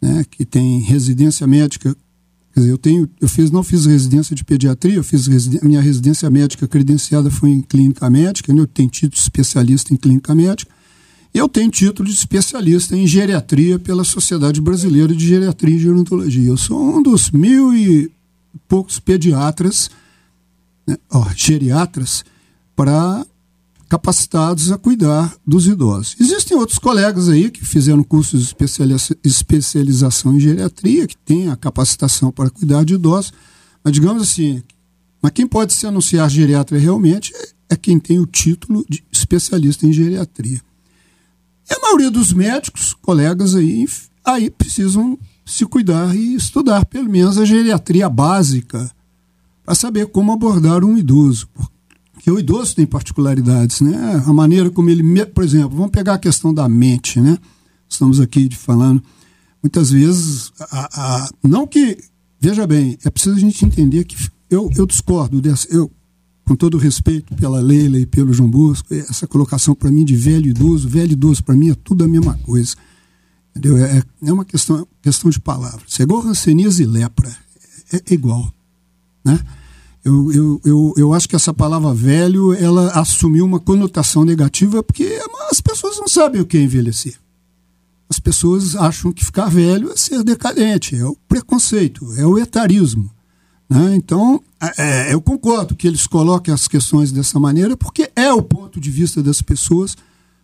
né, 0.01 0.25
que 0.31 0.45
tem 0.45 0.81
residência 0.81 1.47
médica. 1.47 1.97
Quer 2.53 2.61
dizer, 2.61 2.73
eu 2.73 2.79
tenho, 2.79 3.09
eu 3.21 3.29
fiz, 3.29 3.51
não 3.51 3.63
fiz 3.63 3.87
residência 3.87 4.37
de 4.37 4.45
pediatria, 4.45 4.97
eu 4.97 5.05
fiz 5.05 5.27
residência, 5.27 5.67
minha 5.67 5.81
residência 5.81 6.29
médica 6.29 6.69
credenciada 6.69 7.31
foi 7.31 7.51
em 7.51 7.63
clínica 7.63 8.11
médica, 8.11 8.53
né, 8.53 8.61
eu 8.61 8.67
tenho 8.67 8.91
título 8.91 9.13
de 9.13 9.19
especialista 9.19 9.95
em 9.95 9.97
clínica 9.97 10.35
médica. 10.35 10.71
E 11.35 11.39
eu 11.39 11.49
tenho 11.49 11.71
título 11.71 12.07
de 12.07 12.15
especialista 12.15 12.95
em 12.95 13.07
geriatria 13.07 13.79
pela 13.79 14.05
Sociedade 14.05 14.61
Brasileira 14.61 15.15
de 15.15 15.27
Geriatria 15.27 15.77
e 15.77 15.79
Gerontologia. 15.79 16.47
Eu 16.47 16.59
sou 16.59 16.99
um 16.99 17.03
dos 17.03 17.31
mil 17.31 17.75
e 17.75 18.13
poucos 18.69 19.01
pediatras, 19.01 19.91
né, 20.87 20.99
ó, 21.11 21.27
geriatras, 21.35 22.23
para 22.77 23.25
capacitados 23.93 24.73
a 24.73 24.79
cuidar 24.79 25.37
dos 25.47 25.67
idosos. 25.67 26.17
Existem 26.19 26.57
outros 26.57 26.79
colegas 26.79 27.29
aí 27.29 27.51
que 27.51 27.63
fizeram 27.63 28.03
cursos 28.03 28.47
de 28.47 28.57
especialização 29.23 30.35
em 30.35 30.41
geriatria, 30.41 31.07
que 31.07 31.15
têm 31.15 31.51
a 31.51 31.57
capacitação 31.57 32.33
para 32.33 32.49
cuidar 32.49 32.87
de 32.87 32.95
idosos, 32.95 33.35
mas 33.85 33.93
digamos 33.93 34.23
assim, 34.23 34.63
mas 35.21 35.33
quem 35.33 35.47
pode 35.47 35.75
se 35.75 35.87
anunciar 35.87 36.31
geriatra 36.31 36.79
realmente 36.79 37.35
é 37.69 37.77
quem 37.77 37.99
tem 37.99 38.19
o 38.19 38.25
título 38.25 38.83
de 38.89 39.05
especialista 39.13 39.87
em 39.87 39.93
geriatria. 39.93 40.63
E 41.71 41.75
a 41.75 41.79
maioria 41.79 42.11
dos 42.11 42.33
médicos, 42.33 42.95
colegas 42.95 43.55
aí, 43.55 43.87
aí 44.25 44.49
precisam 44.49 45.19
se 45.45 45.67
cuidar 45.67 46.17
e 46.17 46.35
estudar 46.35 46.87
pelo 46.87 47.11
menos 47.11 47.37
a 47.37 47.45
geriatria 47.45 48.09
básica 48.09 48.91
para 49.63 49.75
saber 49.75 50.07
como 50.07 50.33
abordar 50.33 50.83
um 50.83 50.97
idoso, 50.97 51.47
que 52.23 52.31
o 52.31 52.39
idoso 52.39 52.77
tem 52.77 52.87
particularidades, 52.87 53.81
né? 53.81 54.23
A 54.25 54.33
maneira 54.33 54.71
como 54.71 54.89
ele, 54.89 55.27
por 55.27 55.43
exemplo, 55.43 55.77
vamos 55.77 55.91
pegar 55.91 56.15
a 56.15 56.19
questão 56.19 56.55
da 56.55 56.69
mente, 56.69 57.21
né? 57.21 57.37
Estamos 57.89 58.21
aqui 58.21 58.49
falando 58.55 59.03
muitas 59.61 59.91
vezes, 59.91 60.53
a, 60.61 60.89
a, 60.93 61.31
não 61.43 61.67
que 61.67 61.99
veja 62.41 62.65
bem, 62.65 62.97
é 63.05 63.11
preciso 63.11 63.35
a 63.35 63.41
gente 63.41 63.65
entender 63.65 64.05
que 64.05 64.17
eu, 64.49 64.71
eu 64.77 64.87
discordo 64.87 65.41
dessa, 65.41 65.67
eu 65.69 65.91
com 66.45 66.55
todo 66.55 66.79
respeito 66.79 67.35
pela 67.35 67.61
Leila 67.61 67.99
e 67.99 68.07
pelo 68.07 68.33
João 68.33 68.49
Bosco, 68.49 68.95
essa 68.95 69.27
colocação 69.27 69.75
para 69.75 69.91
mim 69.91 70.05
de 70.05 70.15
velho 70.15 70.49
idoso, 70.49 70.89
velho 70.89 71.13
idoso 71.13 71.43
para 71.43 71.57
mim 71.57 71.71
é 71.71 71.75
tudo 71.75 72.05
a 72.05 72.09
mesma 72.09 72.39
coisa. 72.39 72.77
Entendeu? 73.51 73.85
É, 73.85 74.03
é 74.25 74.33
uma 74.33 74.45
questão, 74.45 74.87
questão 75.01 75.29
de 75.31 75.41
palavras. 75.41 75.99
É 75.99 76.05
igual 76.05 76.21
ranceníase 76.21 76.85
e 76.85 76.87
lepra. 76.87 77.31
É, 77.93 77.97
é 77.97 78.15
igual. 78.15 78.53
Né? 79.25 79.39
Eu, 80.05 80.33
eu, 80.33 80.61
eu, 80.65 80.95
eu 80.97 81.15
acho 81.15 81.29
que 81.29 81.37
essa 81.37 81.55
palavra 81.55 81.95
velho 81.95 82.53
ela 82.55 82.91
assumiu 82.99 83.45
uma 83.45 83.61
conotação 83.61 84.25
negativa 84.25 84.83
porque 84.83 85.21
as 85.51 85.61
pessoas 85.61 85.99
não 85.99 86.09
sabem 86.09 86.41
o 86.41 86.47
que 86.47 86.57
é 86.57 86.63
envelhecer. 86.63 87.15
As 88.09 88.19
pessoas 88.19 88.75
acham 88.75 89.13
que 89.13 89.25
ficar 89.25 89.49
velho 89.49 89.91
é 89.91 89.97
ser 89.97 90.23
decadente, 90.25 90.97
é 90.97 91.05
o 91.05 91.17
preconceito, 91.29 92.13
é 92.17 92.27
o 92.27 92.37
etarismo. 92.37 93.11
Né? 93.71 93.95
Então, 93.95 94.43
é, 94.61 95.11
é 95.11 95.15
eu 95.15 95.21
concordo 95.23 95.77
que 95.77 95.87
eles 95.87 96.07
coloquem 96.07 96.53
as 96.53 96.67
questões 96.67 97.13
dessa 97.13 97.39
maneira 97.39 97.77
porque 97.77 98.11
é 98.17 98.33
o 98.33 98.43
ponto 98.43 98.81
de 98.81 98.91
vista 98.91 99.23
das 99.23 99.41
pessoas 99.41 99.97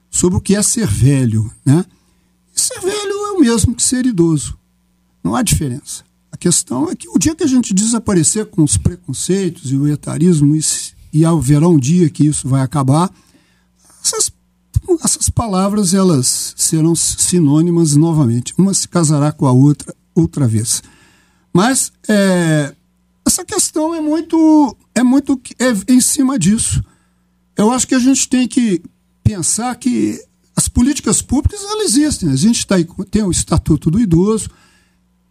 sobre 0.09 0.39
o 0.39 0.41
que 0.41 0.55
é 0.55 0.63
ser 0.63 0.87
velho. 0.87 1.51
Né? 1.67 1.85
Ser 2.55 2.81
velho 2.81 3.27
é 3.27 3.33
o 3.33 3.41
mesmo 3.41 3.75
que 3.75 3.83
ser 3.83 4.07
idoso. 4.07 4.57
Não 5.23 5.35
há 5.35 5.43
diferença. 5.43 6.08
A 6.31 6.37
questão 6.37 6.91
é 6.91 6.95
que 6.95 7.09
o 7.09 7.19
dia 7.19 7.35
que 7.35 7.45
a 7.45 7.49
gente 7.49 7.75
desaparecer 7.75 8.47
com 8.47 8.63
os 8.63 8.77
preconceitos 8.77 9.71
e 9.71 9.77
o 9.77 9.89
etarismo, 9.89 10.57
e, 11.13 11.25
haverá 11.25 11.69
um 11.69 11.79
dia 11.79 12.09
que 12.11 12.27
isso 12.27 12.49
vai 12.49 12.63
acabar, 12.63 13.11
essas, 14.05 14.31
essas 15.03 15.29
palavras 15.31 15.95
elas 15.95 16.55
serão 16.57 16.95
sinônimas 16.95 17.97
novamente. 17.97 18.55
Uma 18.59 18.75
se 18.75 18.87
casará 18.87 19.33
com 19.33 19.47
a 19.47 19.53
outra 19.53 19.95
outra 20.15 20.47
vez. 20.47 20.83
Mas 21.53 21.93
é, 22.09 22.75
essa 23.27 23.45
questão 23.45 23.95
é 23.95 24.01
muito, 24.01 24.77
é 24.95 25.03
muito 25.03 25.41
é 25.59 25.93
em 25.93 26.01
cima 26.01 26.39
disso. 26.39 26.85
Eu 27.57 27.71
acho 27.71 27.87
que 27.87 27.95
a 27.95 27.99
gente 27.99 28.29
tem 28.29 28.47
que 28.47 28.83
pensar 29.23 29.75
que 29.77 30.23
as 30.55 30.69
políticas 30.69 31.23
públicas 31.23 31.63
elas 31.63 31.95
existem. 31.95 32.31
A 32.31 32.37
gente 32.37 32.67
tá 32.67 32.77
tem 33.11 33.23
o 33.23 33.31
Estatuto 33.31 33.91
do 33.91 34.01
Idoso, 34.01 34.51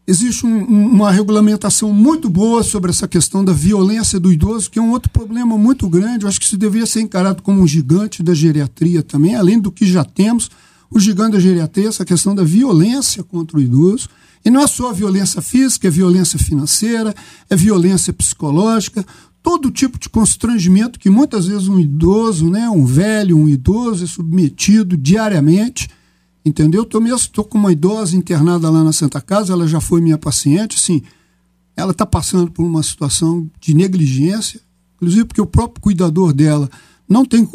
Existe 0.10 0.46
um, 0.46 0.64
uma 0.64 1.12
regulamentação 1.12 1.92
muito 1.92 2.30
boa 2.30 2.64
sobre 2.64 2.90
essa 2.90 3.10
questão 3.10 3.44
da 3.44 3.52
violência 3.52 4.18
do 4.18 4.32
idoso, 4.32 4.72
que 4.72 4.80
é 4.80 4.82
um 4.82 4.92
outro 4.92 5.10
problema 5.10 5.58
muito 5.58 5.90
grande. 5.90 6.24
Eu 6.24 6.30
acho 6.30 6.40
que 6.40 6.46
isso 6.46 6.58
deveria 6.58 6.86
ser 6.86 7.02
encarado 7.02 7.44
como 7.44 7.62
um 7.62 7.68
gigante 7.68 8.24
da 8.24 8.34
geriatria 8.34 9.04
também, 9.04 9.36
além 9.36 9.60
do 9.60 9.70
que 9.70 9.86
já 9.86 10.06
temos, 10.06 10.50
o 10.90 10.98
gigante 10.98 11.34
da 11.34 11.42
geriatria, 11.42 11.90
essa 11.90 12.06
questão 12.06 12.34
da 12.34 12.46
violência 12.46 13.22
contra 13.22 13.58
o 13.58 13.62
idoso. 13.62 14.08
E 14.46 14.50
não 14.50 14.62
é 14.62 14.68
só 14.68 14.94
violência 14.94 15.42
física, 15.42 15.90
é 15.90 15.92
violência 15.92 16.40
financeira, 16.40 17.14
é 17.50 17.56
violência 17.58 18.14
psicológica, 18.14 19.06
todo 19.44 19.70
tipo 19.70 20.00
de 20.00 20.08
constrangimento 20.08 21.00
que 21.00 21.10
muitas 21.10 21.48
vezes 21.48 21.68
um 21.68 21.82
idoso, 21.82 22.50
né, 22.50 22.70
um 22.70 22.86
velho, 22.86 23.38
um 23.38 23.50
idoso 23.50 24.06
é 24.06 24.08
submetido 24.08 24.96
diariamente 24.96 25.90
Entendeu? 26.48 26.84
Estou 26.84 27.02
mesmo 27.02 27.18
estou 27.18 27.44
com 27.44 27.58
uma 27.58 27.74
idosa 27.74 28.16
internada 28.16 28.70
lá 28.70 28.82
na 28.82 28.94
Santa 28.94 29.20
Casa, 29.20 29.52
ela 29.52 29.68
já 29.68 29.82
foi 29.82 30.00
minha 30.00 30.18
paciente, 30.18 30.80
sim. 30.80 31.02
Ela 31.76 31.92
está 31.92 32.06
passando 32.06 32.50
por 32.50 32.64
uma 32.64 32.82
situação 32.82 33.50
de 33.60 33.74
negligência, 33.74 34.62
inclusive 34.96 35.26
porque 35.26 35.42
o 35.42 35.46
próprio 35.46 35.82
cuidador 35.82 36.32
dela 36.32 36.70
não 37.08 37.26
tem 37.26 37.48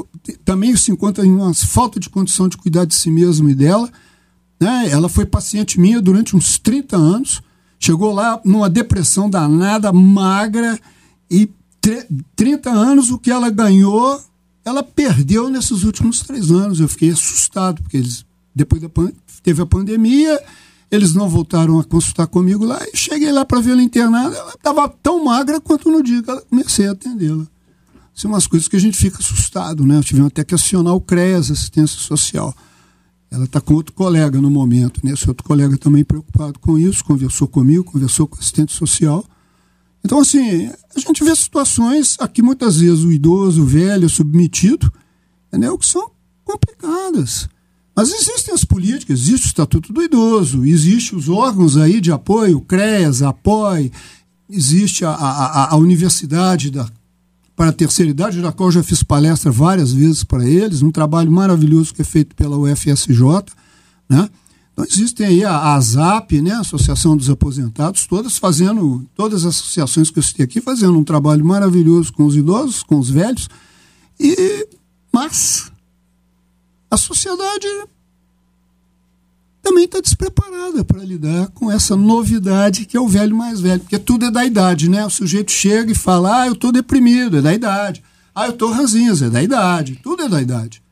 também 0.45 0.77
se 0.77 0.93
encontra 0.93 1.25
em 1.25 1.33
uma 1.33 1.55
falta 1.55 1.99
de 1.99 2.11
condição 2.11 2.49
de 2.49 2.59
cuidar 2.59 2.85
de 2.85 2.95
si 2.95 3.11
mesmo 3.11 3.49
e 3.49 3.55
dela. 3.55 3.91
Né? 4.61 4.91
Ela 4.91 5.09
foi 5.09 5.25
paciente 5.25 5.81
minha 5.81 6.01
durante 6.01 6.37
uns 6.37 6.59
30 6.59 6.95
anos, 6.95 7.41
chegou 7.81 8.13
lá 8.13 8.41
numa 8.45 8.69
depressão 8.69 9.29
danada, 9.29 9.91
magra, 9.91 10.79
e 11.31 11.51
30 12.37 12.71
anos 12.71 13.11
o 13.11 13.19
que 13.19 13.31
ela 13.31 13.49
ganhou, 13.49 14.23
ela 14.67 14.83
perdeu 14.83 15.49
nesses 15.49 15.83
últimos 15.83 16.21
três 16.21 16.51
anos. 16.51 16.79
Eu 16.79 16.89
fiquei 16.89 17.11
assustado, 17.11 17.83
porque 17.83 17.97
eles 17.97 18.25
depois 18.55 18.81
da 18.81 18.89
teve 19.43 19.63
a 19.63 19.67
pandemia, 19.67 20.41
eles 20.91 21.15
não 21.15 21.29
voltaram 21.29 21.81
a 21.81 21.85
consultar 21.85 22.27
comigo 22.27 22.65
lá. 22.65 22.81
E 22.93 22.97
cheguei 22.97 23.33
lá 23.33 23.45
para 23.45 23.61
vê-la 23.61 23.83
internada. 23.83 24.37
Ela 24.37 24.53
estava 24.53 24.89
tão 24.89 25.25
magra 25.25 25.61
quanto 25.61 25.91
no 25.91 26.03
dia 26.03 26.23
que 26.23 26.31
eu 26.31 26.43
comecei 26.43 26.87
a 26.87 26.93
atendê-la. 26.93 27.47
São 28.15 28.31
umas 28.31 28.47
coisas 28.47 28.69
que 28.69 28.77
a 28.77 28.79
gente 28.79 28.97
fica 28.97 29.19
assustado, 29.19 29.87
né? 29.87 30.01
Tivemos 30.03 30.29
até 30.29 30.45
que 30.45 30.55
acionar 30.55 30.95
o 30.95 31.01
CREAS, 31.01 31.51
assistência 31.51 31.99
social. 31.99 32.55
Ela 33.31 33.45
está 33.45 33.59
com 33.59 33.73
outro 33.73 33.95
colega 33.95 34.39
no 34.39 34.51
momento, 34.51 35.01
né? 35.03 35.13
Esse 35.13 35.27
outro 35.27 35.43
colega 35.45 35.79
também 35.79 36.05
preocupado 36.05 36.59
com 36.59 36.79
isso, 36.79 37.03
conversou 37.03 37.49
comigo, 37.49 37.85
conversou 37.85 38.27
com 38.27 38.37
o 38.37 38.39
assistente 38.39 38.73
social. 38.73 39.25
Então, 40.05 40.19
assim, 40.19 40.71
a 40.95 41.01
gente 41.01 41.25
vê 41.25 41.35
situações 41.35 42.17
aqui 42.21 42.43
muitas 42.43 42.79
vezes 42.81 43.03
o 43.03 43.11
idoso, 43.11 43.63
o 43.63 43.67
velho, 43.67 44.11
submetido, 44.11 44.93
entendeu? 45.49 45.79
que 45.79 45.87
são 45.87 46.11
complicadas. 46.45 47.49
Mas 47.95 48.11
existem 48.11 48.55
as 48.55 48.65
políticas, 48.65 49.21
existe 49.21 49.47
o 49.47 49.49
Estatuto 49.49 49.93
do 49.93 50.03
Idoso, 50.03 50.65
existe 50.65 51.15
os 51.15 51.29
órgãos 51.29 51.77
aí 51.77 52.01
de 52.01 52.11
apoio, 52.11 52.61
CREAS, 52.63 53.23
APOI, 53.23 53.93
existe 54.49 55.05
a, 55.05 55.11
a, 55.11 55.73
a 55.73 55.77
Universidade 55.77 56.71
da, 56.71 56.89
para 57.55 57.69
a 57.69 57.73
Terceira 57.73 58.11
Idade, 58.11 58.41
da 58.41 58.51
qual 58.51 58.71
já 58.71 58.83
fiz 58.83 59.03
palestra 59.03 59.51
várias 59.51 59.93
vezes 59.93 60.25
para 60.25 60.47
eles, 60.47 60.83
um 60.83 60.91
trabalho 60.91 61.31
maravilhoso 61.31 61.93
que 61.93 62.01
é 62.01 62.05
feito 62.05 62.35
pela 62.35 62.57
UFSJ. 62.57 63.23
Né? 64.09 64.29
Então 64.73 64.87
existem 64.87 65.27
aí 65.27 65.45
a, 65.45 65.53
a 65.53 65.75
ASAP, 65.75 66.41
né, 66.41 66.53
Associação 66.53 67.15
dos 67.15 67.29
Aposentados, 67.29 68.07
todas 68.07 68.39
fazendo, 68.39 69.07
todas 69.15 69.45
as 69.45 69.57
associações 69.57 70.11
que 70.11 70.19
eu 70.19 70.23
citei 70.23 70.45
aqui, 70.45 70.63
fazendo 70.63 70.99
um 70.99 71.05
trabalho 71.05 71.45
maravilhoso 71.45 72.13
com 72.13 72.25
os 72.25 72.37
idosos, 72.37 72.83
com 72.83 72.99
os 72.99 73.11
velhos, 73.11 73.49
e 74.19 74.67
mas 75.13 75.72
a 76.93 76.97
sociedade 76.99 77.67
também 79.63 79.87
está 79.87 79.99
despreparada 79.99 80.85
para 80.85 81.03
lidar 81.03 81.49
com 81.49 81.73
essa 81.73 81.97
novidade 81.97 82.85
que 82.85 82.99
é 82.99 83.01
o 83.01 83.09
velho 83.09 83.35
mais 83.35 83.63
velho, 83.63 83.81
porque 83.81 83.99
tudo 83.99 84.27
é 84.27 84.31
da 84.31 84.45
idade, 84.45 84.91
né? 84.91 85.07
O 85.07 85.09
sujeito 85.09 85.51
chega 85.51 85.91
e 85.91 85.95
fala: 85.95 86.43
ah, 86.43 86.47
eu 86.49 86.53
estou 86.53 86.71
deprimido, 86.71 87.39
é 87.39 87.41
da 87.41 87.55
idade. 87.55 88.03
Ah, 88.35 88.45
eu 88.45 88.51
estou 88.51 88.71
ranzinza, 88.71 89.27
é 89.27 89.31
da 89.31 89.43
idade. 89.43 89.99
Tudo 90.03 90.25
é 90.25 90.29
da 90.29 90.43
idade. 90.43 90.83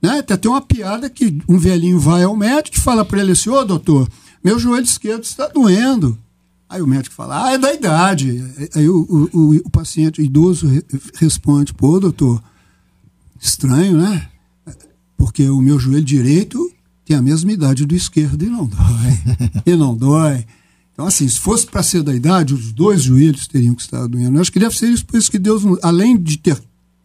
Né? 0.00 0.20
Até 0.20 0.38
tem 0.38 0.50
uma 0.50 0.62
piada 0.62 1.10
que 1.10 1.38
um 1.46 1.58
velhinho 1.58 2.00
vai 2.00 2.22
ao 2.22 2.34
médico 2.34 2.78
e 2.78 2.80
fala 2.80 3.04
para 3.04 3.20
ele 3.20 3.32
assim: 3.32 3.50
ô 3.50 3.62
doutor, 3.62 4.08
meu 4.42 4.58
joelho 4.58 4.84
esquerdo 4.84 5.24
está 5.24 5.48
doendo. 5.48 6.18
Aí 6.66 6.80
o 6.80 6.86
médico 6.86 7.14
fala: 7.14 7.48
ah, 7.48 7.52
é 7.52 7.58
da 7.58 7.74
idade. 7.74 8.42
Aí 8.74 8.88
o, 8.88 9.02
o, 9.02 9.38
o, 9.38 9.56
o 9.66 9.70
paciente 9.70 10.22
idoso 10.22 10.66
responde: 11.16 11.74
pô, 11.74 12.00
doutor, 12.00 12.42
estranho, 13.38 13.98
né? 13.98 14.31
Porque 15.22 15.48
o 15.48 15.62
meu 15.62 15.78
joelho 15.78 16.04
direito 16.04 16.68
tem 17.04 17.16
a 17.16 17.22
mesma 17.22 17.52
idade 17.52 17.86
do 17.86 17.94
esquerdo 17.94 18.44
e 18.44 18.48
não 18.48 18.66
dói. 18.66 18.82
e 19.64 19.76
não 19.76 19.96
dói. 19.96 20.44
Então, 20.92 21.06
assim, 21.06 21.28
se 21.28 21.38
fosse 21.38 21.64
para 21.64 21.80
ser 21.80 22.02
da 22.02 22.12
idade, 22.12 22.52
os 22.52 22.72
dois 22.72 23.04
joelhos 23.04 23.46
teriam 23.46 23.72
que 23.72 23.82
estar 23.82 24.04
doendo. 24.08 24.36
Eu 24.36 24.40
acho 24.40 24.50
que 24.50 24.58
deve 24.58 24.76
ser 24.76 24.88
isso, 24.88 25.06
por 25.06 25.16
isso 25.16 25.30
que 25.30 25.38
Deus, 25.38 25.62
além 25.80 26.20
de 26.20 26.38
ter 26.38 26.60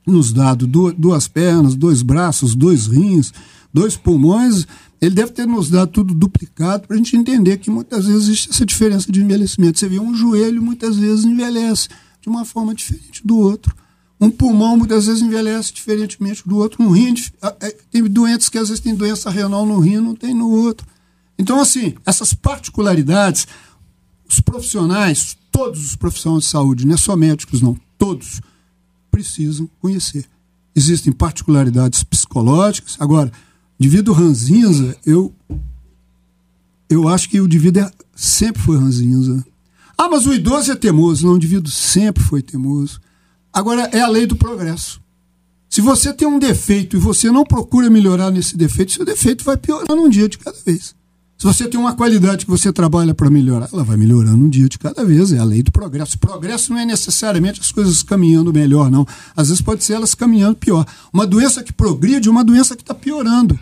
nos 0.07 0.33
dado 0.33 0.65
duas 0.65 1.27
pernas, 1.27 1.75
dois 1.75 2.01
braços, 2.01 2.55
dois 2.55 2.87
rins, 2.87 3.31
dois 3.71 3.95
pulmões, 3.95 4.65
ele 4.99 5.13
deve 5.13 5.31
ter 5.31 5.45
nos 5.45 5.69
dado 5.69 5.91
tudo 5.91 6.15
duplicado 6.15 6.87
para 6.87 6.95
a 6.95 6.97
gente 6.97 7.15
entender 7.15 7.57
que 7.57 7.69
muitas 7.69 8.07
vezes 8.07 8.23
existe 8.23 8.49
essa 8.49 8.65
diferença 8.65 9.11
de 9.11 9.21
envelhecimento. 9.21 9.77
Você 9.77 9.87
vê 9.87 9.99
um 9.99 10.15
joelho 10.15 10.59
muitas 10.59 10.95
vezes 10.97 11.23
envelhece 11.23 11.87
de 12.19 12.27
uma 12.27 12.43
forma 12.43 12.73
diferente 12.73 13.21
do 13.23 13.37
outro. 13.37 13.75
Um 14.19 14.31
pulmão 14.31 14.75
muitas 14.75 15.05
vezes 15.05 15.21
envelhece 15.21 15.71
diferentemente 15.71 16.47
do 16.47 16.57
outro. 16.57 16.83
Um 16.83 16.89
rim, 16.89 17.13
é, 17.61 17.71
tem 17.91 18.03
doentes 18.03 18.49
que 18.49 18.57
às 18.57 18.69
vezes 18.69 18.83
têm 18.83 18.95
doença 18.95 19.29
renal 19.29 19.65
no 19.65 19.79
rim, 19.79 19.97
não 19.97 20.15
tem 20.15 20.33
no 20.33 20.49
outro. 20.49 20.87
Então, 21.37 21.59
assim, 21.59 21.93
essas 22.05 22.33
particularidades, 22.33 23.45
os 24.27 24.39
profissionais, 24.39 25.37
todos 25.51 25.85
os 25.85 25.95
profissionais 25.95 26.45
de 26.45 26.49
saúde, 26.49 26.87
não 26.87 26.95
é 26.95 26.97
só 26.97 27.15
médicos, 27.15 27.61
não, 27.61 27.79
todos 27.97 28.41
precisam 29.11 29.69
conhecer. 29.79 30.25
Existem 30.75 31.13
particularidades 31.13 32.03
psicológicas. 32.03 32.95
Agora, 32.99 33.31
indivíduo 33.79 34.15
ranzinza, 34.15 34.97
eu, 35.05 35.33
eu 36.89 37.07
acho 37.07 37.29
que 37.29 37.39
o 37.39 37.45
indivíduo 37.45 37.83
é, 37.83 37.91
sempre 38.15 38.61
foi 38.61 38.77
ranzinza. 38.77 39.45
Ah, 39.97 40.09
mas 40.09 40.25
o 40.25 40.33
idoso 40.33 40.71
é 40.71 40.75
teimoso. 40.75 41.25
Não, 41.25 41.33
o 41.33 41.37
indivíduo 41.37 41.71
sempre 41.71 42.23
foi 42.23 42.41
teimoso. 42.41 42.99
Agora, 43.51 43.89
é 43.91 44.01
a 44.01 44.07
lei 44.07 44.25
do 44.25 44.35
progresso. 44.35 45.01
Se 45.69 45.81
você 45.81 46.13
tem 46.13 46.27
um 46.27 46.39
defeito 46.39 46.95
e 46.95 46.99
você 46.99 47.29
não 47.29 47.43
procura 47.43 47.89
melhorar 47.89 48.31
nesse 48.31 48.55
defeito, 48.55 48.93
seu 48.93 49.05
defeito 49.05 49.43
vai 49.43 49.57
piorando 49.57 50.01
um 50.01 50.09
dia 50.09 50.29
de 50.29 50.37
cada 50.37 50.57
vez. 50.65 50.95
Se 51.37 51.45
você 51.45 51.67
tem 51.67 51.79
uma 51.79 51.93
qualidade 51.93 52.45
que 52.45 52.51
você 52.51 52.73
trabalha 52.73 53.13
para 53.13 53.29
melhorar, 53.29 53.69
ela 53.71 53.83
vai 53.83 53.95
melhorando 53.95 54.43
um 54.43 54.49
dia 54.49 54.67
de 54.67 54.79
cada 54.79 55.05
vez. 55.05 55.31
É 55.31 55.37
a 55.37 55.43
lei 55.43 55.61
do 55.61 55.71
progresso. 55.71 56.17
Progresso 56.17 56.73
não 56.73 56.79
é 56.79 56.85
necessariamente 56.85 57.61
as 57.61 57.71
coisas 57.71 58.01
caminhando 58.01 58.51
melhor, 58.51 58.89
não. 58.89 59.05
Às 59.35 59.49
vezes 59.49 59.61
pode 59.61 59.83
ser 59.83 59.93
elas 59.93 60.15
caminhando 60.15 60.55
pior. 60.55 60.83
Uma 61.13 61.27
doença 61.27 61.61
que 61.61 61.71
progride 61.71 62.27
é 62.27 62.31
uma 62.31 62.43
doença 62.43 62.75
que 62.75 62.81
está 62.81 62.95
piorando. 62.95 63.59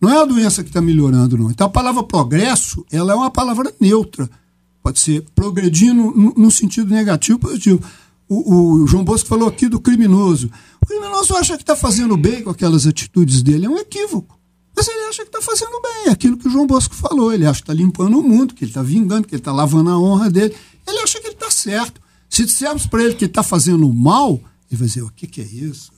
Não 0.00 0.10
é 0.10 0.20
a 0.20 0.24
doença 0.24 0.64
que 0.64 0.70
está 0.70 0.82
melhorando, 0.82 1.38
não. 1.38 1.50
Então 1.50 1.68
a 1.68 1.70
palavra 1.70 2.02
progresso, 2.02 2.84
ela 2.90 3.12
é 3.12 3.14
uma 3.14 3.30
palavra 3.30 3.72
neutra. 3.78 4.28
Pode 4.82 4.98
ser 4.98 5.24
progredindo 5.32 6.12
no, 6.12 6.34
no 6.36 6.50
sentido 6.50 6.92
negativo 6.92 7.38
ou 7.40 7.50
positivo 7.50 7.80
o, 8.28 8.82
o, 8.82 8.86
João 8.86 9.04
Bosco 9.04 9.28
falou 9.28 9.48
aqui 9.48 9.68
do 9.68 9.80
criminoso. 9.80 10.50
O 10.80 10.86
criminoso 10.86 11.36
acha 11.36 11.56
que 11.56 11.62
está 11.62 11.76
fazendo 11.76 12.16
bem 12.16 12.42
com 12.42 12.50
aquelas 12.50 12.86
atitudes 12.86 13.42
dele, 13.42 13.66
é 13.66 13.68
um 13.68 13.78
equívoco. 13.78 14.36
Mas 14.76 14.88
ele 14.88 15.00
acha 15.08 15.22
que 15.22 15.28
está 15.28 15.40
fazendo 15.40 15.80
bem, 15.80 16.08
é 16.08 16.10
aquilo 16.10 16.36
que 16.36 16.48
o 16.48 16.50
João 16.50 16.66
Bosco 16.66 16.94
falou. 16.94 17.32
Ele 17.32 17.46
acha 17.46 17.60
que 17.60 17.62
está 17.62 17.72
limpando 17.72 18.18
o 18.18 18.22
mundo, 18.22 18.54
que 18.54 18.64
ele 18.64 18.70
está 18.70 18.82
vingando, 18.82 19.26
que 19.26 19.34
ele 19.34 19.40
está 19.40 19.52
lavando 19.52 19.90
a 19.90 19.98
honra 19.98 20.28
dele. 20.28 20.54
Ele 20.86 20.98
acha 20.98 21.18
que 21.18 21.26
ele 21.26 21.34
está 21.34 21.50
certo. 21.50 22.00
Se 22.28 22.44
dissermos 22.44 22.86
para 22.86 23.02
ele 23.02 23.14
que 23.14 23.24
está 23.24 23.42
fazendo 23.42 23.90
mal, 23.92 24.32
ele 24.70 24.78
vai 24.78 24.86
dizer: 24.86 25.02
o 25.02 25.10
que, 25.10 25.26
que 25.26 25.40
é 25.40 25.44
isso? 25.44 25.92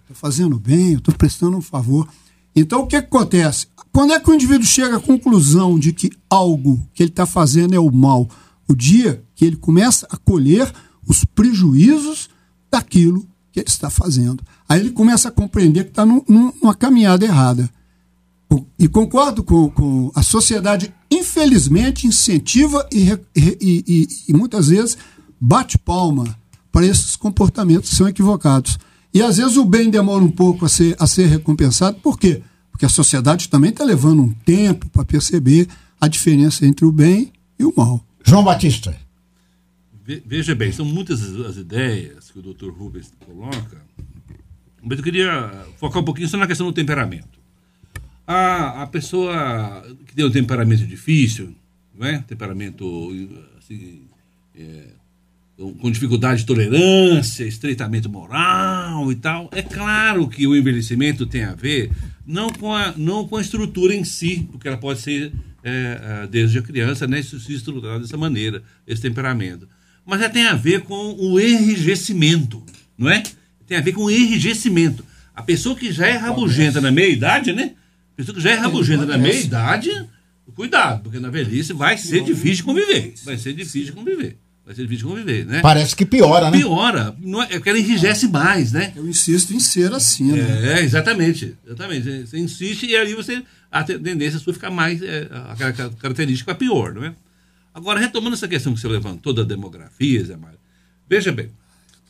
Estou 0.00 0.14
fazendo 0.14 0.58
bem, 0.58 0.94
estou 0.94 1.14
prestando 1.14 1.56
um 1.56 1.62
favor. 1.62 2.06
Então, 2.54 2.80
o 2.80 2.86
que, 2.86 3.00
que 3.00 3.06
acontece? 3.06 3.66
Quando 3.92 4.12
é 4.12 4.20
que 4.20 4.30
o 4.30 4.34
indivíduo 4.34 4.66
chega 4.66 4.96
à 4.96 5.00
conclusão 5.00 5.78
de 5.78 5.92
que 5.92 6.10
algo 6.28 6.86
que 6.92 7.02
ele 7.02 7.10
está 7.10 7.24
fazendo 7.24 7.74
é 7.74 7.78
o 7.78 7.90
mal? 7.90 8.28
O 8.66 8.74
dia 8.74 9.24
que 9.34 9.46
ele 9.46 9.56
começa 9.56 10.06
a 10.10 10.16
colher 10.16 10.70
os 11.08 11.24
prejuízos 11.24 12.28
daquilo 12.70 13.26
que 13.50 13.60
ele 13.60 13.68
está 13.68 13.88
fazendo. 13.88 14.44
Aí 14.68 14.78
ele 14.78 14.90
começa 14.90 15.28
a 15.28 15.32
compreender 15.32 15.84
que 15.84 15.90
está 15.90 16.04
numa 16.04 16.74
caminhada 16.74 17.24
errada. 17.24 17.68
E 18.78 18.86
concordo 18.88 19.42
com, 19.42 19.68
com 19.70 20.12
a 20.14 20.22
sociedade, 20.22 20.94
infelizmente, 21.10 22.06
incentiva 22.06 22.86
e, 22.92 23.10
e, 23.34 23.58
e, 23.60 24.08
e 24.28 24.32
muitas 24.32 24.68
vezes 24.68 24.96
bate 25.40 25.76
palma 25.76 26.38
para 26.70 26.86
esses 26.86 27.16
comportamentos 27.16 27.90
que 27.90 27.96
são 27.96 28.08
equivocados. 28.08 28.78
E 29.12 29.22
às 29.22 29.38
vezes 29.38 29.56
o 29.56 29.64
bem 29.64 29.90
demora 29.90 30.22
um 30.22 30.30
pouco 30.30 30.64
a 30.64 30.68
ser, 30.68 30.94
a 30.98 31.06
ser 31.06 31.26
recompensado, 31.26 31.98
por 32.00 32.18
quê? 32.18 32.42
Porque 32.70 32.86
a 32.86 32.88
sociedade 32.88 33.48
também 33.48 33.70
está 33.70 33.84
levando 33.84 34.22
um 34.22 34.32
tempo 34.32 34.88
para 34.90 35.04
perceber 35.04 35.66
a 36.00 36.06
diferença 36.06 36.64
entre 36.64 36.84
o 36.86 36.92
bem 36.92 37.32
e 37.58 37.64
o 37.64 37.72
mal. 37.76 38.00
João 38.24 38.44
Batista. 38.44 38.94
Veja 40.24 40.54
bem, 40.54 40.72
são 40.72 40.86
muitas 40.86 41.22
as 41.40 41.58
ideias 41.58 42.30
que 42.30 42.38
o 42.38 42.42
Dr. 42.42 42.70
Rubens 42.70 43.12
coloca, 43.26 43.82
mas 44.82 44.96
eu 44.96 45.04
queria 45.04 45.66
focar 45.76 46.00
um 46.00 46.04
pouquinho 46.04 46.26
só 46.26 46.38
na 46.38 46.46
questão 46.46 46.66
do 46.66 46.72
temperamento. 46.72 47.38
A, 48.26 48.84
a 48.84 48.86
pessoa 48.86 49.84
que 50.06 50.14
tem 50.14 50.24
um 50.24 50.30
temperamento 50.30 50.86
difícil, 50.86 51.54
não 51.94 52.06
é? 52.06 52.24
temperamento 52.26 53.10
assim, 53.58 54.00
é, 54.56 54.86
com 55.78 55.90
dificuldade 55.90 56.40
de 56.40 56.46
tolerância, 56.46 57.44
estreitamento 57.44 58.08
moral 58.08 59.12
e 59.12 59.14
tal, 59.16 59.50
é 59.52 59.60
claro 59.60 60.26
que 60.26 60.46
o 60.46 60.56
envelhecimento 60.56 61.26
tem 61.26 61.44
a 61.44 61.54
ver 61.54 61.92
não 62.26 62.48
com 62.48 62.72
a, 62.72 62.94
não 62.96 63.28
com 63.28 63.36
a 63.36 63.42
estrutura 63.42 63.94
em 63.94 64.04
si, 64.04 64.48
porque 64.50 64.68
ela 64.68 64.78
pode 64.78 65.00
ser 65.00 65.34
é, 65.62 66.26
desde 66.30 66.60
a 66.60 66.62
criança, 66.62 67.06
né, 67.06 67.20
se 67.22 67.52
estruturar 67.52 68.00
dessa 68.00 68.16
maneira, 68.16 68.62
esse 68.86 69.02
temperamento. 69.02 69.68
Mas 70.08 70.20
já 70.20 70.30
tem 70.30 70.46
a 70.46 70.54
ver 70.54 70.84
com 70.84 71.14
o 71.18 71.38
enrijecimento, 71.38 72.64
não 72.96 73.10
é? 73.10 73.22
Tem 73.66 73.76
a 73.76 73.82
ver 73.82 73.92
com 73.92 74.04
o 74.04 74.10
enrijecimento. 74.10 75.04
A 75.36 75.42
pessoa 75.42 75.76
que 75.76 75.92
já 75.92 76.06
é 76.06 76.16
rabugenta 76.16 76.80
na 76.80 76.90
meia 76.90 77.12
idade, 77.12 77.52
né? 77.52 77.72
Pessoa 78.16 78.34
que 78.34 78.40
já 78.40 78.52
é 78.52 78.54
rabugenta 78.54 79.04
na 79.04 79.18
meia 79.18 79.38
idade, 79.38 79.90
cuidado, 80.54 81.02
porque 81.02 81.20
na 81.20 81.28
velhice 81.28 81.74
vai 81.74 81.98
ser 81.98 82.24
difícil 82.24 82.56
de 82.56 82.62
conviver. 82.62 83.12
Vai 83.22 83.36
ser 83.36 83.52
difícil 83.52 83.84
de 83.84 83.92
conviver. 83.92 84.38
Vai 84.64 84.74
ser 84.74 84.82
difícil 84.84 85.06
de 85.06 85.12
conviver, 85.12 85.44
né? 85.44 85.60
Parece 85.60 85.94
que 85.94 86.06
piora, 86.06 86.50
né? 86.50 86.58
Piora. 86.58 87.14
Não 87.20 87.42
é, 87.42 87.44
é 87.44 87.48
porque 87.58 87.68
ela 87.68 87.78
enrijece 87.78 88.28
mais, 88.28 88.72
né? 88.72 88.94
Eu 88.96 89.06
insisto 89.06 89.52
em 89.52 89.60
ser 89.60 89.92
assim, 89.92 90.32
né? 90.32 90.78
É, 90.78 90.82
exatamente. 90.84 91.54
Exatamente. 91.66 92.26
Você 92.26 92.38
insiste 92.38 92.86
e 92.86 92.96
aí 92.96 93.14
você. 93.14 93.42
A 93.70 93.84
tendência 93.84 94.38
sua 94.38 94.54
ficar 94.54 94.70
mais. 94.70 95.02
É, 95.02 95.28
aquela 95.50 95.90
característica 95.90 96.54
pior, 96.54 96.94
não 96.94 97.04
é? 97.04 97.14
Agora, 97.78 98.00
retomando 98.00 98.34
essa 98.34 98.48
questão 98.48 98.74
que 98.74 98.80
você 98.80 98.88
levantou 98.88 99.32
da 99.32 99.42
demografia, 99.42 100.24
Zé 100.24 100.36
Mário, 100.36 100.58
veja 101.08 101.32
bem, 101.32 101.50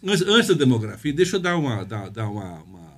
antes, 0.05 0.23
antes 0.27 0.49
da 0.49 0.55
demografia, 0.55 1.13
deixa 1.13 1.37
eu 1.37 1.41
dar 1.41 1.57
uma, 1.57 1.85
dar, 1.85 2.11
dar 2.11 2.29
uma, 2.29 2.63
uma 2.63 2.89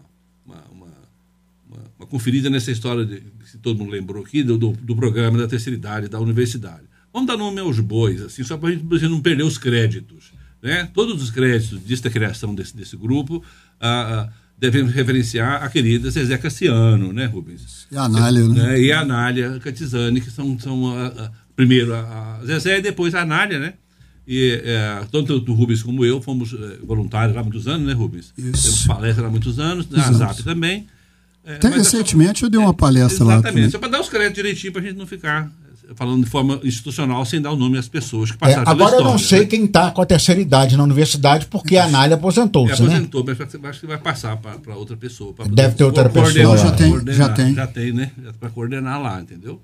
uma 2.00 2.06
conferida 2.06 2.48
nessa 2.48 2.70
história 2.70 3.04
de, 3.04 3.20
que 3.20 3.58
todo 3.58 3.78
mundo 3.78 3.90
lembrou 3.90 4.24
aqui, 4.24 4.42
do, 4.42 4.56
do, 4.56 4.72
do, 4.72 4.96
programa 4.96 5.36
da 5.36 5.46
terceira 5.46 5.76
idade 5.76 6.08
da 6.08 6.18
universidade. 6.18 6.84
Vamos 7.12 7.28
dar 7.28 7.36
nome 7.36 7.60
aos 7.60 7.78
bois, 7.78 8.22
assim, 8.22 8.42
só 8.42 8.56
para 8.56 8.70
a 8.70 8.72
gente 8.72 9.08
não 9.08 9.20
perder 9.20 9.42
os 9.42 9.58
créditos. 9.58 10.32
Né? 10.62 10.88
Todos 10.94 11.22
os 11.22 11.30
créditos 11.30 11.78
desta 11.80 12.08
criação 12.08 12.54
desse, 12.54 12.74
desse 12.74 12.96
grupo 12.96 13.44
ah, 13.78 14.28
ah, 14.28 14.32
devemos 14.56 14.92
referenciar 14.92 15.62
a 15.62 15.68
querida 15.68 16.10
Zezé 16.10 16.38
Cassiano, 16.38 17.12
né, 17.12 17.26
Rubens? 17.26 17.86
E 17.90 17.96
a 17.96 18.04
Anália, 18.04 18.48
né? 18.48 18.76
É, 18.76 18.80
e 18.80 18.92
a 18.92 19.00
Anália 19.00 19.58
Catizani, 19.60 20.20
que 20.20 20.30
são, 20.30 20.58
são 20.58 20.96
a, 20.96 21.06
a, 21.06 21.32
primeiro 21.60 21.94
a, 21.94 22.40
Zezé 22.44 22.78
e 22.78 22.82
depois 22.82 23.14
a 23.14 23.20
Anália, 23.20 23.58
né? 23.58 23.74
E 24.26 24.62
é, 24.64 25.04
tanto 25.10 25.34
o 25.34 25.54
Rubens 25.54 25.82
como 25.82 26.04
eu 26.04 26.22
fomos 26.22 26.54
é, 26.54 26.78
voluntários 26.82 27.34
lá 27.34 27.42
há 27.42 27.44
muitos 27.44 27.68
anos, 27.68 27.86
né, 27.86 27.92
Rubens? 27.92 28.32
Isso. 28.38 28.62
Temos 28.62 28.86
palestra 28.86 29.26
há 29.26 29.30
muitos 29.30 29.58
anos, 29.58 29.90
na 29.90 30.10
ZAP 30.12 30.42
também. 30.42 30.86
É, 31.44 31.56
Até 31.56 31.68
recentemente 31.68 32.40
só, 32.40 32.46
eu 32.46 32.50
dei 32.50 32.60
uma 32.60 32.72
palestra 32.72 33.24
é, 33.24 33.26
lá. 33.26 33.34
Exatamente, 33.34 33.72
só 33.72 33.78
para 33.78 33.88
dar 33.88 34.00
os 34.00 34.08
créditos 34.08 34.36
direitinho 34.36 34.72
para 34.72 34.82
a 34.82 34.84
gente 34.84 34.96
não 34.96 35.06
ficar 35.06 35.50
falando 35.96 36.24
de 36.24 36.30
forma 36.30 36.60
institucional 36.62 37.24
sem 37.24 37.40
dar 37.42 37.50
o 37.50 37.56
nome 37.56 37.76
às 37.76 37.88
pessoas 37.88 38.30
que 38.30 38.38
passaram 38.38 38.62
é, 38.62 38.70
Agora 38.70 38.90
história, 38.90 39.04
eu 39.04 39.10
não 39.10 39.18
sei 39.18 39.40
né? 39.40 39.46
quem 39.46 39.64
está 39.64 39.90
com 39.90 40.00
a 40.00 40.06
terceira 40.06 40.40
idade 40.40 40.76
na 40.76 40.84
universidade, 40.84 41.46
porque 41.46 41.76
a 41.76 41.86
Anália 41.86 42.14
aposentou-se, 42.14 42.72
é, 42.72 42.86
aposentou, 42.86 43.24
né? 43.24 43.36
mas 43.38 43.64
acho 43.64 43.80
que 43.80 43.86
vai 43.86 43.98
passar 43.98 44.36
para 44.36 44.76
outra 44.76 44.96
pessoa. 44.96 45.34
Deve 45.50 45.74
ter 45.74 45.84
outra 45.84 46.08
pessoa. 46.08 46.56
Já 46.56 46.72
tem, 46.72 47.12
já 47.12 47.28
tem. 47.28 47.54
Já 47.54 47.66
tem, 47.66 47.92
né? 47.92 48.12
Para 48.38 48.48
coordenar 48.50 49.02
lá, 49.02 49.20
entendeu? 49.20 49.60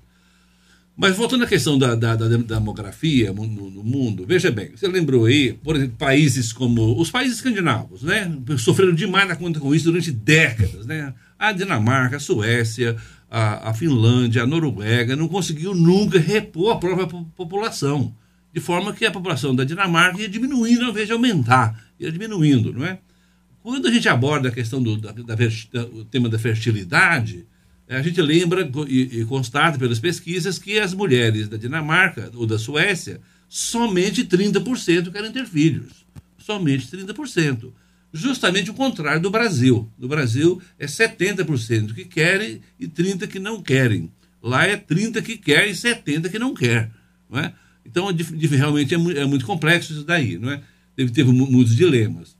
Mas 0.97 1.15
voltando 1.15 1.43
à 1.43 1.47
questão 1.47 1.77
da, 1.77 1.93
da, 1.93 2.15
da 2.15 2.27
demografia 2.27 3.31
no, 3.31 3.45
no, 3.45 3.83
mundo, 3.83 4.25
veja 4.25 4.49
bem, 4.49 4.71
você 4.75 4.87
lembrou 4.87 5.25
aí, 5.25 5.53
por 5.53 5.75
exemplo, 5.75 5.95
países 5.95 6.51
como 6.51 6.99
os 6.99 7.11
países 7.11 7.37
escandinavos, 7.37 8.01
né? 8.01 8.35
Sofreram 8.57 8.95
demais 8.95 9.27
na 9.27 9.35
conta 9.35 9.59
com 9.59 9.75
isso 9.75 9.85
durante 9.85 10.11
décadas, 10.11 10.87
né? 10.87 11.13
A 11.37 11.51
Dinamarca, 11.51 12.17
a 12.17 12.19
Suécia, 12.19 12.97
a, 13.29 13.69
a 13.69 13.73
Finlândia, 13.75 14.41
a 14.41 14.47
Noruega 14.47 15.15
não 15.15 15.27
conseguiu 15.27 15.75
nunca 15.75 16.17
repor 16.17 16.71
a 16.71 16.79
própria 16.79 17.05
população. 17.35 18.15
De 18.51 18.59
forma 18.59 18.91
que 18.91 19.05
a 19.05 19.11
população 19.11 19.55
da 19.55 19.63
Dinamarca 19.63 20.19
ia 20.19 20.27
diminuindo 20.27 20.83
ao 20.83 20.89
invés 20.89 21.05
de 21.05 21.13
aumentar, 21.13 21.79
ia 21.99 22.11
diminuindo, 22.11 22.73
não 22.73 22.83
é? 22.83 22.97
Quando 23.61 23.87
a 23.87 23.91
gente 23.91 24.09
aborda 24.09 24.49
a 24.49 24.51
questão 24.51 24.81
do 24.81 24.97
da, 24.97 25.11
da, 25.11 25.35
o 25.93 26.03
tema 26.05 26.27
da 26.27 26.39
fertilidade, 26.39 27.45
a 27.89 28.01
gente 28.01 28.21
lembra 28.21 28.69
e, 28.87 29.23
constata 29.25 29.77
pelas 29.79 29.99
pesquisas 29.99 30.59
que 30.59 30.77
as 30.77 30.93
mulheres 30.93 31.47
da 31.47 31.55
Dinamarca 31.55 32.29
ou 32.35 32.45
da 32.45 32.59
Suécia, 32.59 33.21
somente 33.47 34.25
30% 34.25 35.11
querem 35.11 35.31
ter 35.31 35.45
filhos. 35.45 36.05
Somente 36.37 36.87
30%. 36.87 37.71
Justamente 38.11 38.71
o 38.71 38.73
contrário 38.73 39.21
do 39.21 39.29
Brasil. 39.29 39.89
No 39.97 40.07
Brasil 40.07 40.61
é 40.77 40.85
70% 40.85 41.93
que 41.93 42.05
querem 42.05 42.61
e 42.79 42.87
30% 42.87 43.27
que 43.27 43.39
não 43.39 43.61
querem. 43.61 44.11
Lá 44.41 44.65
é 44.65 44.75
30% 44.75 45.21
que 45.21 45.37
quer 45.37 45.67
e 45.67 45.71
70% 45.71 46.29
que 46.29 46.39
não 46.39 46.53
quer. 46.53 46.91
Não 47.29 47.39
é? 47.39 47.53
Então, 47.85 48.07
realmente 48.51 48.93
é 48.93 48.97
é 48.97 49.25
muito 49.25 49.45
complexo 49.45 49.93
isso 49.93 50.03
daí. 50.03 50.37
Não 50.37 50.51
é? 50.51 50.61
Teve, 50.95 51.11
teve 51.11 51.31
muitos 51.31 51.75
dilemas. 51.75 52.35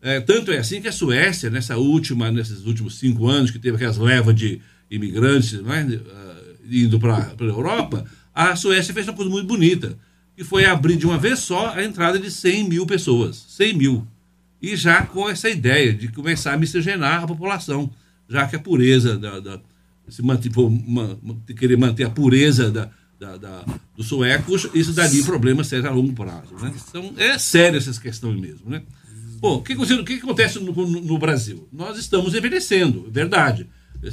É, 0.00 0.20
tanto 0.20 0.52
é 0.52 0.58
assim 0.58 0.80
que 0.80 0.88
a 0.88 0.92
Suécia, 0.92 1.50
nessa 1.50 1.76
última, 1.76 2.30
nesses 2.30 2.64
últimos 2.64 2.98
cinco 2.98 3.28
anos, 3.28 3.50
que 3.50 3.58
teve 3.58 3.76
aquelas 3.76 3.98
levas 3.98 4.34
de 4.34 4.60
imigrantes 4.90 5.52
não 5.60 5.72
é? 5.72 5.84
Uh, 5.84 6.58
indo 6.70 6.98
para 6.98 7.34
a 7.38 7.44
Europa, 7.44 8.04
a 8.34 8.54
Suécia 8.56 8.94
fez 8.94 9.06
uma 9.06 9.14
coisa 9.14 9.30
muito 9.30 9.46
bonita, 9.46 9.98
que 10.36 10.44
foi 10.44 10.64
abrir 10.64 10.96
de 10.96 11.06
uma 11.06 11.18
vez 11.18 11.40
só 11.40 11.74
a 11.74 11.84
entrada 11.84 12.18
de 12.18 12.30
100 12.30 12.68
mil 12.68 12.86
pessoas. 12.86 13.44
100 13.48 13.74
mil 13.76 14.06
e 14.60 14.76
já 14.76 15.02
com 15.02 15.28
essa 15.28 15.48
ideia 15.48 15.92
de 15.92 16.08
começar 16.08 16.52
a 16.52 16.58
miscigenar 16.58 17.22
a 17.22 17.26
população, 17.26 17.90
já 18.28 18.46
que 18.46 18.56
a 18.56 18.58
pureza 18.58 19.16
da, 19.16 19.40
da 19.40 19.60
se 20.08 20.22
manter, 20.22 20.50
uma, 20.56 21.18
querer 21.56 21.76
manter 21.76 22.04
a 22.04 22.10
pureza 22.10 22.70
da, 22.70 22.90
da, 23.20 23.36
da, 23.36 23.64
dos 23.96 24.06
suecos, 24.06 24.68
isso 24.74 24.92
daria 24.92 25.22
problema 25.22 25.62
sério 25.62 25.88
a 25.88 25.92
longo 25.92 26.14
prazo. 26.14 26.54
Né? 26.60 26.72
Então, 26.88 27.12
é 27.16 27.38
sério 27.38 27.76
essas 27.76 27.98
questões 27.98 28.40
mesmo. 28.40 28.70
Né? 28.70 28.82
Bom, 29.38 29.56
o 29.56 29.62
que, 29.62 29.76
que 30.04 30.14
acontece 30.14 30.58
no, 30.58 30.72
no, 30.72 31.00
no, 31.02 31.18
Brasil? 31.18 31.68
Nós 31.70 31.98
estamos 31.98 32.34
envelhecendo, 32.34 33.04
é 33.06 33.10
verdade. 33.10 33.66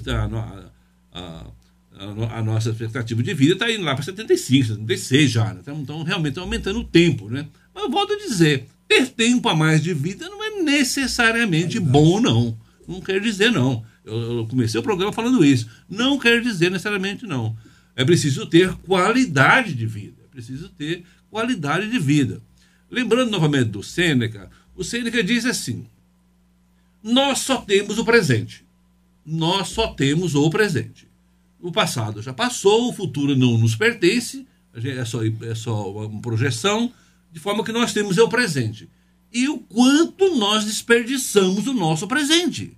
A, 0.09 0.69
a, 1.19 1.45
a, 1.97 2.39
a, 2.39 2.43
nossa 2.43 2.69
expectativa 2.69 3.21
de 3.21 3.33
vida 3.33 3.53
está 3.53 3.71
indo 3.71 3.83
lá 3.83 3.93
para 3.93 4.03
75, 4.03 4.67
76 4.67 5.31
já. 5.31 5.53
Né? 5.53 5.59
Então, 5.61 5.79
então, 5.79 6.03
realmente, 6.03 6.31
está 6.31 6.41
aumentando 6.41 6.79
o 6.79 6.83
tempo. 6.83 7.29
Né? 7.29 7.47
Mas 7.73 7.83
eu 7.83 7.89
volto 7.89 8.13
a 8.13 8.17
dizer, 8.17 8.67
ter 8.87 9.07
tempo 9.07 9.47
a 9.49 9.55
mais 9.55 9.81
de 9.81 9.93
vida 9.93 10.27
não 10.29 10.43
é 10.43 10.61
necessariamente 10.61 11.79
bom, 11.79 12.19
não. 12.19 12.57
Não 12.87 13.01
quer 13.01 13.19
dizer, 13.21 13.51
não. 13.51 13.83
Eu, 14.03 14.39
eu 14.39 14.47
comecei 14.47 14.79
o 14.79 14.83
programa 14.83 15.13
falando 15.13 15.43
isso. 15.43 15.67
Não 15.89 16.19
quer 16.19 16.41
dizer 16.41 16.69
necessariamente, 16.69 17.25
não. 17.25 17.55
É 17.95 18.03
preciso 18.03 18.45
ter 18.45 18.73
qualidade 18.77 19.73
de 19.73 19.85
vida. 19.85 20.21
É 20.25 20.27
preciso 20.27 20.69
ter 20.69 21.03
qualidade 21.29 21.89
de 21.89 21.97
vida. 21.97 22.41
Lembrando 22.89 23.31
novamente 23.31 23.69
do 23.69 23.81
Sêneca, 23.81 24.49
o 24.75 24.83
Sêneca 24.83 25.23
diz 25.23 25.45
assim: 25.45 25.85
Nós 27.01 27.39
só 27.39 27.57
temos 27.57 27.97
o 27.97 28.05
presente. 28.05 28.64
Nós 29.25 29.69
só 29.69 29.87
temos 29.87 30.35
o 30.35 30.49
presente. 30.49 31.07
O 31.59 31.71
passado 31.71 32.21
já 32.21 32.33
passou, 32.33 32.89
o 32.89 32.93
futuro 32.93 33.35
não 33.35 33.57
nos 33.57 33.75
pertence, 33.75 34.45
é 34.73 35.05
só, 35.05 35.21
é 35.23 35.55
só 35.55 35.91
uma 35.91 36.21
projeção 36.21 36.91
de 37.31 37.39
forma 37.39 37.63
que 37.63 37.71
nós 37.71 37.91
temos 37.91 38.17
é 38.17 38.21
o 38.21 38.29
presente. 38.29 38.89
E 39.33 39.49
o 39.49 39.57
quanto 39.57 40.35
nós 40.37 40.63
desperdiçamos 40.63 41.67
o 41.67 41.73
nosso 41.73 42.07
presente. 42.07 42.77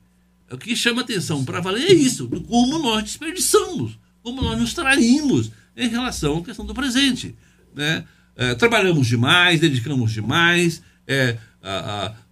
É 0.49 0.55
o 0.55 0.57
que 0.57 0.75
chama 0.75 1.01
atenção 1.01 1.43
para 1.43 1.59
valer 1.59 1.91
é 1.91 1.93
isso, 1.93 2.27
como 2.47 2.79
nós 2.79 3.03
desperdiçamos, 3.03 3.99
como 4.23 4.41
nós 4.41 4.57
nos 4.57 4.73
traímos 4.73 5.51
em 5.75 5.89
relação 5.89 6.37
à 6.37 6.43
questão 6.43 6.65
do 6.65 6.73
presente. 6.73 7.35
Né? 7.75 8.05
É, 8.35 8.55
trabalhamos 8.55 9.07
demais, 9.07 9.59
dedicamos 9.59 10.11
demais, 10.11 10.81
É, 11.09 11.37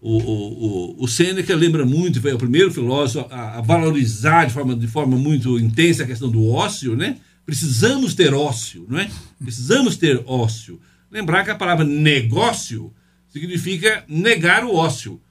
o, 0.02 0.18
o, 0.18 1.04
o 1.04 1.08
Sêneca 1.08 1.56
lembra 1.56 1.86
muito, 1.86 2.22
foi 2.22 2.34
o 2.34 2.38
primeiro 2.38 2.72
filósofo 2.72 3.28
a, 3.32 3.58
a, 3.58 3.62
valorizar 3.62 4.46
de 4.46 4.54
forma, 4.54 4.76
de 4.76 4.88
forma 4.88 5.18
muito 5.18 5.60
intensa 5.60 6.04
a 6.04 6.08
questão 6.08 6.30
do 6.30 6.48
ócio, 6.50 6.96
né? 6.96 7.18
Precisamos 7.46 8.14
ter 8.16 8.34
ócio, 8.34 8.86
não 8.90 9.00
é? 9.00 9.10
Precisamos 9.42 9.98
ter 9.98 10.22
ócio. 10.26 10.80
Lembrar 11.12 11.44
que 11.44 11.52
a 11.52 11.56
palavra 11.56 11.86
negócio 11.86 12.94
significa 13.30 14.04
negar 14.08 14.64
o 14.64 14.74
ócio, 14.74 15.22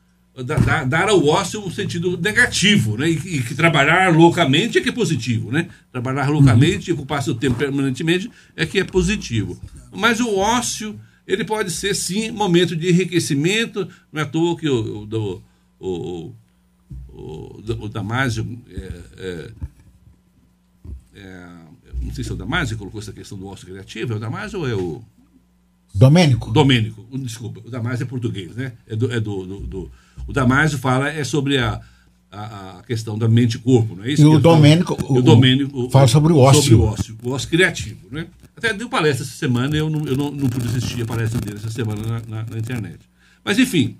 dar, 0.42 0.84
dar 0.84 1.09
ao 1.09 1.26
ócio 1.26 1.64
um 1.64 1.70
sentido 1.70 2.18
negativo, 2.18 2.97
né? 2.97 3.09
E, 3.09 3.14
e, 3.14 3.42
que 3.42 3.55
trabalhar 3.55 4.12
loucamente 4.14 4.78
é 4.78 4.80
que 4.80 4.88
é 4.88 4.92
positivo, 4.92 5.51
né? 5.51 5.68
Trabalhar 5.92 6.28
loucamente 6.28 6.90
e 6.90 6.92
ocupar 6.92 7.22
seu 7.22 7.34
tempo 7.34 7.57
permanentemente 7.57 8.30
é 8.57 8.66
que 8.66 8.80
é 8.80 8.84
positivo. 8.84 9.61
Mas 9.92 10.20
o 10.20 10.36
ócio 10.36 10.99
ele 11.27 11.45
pode 11.45 11.70
ser 11.70 11.95
sim 11.95 12.31
momento 12.31 12.77
de 12.77 12.91
enriquecimento. 12.91 13.89
Não 14.12 14.20
é 14.20 14.25
à 14.25 14.27
toa 14.27 14.57
que 14.57 14.68
o, 14.68 15.09
o, 15.09 15.43
o, 15.81 16.35
o, 17.09 17.62
o 17.81 17.89
Damásio. 17.89 18.59
É, 18.68 18.93
é, 19.16 19.51
é, 21.16 21.47
não 22.03 22.12
sei 22.12 22.25
se 22.25 22.31
é 22.31 22.35
o 22.35 22.37
Damásio 22.37 22.77
que 22.77 22.79
colocou 22.79 23.01
essa 23.01 23.12
questão 23.12 23.39
do 23.39 23.47
ócio 23.47 23.66
criativo, 23.66 24.12
é 24.12 24.16
o 24.16 24.20
Damásio 24.20 24.61
ou 24.61 24.68
é 24.68 24.75
o. 24.75 25.03
Domênico? 25.95 26.51
Domênico, 26.51 27.07
desculpa, 27.18 27.61
o 27.64 27.70
Damásio 27.70 28.03
é 28.03 28.07
português, 28.07 28.57
né? 28.57 28.72
É 28.87 28.97
do, 28.97 29.12
é 29.12 29.20
do, 29.20 29.47
do, 29.47 29.61
do 29.61 29.91
o 30.27 30.33
Damásio 30.33 30.77
fala 30.77 31.09
é 31.09 31.22
sobre 31.22 31.57
a, 31.57 31.81
a, 32.31 32.79
a, 32.79 32.83
questão 32.83 33.16
da 33.16 33.29
mente 33.29 33.55
e 33.55 33.59
corpo, 33.59 33.95
não 33.95 34.05
é 34.05 34.12
isso? 34.12 34.22
E 34.22 34.27
o 34.27 34.41
Domênico, 34.41 34.97
o, 35.05 35.18
o 35.18 35.22
Domênico 35.22 35.89
fala 35.91 36.09
sobre 36.09 36.33
o 36.33 36.39
ócio. 36.39 36.62
Sobre 36.62 36.75
o 36.75 36.83
ócio, 36.83 37.16
o 37.22 37.31
ócio 37.31 37.49
criativo, 37.49 38.09
né? 38.11 38.27
Até 38.57 38.72
deu 38.72 38.88
palestra 38.88 39.24
essa 39.24 39.36
semana, 39.36 39.76
eu 39.76 39.90
não, 39.90 40.07
eu 40.07 40.16
não, 40.16 40.30
não 40.30 40.48
pude 40.48 40.68
assistir 40.68 41.02
a 41.02 41.07
palestra 41.07 41.40
dele 41.40 41.57
essa 41.57 41.70
semana 41.70 42.02
na, 42.02 42.20
na, 42.20 42.50
na 42.50 42.59
internet. 42.59 43.00
Mas, 43.44 43.59
enfim, 43.59 43.98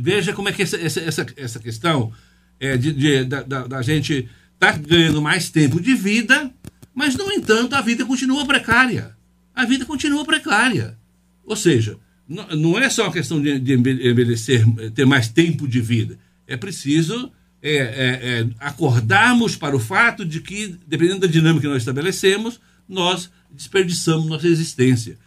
veja 0.00 0.32
como 0.32 0.48
é 0.48 0.52
que 0.52 0.62
essa, 0.62 0.76
essa, 0.76 1.26
essa 1.36 1.58
questão 1.58 2.12
é 2.58 2.76
de, 2.76 2.92
de 2.92 3.24
da, 3.24 3.42
da, 3.42 3.66
da, 3.66 3.82
gente 3.82 4.28
tá 4.58 4.72
ganhando 4.72 5.22
mais 5.22 5.48
tempo 5.48 5.80
de 5.80 5.94
vida, 5.94 6.52
mas, 6.94 7.14
no 7.14 7.30
entanto, 7.32 7.74
a 7.74 7.80
vida 7.80 8.04
continua 8.04 8.44
precária. 8.46 9.16
A 9.54 9.64
vida 9.64 9.84
continua 9.84 10.24
precária. 10.24 10.98
Ou 11.44 11.54
seja, 11.56 11.98
não, 12.28 12.46
não 12.48 12.78
é 12.78 12.90
só 12.90 13.04
uma 13.04 13.12
questão 13.12 13.40
de, 13.40 13.58
de 13.60 13.74
envelhecer, 13.74 14.64
ter 14.92 15.06
mais 15.06 15.28
tempo 15.28 15.68
de 15.68 15.80
vida. 15.80 16.18
É 16.46 16.56
preciso 16.56 17.30
é, 17.62 17.76
é, 17.76 17.78
é, 17.78 18.46
acordarmos 18.60 19.56
para 19.56 19.76
o 19.76 19.80
fato 19.80 20.24
de 20.24 20.40
que, 20.40 20.76
dependendo 20.86 21.20
da 21.20 21.26
dinâmica 21.26 21.62
que 21.62 21.72
nós 21.72 21.82
estabelecemos, 21.82 22.60
nós 22.88 23.30
desperdiçamos 23.52 24.26
nossa 24.26 24.46
existência. 24.46 25.18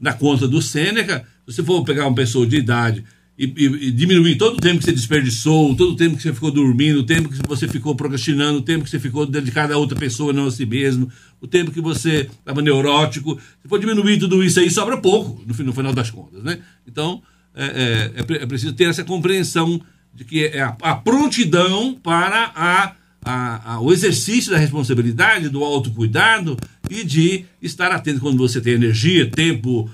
Na 0.00 0.12
conta 0.12 0.48
do 0.48 0.60
Sêneca, 0.60 1.24
se 1.46 1.56
você 1.56 1.62
for 1.62 1.84
pegar 1.84 2.06
uma 2.06 2.14
pessoa 2.14 2.46
de 2.46 2.56
idade 2.56 3.04
e, 3.38 3.44
e, 3.44 3.64
e, 3.88 3.90
diminuir 3.92 4.36
todo 4.36 4.58
o 4.58 4.60
tempo 4.60 4.80
que 4.80 4.84
você 4.84 4.92
desperdiçou, 4.92 5.74
todo 5.74 5.92
o 5.92 5.96
tempo 5.96 6.16
que 6.16 6.22
você 6.22 6.34
ficou 6.34 6.50
dormindo, 6.50 6.98
o 6.98 7.04
tempo 7.04 7.28
que 7.28 7.38
você 7.46 7.66
ficou 7.66 7.94
procrastinando, 7.94 8.58
o 8.58 8.62
tempo 8.62 8.84
que 8.84 8.90
você 8.90 8.98
ficou 8.98 9.24
dedicado 9.24 9.72
a 9.72 9.78
outra 9.78 9.98
pessoa, 9.98 10.32
não 10.32 10.46
a 10.46 10.50
si 10.50 10.66
mesmo, 10.66 11.10
o 11.40 11.46
tempo 11.46 11.70
que 11.70 11.80
você 11.80 12.28
estava 12.38 12.60
neurótico, 12.60 13.40
se 13.62 13.68
for 13.68 13.78
diminuir 13.78 14.18
tudo 14.18 14.44
isso 14.44 14.60
aí, 14.60 14.70
sobra 14.70 14.98
pouco, 14.98 15.42
no, 15.46 15.64
no 15.64 15.72
final 15.72 15.94
das 15.94 16.10
contas. 16.10 16.42
Né? 16.42 16.58
Então, 16.86 17.22
é, 17.54 18.12
é, 18.16 18.42
é, 18.42 18.46
preciso 18.46 18.74
ter 18.74 18.84
essa 18.84 19.04
compreensão 19.04 19.80
de 20.12 20.24
que 20.24 20.44
é 20.44 20.60
a, 20.60 20.76
a 20.82 20.96
prontidão 20.96 21.94
para 21.94 22.52
a 22.54 22.94
a, 23.22 23.74
a, 23.74 23.80
o 23.80 23.92
exercício 23.92 24.50
da 24.50 24.58
responsabilidade, 24.58 25.48
do 25.48 25.62
autocuidado 25.62 26.56
e 26.90 27.04
de 27.04 27.44
estar 27.62 27.92
atento 27.92 28.20
quando 28.20 28.36
você 28.36 28.60
tem 28.60 28.74
energia, 28.74 29.30
tempo 29.30 29.90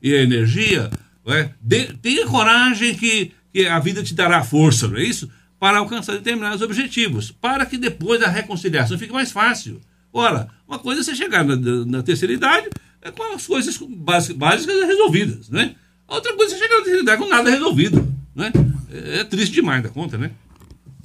e 0.00 0.12
energia. 0.12 0.90
É? 1.26 1.50
De, 1.60 1.94
tenha 1.94 2.26
coragem 2.26 2.94
que, 2.94 3.32
que 3.52 3.66
a 3.66 3.78
vida 3.78 4.02
te 4.02 4.14
dará 4.14 4.42
força, 4.42 4.88
não 4.88 4.96
é 4.96 5.04
isso? 5.04 5.28
Para 5.58 5.78
alcançar 5.78 6.14
determinados 6.14 6.62
objetivos, 6.62 7.30
para 7.30 7.66
que 7.66 7.78
depois 7.78 8.22
a 8.22 8.28
reconciliação 8.28 8.98
fique 8.98 9.12
mais 9.12 9.30
fácil. 9.30 9.80
Ora, 10.12 10.48
uma 10.66 10.78
coisa 10.78 11.00
é 11.00 11.04
você 11.04 11.14
chegar 11.14 11.44
na, 11.44 11.56
na 11.56 12.02
terceira 12.02 12.32
idade 12.32 12.68
é 13.00 13.10
com 13.10 13.34
as 13.34 13.46
coisas 13.46 13.76
básicas, 13.78 14.86
resolvidas, 14.86 15.48
né? 15.48 15.74
Outra 16.06 16.34
coisa 16.36 16.54
é 16.54 16.58
chegar 16.58 16.76
na 16.76 16.84
terceira 16.84 17.02
idade 17.02 17.22
com 17.22 17.28
nada 17.28 17.50
resolvido, 17.50 18.14
né? 18.34 18.52
É 18.90 19.24
triste 19.24 19.54
demais 19.54 19.82
da 19.82 19.88
conta, 19.88 20.18
né? 20.18 20.30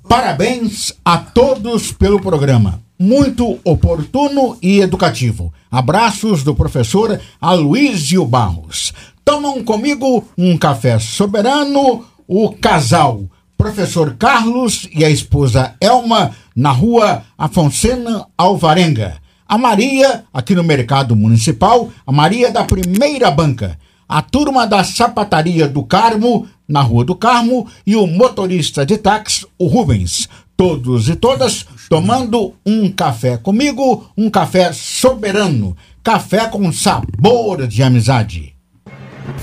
Parabéns 0.07 0.93
a 1.03 1.17
todos 1.17 1.91
pelo 1.91 2.21
programa. 2.21 2.81
Muito 2.99 3.59
oportuno 3.63 4.57
e 4.59 4.79
educativo. 4.79 5.53
Abraços 5.69 6.43
do 6.43 6.55
professor 6.55 7.19
Aloysio 7.39 8.25
Barros. 8.25 8.91
Tomam 9.23 9.63
comigo 9.63 10.27
um 10.35 10.57
café 10.57 10.97
soberano, 10.97 12.03
o 12.27 12.53
casal, 12.53 13.25
professor 13.55 14.15
Carlos 14.17 14.89
e 14.95 15.05
a 15.05 15.11
esposa 15.11 15.75
Elma, 15.79 16.31
na 16.55 16.71
rua 16.71 17.21
Afonsena 17.37 18.25
Alvarenga. 18.35 19.17
A 19.47 19.59
Maria, 19.59 20.23
aqui 20.33 20.55
no 20.55 20.63
Mercado 20.63 21.15
Municipal, 21.15 21.91
a 22.05 22.11
Maria 22.11 22.51
da 22.51 22.63
primeira 22.63 23.29
banca. 23.29 23.77
A 24.09 24.23
turma 24.23 24.65
da 24.65 24.83
sapataria 24.83 25.67
do 25.67 25.83
Carmo, 25.83 26.47
na 26.67 26.81
Rua 26.81 27.05
do 27.05 27.15
Carmo, 27.15 27.67
e 27.85 27.95
o 27.95 28.07
motorista 28.07 28.85
de 28.85 28.97
táxi, 28.97 29.45
o 29.57 29.67
Rubens. 29.67 30.27
Todos 30.55 31.07
e 31.07 31.15
todas 31.15 31.65
tomando 31.89 32.53
um 32.65 32.91
café 32.91 33.37
comigo, 33.37 34.09
um 34.17 34.29
café 34.29 34.71
soberano, 34.73 35.75
café 36.03 36.47
com 36.47 36.71
sabor 36.71 37.67
de 37.67 37.81
amizade. 37.81 38.55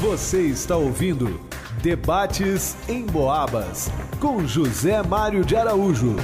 Você 0.01 0.42
está 0.42 0.76
ouvindo 0.76 1.40
Debates 1.82 2.76
em 2.88 3.05
Boabas, 3.05 3.90
com 4.18 4.47
José 4.47 5.03
Mário 5.03 5.45
de 5.45 5.57
Araújo. 5.57 6.16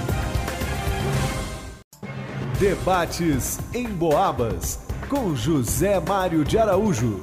Debates 2.59 3.59
em 3.75 3.89
Boabas, 3.89 4.81
com 5.09 5.35
José 5.35 6.01
Mário 6.01 6.45
de 6.45 6.59
Araújo. 6.59 7.21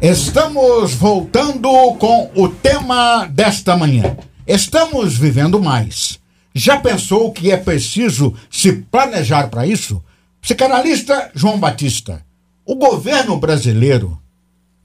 Estamos 0.00 0.94
voltando 0.94 1.70
com 1.98 2.30
o 2.34 2.48
tema 2.48 3.26
desta 3.26 3.76
manhã. 3.76 4.16
Estamos 4.46 5.16
vivendo 5.16 5.62
mais. 5.62 6.21
Já 6.54 6.78
pensou 6.78 7.32
que 7.32 7.50
é 7.50 7.56
preciso 7.56 8.34
se 8.50 8.72
planejar 8.72 9.48
para 9.48 9.66
isso? 9.66 10.02
Psicanalista 10.40 11.30
João 11.34 11.58
Batista, 11.58 12.24
o 12.64 12.74
governo 12.74 13.38
brasileiro, 13.38 14.20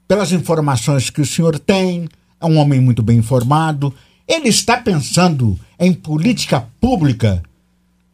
pelas 0.06 0.32
informações 0.32 1.10
que 1.10 1.20
o 1.20 1.26
senhor 1.26 1.58
tem, 1.58 2.08
é 2.40 2.46
um 2.46 2.56
homem 2.56 2.80
muito 2.80 3.02
bem 3.02 3.18
informado, 3.18 3.92
ele 4.26 4.48
está 4.48 4.76
pensando 4.76 5.58
em 5.78 5.92
política 5.92 6.66
pública 6.80 7.42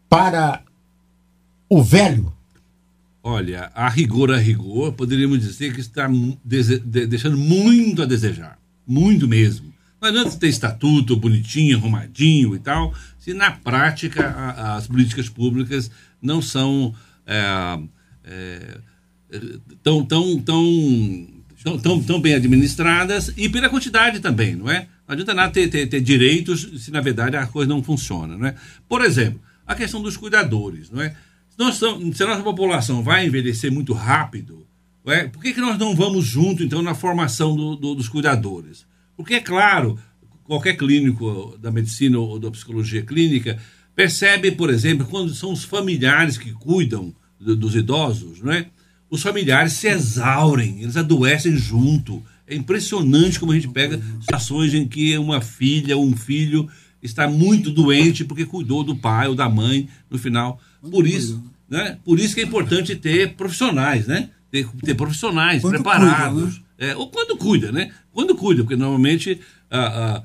para 0.09 0.61
o 1.68 1.82
velho 1.82 2.34
Olha, 3.26 3.70
a 3.74 3.88
rigor, 3.88 4.30
a 4.30 4.36
rigor, 4.36 4.92
poderíamos 4.92 5.40
dizer 5.40 5.72
que 5.72 5.80
está 5.80 6.07
deixando 6.84 7.38
muito 7.38 8.02
a 8.02 8.05
desejar. 8.05 8.59
Muito 8.86 9.26
mesmo. 9.26 9.72
Não 9.98 10.11
adianta 10.11 10.36
ter 10.36 10.48
estatuto 10.48 11.16
bonitinho, 11.16 11.78
arrumadinho 11.78 12.55
e 12.55 12.59
tal, 12.59 12.92
se 13.25 13.33
na 13.33 13.51
prática 13.53 14.29
a, 14.29 14.77
as 14.77 14.87
políticas 14.87 15.31
públicas 15.31 15.91
não 16.20 16.43
são 16.43 16.95
é, 17.27 17.79
é, 18.22 18.79
tão, 19.83 20.05
tão, 20.05 20.39
tão, 20.43 21.27
tão, 21.62 21.79
tão, 21.79 22.03
tão 22.03 22.20
bem 22.20 22.35
administradas 22.35 23.33
e 23.35 23.49
pela 23.49 23.70
quantidade 23.70 24.20
também, 24.20 24.55
não 24.55 24.70
é? 24.70 24.89
Não 25.09 25.14
adianta 25.14 25.33
nada 25.33 25.51
ter, 25.51 25.68
ter, 25.68 25.87
ter 25.87 26.03
direitos 26.03 26.85
se 26.85 26.91
na 26.91 27.01
verdade 27.01 27.35
a 27.35 27.47
coisa 27.47 27.70
não 27.70 27.83
funciona, 27.83 28.37
não 28.37 28.47
é? 28.47 28.55
Por 28.87 29.03
exemplo, 29.03 29.41
a 29.66 29.75
questão 29.75 30.03
dos 30.03 30.18
cuidadores, 30.18 30.91
não 30.91 31.01
é? 31.01 31.16
nós 31.57 31.77
estamos, 31.77 32.14
se 32.18 32.22
a 32.22 32.27
nossa 32.27 32.43
população 32.43 33.03
vai 33.03 33.27
envelhecer 33.27 33.72
muito 33.72 33.95
rápido, 33.95 34.66
é, 35.07 35.29
por 35.29 35.43
que, 35.43 35.55
que 35.55 35.61
nós 35.62 35.79
não 35.79 35.97
vamos 35.97 36.27
junto, 36.27 36.62
então, 36.62 36.83
na 36.83 36.95
formação 36.95 37.57
do, 37.57 37.75
do, 37.75 37.95
dos 37.95 38.09
cuidadores? 38.09 38.87
Porque, 39.16 39.35
é 39.35 39.41
claro, 39.41 39.99
qualquer 40.45 40.76
clínico 40.76 41.57
da 41.61 41.70
medicina 41.70 42.18
ou 42.18 42.38
da 42.38 42.51
psicologia 42.51 43.03
clínica 43.03 43.59
percebe, 43.95 44.51
por 44.51 44.70
exemplo, 44.70 45.07
quando 45.07 45.34
são 45.34 45.53
os 45.53 45.64
familiares 45.64 46.36
que 46.36 46.53
cuidam 46.53 47.14
do, 47.38 47.57
dos 47.57 47.74
idosos, 47.74 48.40
não 48.40 48.53
é? 48.53 48.66
os 49.11 49.22
familiares 49.22 49.74
se 49.74 49.88
exaurem, 49.88 50.82
eles 50.82 50.97
adoecem 50.97 51.57
junto. 51.57 52.22
É 52.47 52.55
impressionante 52.55 53.38
como 53.38 53.53
a 53.53 53.55
gente 53.55 53.68
pega 53.68 54.01
situações 54.20 54.74
em 54.74 54.86
que 54.86 55.16
uma 55.16 55.40
filha 55.40 55.97
ou 55.97 56.05
um 56.05 56.16
filho 56.16 56.68
está 57.03 57.28
muito 57.28 57.70
doente 57.70 58.24
porque 58.24 58.45
cuidou 58.45 58.82
do 58.82 58.97
pai 58.97 59.28
ou 59.28 59.34
da 59.34 59.49
mãe 59.49 59.88
no 60.11 60.18
final. 60.18 60.61
Por 60.90 61.07
isso, 61.07 61.42
né? 61.68 61.99
Por 62.05 62.18
isso 62.18 62.34
que 62.34 62.40
é 62.40 62.45
importante 62.45 62.97
ter 62.97 63.34
profissionais, 63.34 64.07
né? 64.07 64.30
Ter, 64.51 64.68
ter 64.82 64.95
profissionais 64.95 65.62
quando 65.62 65.74
preparados. 65.74 66.42
Cuida, 66.42 66.64
né? 66.78 66.90
é, 66.90 66.97
ou 66.97 67.09
quando 67.09 67.36
cuida, 67.36 67.70
né? 67.70 67.92
Quando 68.12 68.34
cuida, 68.34 68.62
porque 68.62 68.76
normalmente 68.76 69.40
a, 69.70 69.78
a, 69.78 70.16
a, 70.16 70.22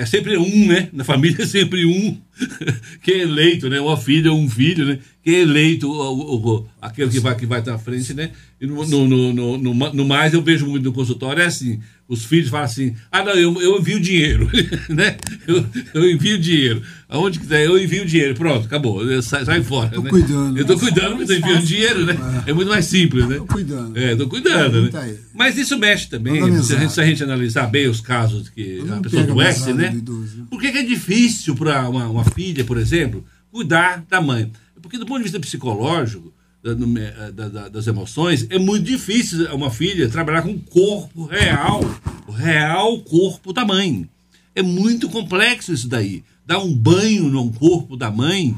é 0.00 0.06
sempre 0.06 0.36
um, 0.36 0.66
né? 0.66 0.88
Na 0.92 1.04
família 1.04 1.42
é 1.42 1.46
sempre 1.46 1.86
um 1.86 2.16
que 3.02 3.12
é 3.12 3.22
eleito, 3.22 3.68
né? 3.68 3.80
Uma 3.80 3.96
filha 3.96 4.32
ou 4.32 4.38
um 4.38 4.48
filho, 4.48 4.84
né? 4.84 4.98
Que 5.22 5.30
é 5.30 5.40
eleito 5.40 5.90
o, 5.90 6.36
o, 6.36 6.68
aquele 6.80 7.10
que 7.10 7.20
vai, 7.20 7.34
que 7.34 7.46
vai 7.46 7.60
estar 7.60 7.74
à 7.74 7.78
frente, 7.78 8.12
né? 8.12 8.30
E 8.60 8.66
no, 8.66 8.84
no, 8.86 9.32
no, 9.32 9.58
no, 9.58 9.74
no, 9.92 10.04
mais 10.04 10.34
eu 10.34 10.42
vejo 10.42 10.66
muito 10.66 10.84
no 10.84 10.92
consultório 10.92 11.42
é 11.42 11.46
assim, 11.46 11.80
os 12.08 12.24
filhos 12.24 12.50
falam 12.50 12.66
assim: 12.66 12.94
ah, 13.10 13.22
não, 13.22 13.32
eu, 13.32 13.60
eu 13.60 13.78
envio 13.78 13.98
dinheiro, 13.98 14.50
né? 14.88 15.16
Eu, 15.46 15.64
eu 15.94 16.10
envio 16.10 16.38
dinheiro. 16.38 16.82
Aonde 17.08 17.38
quiser, 17.38 17.64
eu 17.64 17.78
envio 17.78 18.04
dinheiro. 18.04 18.34
Pronto, 18.34 18.66
acabou. 18.66 19.00
Sai, 19.22 19.44
sai 19.44 19.62
fora. 19.62 19.88
Tô 19.90 20.02
né? 20.02 20.10
cuidando. 20.10 20.58
Eu 20.58 20.64
tô 20.64 20.78
cuidando, 20.78 21.16
mas 21.16 21.28
tô 21.28 21.34
enviando 21.34 21.64
dinheiro, 21.64 22.04
né? 22.04 22.16
É. 22.46 22.52
muito 22.52 22.68
mais 22.68 22.86
simples, 22.86 23.28
né? 23.28 23.36
Tô 23.36 23.46
cuidando. 23.46 23.96
É, 23.96 24.16
tô 24.16 24.28
cuidando, 24.28 24.82
né? 24.82 24.88
Tá 24.88 25.06
mas 25.32 25.56
isso 25.56 25.78
mexe 25.78 26.08
também. 26.08 26.40
Se 26.62 26.74
a, 26.74 26.78
gente, 26.78 26.92
se 26.92 27.00
a, 27.00 27.06
gente, 27.06 27.22
analisar 27.22 27.66
bem 27.68 27.88
os 27.88 28.00
casos 28.00 28.48
que 28.48 28.82
a 28.90 29.00
pessoa 29.00 29.22
adoece, 29.22 29.72
né? 29.72 29.90
né? 29.90 30.02
Por 30.50 30.60
que, 30.60 30.66
é 30.66 30.82
difícil 30.82 31.54
para 31.54 31.88
uma, 31.88 32.08
uma 32.08 32.23
filha, 32.24 32.64
por 32.64 32.78
exemplo, 32.78 33.24
cuidar 33.50 34.04
da 34.08 34.20
mãe? 34.20 34.50
Porque 34.80 34.98
do 34.98 35.06
ponto 35.06 35.18
de 35.18 35.24
vista 35.24 35.40
psicológico, 35.40 36.32
eh, 36.64 37.30
da, 37.32 37.48
da, 37.48 37.68
das 37.68 37.86
emoções, 37.86 38.46
é 38.48 38.58
muito 38.58 38.84
difícil 38.84 39.54
uma 39.54 39.70
filha 39.70 40.08
trabalhar 40.08 40.42
com 40.42 40.52
o 40.52 40.60
corpo 40.60 41.26
real, 41.26 41.82
o 42.26 42.32
real 42.32 42.98
corpo 43.00 43.52
da 43.52 43.66
mãe. 43.66 44.08
É 44.54 44.62
muito 44.62 45.08
complexo 45.10 45.72
isso 45.72 45.86
daí. 45.86 46.24
Dar 46.46 46.58
um 46.58 46.74
banho 46.74 47.24
no 47.24 47.52
corpo 47.52 47.96
da 47.96 48.10
mãe 48.10 48.56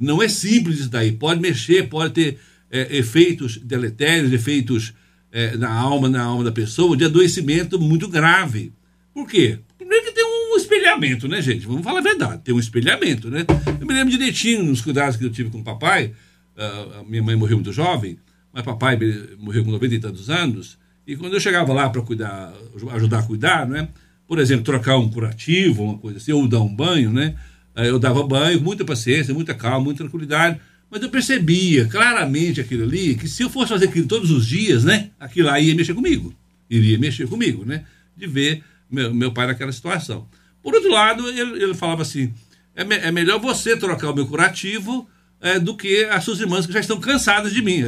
não 0.00 0.22
é 0.22 0.28
simples 0.28 0.78
isso 0.78 0.88
daí. 0.88 1.10
Pode 1.10 1.40
mexer, 1.40 1.88
pode 1.88 2.14
ter 2.14 2.38
é, 2.70 2.96
efeitos 2.96 3.56
deletérios, 3.56 4.32
efeitos 4.32 4.92
é, 5.32 5.56
na 5.56 5.72
alma, 5.72 6.08
na 6.08 6.22
alma 6.22 6.44
da 6.44 6.52
pessoa, 6.52 6.96
de 6.96 7.04
adoecimento 7.04 7.78
muito 7.78 8.06
grave. 8.08 8.72
Por 9.12 9.26
quê? 9.26 9.58
Primeiro 9.76 10.04
que 10.04 10.12
tem 10.12 10.24
um 10.24 10.47
espelhamento, 10.58 11.26
né, 11.26 11.40
gente? 11.40 11.66
Vamos 11.66 11.82
falar 11.82 12.00
a 12.00 12.02
verdade, 12.02 12.42
tem 12.42 12.54
um 12.54 12.58
espelhamento, 12.58 13.30
né? 13.30 13.46
Eu 13.80 13.86
me 13.86 13.94
lembro 13.94 14.10
direitinho 14.10 14.62
nos 14.62 14.80
cuidados 14.80 15.16
que 15.16 15.24
eu 15.24 15.30
tive 15.30 15.50
com 15.50 15.60
o 15.60 15.64
papai 15.64 16.12
Uh, 16.58 17.08
minha 17.08 17.22
mãe 17.22 17.36
morreu 17.36 17.56
muito 17.56 17.72
jovem, 17.72 18.18
mas 18.52 18.64
papai 18.64 18.98
morreu 19.38 19.64
com 19.64 19.70
90 19.70 19.94
e 19.94 20.00
tantos 20.00 20.28
anos. 20.28 20.76
E 21.06 21.14
quando 21.14 21.34
eu 21.34 21.40
chegava 21.40 21.72
lá 21.72 21.88
para 21.88 22.02
cuidar, 22.02 22.52
ajudar 22.94 23.20
a 23.20 23.22
cuidar, 23.22 23.66
né? 23.66 23.88
Por 24.26 24.40
exemplo, 24.40 24.64
trocar 24.64 24.96
um 24.96 25.08
curativo, 25.08 25.84
uma 25.84 25.96
coisa 25.96 26.18
assim, 26.18 26.32
ou 26.32 26.48
dar 26.48 26.60
um 26.60 26.74
banho, 26.74 27.12
né? 27.12 27.36
Eu 27.76 27.98
dava 27.98 28.26
banho 28.26 28.60
muita 28.60 28.84
paciência, 28.84 29.32
muita 29.32 29.54
calma, 29.54 29.84
muita 29.84 29.98
tranquilidade. 30.02 30.60
Mas 30.90 31.00
eu 31.00 31.08
percebia 31.08 31.86
claramente 31.86 32.60
aquilo 32.60 32.82
ali, 32.82 33.14
que 33.14 33.28
se 33.28 33.42
eu 33.42 33.48
fosse 33.48 33.68
fazer 33.68 33.86
aquilo 33.86 34.08
todos 34.08 34.30
os 34.32 34.44
dias, 34.44 34.82
né? 34.82 35.10
Aquilo 35.20 35.46
lá 35.46 35.60
ia 35.60 35.74
mexer 35.76 35.94
comigo. 35.94 36.34
Iria 36.68 36.98
mexer 36.98 37.28
comigo, 37.28 37.64
né? 37.64 37.84
De 38.16 38.26
ver 38.26 38.64
meu, 38.90 39.14
meu 39.14 39.32
pai 39.32 39.46
naquela 39.46 39.70
situação. 39.70 40.26
Por 40.68 40.74
outro 40.74 40.92
lado, 40.92 41.26
ele, 41.30 41.62
ele 41.62 41.72
falava 41.72 42.02
assim: 42.02 42.30
é, 42.76 42.84
me, 42.84 42.94
é 42.94 43.10
melhor 43.10 43.40
você 43.40 43.74
trocar 43.74 44.10
o 44.10 44.14
meu 44.14 44.26
curativo 44.26 45.08
é, 45.40 45.58
do 45.58 45.74
que 45.74 46.04
as 46.04 46.22
suas 46.24 46.40
irmãs 46.40 46.66
que 46.66 46.72
já 46.74 46.80
estão 46.80 47.00
cansadas 47.00 47.54
de 47.54 47.62
mim. 47.62 47.84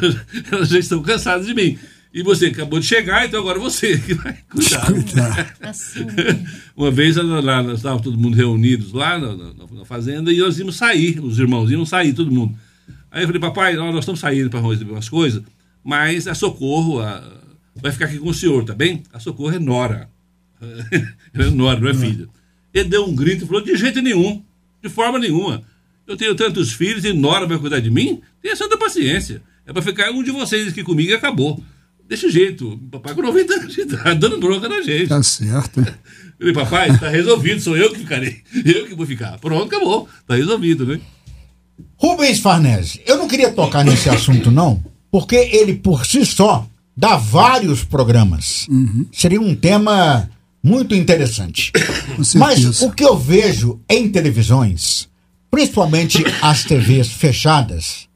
Elas 0.50 0.70
já 0.70 0.78
estão 0.78 1.02
cansadas 1.02 1.46
de 1.46 1.52
mim. 1.52 1.78
E 2.14 2.22
você 2.22 2.46
acabou 2.46 2.80
de 2.80 2.86
chegar, 2.86 3.26
então 3.26 3.38
agora 3.38 3.58
você 3.58 3.98
que 4.00 4.14
vai 4.14 4.38
cuidar. 4.48 5.54
Assim. 5.60 6.06
Uma 6.74 6.90
vez 6.90 7.16
lá, 7.16 7.62
nós 7.62 7.80
estávamos 7.80 8.02
todo 8.02 8.16
mundo 8.16 8.34
reunidos 8.34 8.94
lá 8.94 9.18
na, 9.18 9.36
na, 9.36 9.52
na, 9.70 9.84
fazenda 9.84 10.32
e 10.32 10.38
nós 10.38 10.58
íamos 10.58 10.76
sair, 10.76 11.20
os 11.20 11.38
irmãos 11.38 11.70
iam 11.70 11.84
sair, 11.84 12.14
todo 12.14 12.32
mundo. 12.32 12.56
Aí 13.10 13.24
eu 13.24 13.26
falei, 13.26 13.40
papai, 13.40 13.74
nós 13.74 13.98
estamos 13.98 14.20
saindo 14.20 14.48
para 14.48 14.60
receber 14.60 14.92
umas 14.92 15.08
coisas, 15.10 15.42
mas 15.84 16.26
a 16.26 16.34
Socorro 16.34 17.00
a, 17.00 17.22
vai 17.76 17.92
ficar 17.92 18.06
aqui 18.06 18.18
com 18.18 18.30
o 18.30 18.34
senhor, 18.34 18.64
tá 18.64 18.74
bem? 18.74 19.02
A 19.12 19.20
Socorro 19.20 19.54
é 19.54 19.58
Nora. 19.58 20.08
é 21.34 21.50
Nora, 21.50 21.80
não 21.80 21.88
é 21.88 21.94
filha. 21.94 22.28
Ele 22.72 22.88
deu 22.88 23.04
um 23.04 23.14
grito 23.14 23.44
e 23.44 23.46
falou, 23.46 23.62
de 23.62 23.76
jeito 23.76 24.00
nenhum, 24.00 24.42
de 24.82 24.88
forma 24.88 25.18
nenhuma. 25.18 25.62
Eu 26.06 26.16
tenho 26.16 26.34
tantos 26.34 26.72
filhos 26.72 27.04
e 27.04 27.12
Nora 27.12 27.46
vai 27.46 27.58
cuidar 27.58 27.80
de 27.80 27.90
mim? 27.90 28.20
Tenha 28.40 28.56
santa 28.56 28.76
paciência. 28.76 29.42
É 29.66 29.72
para 29.72 29.82
ficar 29.82 30.10
um 30.10 30.22
de 30.22 30.30
vocês 30.30 30.68
aqui 30.68 30.82
comigo 30.82 31.10
e 31.10 31.14
acabou. 31.14 31.62
Desse 32.08 32.30
jeito. 32.30 32.78
Papai 32.90 33.14
com 33.14 33.22
90 33.22 33.54
anos 33.54 33.74
de 33.74 33.80
idade, 33.82 34.18
dando 34.18 34.38
bronca 34.38 34.68
na 34.68 34.82
gente. 34.82 35.08
Tá 35.08 35.22
certo. 35.22 35.80
Eu 36.40 36.52
falei, 36.52 36.54
papai, 36.54 36.98
tá 36.98 37.08
resolvido, 37.08 37.60
sou 37.60 37.76
eu 37.76 37.92
que 37.92 38.00
ficarei. 38.00 38.42
Eu 38.66 38.88
que 38.88 38.96
vou 38.96 39.06
ficar. 39.06 39.38
Pronto, 39.38 39.66
acabou. 39.66 40.08
Tá 40.26 40.34
resolvido, 40.34 40.84
né? 40.84 41.00
Rubens 41.96 42.40
Farnese, 42.40 43.00
eu 43.06 43.16
não 43.16 43.28
queria 43.28 43.52
tocar 43.52 43.84
nesse 43.84 44.08
assunto, 44.08 44.50
não, 44.50 44.82
porque 45.10 45.36
ele 45.36 45.74
por 45.74 46.04
si 46.04 46.26
só 46.26 46.66
dá 46.96 47.16
vários 47.16 47.84
programas. 47.84 48.66
Uhum. 48.68 49.06
Seria 49.12 49.40
um 49.40 49.54
tema 49.54 50.28
muito 50.62 50.94
interessante. 50.94 51.72
Mas 52.36 52.82
o 52.82 52.90
que 52.92 53.04
eu 53.04 53.16
vejo 53.16 53.80
em 53.88 54.08
televisões 54.08 55.10
principalmente 55.52 56.24
as 56.40 56.64
TVs 56.64 57.08
fechadas, 57.08 58.08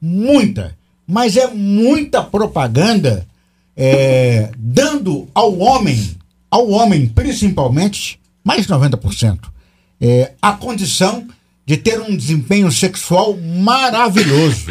muita, 0.00 0.76
mas 1.06 1.36
é 1.36 1.46
muita 1.46 2.24
propaganda 2.24 3.24
é, 3.76 4.50
dando 4.58 5.28
ao 5.32 5.56
homem, 5.60 6.16
ao 6.50 6.68
homem 6.68 7.06
principalmente, 7.06 8.18
mais 8.42 8.66
de 8.66 8.72
90%, 8.72 9.38
é, 10.00 10.32
a 10.42 10.54
condição 10.54 11.28
de 11.64 11.76
ter 11.76 12.00
um 12.00 12.16
desempenho 12.16 12.70
sexual 12.72 13.38
maravilhoso. 13.38 14.66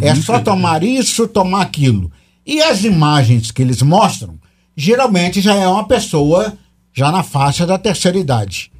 É 0.00 0.14
só 0.14 0.40
tomar 0.40 0.82
isso, 0.82 1.28
tomar 1.28 1.60
aquilo. 1.60 2.10
E 2.46 2.62
as 2.62 2.84
imagens 2.84 3.50
que 3.50 3.60
eles 3.60 3.82
mostram, 3.82 4.38
geralmente 4.80 5.40
já 5.40 5.54
é 5.54 5.68
uma 5.68 5.86
pessoa 5.86 6.56
já 6.92 7.12
na 7.12 7.22
faixa 7.22 7.66
da 7.66 7.78
terceira 7.78 8.18
idade. 8.18 8.72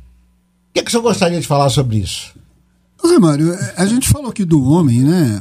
O 0.70 0.72
que, 0.72 0.82
que 0.82 0.90
você 0.90 0.98
gostaria 0.98 1.40
de 1.40 1.46
falar 1.46 1.68
sobre 1.68 1.98
isso? 1.98 2.34
Zé 3.06 3.18
Mário, 3.18 3.52
é, 3.52 3.74
a 3.76 3.86
gente 3.86 4.08
falou 4.08 4.30
aqui 4.30 4.44
do 4.44 4.62
homem, 4.62 5.00
né? 5.00 5.40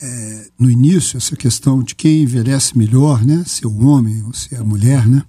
É, 0.00 0.46
no 0.58 0.68
início, 0.68 1.16
essa 1.16 1.36
questão 1.36 1.82
de 1.82 1.94
quem 1.94 2.22
envelhece 2.22 2.76
melhor, 2.76 3.24
né? 3.24 3.44
Se 3.46 3.64
é 3.64 3.68
o 3.68 3.86
homem 3.86 4.22
ou 4.24 4.34
se 4.34 4.52
é 4.54 4.58
a 4.58 4.64
mulher, 4.64 5.06
né? 5.06 5.22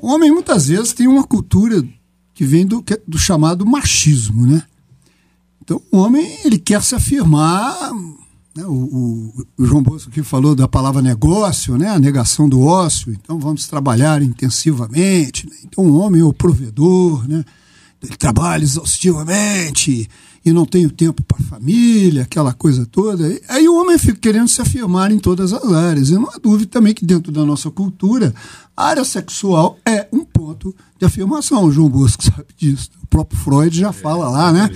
O 0.00 0.08
homem 0.08 0.30
muitas 0.32 0.68
vezes 0.68 0.94
tem 0.94 1.06
uma 1.06 1.24
cultura 1.24 1.82
que 2.32 2.44
vem 2.44 2.66
do, 2.66 2.82
do 3.06 3.18
chamado 3.18 3.66
machismo, 3.66 4.46
né? 4.46 4.62
Então, 5.62 5.80
o 5.90 5.98
homem, 5.98 6.38
ele 6.44 6.58
quer 6.58 6.82
se 6.82 6.94
afirmar. 6.94 7.90
Né? 8.56 8.64
O, 8.64 8.72
o, 8.72 9.46
o, 9.58 9.66
João 9.66 9.82
Bosco 9.82 10.10
aqui 10.10 10.22
falou 10.22 10.54
da 10.54 10.68
palavra 10.68 11.02
negócio, 11.02 11.76
né? 11.76 11.88
A 11.88 11.98
negação 11.98 12.48
do 12.48 12.60
ócio. 12.60 13.12
Então, 13.12 13.38
vamos 13.38 13.66
trabalhar 13.66 14.22
intensivamente. 14.22 15.46
Né? 15.48 15.56
Então, 15.64 15.84
o 15.84 15.98
homem 15.98 16.20
é 16.20 16.24
o 16.24 16.32
provedor, 16.32 17.26
né? 17.28 17.44
Ele 18.02 18.16
trabalha 18.16 18.62
exaustivamente 18.62 20.08
e 20.44 20.52
não 20.52 20.66
tenho 20.66 20.90
tempo 20.90 21.22
para 21.22 21.38
a 21.38 21.48
família, 21.48 22.22
aquela 22.22 22.52
coisa 22.52 22.84
toda. 22.84 23.24
Aí 23.48 23.66
o 23.66 23.80
homem 23.80 23.96
fica 23.96 24.18
querendo 24.20 24.46
se 24.46 24.60
afirmar 24.60 25.10
em 25.10 25.18
todas 25.18 25.54
as 25.54 25.72
áreas. 25.72 26.10
E 26.10 26.14
não 26.14 26.28
há 26.28 26.38
dúvida 26.38 26.70
também 26.70 26.92
que 26.92 27.04
dentro 27.04 27.32
da 27.32 27.46
nossa 27.46 27.70
cultura, 27.70 28.34
a 28.76 28.88
área 28.88 29.04
sexual 29.04 29.78
é 29.86 30.06
um 30.12 30.22
ponto 30.22 30.76
de 30.98 31.06
afirmação. 31.06 31.64
O 31.64 31.72
João 31.72 31.88
Bosco 31.88 32.22
sabe 32.24 32.48
disso. 32.58 32.90
O 33.02 33.06
próprio 33.06 33.40
Freud 33.40 33.74
já 33.76 33.90
fala 33.90 34.28
lá, 34.28 34.52
né? 34.52 34.68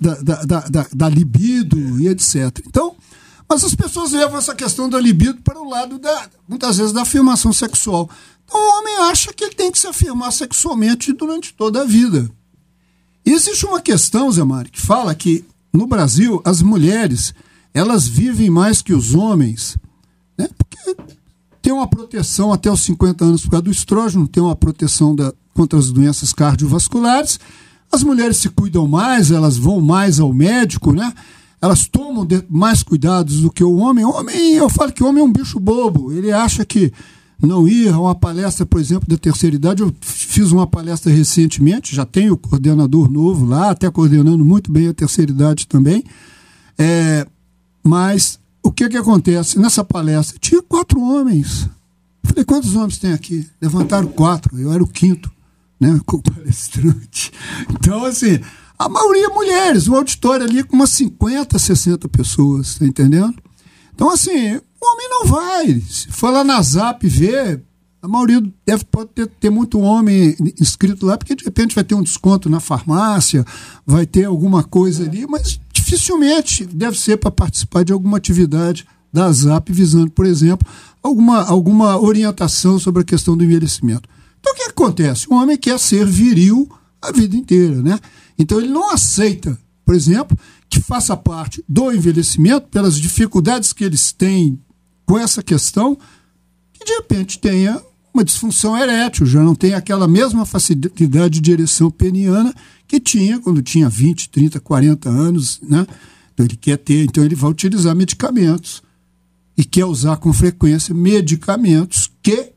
Da, 0.00 0.14
da, 0.40 0.60
da, 0.60 0.86
da 0.92 1.08
libido 1.08 2.00
e 2.00 2.08
etc. 2.08 2.60
Então, 2.66 2.94
mas 3.48 3.62
as 3.62 3.74
pessoas 3.74 4.12
levam 4.12 4.38
essa 4.38 4.54
questão 4.54 4.88
da 4.88 4.98
libido 4.98 5.42
para 5.42 5.60
o 5.60 5.68
lado 5.68 5.98
da, 5.98 6.28
muitas 6.48 6.78
vezes, 6.78 6.92
da 6.92 7.02
afirmação 7.02 7.52
sexual. 7.52 8.08
Então 8.44 8.58
o 8.58 8.78
homem 8.78 8.96
acha 9.10 9.32
que 9.32 9.44
ele 9.44 9.54
tem 9.54 9.70
que 9.70 9.78
se 9.78 9.86
afirmar 9.86 10.32
sexualmente 10.32 11.12
durante 11.12 11.52
toda 11.52 11.82
a 11.82 11.84
vida. 11.84 12.30
E 13.24 13.32
existe 13.32 13.66
uma 13.66 13.80
questão, 13.80 14.30
Zé 14.30 14.44
Mário, 14.44 14.70
que 14.70 14.80
fala 14.80 15.14
que 15.14 15.44
no 15.72 15.86
Brasil 15.86 16.40
as 16.44 16.62
mulheres 16.62 17.34
elas 17.72 18.06
vivem 18.06 18.48
mais 18.50 18.80
que 18.80 18.92
os 18.92 19.14
homens, 19.14 19.76
né? 20.38 20.48
porque 20.56 20.96
tem 21.60 21.72
uma 21.72 21.88
proteção 21.88 22.52
até 22.52 22.70
os 22.70 22.82
50 22.82 23.24
anos 23.24 23.42
por 23.42 23.50
causa 23.50 23.62
do 23.62 23.70
estrógeno, 23.70 24.28
tem 24.28 24.42
uma 24.42 24.54
proteção 24.54 25.14
da, 25.14 25.32
contra 25.52 25.78
as 25.78 25.90
doenças 25.90 26.32
cardiovasculares. 26.32 27.40
As 27.90 28.02
mulheres 28.02 28.38
se 28.38 28.48
cuidam 28.48 28.86
mais, 28.86 29.30
elas 29.30 29.56
vão 29.56 29.80
mais 29.80 30.18
ao 30.18 30.32
médico, 30.32 30.92
né? 30.92 31.12
Elas 31.60 31.86
tomam 31.86 32.26
mais 32.48 32.82
cuidados 32.82 33.40
do 33.40 33.50
que 33.50 33.64
o 33.64 33.76
homem. 33.76 34.04
O 34.04 34.10
homem, 34.10 34.54
eu 34.54 34.68
falo 34.68 34.92
que 34.92 35.02
o 35.02 35.06
homem 35.06 35.22
é 35.22 35.24
um 35.24 35.32
bicho 35.32 35.58
bobo. 35.58 36.12
Ele 36.12 36.30
acha 36.30 36.64
que 36.64 36.92
não 37.40 37.66
ir 37.66 37.88
a 37.88 37.98
uma 37.98 38.14
palestra, 38.14 38.66
por 38.66 38.80
exemplo, 38.80 39.08
da 39.08 39.16
terceira 39.16 39.56
idade. 39.56 39.82
Eu 39.82 39.94
fiz 40.00 40.52
uma 40.52 40.66
palestra 40.66 41.12
recentemente, 41.12 41.94
já 41.94 42.04
tenho 42.04 42.36
coordenador 42.36 43.10
novo 43.10 43.46
lá, 43.46 43.70
até 43.70 43.90
coordenando 43.90 44.44
muito 44.44 44.70
bem 44.70 44.88
a 44.88 44.94
terceira 44.94 45.30
idade 45.30 45.66
também. 45.66 46.04
É, 46.78 47.26
mas 47.82 48.38
o 48.62 48.70
que, 48.70 48.88
que 48.88 48.96
acontece? 48.96 49.58
Nessa 49.58 49.84
palestra 49.84 50.38
tinha 50.38 50.62
quatro 50.62 51.00
homens. 51.00 51.68
Falei, 52.24 52.44
quantos 52.44 52.74
homens 52.74 52.98
tem 52.98 53.12
aqui? 53.12 53.46
Levantaram 53.60 54.08
quatro, 54.08 54.58
eu 54.58 54.72
era 54.72 54.82
o 54.82 54.88
quinto, 54.88 55.30
né, 55.80 56.00
com 56.06 56.16
o 56.16 56.22
palestrante. 56.22 57.32
Então, 57.70 58.04
assim, 58.04 58.40
a 58.78 58.88
maioria 58.88 59.28
mulheres, 59.30 59.88
o 59.88 59.94
auditório 59.94 60.46
ali 60.46 60.62
com 60.62 60.76
umas 60.76 60.90
50, 60.90 61.58
60 61.58 62.08
pessoas, 62.08 62.76
tá 62.76 62.86
entendendo? 62.86 63.34
Então, 63.94 64.10
assim, 64.10 64.56
o 64.56 64.92
homem 64.92 65.08
não 65.10 65.26
vai. 65.26 65.80
Se 65.80 66.08
for 66.08 66.30
lá 66.30 66.42
na 66.42 66.60
Zap 66.60 67.06
ver, 67.06 67.62
a 68.02 68.08
maioria 68.08 68.42
deve 68.66 68.84
pode 68.84 69.10
ter, 69.10 69.26
ter 69.26 69.50
muito 69.50 69.80
homem 69.80 70.36
inscrito 70.60 71.06
lá, 71.06 71.16
porque 71.16 71.34
de 71.34 71.44
repente 71.44 71.74
vai 71.74 71.84
ter 71.84 71.94
um 71.94 72.02
desconto 72.02 72.50
na 72.50 72.60
farmácia, 72.60 73.46
vai 73.86 74.04
ter 74.04 74.24
alguma 74.24 74.62
coisa 74.62 75.04
ali, 75.04 75.26
mas 75.26 75.58
dificilmente 75.72 76.66
deve 76.66 76.98
ser 76.98 77.16
para 77.16 77.30
participar 77.30 77.84
de 77.84 77.92
alguma 77.92 78.18
atividade 78.18 78.86
da 79.12 79.30
Zap 79.30 79.72
visando, 79.72 80.10
por 80.10 80.26
exemplo, 80.26 80.68
alguma, 81.02 81.44
alguma 81.44 81.98
orientação 81.98 82.78
sobre 82.78 83.02
a 83.02 83.04
questão 83.04 83.36
do 83.36 83.44
envelhecimento. 83.44 84.08
Então 84.44 84.52
o 84.52 84.56
que 84.56 84.62
acontece? 84.64 85.26
O 85.30 85.34
homem 85.34 85.56
quer 85.56 85.78
ser 85.78 86.04
viril 86.04 86.70
a 87.00 87.10
vida 87.10 87.34
inteira, 87.34 87.80
né? 87.80 87.98
Então 88.38 88.58
ele 88.58 88.68
não 88.68 88.90
aceita, 88.90 89.58
por 89.86 89.94
exemplo, 89.94 90.36
que 90.68 90.80
faça 90.80 91.16
parte 91.16 91.64
do 91.66 91.90
envelhecimento 91.90 92.68
pelas 92.68 92.98
dificuldades 93.00 93.72
que 93.72 93.82
eles 93.82 94.12
têm 94.12 94.60
com 95.06 95.18
essa 95.18 95.42
questão, 95.42 95.96
que 96.74 96.84
de 96.84 96.92
repente 96.92 97.38
tenha 97.38 97.80
uma 98.12 98.22
disfunção 98.22 98.76
erétil, 98.76 99.24
já 99.24 99.42
não 99.42 99.54
tem 99.54 99.72
aquela 99.72 100.06
mesma 100.06 100.44
facilidade 100.44 101.40
de 101.40 101.50
ereção 101.50 101.90
peniana 101.90 102.54
que 102.86 103.00
tinha 103.00 103.40
quando 103.40 103.62
tinha 103.62 103.88
20, 103.88 104.28
30, 104.28 104.60
40 104.60 105.08
anos, 105.08 105.58
né? 105.62 105.86
Então 106.34 106.44
ele 106.44 106.56
quer 106.56 106.76
ter, 106.76 107.04
então 107.04 107.24
ele 107.24 107.34
vai 107.34 107.50
utilizar 107.50 107.96
medicamentos 107.96 108.82
e 109.56 109.64
quer 109.64 109.86
usar 109.86 110.18
com 110.18 110.32
frequência 110.34 110.94
medicamentos 110.94 112.10
que 112.22 112.53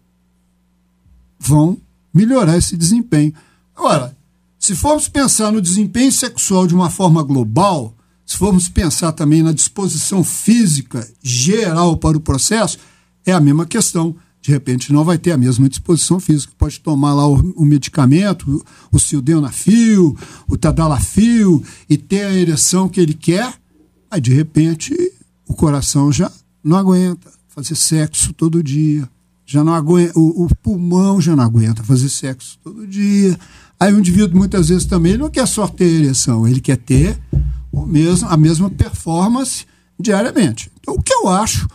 vão 1.40 1.78
melhorar 2.14 2.58
esse 2.58 2.76
desempenho. 2.76 3.34
Agora, 3.76 4.18
se 4.60 4.76
formos 4.76 5.08
pensar 5.08 5.52
no 5.52 5.62
desempenho 5.62 6.12
sexual 6.12 6.68
de 6.68 6.74
uma 6.74 6.90
forma 6.90 7.22
global, 7.24 7.96
se 8.26 8.36
formos 8.36 8.68
pensar 8.68 9.12
também 9.14 9.42
na 9.42 9.54
disposição 9.54 10.24
física 10.24 11.08
geral 11.24 11.96
para 11.96 12.18
o 12.18 12.22
processo, 12.22 12.78
é 13.26 13.32
a 13.32 13.40
mesma 13.40 13.66
questão. 13.66 14.16
De 14.42 14.52
repente 14.52 14.92
não 14.92 15.04
vai 15.04 15.18
ter 15.18 15.32
a 15.32 15.38
mesma 15.38 15.70
disposição 15.70 16.20
física. 16.20 16.54
Pode 16.58 16.80
tomar 16.80 17.14
lá 17.14 17.28
o, 17.28 17.36
o 17.56 17.66
medicamento, 17.66 18.66
o 18.92 19.00
sildenafil, 19.00 20.18
o 20.48 20.58
tadalafil, 20.58 21.64
e 21.90 21.98
ter 21.98 22.26
a 22.26 22.34
ereção 22.34 22.90
que 22.90 23.00
ele 23.00 23.14
quer, 23.14 23.54
aí 24.10 24.20
de 24.20 24.34
repente 24.34 24.94
o 25.48 25.54
coração 25.54 26.12
já 26.12 26.32
não 26.64 26.78
aguenta 26.78 27.32
fazer 27.48 27.76
sexo 27.76 28.34
todo 28.34 28.64
dia. 28.64 29.10
Já 29.50 29.64
não 29.64 29.74
aguenta, 29.74 30.20
o, 30.20 30.44
o 30.44 30.56
pulmão 30.58 31.22
já 31.22 31.34
não 31.34 31.44
aguenta 31.44 31.82
fazer 31.82 32.10
sexo 32.10 32.60
todo 32.62 32.86
dia. 32.86 33.40
Aí 33.80 33.94
o 33.94 34.00
indivíduo 34.00 34.38
muitas 34.38 34.68
vezes 34.68 34.86
também 34.86 35.18
não 35.18 35.30
quer 35.30 35.48
só 35.48 35.66
ter 35.70 35.86
ereção, 35.86 36.46
ele 36.46 36.60
quer 36.60 36.76
ter 36.76 37.18
o 37.72 37.86
mesmo, 37.86 38.28
a 38.28 38.36
mesma 38.36 38.70
performance 38.70 39.66
diariamente. 39.98 40.70
Então 40.82 40.96
o 40.96 41.02
que 41.02 41.14
eu 41.14 41.30
acho 41.30 41.66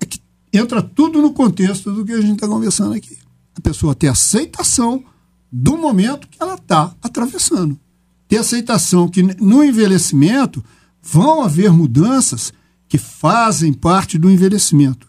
é 0.00 0.06
que 0.06 0.22
entra 0.50 0.80
tudo 0.80 1.20
no 1.20 1.34
contexto 1.34 1.92
do 1.92 2.02
que 2.02 2.12
a 2.12 2.20
gente 2.22 2.36
está 2.36 2.48
conversando 2.48 2.94
aqui. 2.94 3.18
A 3.54 3.60
pessoa 3.60 3.94
ter 3.94 4.08
aceitação 4.08 5.04
do 5.52 5.76
momento 5.76 6.26
que 6.26 6.42
ela 6.42 6.54
está 6.54 6.94
atravessando. 7.02 7.78
Ter 8.26 8.38
aceitação 8.38 9.06
que 9.06 9.22
no 9.22 9.62
envelhecimento 9.62 10.64
vão 11.02 11.42
haver 11.42 11.70
mudanças 11.70 12.54
que 12.88 12.96
fazem 12.96 13.70
parte 13.70 14.16
do 14.16 14.30
envelhecimento. 14.30 15.06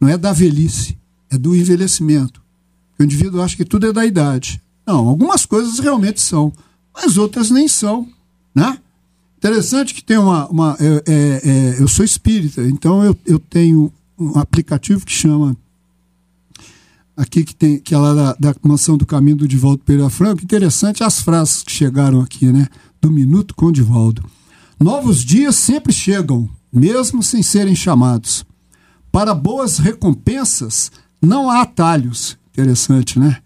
Não 0.00 0.08
é 0.08 0.18
da 0.18 0.32
velhice, 0.32 0.98
é 1.32 1.38
do 1.38 1.56
envelhecimento. 1.56 2.42
O 2.98 3.02
indivíduo 3.02 3.40
acha 3.40 3.56
que 3.56 3.64
tudo 3.64 3.86
é 3.86 3.92
da 3.92 4.04
idade. 4.04 4.62
Não, 4.86 5.08
algumas 5.08 5.46
coisas 5.46 5.78
realmente 5.78 6.20
são, 6.20 6.52
mas 6.94 7.16
outras 7.16 7.50
nem 7.50 7.66
são, 7.66 8.06
né? 8.54 8.78
Interessante 9.38 9.94
que 9.94 10.04
tem 10.04 10.18
uma. 10.18 10.46
uma 10.48 10.76
é, 10.78 11.02
é, 11.06 11.40
é, 11.50 11.82
eu 11.82 11.88
sou 11.88 12.04
espírita, 12.04 12.62
então 12.62 13.02
eu, 13.02 13.16
eu 13.26 13.38
tenho 13.38 13.92
um 14.18 14.38
aplicativo 14.38 15.04
que 15.04 15.12
chama. 15.12 15.56
Aqui 17.16 17.44
que 17.44 17.54
tem, 17.54 17.78
que 17.78 17.94
é 17.94 17.98
lá 17.98 18.14
da, 18.14 18.36
da 18.38 18.54
mansão 18.62 18.96
do 18.96 19.04
caminho 19.04 19.38
do 19.38 19.48
Divaldo 19.48 19.82
Pereira 19.84 20.08
Franco. 20.08 20.42
Interessante 20.42 21.02
as 21.02 21.20
frases 21.20 21.62
que 21.62 21.72
chegaram 21.72 22.20
aqui, 22.20 22.46
né? 22.46 22.68
Do 23.00 23.10
Minuto 23.10 23.54
com 23.54 23.72
Divaldo. 23.72 24.24
Novos 24.78 25.24
dias 25.24 25.56
sempre 25.56 25.92
chegam, 25.92 26.48
mesmo 26.72 27.22
sem 27.22 27.42
serem 27.42 27.74
chamados. 27.74 28.44
Para 29.10 29.34
boas 29.34 29.78
recompensas, 29.78 30.90
não 31.22 31.48
há 31.48 31.62
atalhos. 31.62 32.36
Interessante, 32.52 33.18
né? 33.18 33.38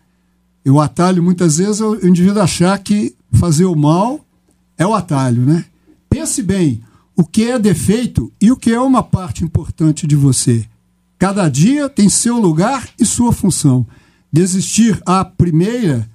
E 0.65 0.71
o 0.71 0.81
atalho, 0.81 1.23
muitas 1.23 1.59
vezes, 1.59 1.81
é 1.81 1.85
o 1.85 2.07
indivíduo 2.07 2.43
achar 2.43 2.77
que 2.79 3.15
fazer 3.33 3.67
o 3.67 3.77
mal 3.77 4.25
é 4.77 4.87
o 4.87 4.95
atalho, 4.95 5.43
né? 5.43 5.65
Pense 6.09 6.43
bem, 6.43 6.83
o 7.15 7.25
que 7.25 7.51
é 7.51 7.59
defeito 7.59 8.33
e 8.41 8.51
o 8.51 8.57
que 8.57 8.73
é 8.73 8.81
uma 8.81 9.03
parte 9.03 9.45
importante 9.45 10.07
de 10.07 10.17
você. 10.17 10.69
Cada 11.19 11.49
dia 11.49 11.89
tem 11.89 12.09
seu 12.09 12.39
lugar 12.39 12.89
e 12.99 13.07
sua 13.07 13.33
função. 13.33 13.87
Desistir 14.33 15.01
à 15.07 15.25
primeira 15.25 16.11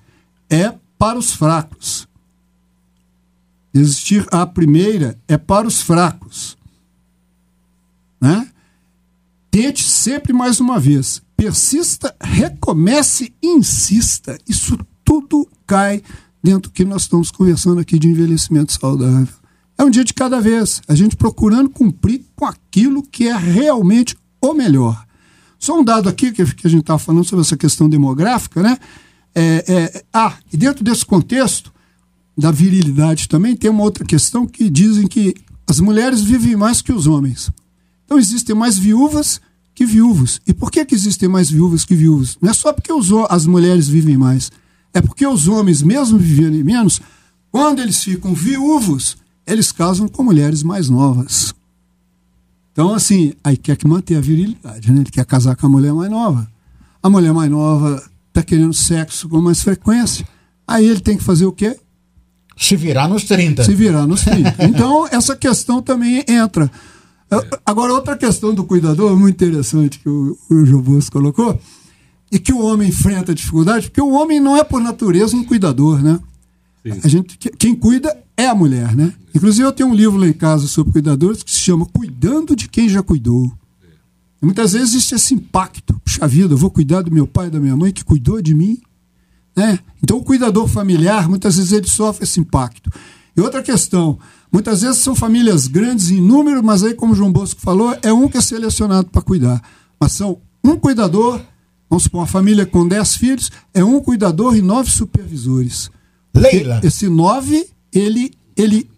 é 0.49 0.73
para 0.97 1.17
os 1.17 1.33
fracos. 1.33 2.07
Desistir 3.73 4.27
à 4.31 4.45
primeira 4.45 5.17
é 5.27 5.37
para 5.37 5.67
os 5.67 5.81
fracos. 5.81 6.57
Né? 8.19 8.47
Tente 9.49 9.83
sempre 9.83 10.33
mais 10.33 10.59
uma 10.59 10.79
vez 10.79 11.21
persista, 11.41 12.15
recomece 12.21 13.33
insista. 13.41 14.37
Isso 14.47 14.77
tudo 15.03 15.47
cai 15.65 16.03
dentro 16.43 16.69
do 16.69 16.71
que 16.71 16.85
nós 16.85 17.01
estamos 17.01 17.31
conversando 17.31 17.81
aqui 17.81 17.97
de 17.97 18.07
envelhecimento 18.07 18.71
saudável. 18.71 19.33
É 19.75 19.83
um 19.83 19.89
dia 19.89 20.03
de 20.03 20.13
cada 20.13 20.39
vez, 20.39 20.83
a 20.87 20.93
gente 20.93 21.15
procurando 21.15 21.67
cumprir 21.67 22.23
com 22.35 22.45
aquilo 22.45 23.01
que 23.01 23.27
é 23.27 23.35
realmente 23.35 24.15
o 24.39 24.53
melhor. 24.53 25.03
Só 25.57 25.79
um 25.79 25.83
dado 25.83 26.07
aqui 26.07 26.31
que, 26.31 26.43
a 26.43 26.45
gente 26.45 26.81
estava 26.81 26.99
falando 26.99 27.25
sobre 27.25 27.43
essa 27.43 27.57
questão 27.57 27.89
demográfica, 27.89 28.61
né? 28.61 28.77
É, 29.33 29.65
é, 29.67 30.03
ah, 30.13 30.37
e 30.53 30.57
dentro 30.57 30.83
desse 30.83 31.03
contexto 31.03 31.73
da 32.37 32.51
virilidade 32.51 33.27
também 33.27 33.55
tem 33.55 33.71
uma 33.71 33.83
outra 33.83 34.05
questão 34.05 34.45
que 34.45 34.69
dizem 34.69 35.07
que 35.07 35.33
as 35.67 35.79
mulheres 35.79 36.21
vivem 36.21 36.55
mais 36.55 36.83
que 36.83 36.93
os 36.93 37.07
homens. 37.07 37.49
Então 38.05 38.19
existem 38.19 38.55
mais 38.55 38.77
viúvas 38.77 39.41
que 39.81 39.85
viúvos. 39.85 40.39
E 40.45 40.53
por 40.53 40.69
que, 40.69 40.85
que 40.85 40.93
existem 40.93 41.27
mais 41.27 41.49
viúvas 41.49 41.83
que 41.83 41.95
viúvos? 41.95 42.37
Não 42.39 42.51
é 42.51 42.53
só 42.53 42.71
porque 42.71 42.93
os, 42.93 43.11
as 43.31 43.47
mulheres 43.47 43.87
vivem 43.87 44.15
mais. 44.15 44.51
É 44.93 45.01
porque 45.01 45.25
os 45.25 45.47
homens, 45.47 45.81
mesmo 45.81 46.19
vivendo 46.19 46.63
menos, 46.63 47.01
quando 47.51 47.79
eles 47.81 48.03
ficam 48.03 48.31
viúvos, 48.31 49.17
eles 49.43 49.71
casam 49.71 50.07
com 50.07 50.21
mulheres 50.21 50.61
mais 50.61 50.87
novas. 50.87 51.55
Então, 52.71 52.93
assim, 52.93 53.33
aí 53.43 53.57
quer 53.57 53.75
que 53.75 53.87
manter 53.87 54.17
a 54.17 54.21
virilidade, 54.21 54.91
né? 54.91 55.01
Ele 55.01 55.09
quer 55.09 55.25
casar 55.25 55.55
com 55.55 55.65
a 55.65 55.69
mulher 55.69 55.93
mais 55.93 56.11
nova. 56.11 56.47
A 57.01 57.09
mulher 57.09 57.33
mais 57.33 57.49
nova 57.49 58.03
está 58.27 58.43
querendo 58.43 58.75
sexo 58.75 59.27
com 59.27 59.41
mais 59.41 59.63
frequência. 59.63 60.27
Aí 60.67 60.85
ele 60.85 60.99
tem 60.99 61.17
que 61.17 61.23
fazer 61.23 61.47
o 61.47 61.51
quê? 61.51 61.75
Se 62.55 62.75
virar 62.75 63.07
nos 63.07 63.23
30. 63.23 63.63
Se 63.63 63.73
virar 63.73 64.05
nos 64.05 64.21
30. 64.21 64.57
Então, 64.63 65.07
essa 65.07 65.35
questão 65.35 65.81
também 65.81 66.23
entra. 66.27 66.69
Agora, 67.65 67.93
outra 67.93 68.17
questão 68.17 68.53
do 68.53 68.63
cuidador, 68.63 69.17
muito 69.17 69.35
interessante, 69.35 69.99
que 69.99 70.09
o, 70.09 70.37
o 70.49 70.81
Bosco 70.81 71.13
colocou, 71.13 71.59
e 72.31 72.37
que 72.37 72.51
o 72.51 72.59
homem 72.59 72.89
enfrenta 72.89 73.33
dificuldade, 73.33 73.87
porque 73.87 74.01
o 74.01 74.11
homem 74.11 74.39
não 74.39 74.57
é 74.57 74.63
por 74.63 74.81
natureza 74.81 75.35
um 75.35 75.43
cuidador, 75.43 76.01
né? 76.01 76.19
A 77.03 77.07
gente, 77.07 77.37
quem 77.37 77.75
cuida 77.75 78.17
é 78.35 78.47
a 78.47 78.55
mulher, 78.55 78.95
né? 78.95 79.13
Inclusive 79.35 79.67
eu 79.67 79.71
tenho 79.71 79.89
um 79.89 79.93
livro 79.93 80.17
lá 80.17 80.27
em 80.27 80.33
casa 80.33 80.67
sobre 80.67 80.91
cuidadores 80.91 81.43
que 81.43 81.51
se 81.51 81.59
chama 81.59 81.85
Cuidando 81.85 82.55
de 82.55 82.67
quem 82.67 82.89
já 82.89 83.03
cuidou. 83.03 83.51
E 84.41 84.45
muitas 84.45 84.73
vezes 84.73 84.89
existe 84.89 85.13
esse 85.13 85.33
impacto. 85.35 85.99
Puxa 86.03 86.27
vida, 86.27 86.53
eu 86.53 86.57
vou 86.57 86.71
cuidar 86.71 87.03
do 87.03 87.11
meu 87.11 87.27
pai 87.27 87.47
e 87.47 87.51
da 87.51 87.59
minha 87.59 87.75
mãe 87.77 87.91
que 87.91 88.03
cuidou 88.03 88.41
de 88.41 88.55
mim. 88.55 88.81
Né? 89.55 89.77
Então 90.01 90.17
o 90.17 90.23
cuidador 90.23 90.67
familiar, 90.67 91.29
muitas 91.29 91.57
vezes 91.57 91.71
ele 91.71 91.87
sofre 91.87 92.23
esse 92.23 92.39
impacto. 92.39 92.91
E 93.35 93.41
outra 93.41 93.63
questão, 93.63 94.19
muitas 94.51 94.81
vezes 94.81 94.97
são 94.97 95.15
famílias 95.15 95.67
grandes 95.67 96.11
em 96.11 96.21
número, 96.21 96.63
mas 96.63 96.83
aí, 96.83 96.93
como 96.93 97.13
o 97.13 97.15
João 97.15 97.31
Bosco 97.31 97.61
falou, 97.61 97.95
é 98.01 98.11
um 98.11 98.27
que 98.27 98.37
é 98.37 98.41
selecionado 98.41 99.09
para 99.09 99.21
cuidar. 99.21 99.61
Mas 99.99 100.11
são 100.13 100.39
um 100.63 100.75
cuidador, 100.75 101.39
vamos 101.89 102.03
supor, 102.03 102.21
uma 102.21 102.27
família 102.27 102.65
com 102.65 102.87
dez 102.87 103.15
filhos, 103.15 103.51
é 103.73 103.83
um 103.83 103.99
cuidador 104.01 104.55
e 104.55 104.61
nove 104.61 104.89
supervisores. 104.89 105.89
Leila. 106.33 106.81
Esse 106.83 107.07
nove, 107.07 107.67
ele, 107.93 108.33
ele 108.55 108.89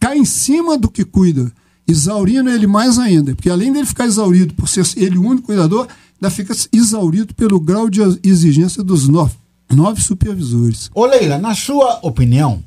cai 0.00 0.18
em 0.18 0.24
cima 0.24 0.78
do 0.78 0.90
que 0.90 1.04
cuida, 1.04 1.52
exaurindo 1.86 2.50
ele 2.50 2.66
mais 2.66 2.98
ainda. 2.98 3.34
Porque 3.34 3.50
além 3.50 3.72
dele 3.72 3.86
ficar 3.86 4.06
exaurido 4.06 4.54
por 4.54 4.68
ser 4.68 4.86
ele 4.96 5.18
o 5.18 5.26
único 5.26 5.46
cuidador, 5.46 5.86
ainda 6.20 6.30
fica 6.30 6.54
exaurido 6.72 7.34
pelo 7.34 7.60
grau 7.60 7.90
de 7.90 8.00
exigência 8.22 8.82
dos 8.82 9.08
nove, 9.08 9.34
nove 9.70 10.00
supervisores. 10.00 10.90
Ô 10.94 11.06
Leila, 11.06 11.38
na 11.38 11.54
sua 11.54 11.98
opinião, 12.02 12.62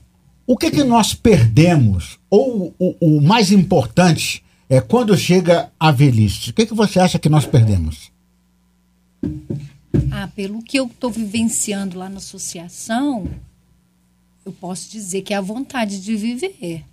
o 0.47 0.55
que, 0.55 0.69
que 0.69 0.83
nós 0.83 1.13
perdemos, 1.13 2.19
ou 2.29 2.73
o, 2.77 2.95
o 2.99 3.21
mais 3.21 3.51
importante, 3.51 4.43
é 4.69 4.79
quando 4.79 5.17
chega 5.17 5.71
a 5.79 5.91
velhice? 5.91 6.51
O 6.51 6.53
que, 6.53 6.65
que 6.65 6.73
você 6.73 6.99
acha 6.99 7.17
que 7.17 7.29
nós 7.29 7.45
perdemos? 7.45 8.11
Ah, 10.11 10.29
pelo 10.35 10.61
que 10.61 10.77
eu 10.77 10.85
estou 10.85 11.09
vivenciando 11.09 11.97
lá 11.97 12.09
na 12.09 12.17
associação, 12.17 13.27
eu 14.45 14.51
posso 14.51 14.91
dizer 14.91 15.23
que 15.23 15.33
é 15.33 15.37
a 15.37 15.41
vontade 15.41 15.99
de 15.99 16.15
viver. 16.15 16.83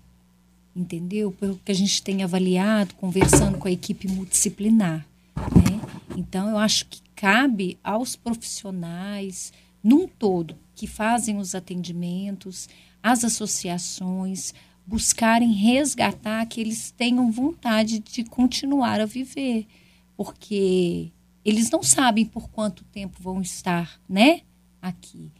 Entendeu? 0.75 1.31
Pelo 1.33 1.61
que 1.63 1.71
a 1.71 1.75
gente 1.75 2.03
tem 2.03 2.23
avaliado, 2.23 2.95
conversando 2.95 3.59
com 3.59 3.69
a 3.69 3.73
equipe 3.73 4.09
multidisciplinar. 4.09 5.07
Né? 5.37 5.81
Então, 6.17 6.49
eu 6.49 6.57
acho 6.57 6.87
que 6.87 7.01
cabe 7.15 7.79
aos 7.85 8.17
profissionais, 8.17 9.53
num 9.85 10.09
todo, 10.09 10.57
que 10.75 10.87
fazem 10.87 11.37
os 11.37 11.55
atendimentos, 11.55 12.69
as 13.03 13.25
associações 13.25 14.55
buscarem 14.87 15.53
resgatar 15.53 16.45
que 16.47 16.61
eles 16.61 16.91
tenham 16.91 17.31
vontade 17.31 17.99
de 17.99 18.25
continuar 18.25 19.01
a 19.01 19.07
viver, 19.07 19.67
porque 20.17 21.11
eles 21.45 21.71
não 21.71 21.83
sabem 21.83 22.25
por 22.25 22.49
quanto 22.49 22.85
tempo 22.85 23.17
vão 23.21 23.41
estar, 23.41 24.01
né? 24.09 24.43
aqui. 24.83 25.31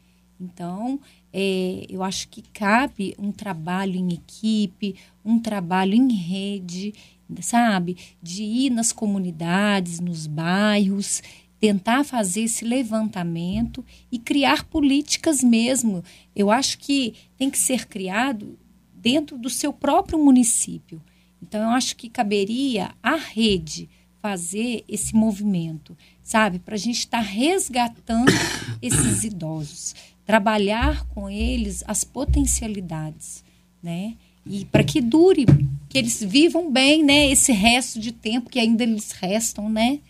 Então, 0.41 1.01
é, 1.33 1.85
eu 1.89 2.03
acho 2.03 2.29
que 2.29 2.43
cabe 2.43 3.15
um 3.19 3.33
trabalho 3.33 3.97
em 3.97 4.15
equipe, 4.15 4.95
um 5.25 5.39
trabalho 5.39 5.95
em 5.95 6.13
rede, 6.13 6.95
sabe? 7.41 7.97
De 8.23 8.43
ir 8.43 8.71
nas 8.71 8.93
comunidades, 8.93 10.01
nos 10.01 10.27
bairros, 10.27 11.23
tentar 11.63 12.03
fazer 12.03 12.41
esse 12.41 12.65
levantamento 12.65 13.85
e 14.11 14.19
criar 14.19 14.65
políticas 14.65 15.45
mesmo. 15.45 16.03
Eu 16.35 16.51
acho 16.51 16.77
que 16.77 17.15
tem 17.39 17.49
que 17.49 17.59
ser 17.59 17.87
criado 17.87 18.59
dentro 18.93 19.39
do 19.39 19.49
seu 19.49 19.73
próprio 19.73 20.19
município. 20.19 21.01
Então, 21.41 21.63
eu 21.63 21.69
acho 21.69 21.95
que 21.95 22.09
caberia 22.09 22.91
à 23.01 23.15
rede 23.15 23.89
fazer 24.21 24.83
esse 24.89 25.15
movimento, 25.15 25.97
sabe? 26.21 26.59
Para 26.59 26.75
a 26.75 26.79
gente 26.79 26.99
estar 26.99 27.19
tá 27.19 27.31
resgatando 27.31 28.33
esses 28.83 29.23
idosos, 29.23 29.95
trabalhar 30.25 31.07
com 31.11 31.31
eles 31.31 31.85
as 31.87 32.03
potencialidades, 32.03 33.45
né? 33.81 34.17
E 34.45 34.65
para 34.65 34.83
que 34.83 35.01
dure, 35.01 35.47
que 35.89 35.97
eles 35.97 36.21
vivam 36.21 36.73
bem, 36.73 37.05
né? 37.05 37.31
Esse 37.31 37.53
resto 37.53 38.01
de 38.01 38.11
tempo 38.11 38.51
que 38.51 38.59
ainda 38.59 38.85
lhes 38.85 39.13
restam, 39.13 39.69
né? 39.69 40.01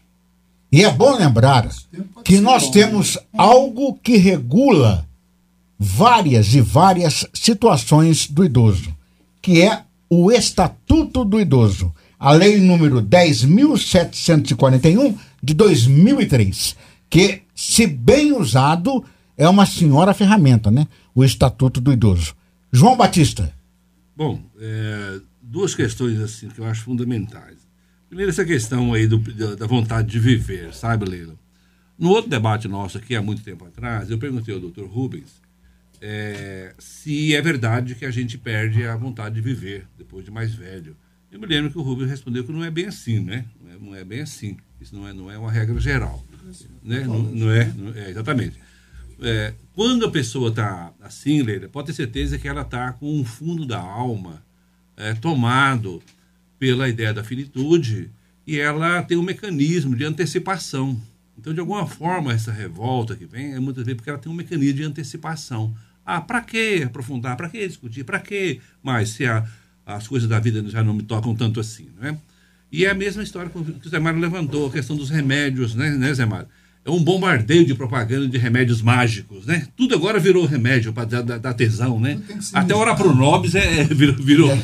E 0.72 0.82
é 0.82 0.90
bom 0.90 1.16
lembrar 1.16 1.68
que 2.24 2.40
nós 2.40 2.70
temos 2.70 3.18
algo 3.36 3.98
que 4.02 4.16
regula 4.16 5.06
várias 5.78 6.54
e 6.54 6.60
várias 6.60 7.26
situações 7.34 8.26
do 8.26 8.44
idoso, 8.44 8.94
que 9.42 9.60
é 9.60 9.82
o 10.08 10.32
Estatuto 10.32 11.24
do 11.24 11.38
Idoso 11.38 11.92
a 12.22 12.30
lei 12.30 12.60
número 12.60 13.02
10.741 13.02 15.18
de 15.42 15.54
2003, 15.54 16.76
que, 17.10 17.42
se 17.52 17.84
bem 17.84 18.30
usado, 18.30 19.04
é 19.36 19.48
uma 19.48 19.66
senhora 19.66 20.14
ferramenta, 20.14 20.70
né? 20.70 20.86
O 21.12 21.24
Estatuto 21.24 21.80
do 21.80 21.92
Idoso. 21.92 22.36
João 22.70 22.96
Batista. 22.96 23.52
Bom, 24.16 24.40
é, 24.60 25.18
duas 25.42 25.74
questões 25.74 26.20
assim 26.20 26.48
que 26.48 26.60
eu 26.60 26.64
acho 26.64 26.84
fundamentais. 26.84 27.61
Primeiro, 28.12 28.28
essa 28.28 28.44
questão 28.44 28.92
aí 28.92 29.06
do, 29.06 29.16
da 29.56 29.66
vontade 29.66 30.10
de 30.10 30.18
viver, 30.18 30.74
sabe, 30.74 31.06
Leila? 31.06 31.34
No 31.98 32.10
outro 32.10 32.28
debate 32.28 32.68
nosso 32.68 32.98
aqui, 32.98 33.16
há 33.16 33.22
muito 33.22 33.42
tempo 33.42 33.64
atrás, 33.64 34.10
eu 34.10 34.18
perguntei 34.18 34.52
ao 34.52 34.60
Dr. 34.60 34.84
Rubens 34.84 35.40
é, 35.98 36.74
se 36.78 37.34
é 37.34 37.40
verdade 37.40 37.94
que 37.94 38.04
a 38.04 38.10
gente 38.10 38.36
perde 38.36 38.84
a 38.84 38.94
vontade 38.96 39.36
de 39.36 39.40
viver 39.40 39.86
depois 39.96 40.26
de 40.26 40.30
mais 40.30 40.54
velho. 40.54 40.94
Eu 41.30 41.40
me 41.40 41.46
lembro 41.46 41.70
que 41.70 41.78
o 41.78 41.80
Rubens 41.80 42.10
respondeu 42.10 42.44
que 42.44 42.52
não 42.52 42.62
é 42.62 42.70
bem 42.70 42.84
assim, 42.84 43.18
né? 43.18 43.46
Não 43.58 43.70
é, 43.70 43.78
não 43.78 43.94
é 43.94 44.04
bem 44.04 44.20
assim. 44.20 44.58
Isso 44.78 44.94
não 44.94 45.08
é, 45.08 45.14
não 45.14 45.30
é 45.30 45.38
uma 45.38 45.50
regra 45.50 45.80
geral. 45.80 46.22
Né? 46.84 47.00
Não, 47.04 47.18
não, 47.18 47.50
é, 47.50 47.72
não 47.74 47.94
é, 47.94 48.10
exatamente. 48.10 48.60
É, 49.22 49.54
quando 49.74 50.04
a 50.04 50.10
pessoa 50.10 50.50
está 50.50 50.92
assim, 51.00 51.40
Leila, 51.40 51.66
pode 51.66 51.86
ter 51.86 51.94
certeza 51.94 52.36
que 52.36 52.46
ela 52.46 52.60
está 52.60 52.92
com 52.92 53.10
um 53.10 53.24
fundo 53.24 53.64
da 53.64 53.80
alma 53.80 54.44
é, 54.98 55.14
tomado 55.14 56.02
pela 56.62 56.88
ideia 56.88 57.12
da 57.12 57.24
finitude 57.24 58.08
e 58.46 58.56
ela 58.56 59.02
tem 59.02 59.18
um 59.18 59.22
mecanismo 59.24 59.96
de 59.96 60.04
antecipação. 60.04 60.96
Então, 61.36 61.52
de 61.52 61.58
alguma 61.58 61.88
forma, 61.88 62.32
essa 62.32 62.52
revolta 62.52 63.16
que 63.16 63.26
vem 63.26 63.52
é 63.52 63.58
muitas 63.58 63.84
vezes 63.84 63.96
porque 63.96 64.08
ela 64.08 64.18
tem 64.20 64.30
um 64.30 64.34
mecanismo 64.36 64.76
de 64.76 64.84
antecipação. 64.84 65.74
Ah, 66.06 66.20
para 66.20 66.40
que 66.40 66.84
aprofundar? 66.84 67.36
Para 67.36 67.48
que 67.48 67.66
discutir? 67.66 68.04
Para 68.04 68.20
que 68.20 68.60
mais? 68.80 69.08
Se 69.08 69.26
a 69.26 69.44
as 69.84 70.06
coisas 70.06 70.28
da 70.28 70.38
vida 70.38 70.62
já 70.68 70.84
não 70.84 70.94
me 70.94 71.02
tocam 71.02 71.34
tanto 71.34 71.58
assim, 71.58 71.88
né? 72.00 72.16
E 72.70 72.84
é 72.84 72.90
a 72.90 72.94
mesma 72.94 73.24
história 73.24 73.50
que 73.50 73.58
o 73.58 73.90
Zé 73.90 73.98
Mário 73.98 74.20
levantou, 74.20 74.68
a 74.68 74.70
questão 74.70 74.96
dos 74.96 75.10
remédios, 75.10 75.74
né, 75.74 75.90
né 75.90 76.14
Zé 76.14 76.24
Mário? 76.24 76.46
É 76.84 76.90
um 76.90 77.02
bombardeio 77.02 77.64
de 77.64 77.74
propaganda 77.74 78.26
de 78.26 78.36
remédios 78.36 78.82
mágicos, 78.82 79.46
né? 79.46 79.68
Tudo 79.76 79.94
agora 79.94 80.18
virou 80.18 80.44
remédio 80.44 80.92
para 80.92 81.22
dar, 81.22 81.38
dar, 81.38 81.54
tesão, 81.54 82.00
né? 82.00 82.20
Até 82.52 82.74
hora 82.74 82.96
pro 82.96 83.14
Nobis 83.14 83.54
é, 83.54 83.80
é, 83.80 83.84
virou. 83.84 84.16
virou. 84.16 84.50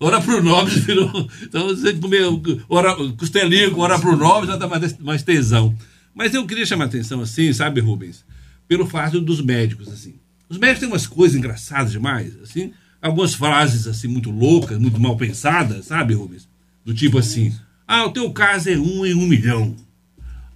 hora 0.00 0.20
pro 0.20 0.42
Nobis 0.42 0.78
virou. 0.78 1.30
Então, 1.42 1.68
você 1.68 1.94
comer 1.94 2.24
hora, 2.68 2.96
costelinha 3.16 3.70
com 3.70 3.80
hora 3.80 3.98
pro 3.98 4.16
Nobis 4.16 4.50
já 4.50 4.56
dá 4.56 4.66
mais, 4.66 4.98
mais 4.98 5.22
tesão. 5.22 5.74
Mas 6.12 6.34
eu 6.34 6.44
queria 6.46 6.66
chamar 6.66 6.84
a 6.84 6.88
atenção 6.88 7.20
assim, 7.20 7.52
sabe, 7.52 7.80
Rubens? 7.80 8.24
Pelo 8.66 8.86
fato 8.86 9.20
dos 9.20 9.40
médicos, 9.40 9.88
assim. 9.88 10.16
Os 10.48 10.58
médicos 10.58 10.80
têm 10.80 10.88
umas 10.88 11.06
coisas 11.06 11.36
engraçadas 11.36 11.92
demais, 11.92 12.36
assim 12.42 12.72
algumas 13.02 13.34
frases 13.34 13.88
assim 13.88 14.06
muito 14.06 14.30
loucas, 14.30 14.78
muito 14.78 15.00
mal 15.00 15.16
pensadas, 15.16 15.86
sabe, 15.86 16.14
Rubens? 16.14 16.48
Do 16.84 16.94
tipo 16.94 17.18
assim: 17.18 17.52
ah, 17.86 18.06
o 18.06 18.12
teu 18.12 18.32
caso 18.32 18.70
é 18.70 18.78
um 18.78 19.04
em 19.04 19.14
um 19.14 19.26
milhão. 19.26 19.74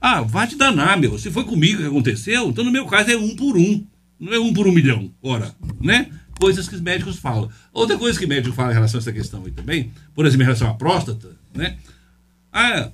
Ah, 0.09 0.21
vai 0.21 0.47
te 0.47 0.55
danar, 0.55 0.97
meu. 0.97 1.19
Se 1.19 1.33
foi 1.33 1.43
comigo 1.43 1.79
que 1.81 1.89
aconteceu, 1.89 2.49
então 2.49 2.63
no 2.63 2.71
meu 2.71 2.87
caso 2.87 3.11
é 3.11 3.17
um 3.17 3.35
por 3.35 3.57
um. 3.57 3.85
Não 4.21 4.33
é 4.33 4.39
um 4.39 4.55
por 4.55 4.69
um 4.69 4.71
milhão, 4.71 5.13
ora, 5.21 5.53
né? 5.81 6.09
Coisas 6.39 6.69
que 6.69 6.77
os 6.77 6.81
médicos 6.81 7.19
falam. 7.19 7.51
Outra 7.73 7.99
coisa 7.99 8.17
que 8.17 8.25
o 8.25 8.29
médico 8.29 8.55
fala 8.55 8.71
em 8.71 8.75
relação 8.75 8.99
a 8.99 9.03
essa 9.03 9.13
questão 9.13 9.45
aí 9.45 9.51
também, 9.51 9.91
por 10.15 10.25
exemplo, 10.25 10.45
em 10.45 10.47
relação 10.47 10.71
à 10.71 10.75
próstata, 10.75 11.37
né? 11.53 11.77
Ah, 12.53 12.93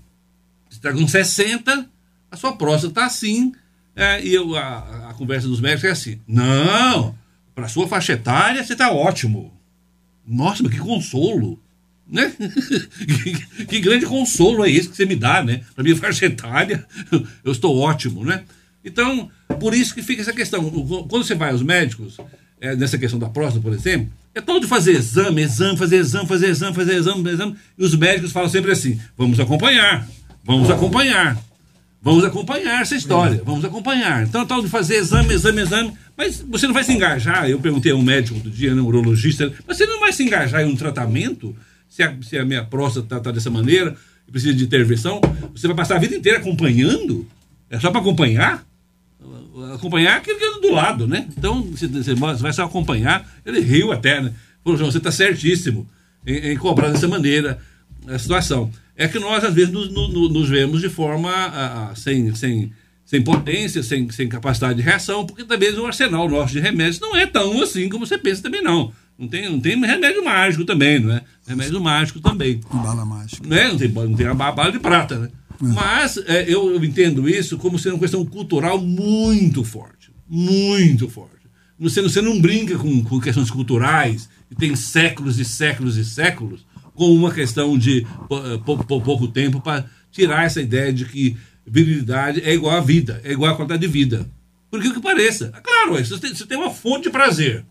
você 0.70 0.78
está 0.78 0.90
com 0.90 1.06
60, 1.06 1.86
a 2.30 2.36
sua 2.38 2.56
próstata 2.56 2.88
está 2.88 3.04
assim. 3.04 3.52
É, 3.94 4.24
e 4.24 4.32
eu, 4.32 4.56
a, 4.56 5.10
a 5.10 5.14
conversa 5.14 5.46
dos 5.46 5.60
médicos 5.60 5.84
é 5.84 5.90
assim: 5.90 6.18
não, 6.26 7.14
para 7.54 7.68
sua 7.68 7.86
faixa 7.86 8.14
etária, 8.14 8.64
você 8.64 8.72
está 8.72 8.90
ótimo. 8.90 9.52
Nossa, 10.26 10.62
mas 10.62 10.72
que 10.72 10.78
consolo. 10.78 11.62
Né? 12.08 12.32
que, 12.36 13.64
que, 13.66 13.80
grande 13.80 14.04
consolo 14.04 14.64
é 14.64 14.70
esse 14.70 14.88
que 14.88 14.96
você 14.96 15.06
me 15.06 15.16
dá, 15.16 15.42
né? 15.42 15.62
Para 15.74 15.84
minha 15.84 15.96
faixa 15.96 16.26
etária, 16.26 16.86
eu 17.44 17.52
estou 17.52 17.78
ótimo, 17.78 18.24
né? 18.24 18.42
Então, 18.84 19.30
por 19.60 19.74
isso 19.74 19.94
que 19.94 20.02
fica 20.02 20.22
essa 20.22 20.32
questão. 20.32 20.68
Quando 21.08 21.24
você 21.24 21.34
vai 21.34 21.52
aos 21.52 21.62
médicos, 21.62 22.16
é, 22.60 22.74
nessa 22.74 22.98
questão 22.98 23.18
da 23.18 23.28
próstata, 23.28 23.62
por 23.62 23.72
exemplo, 23.72 24.08
é 24.34 24.40
todo 24.40 24.60
de 24.60 24.66
fazer 24.66 24.92
exame, 24.92 25.42
exame, 25.42 25.76
fazer 25.76 25.96
exame, 25.96 26.26
fazer 26.26 26.48
exame, 26.48 26.74
fazer 26.74 26.94
exame, 26.94 27.22
fazer 27.22 27.34
exame. 27.34 27.56
E 27.78 27.84
os 27.84 27.94
médicos 27.94 28.32
falam 28.32 28.48
sempre 28.48 28.72
assim: 28.72 29.00
vamos 29.16 29.38
acompanhar, 29.38 30.08
vamos 30.44 30.70
acompanhar. 30.70 31.40
Vamos 32.04 32.24
acompanhar 32.24 32.82
essa 32.82 32.96
história, 32.96 33.40
vamos 33.44 33.64
acompanhar. 33.64 34.24
Então, 34.24 34.44
tal 34.44 34.60
de 34.60 34.68
fazer 34.68 34.96
exame, 34.96 35.34
exame, 35.34 35.62
exame, 35.62 35.92
mas 36.16 36.44
você 36.48 36.66
não 36.66 36.74
vai 36.74 36.82
se 36.82 36.92
engajar. 36.92 37.48
Eu 37.48 37.60
perguntei 37.60 37.92
a 37.92 37.94
um 37.94 38.02
médico 38.02 38.34
outro 38.34 38.50
dia, 38.50 38.74
né, 38.74 38.82
um 38.82 38.86
urologista, 38.86 39.52
mas 39.64 39.76
você 39.76 39.86
não 39.86 40.00
vai 40.00 40.12
se 40.12 40.24
engajar 40.24 40.62
em 40.62 40.64
um 40.64 40.74
tratamento 40.74 41.54
se 41.92 42.02
a, 42.02 42.16
se 42.22 42.38
a 42.38 42.44
minha 42.44 42.64
próstata 42.64 43.04
está 43.04 43.20
tá 43.20 43.30
dessa 43.30 43.50
maneira, 43.50 43.94
precisa 44.30 44.54
de 44.54 44.64
intervenção? 44.64 45.20
Você 45.54 45.66
vai 45.66 45.76
passar 45.76 45.96
a 45.96 45.98
vida 45.98 46.16
inteira 46.16 46.38
acompanhando? 46.38 47.26
É 47.68 47.78
só 47.78 47.90
para 47.90 48.00
acompanhar? 48.00 48.64
Acompanhar 49.74 50.16
aquele 50.16 50.38
que 50.38 50.44
é 50.44 50.60
do 50.60 50.72
lado, 50.72 51.06
né? 51.06 51.28
Então, 51.36 51.62
você, 51.62 51.86
vai 52.14 52.52
só 52.54 52.64
acompanhar. 52.64 53.30
Ele 53.44 53.60
riu 53.60 53.92
até, 53.92 54.22
né? 54.22 54.32
Falou, 54.64 54.78
João, 54.78 54.90
você 54.90 54.96
está 54.96 55.12
certíssimo 55.12 55.86
em, 56.26 56.52
em 56.52 56.56
cobrar 56.56 56.88
dessa 56.88 57.06
maneira 57.06 57.58
a 58.08 58.18
situação 58.18 58.70
é 58.96 59.08
que 59.08 59.18
nós, 59.18 59.42
às 59.44 59.54
vezes, 59.54 59.72
nos, 59.72 59.90
nos, 59.92 60.32
nos 60.32 60.48
vemos 60.48 60.80
de 60.80 60.88
forma 60.88 61.30
uh, 61.30 61.96
sem, 61.98 62.34
sem, 62.34 62.72
sem 63.04 63.22
potência, 63.22 63.82
sem, 63.82 64.08
sem 64.10 64.28
capacidade 64.28 64.76
de 64.76 64.82
reação, 64.82 65.26
porque 65.26 65.44
também 65.44 65.72
o 65.72 65.86
arsenal 65.86 66.28
nosso 66.28 66.52
de 66.52 66.60
remédios 66.60 67.00
não 67.00 67.16
é 67.16 67.26
tão 67.26 67.62
assim 67.62 67.88
como 67.88 68.06
você 68.06 68.18
pensa 68.18 68.42
também, 68.42 68.62
não. 68.62 68.92
Não 69.18 69.28
tem, 69.28 69.48
não 69.48 69.60
tem 69.60 69.78
remédio 69.78 70.24
mágico 70.24 70.64
também, 70.64 70.98
não 70.98 71.12
é? 71.12 71.22
Remédio 71.46 71.80
mágico 71.80 72.20
também. 72.20 72.60
Bala 72.72 73.04
mágica. 73.04 73.46
Não, 73.46 73.56
é? 73.56 73.68
não, 73.68 73.78
tem, 73.78 73.88
não 73.88 74.14
tem 74.14 74.26
a 74.26 74.34
bala 74.34 74.72
de 74.72 74.80
prata, 74.80 75.18
né? 75.18 75.28
É. 75.62 75.66
Mas 75.66 76.16
é, 76.26 76.42
eu, 76.52 76.74
eu 76.74 76.84
entendo 76.84 77.28
isso 77.28 77.56
como 77.58 77.78
sendo 77.78 77.94
uma 77.94 78.00
questão 78.00 78.24
cultural 78.24 78.80
muito 78.80 79.62
forte. 79.62 80.10
Muito 80.28 81.08
forte. 81.08 81.42
Você, 81.78 82.00
você 82.00 82.20
não 82.20 82.40
brinca 82.40 82.78
com, 82.78 83.02
com 83.04 83.20
questões 83.20 83.50
culturais, 83.50 84.28
que 84.48 84.56
tem 84.56 84.74
séculos 84.74 85.38
e 85.38 85.44
séculos 85.44 85.96
e 85.96 86.04
séculos, 86.04 86.64
com 86.94 87.14
uma 87.14 87.32
questão 87.32 87.76
de 87.76 88.06
eh, 88.30 88.60
pouco 88.64 89.28
tempo 89.28 89.60
para 89.60 89.86
tirar 90.10 90.44
essa 90.44 90.60
ideia 90.60 90.92
de 90.92 91.04
que 91.04 91.36
virilidade 91.66 92.40
é 92.42 92.52
igual 92.54 92.76
a 92.76 92.80
vida, 92.80 93.20
é 93.24 93.32
igual 93.32 93.52
a 93.52 93.56
qualidade 93.56 93.80
de 93.82 93.88
vida. 93.88 94.28
Por 94.70 94.80
que 94.80 94.92
que 94.92 95.00
pareça. 95.00 95.52
É 95.56 95.60
claro, 95.60 96.04
você 96.04 96.18
tem, 96.18 96.34
você 96.34 96.46
tem 96.46 96.58
uma 96.58 96.70
fonte 96.70 97.04
de 97.04 97.10
prazer 97.10 97.64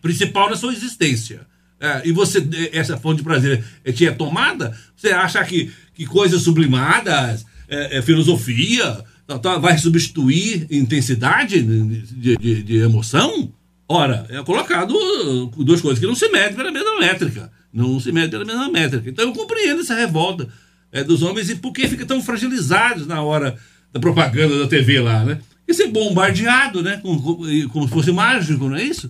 principal 0.00 0.50
na 0.50 0.56
sua 0.56 0.72
existência. 0.72 1.40
É, 1.78 2.02
e 2.04 2.12
você, 2.12 2.46
essa 2.72 2.96
fonte 2.96 3.18
de 3.18 3.22
prazer 3.24 3.64
é, 3.84 3.92
tinha 3.92 4.12
tomada, 4.12 4.76
você 4.94 5.08
acha 5.12 5.42
que, 5.44 5.70
que 5.94 6.04
coisas 6.04 6.42
sublimadas, 6.42 7.46
é, 7.68 7.98
é 7.98 8.02
filosofia, 8.02 9.02
tá, 9.26 9.38
tá, 9.38 9.58
vai 9.58 9.78
substituir 9.78 10.66
intensidade 10.70 11.62
de, 11.62 12.36
de, 12.36 12.62
de, 12.62 12.76
emoção? 12.78 13.50
Ora, 13.88 14.26
é 14.28 14.42
colocado 14.42 14.94
duas 15.56 15.80
coisas 15.80 15.98
que 15.98 16.06
não 16.06 16.14
se 16.14 16.28
medem 16.28 16.54
pela 16.54 16.70
mesma 16.70 16.98
métrica 17.00 17.50
não 17.72 18.00
se 18.00 18.12
mede 18.12 18.30
pela 18.30 18.44
mesma 18.44 18.68
métrica. 18.68 19.08
Então 19.08 19.26
eu 19.26 19.32
compreendo 19.32 19.80
essa 19.80 19.94
revolta 19.94 20.48
é, 20.92 21.04
dos 21.04 21.22
homens 21.22 21.48
e 21.50 21.56
por 21.56 21.72
que 21.72 21.88
ficam 21.88 22.06
tão 22.06 22.22
fragilizados 22.22 23.06
na 23.06 23.22
hora 23.22 23.56
da 23.92 24.00
propaganda 24.00 24.58
da 24.58 24.66
TV 24.66 25.00
lá, 25.00 25.24
né? 25.24 25.40
E 25.66 25.74
ser 25.74 25.88
bombardeado, 25.88 26.82
né? 26.82 26.98
Como, 26.98 27.38
como 27.68 27.86
se 27.86 27.94
fosse 27.94 28.12
mágico, 28.12 28.68
não 28.68 28.76
é 28.76 28.82
isso? 28.82 29.08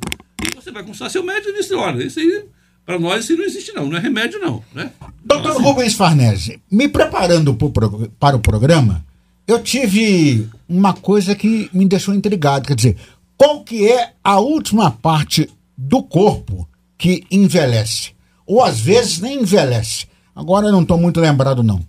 Você 0.61 0.71
vai 0.71 0.83
consultar 0.83 1.11
seu 1.11 1.25
médico 1.25 1.49
e 1.51 1.55
diz, 1.55 1.71
olha, 1.71 2.05
isso 2.05 2.21
aí, 2.21 2.45
para 2.85 2.99
nós, 2.99 3.25
isso 3.25 3.37
não 3.37 3.45
existe 3.45 3.73
não, 3.73 3.87
não 3.87 3.97
é 3.97 4.01
remédio 4.01 4.39
não, 4.39 4.63
né? 4.75 4.93
Doutor 5.25 5.51
então, 5.51 5.53
assim, 5.53 5.63
Rubens 5.63 5.95
Farnese, 5.95 6.63
me 6.71 6.87
preparando 6.87 7.55
pro, 7.55 7.71
para 8.19 8.37
o 8.37 8.41
programa, 8.41 9.05
eu 9.47 9.63
tive 9.63 10.49
uma 10.69 10.93
coisa 10.93 11.35
que 11.35 11.71
me 11.73 11.87
deixou 11.87 12.15
intrigado. 12.15 12.69
Quer 12.69 12.75
dizer, 12.75 12.97
qual 13.39 13.65
que 13.65 13.91
é 13.91 14.13
a 14.23 14.39
última 14.39 14.91
parte 14.91 15.49
do 15.77 16.03
corpo 16.03 16.69
que 16.99 17.25
envelhece? 17.31 18.13
Ou 18.47 18.63
às 18.63 18.79
vezes 18.81 19.19
nem 19.19 19.41
envelhece. 19.41 20.07
Agora 20.37 20.67
eu 20.67 20.73
não 20.73 20.83
estou 20.83 20.99
muito 20.99 21.21
lembrado, 21.21 21.63
não. 21.63 21.81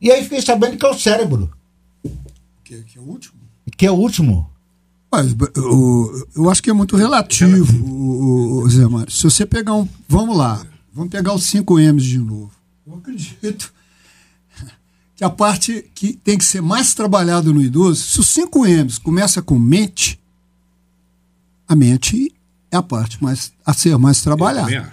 E 0.00 0.12
aí 0.12 0.22
fiquei 0.22 0.40
sabendo 0.40 0.76
que 0.76 0.86
é 0.86 0.88
o 0.88 0.98
cérebro. 0.98 1.50
Que, 2.62 2.82
que 2.82 2.98
é 2.98 3.00
o 3.00 3.04
último? 3.04 3.40
Que 3.76 3.86
é 3.86 3.90
o 3.90 3.94
último. 3.94 4.51
Mas, 5.12 5.36
eu, 5.54 6.26
eu 6.34 6.50
acho 6.50 6.62
que 6.62 6.70
é 6.70 6.72
muito 6.72 6.96
relativo, 6.96 7.86
o, 7.86 8.62
o, 8.62 8.70
Zé 8.70 8.88
Mário. 8.88 9.12
Se 9.12 9.22
você 9.24 9.44
pegar 9.44 9.74
um. 9.74 9.86
Vamos 10.08 10.34
lá, 10.34 10.64
vamos 10.90 11.10
pegar 11.10 11.34
os 11.34 11.44
5 11.44 11.78
M's 11.78 12.04
de 12.04 12.18
novo. 12.18 12.50
Eu 12.86 12.94
acredito 12.94 13.70
que 15.14 15.22
a 15.22 15.28
parte 15.28 15.84
que 15.94 16.14
tem 16.14 16.38
que 16.38 16.44
ser 16.44 16.62
mais 16.62 16.94
trabalhada 16.94 17.52
no 17.52 17.60
idoso, 17.60 18.02
se 18.02 18.20
os 18.20 18.28
5 18.28 18.66
M's 18.66 18.96
começa 18.96 19.42
com 19.42 19.58
mente, 19.58 20.18
a 21.68 21.76
mente 21.76 22.34
é 22.70 22.76
a 22.78 22.82
parte 22.82 23.22
mais, 23.22 23.52
a 23.66 23.74
ser 23.74 23.98
mais 23.98 24.22
trabalhada. 24.22 24.90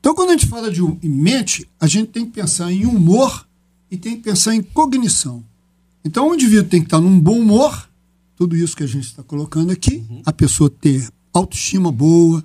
Então, 0.00 0.16
quando 0.16 0.30
a 0.30 0.32
gente 0.32 0.48
fala 0.48 0.68
de 0.68 0.82
mente, 1.04 1.68
a 1.78 1.86
gente 1.86 2.08
tem 2.08 2.24
que 2.24 2.32
pensar 2.32 2.72
em 2.72 2.86
humor 2.86 3.46
e 3.88 3.96
tem 3.96 4.16
que 4.16 4.22
pensar 4.22 4.52
em 4.52 4.62
cognição. 4.62 5.44
Então, 6.04 6.28
o 6.28 6.34
indivíduo 6.34 6.68
tem 6.68 6.80
que 6.80 6.86
estar 6.86 7.00
num 7.00 7.20
bom 7.20 7.38
humor 7.38 7.88
tudo 8.40 8.56
isso 8.56 8.74
que 8.74 8.82
a 8.82 8.86
gente 8.86 9.04
está 9.04 9.22
colocando 9.22 9.70
aqui, 9.70 10.02
uhum. 10.08 10.22
a 10.24 10.32
pessoa 10.32 10.70
ter 10.70 11.06
autoestima 11.30 11.92
boa, 11.92 12.42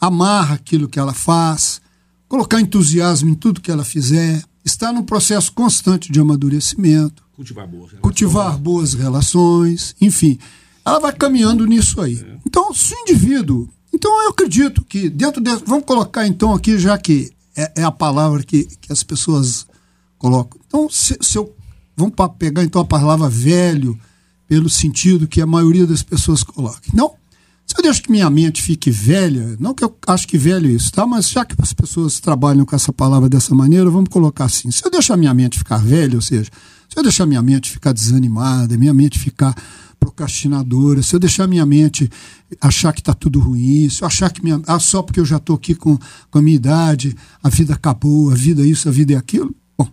amarra 0.00 0.54
aquilo 0.54 0.88
que 0.88 0.98
ela 0.98 1.12
faz, 1.12 1.82
colocar 2.26 2.58
entusiasmo 2.58 3.28
em 3.28 3.34
tudo 3.34 3.60
que 3.60 3.70
ela 3.70 3.84
fizer, 3.84 4.42
estar 4.64 4.90
num 4.90 5.02
processo 5.02 5.52
constante 5.52 6.10
de 6.10 6.18
amadurecimento, 6.18 7.22
cultivar 7.36 7.66
boas 7.66 7.90
relações, 7.90 8.00
cultivar 8.00 8.58
boas 8.58 8.94
relações 8.94 9.94
enfim, 10.00 10.38
ela 10.82 10.98
vai 10.98 11.12
caminhando 11.12 11.66
nisso 11.66 12.00
aí. 12.00 12.18
É. 12.18 12.38
Então, 12.46 12.72
se 12.72 12.94
o 12.94 12.98
indivíduo. 13.00 13.68
Então, 13.92 14.10
eu 14.22 14.30
acredito 14.30 14.82
que 14.82 15.10
dentro 15.10 15.42
desse. 15.42 15.62
Vamos 15.66 15.84
colocar 15.84 16.26
então 16.26 16.54
aqui, 16.54 16.78
já 16.78 16.96
que 16.96 17.30
é, 17.54 17.70
é 17.76 17.82
a 17.82 17.90
palavra 17.90 18.42
que, 18.42 18.64
que 18.80 18.90
as 18.90 19.02
pessoas 19.02 19.66
colocam. 20.16 20.58
Então, 20.66 20.88
se, 20.88 21.18
se 21.20 21.36
eu. 21.36 21.54
Vamos 21.94 22.14
pegar 22.38 22.64
então 22.64 22.80
a 22.80 22.86
palavra 22.86 23.28
velho 23.28 24.00
pelo 24.52 24.68
sentido 24.68 25.26
que 25.26 25.40
a 25.40 25.46
maioria 25.46 25.86
das 25.86 26.02
pessoas 26.02 26.42
coloca. 26.42 26.82
Não. 26.92 27.14
Se 27.64 27.74
eu 27.74 27.82
deixo 27.82 28.02
que 28.02 28.10
minha 28.10 28.28
mente 28.28 28.60
fique 28.60 28.90
velha, 28.90 29.56
não 29.58 29.72
que 29.72 29.82
eu 29.82 29.96
acho 30.06 30.28
que 30.28 30.36
velho 30.36 30.68
isso, 30.68 30.92
tá? 30.92 31.06
Mas 31.06 31.30
já 31.30 31.42
que 31.42 31.54
as 31.58 31.72
pessoas 31.72 32.20
trabalham 32.20 32.66
com 32.66 32.76
essa 32.76 32.92
palavra 32.92 33.30
dessa 33.30 33.54
maneira, 33.54 33.88
vamos 33.88 34.10
colocar 34.10 34.44
assim. 34.44 34.70
Se 34.70 34.84
eu 34.84 34.90
deixar 34.90 35.16
minha 35.16 35.32
mente 35.32 35.56
ficar 35.56 35.78
velha, 35.78 36.16
ou 36.16 36.20
seja, 36.20 36.50
se 36.86 36.98
eu 36.98 37.02
deixar 37.02 37.24
minha 37.24 37.40
mente 37.40 37.70
ficar 37.70 37.92
desanimada, 37.92 38.76
minha 38.76 38.92
mente 38.92 39.18
ficar 39.18 39.54
procrastinadora, 39.98 41.02
se 41.02 41.16
eu 41.16 41.18
deixar 41.18 41.46
minha 41.46 41.64
mente 41.64 42.10
achar 42.60 42.92
que 42.92 43.00
está 43.00 43.14
tudo 43.14 43.40
ruim, 43.40 43.88
se 43.88 44.02
eu 44.02 44.06
achar 44.06 44.30
que 44.30 44.44
minha, 44.44 44.60
ah, 44.66 44.78
só 44.78 45.00
porque 45.00 45.18
eu 45.18 45.24
já 45.24 45.38
estou 45.38 45.56
aqui 45.56 45.74
com, 45.74 45.96
com 46.30 46.38
a 46.38 46.42
minha 46.42 46.56
idade, 46.56 47.16
a 47.42 47.48
vida 47.48 47.72
acabou, 47.72 48.30
a 48.30 48.34
vida 48.34 48.60
é 48.60 48.66
isso, 48.66 48.86
a 48.86 48.92
vida 48.92 49.14
é 49.14 49.16
aquilo, 49.16 49.56
bom, 49.78 49.88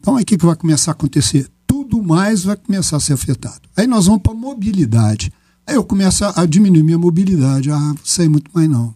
então 0.00 0.16
aí 0.16 0.24
o 0.24 0.26
que, 0.26 0.36
que 0.36 0.44
vai 0.44 0.56
começar 0.56 0.90
a 0.90 0.94
acontecer? 0.94 1.51
Tudo 1.92 2.02
mais 2.02 2.42
vai 2.42 2.56
começar 2.56 2.96
a 2.96 3.00
ser 3.00 3.12
afetado. 3.12 3.60
Aí 3.76 3.86
nós 3.86 4.06
vamos 4.06 4.22
para 4.22 4.32
mobilidade. 4.32 5.30
Aí 5.66 5.74
eu 5.74 5.84
começo 5.84 6.24
a 6.24 6.46
diminuir 6.46 6.82
minha 6.82 6.96
mobilidade. 6.96 7.70
Ah, 7.70 7.94
sair 8.02 8.30
muito 8.30 8.50
mais 8.54 8.66
não. 8.66 8.94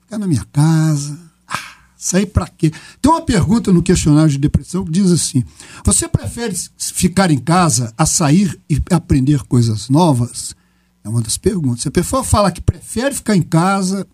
Ficar 0.00 0.18
na 0.18 0.26
minha 0.26 0.44
casa. 0.50 1.18
Ah, 1.46 1.58
sair 1.94 2.24
para 2.24 2.48
quê? 2.48 2.72
Tem 3.02 3.12
uma 3.12 3.20
pergunta 3.20 3.70
no 3.70 3.82
questionário 3.82 4.30
de 4.30 4.38
depressão 4.38 4.82
que 4.82 4.90
diz 4.90 5.10
assim: 5.10 5.44
Você 5.84 6.08
prefere 6.08 6.56
ficar 6.78 7.30
em 7.30 7.38
casa 7.38 7.92
a 7.98 8.06
sair 8.06 8.58
e 8.70 8.80
aprender 8.90 9.42
coisas 9.42 9.90
novas? 9.90 10.56
É 11.04 11.10
uma 11.10 11.20
das 11.20 11.36
perguntas. 11.36 11.82
Se 11.82 11.88
a 11.88 11.92
pessoa 11.92 12.24
fala 12.24 12.50
que 12.50 12.62
prefere 12.62 13.14
ficar 13.14 13.36
em 13.36 13.42
casa, 13.42 14.06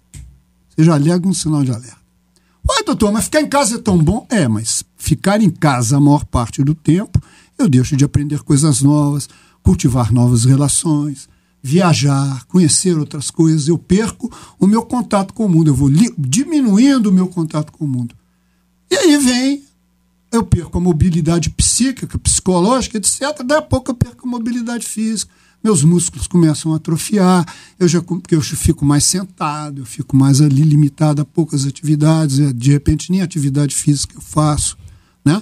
você 0.68 0.82
já 0.82 0.94
alega 0.94 1.28
um 1.28 1.32
sinal 1.32 1.62
de 1.62 1.70
alerta. 1.70 2.02
Ué, 2.68 2.82
doutor, 2.84 3.12
mas 3.12 3.24
ficar 3.24 3.42
em 3.42 3.48
casa 3.48 3.76
é 3.76 3.78
tão 3.78 3.96
bom? 3.96 4.26
É, 4.28 4.48
mas 4.48 4.84
ficar 4.96 5.40
em 5.40 5.50
casa 5.50 5.96
a 5.96 6.00
maior 6.00 6.24
parte 6.24 6.64
do 6.64 6.74
tempo 6.74 7.22
eu 7.62 7.68
deixo 7.68 7.96
de 7.96 8.04
aprender 8.04 8.42
coisas 8.42 8.82
novas, 8.82 9.28
cultivar 9.62 10.12
novas 10.12 10.44
relações, 10.44 11.28
viajar, 11.62 12.44
conhecer 12.46 12.98
outras 12.98 13.30
coisas. 13.30 13.68
Eu 13.68 13.78
perco 13.78 14.30
o 14.58 14.66
meu 14.66 14.82
contato 14.82 15.32
com 15.32 15.46
o 15.46 15.48
mundo, 15.48 15.68
eu 15.68 15.74
vou 15.74 15.90
diminuindo 16.18 17.08
o 17.08 17.12
meu 17.12 17.28
contato 17.28 17.72
com 17.72 17.84
o 17.84 17.88
mundo. 17.88 18.14
E 18.90 18.96
aí 18.96 19.16
vem, 19.16 19.64
eu 20.30 20.42
perco 20.42 20.78
a 20.78 20.80
mobilidade 20.80 21.50
psíquica, 21.50 22.18
psicológica, 22.18 22.98
etc. 22.98 23.42
Daí 23.44 23.58
a 23.58 23.62
pouco 23.62 23.90
eu 23.90 23.94
perco 23.94 24.26
a 24.26 24.30
mobilidade 24.30 24.86
física. 24.86 25.32
Meus 25.62 25.84
músculos 25.84 26.26
começam 26.26 26.72
a 26.72 26.76
atrofiar, 26.76 27.46
eu 27.78 27.86
já 27.86 28.02
eu 28.32 28.42
fico 28.42 28.84
mais 28.84 29.04
sentado, 29.04 29.80
eu 29.80 29.86
fico 29.86 30.16
mais 30.16 30.40
ali 30.40 30.62
limitado 30.62 31.22
a 31.22 31.24
poucas 31.24 31.64
atividades, 31.64 32.52
de 32.52 32.72
repente 32.72 33.12
nem 33.12 33.22
atividade 33.22 33.72
física 33.72 34.16
eu 34.16 34.20
faço, 34.20 34.76
né? 35.24 35.40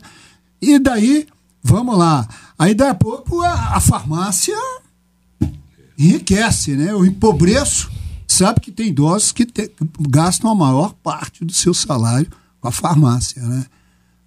E 0.61 0.79
daí 0.79 1.27
Vamos 1.62 1.97
lá. 1.97 2.27
Aí, 2.59 2.74
daí 2.74 2.91
a 2.91 2.95
pouco, 2.95 3.43
a, 3.43 3.77
a 3.77 3.81
farmácia 3.81 4.57
enriquece, 5.99 6.73
né? 6.73 6.91
Eu 6.93 7.05
empobreço. 7.05 7.91
Sabe 8.27 8.61
que 8.61 8.70
tem 8.70 8.89
idosos 8.89 9.32
que 9.32 9.45
te, 9.45 9.70
gastam 10.09 10.51
a 10.51 10.55
maior 10.55 10.95
parte 10.95 11.45
do 11.45 11.53
seu 11.53 11.74
salário 11.74 12.31
com 12.61 12.69
a 12.69 12.73
farmácia, 12.73 13.43
né? 13.43 13.66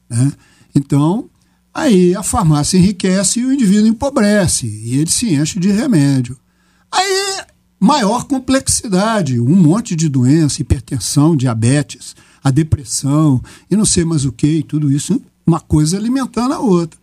né? 0.09 0.31
Então, 0.75 1.29
aí 1.73 2.15
a 2.15 2.21
farmácia 2.21 2.77
enriquece 2.77 3.39
e 3.39 3.45
o 3.45 3.53
indivíduo 3.53 3.87
empobrece. 3.87 4.67
E 4.67 4.97
ele 4.99 5.09
se 5.09 5.33
enche 5.33 5.59
de 5.59 5.71
remédio. 5.71 6.37
Aí, 6.91 7.43
maior 7.79 8.25
complexidade, 8.25 9.39
um 9.39 9.55
monte 9.55 9.95
de 9.95 10.07
doença, 10.07 10.61
hipertensão, 10.61 11.35
diabetes, 11.35 12.15
a 12.43 12.51
depressão 12.51 13.41
e 13.69 13.75
não 13.75 13.85
sei 13.85 14.05
mais 14.05 14.25
o 14.25 14.31
que, 14.31 14.47
e 14.47 14.63
tudo 14.63 14.91
isso, 14.91 15.21
uma 15.45 15.59
coisa 15.59 15.97
alimentando 15.97 16.53
a 16.53 16.59
outra. 16.59 16.99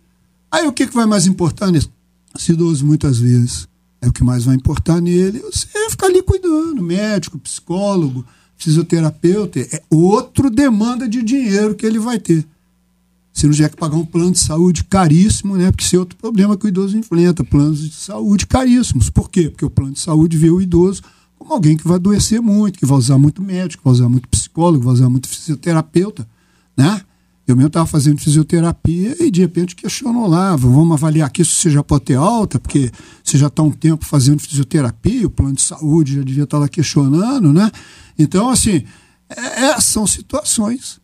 Aí 0.51 0.67
o 0.67 0.73
que, 0.73 0.85
que 0.85 0.93
vai 0.93 1.05
mais 1.05 1.25
importar 1.25 1.71
nesse 1.71 1.89
idoso 2.49 2.85
muitas 2.85 3.17
vezes? 3.17 3.67
É 4.01 4.07
o 4.07 4.11
que 4.11 4.23
mais 4.23 4.43
vai 4.43 4.55
importar 4.55 4.99
nele, 4.99 5.39
você 5.39 5.67
ficar 5.89 6.07
ali 6.07 6.21
cuidando, 6.23 6.81
médico, 6.81 7.37
psicólogo, 7.37 8.25
fisioterapeuta, 8.57 9.59
é 9.59 9.81
outro 9.89 10.49
demanda 10.49 11.07
de 11.07 11.21
dinheiro 11.21 11.75
que 11.75 11.85
ele 11.85 11.99
vai 11.99 12.19
ter. 12.19 12.45
Se 13.31 13.45
não 13.45 13.53
tiver 13.53 13.69
que 13.69 13.77
pagar 13.77 13.95
um 13.95 14.05
plano 14.05 14.31
de 14.31 14.39
saúde 14.39 14.83
caríssimo, 14.83 15.55
né? 15.55 15.71
Porque 15.71 15.85
isso 15.85 15.95
é 15.95 15.99
outro 15.99 16.17
problema 16.17 16.57
que 16.57 16.65
o 16.65 16.67
idoso 16.67 16.97
enfrenta, 16.97 17.43
planos 17.43 17.79
de 17.79 17.95
saúde 17.95 18.45
caríssimos. 18.45 19.09
Por 19.09 19.29
quê? 19.29 19.49
Porque 19.49 19.63
o 19.63 19.69
plano 19.69 19.93
de 19.93 19.99
saúde 19.99 20.37
vê 20.37 20.49
o 20.49 20.61
idoso 20.61 21.01
como 21.41 21.53
alguém 21.53 21.75
que 21.75 21.87
vai 21.87 21.95
adoecer 21.95 22.39
muito, 22.39 22.77
que 22.77 22.85
vai 22.85 22.97
usar 22.97 23.17
muito 23.17 23.41
médico, 23.41 23.83
vai 23.83 23.93
usar 23.93 24.07
muito 24.07 24.27
psicólogo, 24.29 24.83
vai 24.83 24.93
usar 24.93 25.09
muito 25.09 25.27
fisioterapeuta, 25.27 26.27
né? 26.77 27.01
Eu 27.51 27.55
mesmo 27.57 27.67
estava 27.67 27.85
fazendo 27.85 28.21
fisioterapia 28.21 29.15
e 29.19 29.29
de 29.29 29.41
repente 29.41 29.75
questionou 29.75 30.25
lá, 30.25 30.55
vamos 30.55 30.93
avaliar 30.93 31.27
aqui 31.27 31.43
se 31.43 31.51
você 31.51 31.69
já 31.69 31.83
pode 31.83 32.05
ter 32.05 32.15
alta, 32.15 32.57
porque 32.57 32.89
você 33.21 33.37
já 33.37 33.47
está 33.47 33.61
um 33.61 33.71
tempo 33.71 34.05
fazendo 34.05 34.39
fisioterapia, 34.39 35.27
o 35.27 35.29
plano 35.29 35.55
de 35.55 35.61
saúde 35.61 36.15
já 36.15 36.23
devia 36.23 36.43
estar 36.43 36.55
tá 36.55 36.61
lá 36.61 36.69
questionando, 36.69 37.51
né? 37.51 37.69
Então, 38.17 38.49
assim, 38.49 38.85
é, 39.29 39.65
é, 39.65 39.81
são 39.81 40.07
situações. 40.07 41.01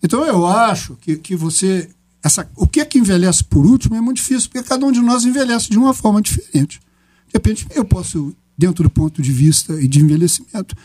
Então 0.00 0.24
eu 0.24 0.46
acho 0.46 0.96
que, 1.00 1.16
que 1.16 1.34
você. 1.34 1.90
Essa, 2.22 2.48
o 2.54 2.68
que 2.68 2.80
é 2.80 2.84
que 2.84 2.98
envelhece 2.98 3.42
por 3.42 3.66
último 3.66 3.96
é 3.96 4.00
muito 4.00 4.18
difícil, 4.18 4.48
porque 4.50 4.66
cada 4.66 4.86
um 4.86 4.92
de 4.92 5.00
nós 5.00 5.24
envelhece 5.24 5.68
de 5.70 5.76
uma 5.76 5.92
forma 5.92 6.22
diferente. 6.22 6.78
De 7.26 7.32
repente, 7.34 7.66
eu 7.74 7.84
posso, 7.84 8.32
dentro 8.56 8.84
do 8.84 8.90
ponto 8.90 9.20
de 9.20 9.32
vista 9.32 9.74
e 9.80 9.88
de 9.88 10.00
envelhecimento, 10.00 10.76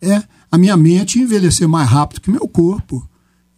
é 0.00 0.20
a 0.50 0.58
minha 0.58 0.76
mente 0.76 1.20
envelhecer 1.20 1.68
mais 1.68 1.88
rápido 1.88 2.20
que 2.20 2.30
meu 2.30 2.48
corpo 2.48 3.08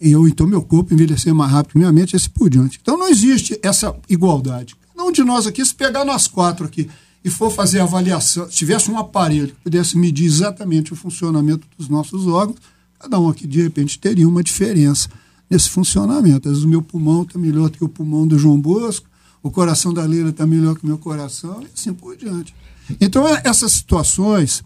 e 0.01 0.15
ou 0.15 0.29
então 0.29 0.47
meu 0.47 0.63
corpo 0.63 0.93
envelhecer 0.93 1.35
mais 1.35 1.51
rápido 1.51 1.79
minha 1.79 1.93
mente, 1.93 2.17
esse 2.17 2.29
por 2.29 2.51
diante. 2.51 2.79
Então 2.81 2.99
não 2.99 3.09
existe 3.09 3.59
essa 3.63 3.95
igualdade. 4.09 4.77
Cada 4.95 5.09
um 5.09 5.13
de 5.13 5.23
nós 5.25 5.47
aqui, 5.47 5.65
se 5.65 5.75
pegar 5.75 6.05
nós 6.05 6.27
quatro 6.27 6.67
aqui 6.67 6.89
e 7.25 7.31
for 7.31 7.51
fazer 7.51 7.81
avaliação, 7.81 8.47
se 8.49 8.57
tivesse 8.57 8.91
um 8.91 8.99
aparelho 8.99 9.49
que 9.49 9.63
pudesse 9.63 9.97
medir 9.97 10.27
exatamente 10.27 10.93
o 10.93 10.97
funcionamento 10.97 11.67
dos 11.77 11.89
nossos 11.89 12.27
órgãos, 12.27 12.59
cada 12.99 13.19
um 13.19 13.29
aqui 13.29 13.47
de 13.47 13.63
repente 13.63 13.99
teria 13.99 14.29
uma 14.29 14.43
diferença 14.43 15.09
nesse 15.49 15.71
funcionamento. 15.71 16.49
Às 16.49 16.55
vezes 16.55 16.65
o 16.65 16.69
meu 16.69 16.83
pulmão 16.83 17.23
está 17.23 17.39
melhor 17.39 17.71
que 17.71 17.83
o 17.83 17.89
pulmão 17.89 18.27
do 18.27 18.39
João 18.39 18.61
Bosco, 18.61 19.07
o 19.43 19.51
coração 19.51 19.93
da 19.93 20.05
Leila 20.05 20.31
está 20.31 20.47
melhor 20.47 20.75
que 20.75 20.85
o 20.85 20.87
meu 20.87 20.99
coração, 20.99 21.63
e 21.63 21.69
assim 21.75 21.93
por 21.93 22.17
diante. 22.17 22.55
Então 23.01 23.27
é, 23.27 23.43
essas 23.45 23.73
situações, 23.73 24.63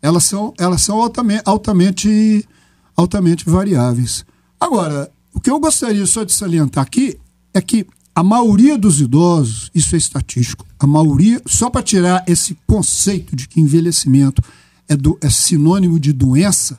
elas 0.00 0.24
são, 0.24 0.52
elas 0.58 0.82
são 0.82 1.00
altamente, 1.00 1.42
altamente, 1.44 2.48
altamente 2.96 3.48
variáveis. 3.48 4.24
Agora, 4.62 5.10
o 5.34 5.40
que 5.40 5.50
eu 5.50 5.58
gostaria 5.58 6.06
só 6.06 6.22
de 6.22 6.32
salientar 6.32 6.84
aqui 6.84 7.18
é 7.52 7.60
que 7.60 7.84
a 8.14 8.22
maioria 8.22 8.78
dos 8.78 9.00
idosos, 9.00 9.68
isso 9.74 9.96
é 9.96 9.98
estatístico, 9.98 10.64
a 10.78 10.86
maioria, 10.86 11.42
só 11.44 11.68
para 11.68 11.82
tirar 11.82 12.22
esse 12.28 12.56
conceito 12.64 13.34
de 13.34 13.48
que 13.48 13.60
envelhecimento 13.60 14.40
é, 14.88 14.94
do, 14.94 15.18
é 15.20 15.28
sinônimo 15.28 15.98
de 15.98 16.12
doença, 16.12 16.78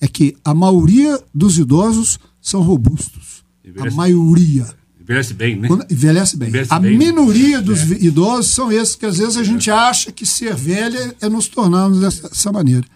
é 0.00 0.08
que 0.08 0.34
a 0.42 0.54
maioria 0.54 1.22
dos 1.34 1.58
idosos 1.58 2.18
são 2.40 2.62
robustos. 2.62 3.44
A 3.78 3.90
maioria. 3.90 4.66
Envelhece 4.98 5.34
bem, 5.34 5.56
né? 5.56 5.68
Quando, 5.68 5.84
envelhece 5.90 6.38
bem. 6.38 6.48
Envelhece 6.48 6.72
a 6.72 6.78
bem, 6.78 6.92
né? 6.92 7.04
minoria 7.04 7.60
dos 7.60 7.80
é. 7.92 7.96
idosos 8.02 8.54
são 8.54 8.72
esses 8.72 8.96
que 8.96 9.04
às 9.04 9.18
vezes 9.18 9.36
a 9.36 9.44
gente 9.44 9.70
acha 9.70 10.10
que 10.10 10.24
ser 10.24 10.54
velha 10.54 11.14
é 11.20 11.28
nos 11.28 11.48
tornarmos 11.48 12.00
dessa, 12.00 12.30
dessa 12.30 12.50
maneira. 12.50 12.86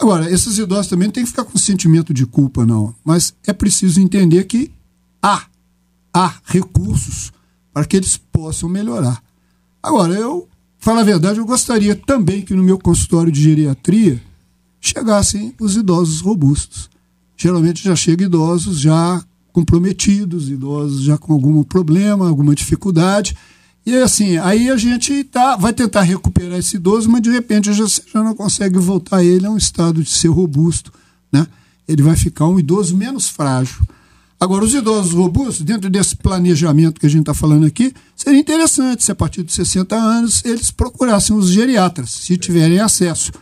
Agora, 0.00 0.30
esses 0.30 0.58
idosos 0.58 0.88
também 0.88 1.10
tem 1.10 1.22
que 1.22 1.30
ficar 1.30 1.44
com 1.44 1.56
sentimento 1.56 2.12
de 2.12 2.26
culpa, 2.26 2.66
não. 2.66 2.94
Mas 3.04 3.34
é 3.46 3.52
preciso 3.52 4.00
entender 4.00 4.44
que 4.44 4.70
há, 5.22 5.44
há 6.12 6.34
recursos 6.44 7.32
para 7.72 7.84
que 7.84 7.96
eles 7.96 8.16
possam 8.16 8.68
melhorar. 8.68 9.22
Agora, 9.82 10.14
eu, 10.14 10.48
falo 10.78 11.00
a 11.00 11.04
verdade, 11.04 11.38
eu 11.38 11.46
gostaria 11.46 11.94
também 11.94 12.42
que 12.42 12.54
no 12.54 12.62
meu 12.62 12.78
consultório 12.78 13.30
de 13.30 13.42
geriatria 13.42 14.20
chegassem 14.80 15.54
os 15.60 15.76
idosos 15.76 16.20
robustos. 16.20 16.90
Geralmente 17.36 17.82
já 17.82 17.96
chegam 17.96 18.26
idosos 18.26 18.80
já 18.80 19.22
comprometidos, 19.52 20.50
idosos 20.50 21.02
já 21.02 21.16
com 21.16 21.32
algum 21.32 21.62
problema, 21.62 22.28
alguma 22.28 22.54
dificuldade. 22.54 23.36
E 23.86 23.96
assim, 23.96 24.38
aí 24.38 24.70
a 24.70 24.76
gente 24.76 25.24
tá, 25.24 25.56
vai 25.56 25.72
tentar 25.72 26.02
recuperar 26.02 26.58
esse 26.58 26.76
idoso, 26.76 27.10
mas 27.10 27.20
de 27.20 27.30
repente 27.30 27.72
já, 27.72 27.84
já 27.86 28.22
não 28.22 28.34
consegue 28.34 28.78
voltar 28.78 29.22
ele 29.22 29.46
a 29.46 29.50
um 29.50 29.58
estado 29.58 30.02
de 30.02 30.10
ser 30.10 30.28
robusto. 30.28 30.92
Né? 31.30 31.46
Ele 31.86 32.02
vai 32.02 32.16
ficar 32.16 32.46
um 32.46 32.58
idoso 32.58 32.96
menos 32.96 33.28
frágil. 33.28 33.84
Agora, 34.40 34.64
os 34.64 34.74
idosos 34.74 35.12
robustos, 35.12 35.64
dentro 35.64 35.88
desse 35.88 36.16
planejamento 36.16 37.00
que 37.00 37.06
a 37.06 37.10
gente 37.10 37.20
está 37.20 37.34
falando 37.34 37.66
aqui, 37.66 37.92
seria 38.16 38.40
interessante 38.40 39.04
se 39.04 39.12
a 39.12 39.14
partir 39.14 39.42
de 39.42 39.52
60 39.52 39.94
anos 39.94 40.44
eles 40.44 40.70
procurassem 40.70 41.36
os 41.36 41.48
geriatras, 41.48 42.10
se 42.10 42.36
tiverem 42.36 42.80
acesso. 42.80 43.32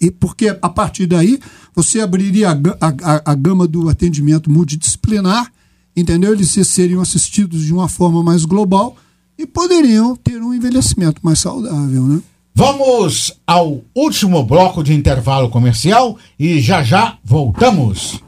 E 0.00 0.10
porque 0.10 0.56
a 0.62 0.68
partir 0.68 1.06
daí 1.06 1.38
você 1.74 2.00
abriria 2.00 2.50
a, 2.50 2.54
a, 2.80 3.32
a 3.32 3.34
gama 3.34 3.66
do 3.66 3.88
atendimento 3.88 4.50
multidisciplinar, 4.50 5.52
entendeu? 5.94 6.32
Eles 6.32 6.50
seriam 6.66 7.02
assistidos 7.02 7.64
de 7.64 7.72
uma 7.72 7.88
forma 7.88 8.22
mais 8.22 8.44
global 8.44 8.96
e 9.40 9.46
poderiam 9.46 10.14
ter 10.14 10.42
um 10.42 10.52
envelhecimento 10.52 11.20
mais 11.22 11.38
saudável, 11.38 12.02
né? 12.02 12.20
Vamos 12.54 13.32
ao 13.46 13.80
último 13.94 14.44
bloco 14.44 14.82
de 14.82 14.92
intervalo 14.92 15.48
comercial 15.48 16.18
e 16.38 16.60
já 16.60 16.82
já 16.82 17.16
voltamos. 17.24 18.22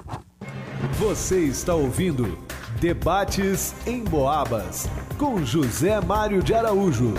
Você 0.99 1.41
está 1.41 1.75
ouvindo 1.75 2.39
Debates 2.81 3.75
em 3.87 4.03
Boabas 4.03 4.89
com 5.19 5.45
José 5.45 6.01
Mário 6.01 6.43
de 6.43 6.55
Araújo. 6.55 7.13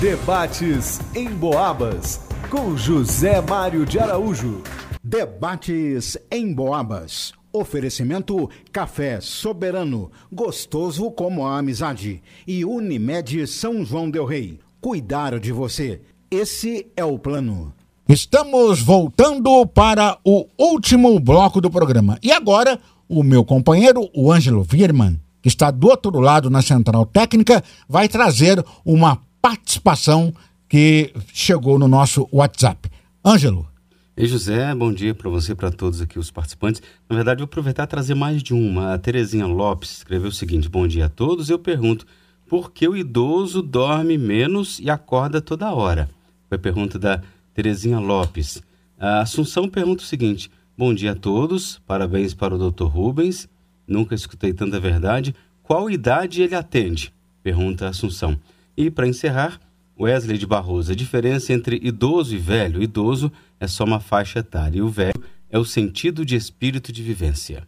Debates 0.00 1.00
em 1.14 1.30
Boabas 1.30 2.20
com 2.48 2.76
José 2.76 3.40
Mário 3.40 3.84
de 3.84 3.98
Araújo. 3.98 4.62
Debates 5.02 6.16
em 6.30 6.54
Boabas. 6.54 7.32
Oferecimento 7.56 8.50
Café 8.72 9.20
Soberano, 9.20 10.10
gostoso 10.32 11.08
como 11.12 11.46
a 11.46 11.56
amizade. 11.56 12.20
E 12.44 12.64
Unimed 12.64 13.46
São 13.46 13.84
João 13.84 14.10
Del 14.10 14.24
Rei. 14.24 14.58
Cuidar 14.80 15.38
de 15.38 15.52
você. 15.52 16.00
Esse 16.28 16.88
é 16.96 17.04
o 17.04 17.16
plano. 17.16 17.72
Estamos 18.08 18.82
voltando 18.82 19.64
para 19.68 20.18
o 20.24 20.48
último 20.58 21.20
bloco 21.20 21.60
do 21.60 21.70
programa. 21.70 22.18
E 22.20 22.32
agora, 22.32 22.76
o 23.08 23.22
meu 23.22 23.44
companheiro, 23.44 24.10
o 24.12 24.32
Ângelo 24.32 24.64
Virman, 24.64 25.20
que 25.40 25.46
está 25.46 25.70
do 25.70 25.86
outro 25.86 26.18
lado 26.18 26.50
na 26.50 26.60
central 26.60 27.06
técnica, 27.06 27.62
vai 27.88 28.08
trazer 28.08 28.64
uma 28.84 29.20
participação 29.40 30.34
que 30.68 31.14
chegou 31.32 31.78
no 31.78 31.86
nosso 31.86 32.28
WhatsApp. 32.32 32.90
Ângelo. 33.24 33.73
Ei, 34.16 34.26
José, 34.26 34.72
bom 34.76 34.92
dia 34.92 35.12
para 35.12 35.28
você 35.28 35.50
e 35.50 35.54
para 35.56 35.72
todos 35.72 36.00
aqui 36.00 36.20
os 36.20 36.30
participantes. 36.30 36.80
Na 37.08 37.16
verdade, 37.16 37.40
vou 37.40 37.46
aproveitar 37.46 37.82
e 37.82 37.88
trazer 37.88 38.14
mais 38.14 38.44
de 38.44 38.54
uma. 38.54 38.94
A 38.94 38.98
Terezinha 38.98 39.44
Lopes 39.44 39.90
escreveu 39.90 40.28
o 40.28 40.32
seguinte: 40.32 40.68
Bom 40.68 40.86
dia 40.86 41.06
a 41.06 41.08
todos. 41.08 41.50
Eu 41.50 41.58
pergunto, 41.58 42.06
por 42.48 42.70
que 42.70 42.86
o 42.86 42.96
idoso 42.96 43.60
dorme 43.60 44.16
menos 44.16 44.78
e 44.78 44.88
acorda 44.88 45.40
toda 45.40 45.74
hora? 45.74 46.08
Foi 46.48 46.54
a 46.54 46.60
pergunta 46.60 46.96
da 46.96 47.22
Terezinha 47.52 47.98
Lopes. 47.98 48.62
A 49.00 49.22
Assunção 49.22 49.68
pergunta 49.68 50.04
o 50.04 50.06
seguinte: 50.06 50.48
Bom 50.78 50.94
dia 50.94 51.10
a 51.10 51.16
todos, 51.16 51.82
parabéns 51.84 52.34
para 52.34 52.54
o 52.54 52.70
Dr. 52.70 52.84
Rubens. 52.84 53.48
Nunca 53.84 54.14
escutei 54.14 54.52
tanta 54.52 54.78
verdade. 54.78 55.34
Qual 55.60 55.90
idade 55.90 56.40
ele 56.40 56.54
atende? 56.54 57.12
Pergunta 57.42 57.86
a 57.86 57.88
Assunção. 57.88 58.38
E 58.76 58.92
para 58.92 59.08
encerrar, 59.08 59.58
Wesley 59.98 60.38
de 60.38 60.46
Barroso, 60.46 60.92
a 60.92 60.94
diferença 60.94 61.52
entre 61.52 61.80
idoso 61.82 62.34
e 62.34 62.38
velho, 62.38 62.82
idoso 62.82 63.30
é 63.60 63.66
só 63.66 63.84
uma 63.84 64.00
faixa 64.00 64.40
etária 64.40 64.78
e 64.78 64.82
o 64.82 64.88
velho 64.88 65.22
é 65.50 65.58
o 65.58 65.64
sentido 65.64 66.24
de 66.24 66.34
espírito 66.34 66.92
de 66.92 67.02
vivência. 67.02 67.66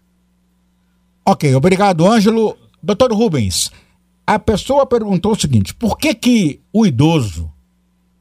Ok, 1.25 1.55
obrigado, 1.55 2.07
Ângelo. 2.07 2.57
Doutor 2.83 3.13
Rubens, 3.13 3.71
a 4.27 4.39
pessoa 4.39 4.87
perguntou 4.87 5.33
o 5.33 5.41
seguinte: 5.41 5.75
por 5.75 5.97
que 5.99 6.15
que 6.15 6.61
o 6.73 6.85
idoso 6.85 7.51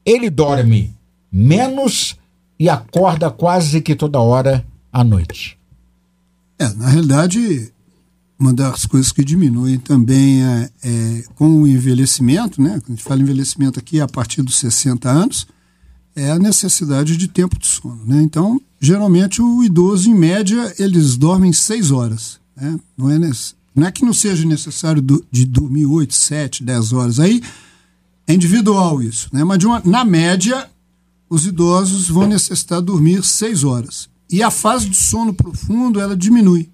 ele 0.04 0.30
dorme 0.30 0.94
menos 1.30 2.16
e 2.58 2.68
acorda 2.68 3.30
quase 3.30 3.80
que 3.80 3.94
toda 3.94 4.20
hora 4.20 4.64
à 4.92 5.02
noite? 5.02 5.58
É, 6.58 6.68
na 6.74 6.88
realidade, 6.88 7.72
uma 8.38 8.52
das 8.52 8.84
coisas 8.84 9.12
que 9.12 9.24
diminuem 9.24 9.78
também 9.78 10.42
é, 10.44 10.70
é, 10.82 11.24
com 11.34 11.62
o 11.62 11.66
envelhecimento, 11.66 12.60
né? 12.60 12.80
Quando 12.80 12.84
a 12.84 12.90
gente 12.90 13.02
fala 13.02 13.22
envelhecimento 13.22 13.78
aqui 13.78 14.00
a 14.00 14.06
partir 14.06 14.42
dos 14.42 14.58
60 14.58 15.10
anos, 15.10 15.46
é 16.14 16.30
a 16.30 16.38
necessidade 16.38 17.16
de 17.16 17.28
tempo 17.28 17.58
de 17.58 17.66
sono, 17.66 18.04
né? 18.04 18.20
Então, 18.22 18.60
geralmente 18.80 19.40
o 19.40 19.64
idoso, 19.64 20.10
em 20.10 20.14
média, 20.14 20.74
eles 20.78 21.16
dormem 21.16 21.52
seis 21.52 21.90
horas, 21.90 22.38
né? 22.54 22.78
Não 22.96 23.10
é, 23.10 23.18
não 23.74 23.86
é 23.86 23.90
que 23.90 24.04
não 24.04 24.12
seja 24.12 24.46
necessário 24.46 25.00
do, 25.00 25.24
de 25.30 25.46
dormir 25.46 25.86
8, 25.86 26.14
7, 26.14 26.62
10 26.62 26.92
horas. 26.92 27.20
Aí 27.20 27.42
é 28.26 28.34
individual 28.34 29.02
isso, 29.02 29.28
né? 29.32 29.44
Mas 29.44 29.62
uma, 29.64 29.80
na 29.84 30.04
média, 30.04 30.68
os 31.28 31.46
idosos 31.46 32.08
vão 32.08 32.26
necessitar 32.26 32.82
dormir 32.82 33.24
seis 33.24 33.64
horas. 33.64 34.08
E 34.30 34.42
a 34.42 34.50
fase 34.50 34.88
de 34.88 34.96
sono 34.96 35.32
profundo, 35.32 36.00
ela 36.00 36.16
diminui. 36.16 36.68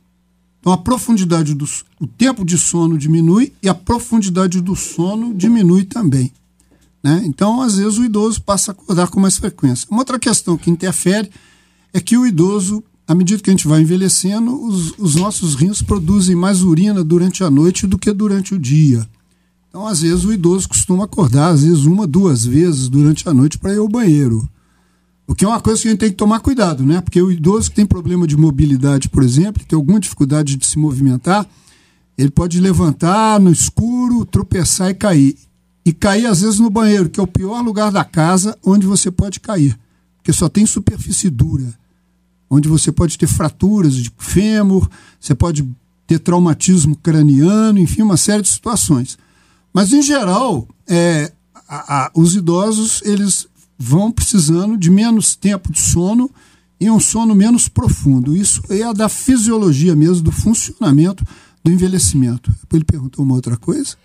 Então 0.63 0.73
a 0.73 0.79
profundidade 0.79 1.55
do 1.55 1.67
o 2.01 2.07
tempo 2.07 2.45
de 2.45 2.57
sono 2.57 2.97
diminui 2.97 3.53
e 3.61 3.69
a 3.69 3.75
profundidade 3.75 4.61
do 4.61 4.77
sono 4.77 5.35
diminui 5.35 5.85
também. 5.85 6.33
Né? 7.03 7.23
Então, 7.25 7.61
às 7.61 7.77
vezes, 7.77 7.99
o 7.99 8.05
idoso 8.05 8.41
passa 8.41 8.71
a 8.71 8.73
acordar 8.73 9.09
com 9.09 9.19
mais 9.19 9.37
frequência. 9.37 9.89
Uma 9.91 10.03
outra 10.03 10.21
questão 10.21 10.57
que 10.57 10.71
interfere 10.71 11.29
é 11.93 12.01
que 12.01 12.17
o 12.17 12.25
idoso, 12.25 12.83
à 13.09 13.15
medida 13.15 13.43
que 13.43 13.51
a 13.51 13.53
gente 13.53 13.67
vai 13.67 13.83
envelhecendo, 13.83 14.55
os, 14.65 14.95
os 14.97 15.17
nossos 15.17 15.57
rins 15.57 15.83
produzem 15.83 16.37
mais 16.37 16.63
urina 16.63 17.03
durante 17.03 17.43
a 17.43 17.51
noite 17.51 17.87
do 17.89 17.99
que 17.99 18.13
durante 18.13 18.55
o 18.55 18.59
dia. 18.59 19.05
Então, 19.69 19.85
às 19.87 20.03
vezes, 20.03 20.25
o 20.25 20.33
idoso 20.33 20.69
costuma 20.69 21.05
acordar, 21.05 21.49
às 21.49 21.65
vezes, 21.65 21.87
uma, 21.87 22.07
duas 22.07 22.45
vezes 22.45 22.89
durante 22.89 23.29
a 23.29 23.35
noite 23.35 23.59
para 23.59 23.73
ir 23.73 23.79
ao 23.79 23.89
banheiro. 23.89 24.49
O 25.27 25.35
que 25.35 25.45
é 25.45 25.49
uma 25.49 25.61
coisa 25.61 25.81
que 25.81 25.89
a 25.89 25.91
gente 25.91 26.01
tem 26.01 26.11
que 26.11 26.17
tomar 26.17 26.41
cuidado, 26.41 26.85
né? 26.85 27.01
Porque 27.01 27.21
o 27.21 27.31
idoso 27.31 27.71
que 27.71 27.77
tem 27.77 27.87
problema 27.87 28.27
de 28.27 28.37
mobilidade, 28.37 29.09
por 29.09 29.23
exemplo, 29.23 29.65
tem 29.65 29.77
alguma 29.77 30.01
dificuldade 30.01 30.57
de 30.57 30.67
se 30.67 30.79
movimentar, 30.79 31.47
ele 32.19 32.31
pode 32.31 32.61
levantar 32.61 33.41
no 33.41 33.51
escuro, 33.51 34.25
tropeçar 34.25 34.91
e 34.91 34.95
cair. 34.95 35.37
E 35.85 35.93
cair, 35.93 36.27
às 36.27 36.43
vezes, 36.43 36.61
no 36.61 36.71
banheiro, 36.71 37.09
que 37.09 37.19
é 37.19 37.23
o 37.23 37.27
pior 37.27 37.63
lugar 37.63 37.91
da 37.91 38.05
casa 38.05 38.57
onde 38.65 38.87
você 38.87 39.11
pode 39.11 39.41
cair. 39.41 39.79
Porque 40.19 40.33
só 40.33 40.49
tem 40.49 40.67
superfície 40.67 41.31
dura. 41.31 41.73
Onde 42.49 42.69
você 42.69 42.93
pode 42.93 43.17
ter 43.17 43.27
fraturas 43.27 43.95
de 43.95 44.13
fêmur, 44.19 44.89
você 45.19 45.35
pode 45.35 45.69
ter 46.07 46.19
traumatismo 46.19 46.95
craniano, 46.95 47.79
enfim, 47.79 48.03
uma 48.03 48.17
série 48.17 48.43
de 48.43 48.49
situações. 48.49 49.19
Mas, 49.73 49.93
em 49.93 50.03
geral, 50.03 50.69
é, 50.87 51.33
a, 51.67 52.05
a, 52.05 52.11
os 52.15 52.37
idosos, 52.37 53.01
eles 53.05 53.49
vão 53.83 54.13
precisando 54.13 54.79
de 54.79 54.91
menos 54.91 55.35
tempo 55.35 55.73
de 55.73 55.81
sono 55.81 56.31
e 56.79 56.89
um 56.89 57.01
sono 57.01 57.35
menos 57.35 57.69
profundo. 57.69 58.37
Isso 58.37 58.63
é 58.71 58.95
da 58.95 59.09
fisiologia 59.09 59.97
mesmo, 59.97 60.23
do 60.23 60.33
funcionamento 60.33 61.27
do 61.65 61.71
envelhecimento. 61.71 62.55
Ele 62.73 62.85
perguntou 62.85 63.25
uma 63.25 63.35
outra 63.35 63.57
coisa? 63.57 63.97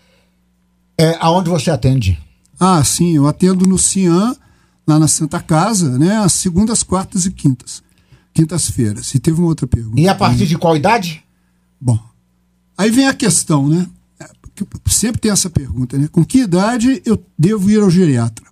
É, 0.97 1.15
aonde 1.19 1.49
você 1.49 1.69
atende? 1.69 2.19
Ah, 2.59 2.83
sim, 2.83 3.15
eu 3.15 3.27
atendo 3.27 3.67
no 3.67 3.77
CIAN, 3.77 4.35
lá 4.87 4.97
na 4.97 5.07
Santa 5.07 5.39
Casa, 5.39 5.97
né, 5.99 6.17
às 6.17 6.33
segundas, 6.33 6.81
quartas 6.81 7.27
e 7.27 7.31
quintas. 7.31 7.83
Quintas-feiras. 8.33 9.13
E 9.13 9.19
teve 9.19 9.39
uma 9.39 9.47
outra 9.47 9.67
pergunta. 9.67 10.01
E 10.01 10.07
a 10.07 10.15
partir 10.15 10.47
de 10.47 10.57
qual 10.57 10.75
idade? 10.75 11.23
Bom, 11.79 11.99
aí 12.75 12.89
vem 12.89 13.07
a 13.07 13.13
questão, 13.13 13.67
né? 13.67 13.87
Sempre 14.87 15.21
tem 15.21 15.31
essa 15.31 15.51
pergunta, 15.51 15.97
né? 15.99 16.07
Com 16.11 16.25
que 16.25 16.39
idade 16.39 16.99
eu 17.05 17.23
devo 17.37 17.69
ir 17.69 17.79
ao 17.79 17.91
geriatra? 17.91 18.47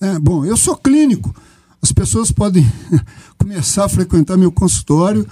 É, 0.00 0.18
bom, 0.18 0.44
eu 0.44 0.56
sou 0.56 0.76
clínico. 0.76 1.34
As 1.82 1.92
pessoas 1.92 2.32
podem 2.32 2.66
começar 3.38 3.84
a 3.84 3.88
frequentar 3.88 4.36
meu 4.36 4.50
consultório 4.50 5.26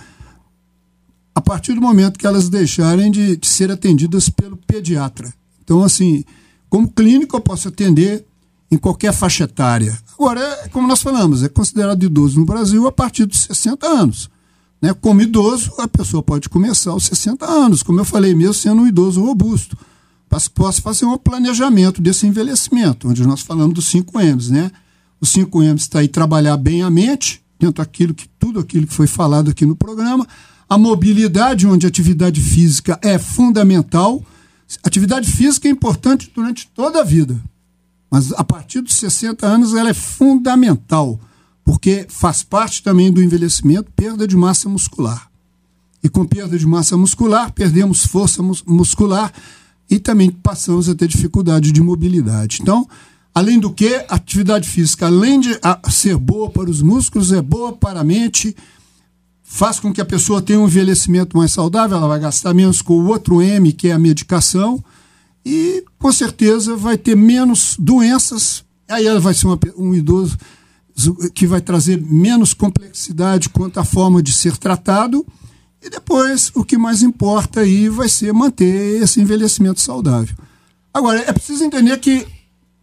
a 1.35 1.40
partir 1.40 1.74
do 1.74 1.81
momento 1.81 2.19
que 2.19 2.27
elas 2.27 2.49
deixarem 2.49 3.11
de, 3.11 3.36
de, 3.36 3.47
ser 3.47 3.70
atendidas 3.70 4.28
pelo 4.28 4.57
pediatra. 4.57 5.32
Então, 5.62 5.82
assim, 5.82 6.24
como 6.69 6.90
clínico, 6.90 7.36
eu 7.36 7.40
posso 7.40 7.69
atender 7.69 8.27
em 8.70 8.77
qualquer 8.77 9.12
faixa 9.12 9.45
etária. 9.45 9.97
Agora, 10.19 10.40
é, 10.40 10.69
como 10.69 10.86
nós 10.86 11.01
falamos, 11.01 11.43
é 11.43 11.49
considerado 11.49 12.03
idoso 12.03 12.39
no 12.39 12.45
Brasil 12.45 12.86
a 12.86 12.93
partir 12.93 13.24
dos 13.24 13.40
60 13.45 13.86
anos. 13.86 14.28
Né? 14.82 14.93
Como 15.01 15.23
idoso, 15.23 15.73
a 15.78 15.89
pessoa 15.89 16.23
pode 16.23 16.49
começar 16.49 16.90
aos 16.90 17.07
60 17.07 17.47
anos, 17.47 17.82
como 17.82 18.01
eu 18.01 18.05
falei, 18.05 18.35
mesmo 18.35 18.55
sendo 18.55 18.82
um 18.82 18.86
idoso 18.86 19.24
robusto. 19.24 19.77
Para 20.29 20.41
que 20.41 20.51
possa 20.51 20.83
fazer 20.83 21.05
um 21.05 21.17
planejamento 21.17 22.03
desse 22.03 22.27
envelhecimento, 22.27 23.09
onde 23.09 23.27
nós 23.27 23.41
falamos 23.41 23.75
dos 23.75 23.87
5 23.87 24.19
M's. 24.19 24.51
Né? 24.51 24.71
Os 25.21 25.31
5 25.31 25.63
M's 25.63 25.83
está 25.83 26.01
aí 26.01 26.09
trabalhar 26.09 26.57
bem 26.57 26.83
a 26.83 26.91
mente, 26.91 27.43
dentro 27.59 27.83
daquilo 27.83 28.15
que 28.15 28.29
tudo 28.39 28.61
aquilo 28.61 28.87
que 28.87 28.95
foi 28.95 29.07
falado 29.07 29.51
aqui 29.51 29.65
no 29.65 29.75
programa. 29.75 30.27
A 30.69 30.77
mobilidade, 30.77 31.67
onde 31.67 31.87
a 31.87 31.89
atividade 31.89 32.41
física 32.41 32.99
é 33.03 33.19
fundamental. 33.19 34.23
Atividade 34.85 35.31
física 35.31 35.67
é 35.67 35.71
importante 35.71 36.31
durante 36.35 36.69
toda 36.69 37.01
a 37.01 37.05
vida, 37.05 37.43
mas 38.11 38.33
a 38.33 38.45
partir 38.45 38.83
dos 38.83 38.97
60 38.97 39.47
anos 39.47 39.75
ela 39.75 39.89
é 39.89 39.95
fundamental 39.95 41.19
porque 41.69 42.07
faz 42.09 42.43
parte 42.43 42.83
também 42.83 43.13
do 43.13 43.23
envelhecimento 43.23 43.93
perda 43.95 44.27
de 44.27 44.35
massa 44.35 44.71
muscular. 44.71 45.29
E 46.03 46.09
com 46.09 46.25
perda 46.25 46.59
de 46.59 46.67
massa 46.67 46.97
muscular, 46.97 47.53
perdemos 47.53 48.07
força 48.07 48.43
mus 48.43 48.63
muscular 48.63 49.31
e 49.90 49.98
também 49.98 50.31
passamos 50.31 50.89
a 50.89 50.94
ter 50.94 51.09
dificuldade 51.09 51.73
de 51.73 51.81
mobilidade. 51.81 52.59
Então, 52.60 52.86
além 53.35 53.59
do 53.59 53.70
que, 53.70 53.94
a 54.09 54.15
atividade 54.15 54.69
física, 54.69 55.06
além 55.06 55.40
de 55.40 55.59
ser 55.90 56.16
boa 56.16 56.51
para 56.51 56.69
os 56.69 56.82
músculos, 56.82 57.32
é 57.32 57.40
boa 57.40 57.73
para 57.73 58.01
a 58.01 58.05
mente, 58.05 58.55
faz 59.43 59.81
com 59.81 59.93
que 59.93 60.01
a 60.01 60.05
pessoa 60.05 60.43
tenha 60.43 60.60
um 60.60 60.66
envelhecimento 60.66 61.36
mais 61.36 61.52
saudável, 61.52 61.97
ela 61.97 62.09
vai 62.09 62.20
gastar 62.20 62.52
menos 62.52 62.82
com 62.82 62.94
o 62.94 63.06
outro 63.06 63.40
M, 63.40 63.73
que 63.73 63.89
é 63.89 63.93
a 63.93 63.98
medicação, 63.98 64.82
e 65.44 65.82
com 65.98 66.12
certeza 66.12 66.77
vai 66.77 66.98
ter 66.98 67.16
menos 67.16 67.74
doenças. 67.78 68.62
Aí 68.86 69.06
ela 69.06 69.20
vai 69.20 69.32
ser 69.32 69.47
uma, 69.47 69.59
um 69.77 69.94
idoso 69.94 70.36
que 71.32 71.47
vai 71.47 71.60
trazer 71.60 72.01
menos 72.01 72.52
complexidade 72.52 73.48
quanto 73.48 73.78
à 73.78 73.85
forma 73.85 74.23
de 74.23 74.32
ser 74.32 74.56
tratado. 74.56 75.24
E 75.83 75.89
depois, 75.89 76.51
o 76.55 76.65
que 76.65 76.77
mais 76.77 77.03
importa 77.03 77.61
aí 77.61 77.89
vai 77.89 78.09
ser 78.09 78.33
manter 78.33 79.03
esse 79.03 79.21
envelhecimento 79.21 79.81
saudável. 79.81 80.37
Agora, 80.93 81.21
é 81.21 81.33
preciso 81.33 81.65
entender 81.65 81.97
que 81.99 82.27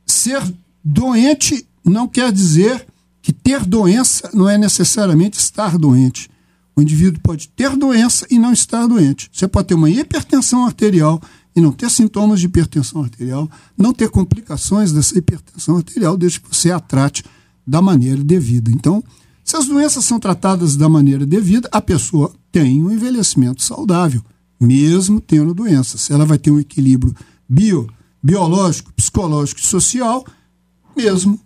ser 0.05 0.41
doente 0.83 1.67
não 1.83 2.07
quer 2.07 2.31
dizer 2.31 2.85
que 3.21 3.33
ter 3.33 3.65
doença 3.65 4.29
não 4.33 4.47
é 4.47 4.57
necessariamente 4.57 5.39
estar 5.39 5.77
doente. 5.77 6.29
O 6.75 6.81
indivíduo 6.81 7.21
pode 7.21 7.47
ter 7.49 7.75
doença 7.75 8.27
e 8.29 8.37
não 8.37 8.53
estar 8.53 8.85
doente. 8.87 9.29
Você 9.31 9.47
pode 9.47 9.67
ter 9.67 9.73
uma 9.73 9.89
hipertensão 9.89 10.65
arterial 10.65 11.21
e 11.55 11.61
não 11.61 11.71
ter 11.71 11.89
sintomas 11.89 12.39
de 12.39 12.47
hipertensão 12.47 13.01
arterial, 13.01 13.49
não 13.77 13.93
ter 13.93 14.09
complicações 14.09 14.91
dessa 14.91 15.17
hipertensão 15.17 15.77
arterial, 15.77 16.17
desde 16.17 16.41
que 16.41 16.53
você 16.53 16.69
a 16.69 16.79
trate 16.79 17.23
da 17.65 17.81
maneira 17.81 18.23
devida. 18.23 18.69
Então, 18.69 19.03
se 19.45 19.55
as 19.55 19.67
doenças 19.67 20.03
são 20.03 20.19
tratadas 20.19 20.75
da 20.75 20.89
maneira 20.89 21.23
devida, 21.23 21.69
a 21.71 21.79
pessoa 21.79 22.33
tem 22.51 22.81
um 22.81 22.89
envelhecimento 22.91 23.61
saudável, 23.61 24.19
mesmo 24.59 25.21
tendo 25.21 25.53
doenças. 25.53 26.09
Ela 26.09 26.25
vai 26.25 26.39
ter 26.39 26.49
um 26.49 26.59
equilíbrio 26.59 27.15
bio, 27.47 27.87
biológico, 28.23 28.91
psicológico 28.93 29.61
e 29.61 29.63
social, 29.63 30.25
mesmo 30.97 31.39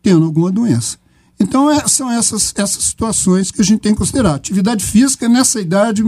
tendo 0.00 0.26
alguma 0.26 0.52
doença. 0.52 0.96
Então, 1.40 1.68
é, 1.68 1.88
são 1.88 2.08
essas, 2.08 2.54
essas 2.56 2.84
situações 2.84 3.50
que 3.50 3.60
a 3.60 3.64
gente 3.64 3.80
tem 3.80 3.94
que 3.94 3.98
considerar. 3.98 4.36
Atividade 4.36 4.84
física 4.84 5.28
nessa 5.28 5.60
idade 5.60 6.04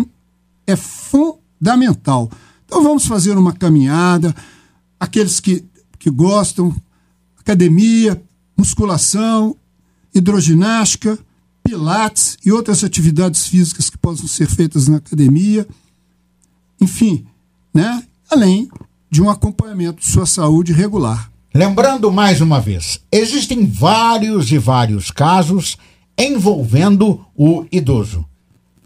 é 0.64 0.76
fundamental. 0.76 2.30
Então, 2.64 2.84
vamos 2.84 3.04
fazer 3.04 3.36
uma 3.36 3.52
caminhada. 3.52 4.32
Aqueles 5.00 5.40
que, 5.40 5.64
que 5.98 6.08
gostam, 6.08 6.72
academia, 7.36 8.22
musculação, 8.56 9.56
hidroginástica, 10.14 11.18
pilates 11.62 12.36
e 12.44 12.52
outras 12.52 12.82
atividades 12.84 13.46
físicas 13.46 13.88
que 13.88 13.98
possam 13.98 14.26
ser 14.26 14.48
feitas 14.48 14.88
na 14.88 14.98
academia. 14.98 15.66
Enfim, 16.80 17.26
né? 17.72 18.02
além 18.30 18.68
de 19.10 19.22
um 19.22 19.28
acompanhamento 19.28 20.00
de 20.00 20.06
sua 20.06 20.26
saúde 20.26 20.72
regular. 20.72 21.30
Lembrando 21.54 22.10
mais 22.10 22.40
uma 22.40 22.60
vez, 22.60 22.98
existem 23.12 23.66
vários 23.66 24.50
e 24.50 24.56
vários 24.56 25.10
casos 25.10 25.76
envolvendo 26.16 27.24
o 27.36 27.66
idoso. 27.70 28.24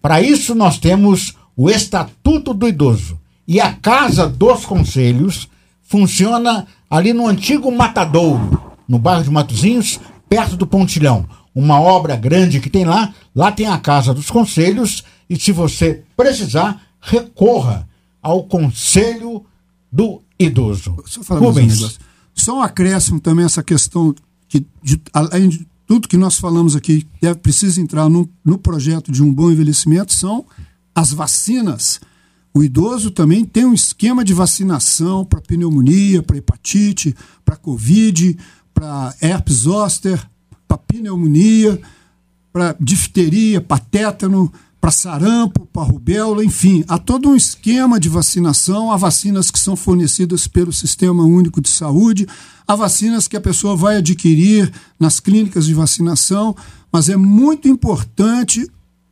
Para 0.03 0.20
isso, 0.20 0.55
nós 0.55 0.78
temos 0.78 1.36
o 1.57 1.70
Estatuto 1.70 2.53
do 2.53 2.69
Idoso. 2.69 3.19
E 3.47 3.61
a 3.61 3.73
Casa 3.73 4.28
dos 4.28 4.65
Conselhos 4.65 5.48
funciona 5.82 6.66
ali 6.90 7.12
no 7.12 7.27
antigo 7.27 7.70
Matadouro, 7.70 8.61
no 8.89 8.98
bairro 8.98 9.24
de 9.24 9.31
Matozinhos, 9.31 10.01
perto 10.28 10.57
do 10.57 10.66
Pontilhão. 10.66 11.27
Uma 11.57 11.81
obra 11.81 12.15
grande 12.16 12.61
que 12.61 12.69
tem 12.69 12.85
lá. 12.85 13.15
Lá 13.35 13.51
tem 13.51 13.66
a 13.66 13.78
Casa 13.78 14.12
dos 14.12 14.31
Conselhos. 14.31 15.03
E 15.28 15.41
se 15.41 15.53
você 15.53 16.05
precisar, 16.15 16.83
recorra 17.01 17.89
ao 18.23 18.45
Conselho 18.45 19.47
do 19.91 20.20
Idoso. 20.39 20.97
Rubens. 21.31 21.83
Um 21.83 21.89
Só 22.35 22.59
um 22.59 22.62
acréscimo 22.62 23.19
também 23.19 23.47
essa 23.47 23.62
questão 23.62 24.15
que, 24.47 24.66
de, 24.83 25.01
além 25.15 25.49
de 25.49 25.66
tudo 25.87 26.09
que 26.09 26.19
nós 26.19 26.37
falamos 26.37 26.77
aqui, 26.77 27.07
deve, 27.23 27.37
precisa 27.37 27.81
entrar 27.81 28.11
no, 28.11 28.28
no 28.45 28.59
projeto 28.59 29.11
de 29.11 29.23
um 29.23 29.33
bom 29.33 29.51
envelhecimento, 29.51 30.12
são 30.12 30.45
as 30.95 31.12
vacinas. 31.12 32.01
O 32.53 32.62
idoso 32.62 33.11
também 33.11 33.45
tem 33.45 33.65
um 33.65 33.74
esquema 33.74 34.24
de 34.24 34.35
vacinação 34.35 35.24
para 35.24 35.41
pneumonia, 35.41 36.23
para 36.23 36.37
hepatite, 36.37 37.15
para 37.45 37.57
Covid, 37.57 38.37
para 38.74 39.15
herpes 39.23 39.57
zoster, 39.59 40.28
para 40.66 40.78
pneumonia, 40.78 41.80
para 42.52 42.76
difteria, 42.80 43.60
para 43.60 43.78
tétano, 43.78 44.52
para 44.80 44.90
sarampo, 44.90 45.66
para 45.72 45.82
rubéola, 45.82 46.44
enfim, 46.44 46.84
há 46.86 46.97
todo 46.97 47.28
um 47.28 47.34
esquema 47.34 47.98
de 47.98 48.09
vacinação, 48.09 48.93
há 48.93 48.97
vacinas 48.97 49.51
que 49.51 49.59
são 49.59 49.74
fornecidas 49.74 50.47
pelo 50.47 50.72
Sistema 50.72 51.24
Único 51.24 51.60
de 51.60 51.68
Saúde, 51.68 52.26
há 52.66 52.76
vacinas 52.76 53.26
que 53.26 53.36
a 53.36 53.40
pessoa 53.40 53.74
vai 53.74 53.97
adquirir 53.97 54.72
nas 54.98 55.18
clínicas 55.18 55.66
de 55.66 55.74
vacinação, 55.74 56.55
mas 56.93 57.09
é 57.09 57.16
muito 57.16 57.66
importante 57.66 58.70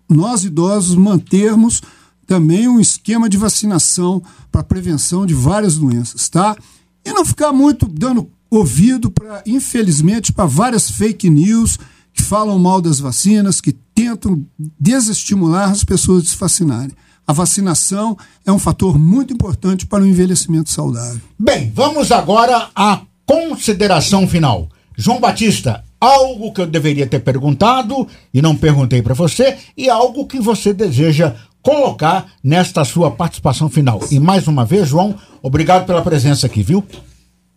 nós 0.09 0.44
idosos 0.44 0.94
mantermos 0.94 1.82
também 2.26 2.68
um 2.68 2.81
esquema 2.81 3.28
de 3.28 3.36
vacinação 3.36 4.22
para 4.51 4.62
prevenção 4.62 5.26
de 5.26 5.35
várias 5.35 5.76
doenças, 5.76 6.28
tá? 6.28 6.56
E 7.05 7.12
não 7.12 7.24
ficar 7.24 7.52
muito 7.52 7.86
dando 7.86 8.31
ouvido 8.56 9.10
para, 9.10 9.43
infelizmente, 9.47 10.32
para 10.32 10.47
várias 10.47 10.90
fake 10.90 11.28
news 11.31 11.78
que 12.12 12.22
falam 12.22 12.59
mal 12.59 12.81
das 12.81 13.01
vacinas, 13.01 13.60
que 13.60 13.72
tentam 13.72 14.44
desestimular 14.78 15.70
as 15.70 15.85
pessoas 15.85 16.22
de 16.22 16.28
se 16.31 16.36
vacinarem. 16.36 16.93
A 17.26 17.32
vacinação 17.32 18.16
é 18.44 18.52
um 18.52 18.59
fator 18.59 18.98
muito 18.98 19.32
importante 19.32 19.86
para 19.86 20.05
o 20.05 20.06
envelhecimento 20.06 20.70
saudável. 20.70 21.20
Bem, 21.39 21.72
vamos 21.74 22.12
agora 22.12 22.68
à 22.74 23.01
consideração 23.26 24.28
final. 24.28 24.68
João 24.97 25.18
Batista, 25.18 25.82
algo 25.98 26.52
que 26.52 26.60
eu 26.60 26.66
deveria 26.66 27.06
ter 27.06 27.20
perguntado 27.20 28.06
e 28.32 28.43
não 28.43 28.55
perguntei 28.55 29.01
para 29.01 29.14
você, 29.14 29.56
e 29.76 29.89
algo 29.89 30.26
que 30.26 30.39
você 30.39 30.72
deseja 30.72 31.35
colocar 31.62 32.26
nesta 32.43 32.85
sua 32.85 33.10
participação 33.10 33.70
final. 33.70 34.01
E 34.10 34.20
mais 34.20 34.47
uma 34.47 34.66
vez, 34.66 34.86
João, 34.86 35.14
obrigado 35.43 35.86
pela 35.86 36.02
presença 36.02 36.47
aqui, 36.47 36.62
viu? 36.62 36.85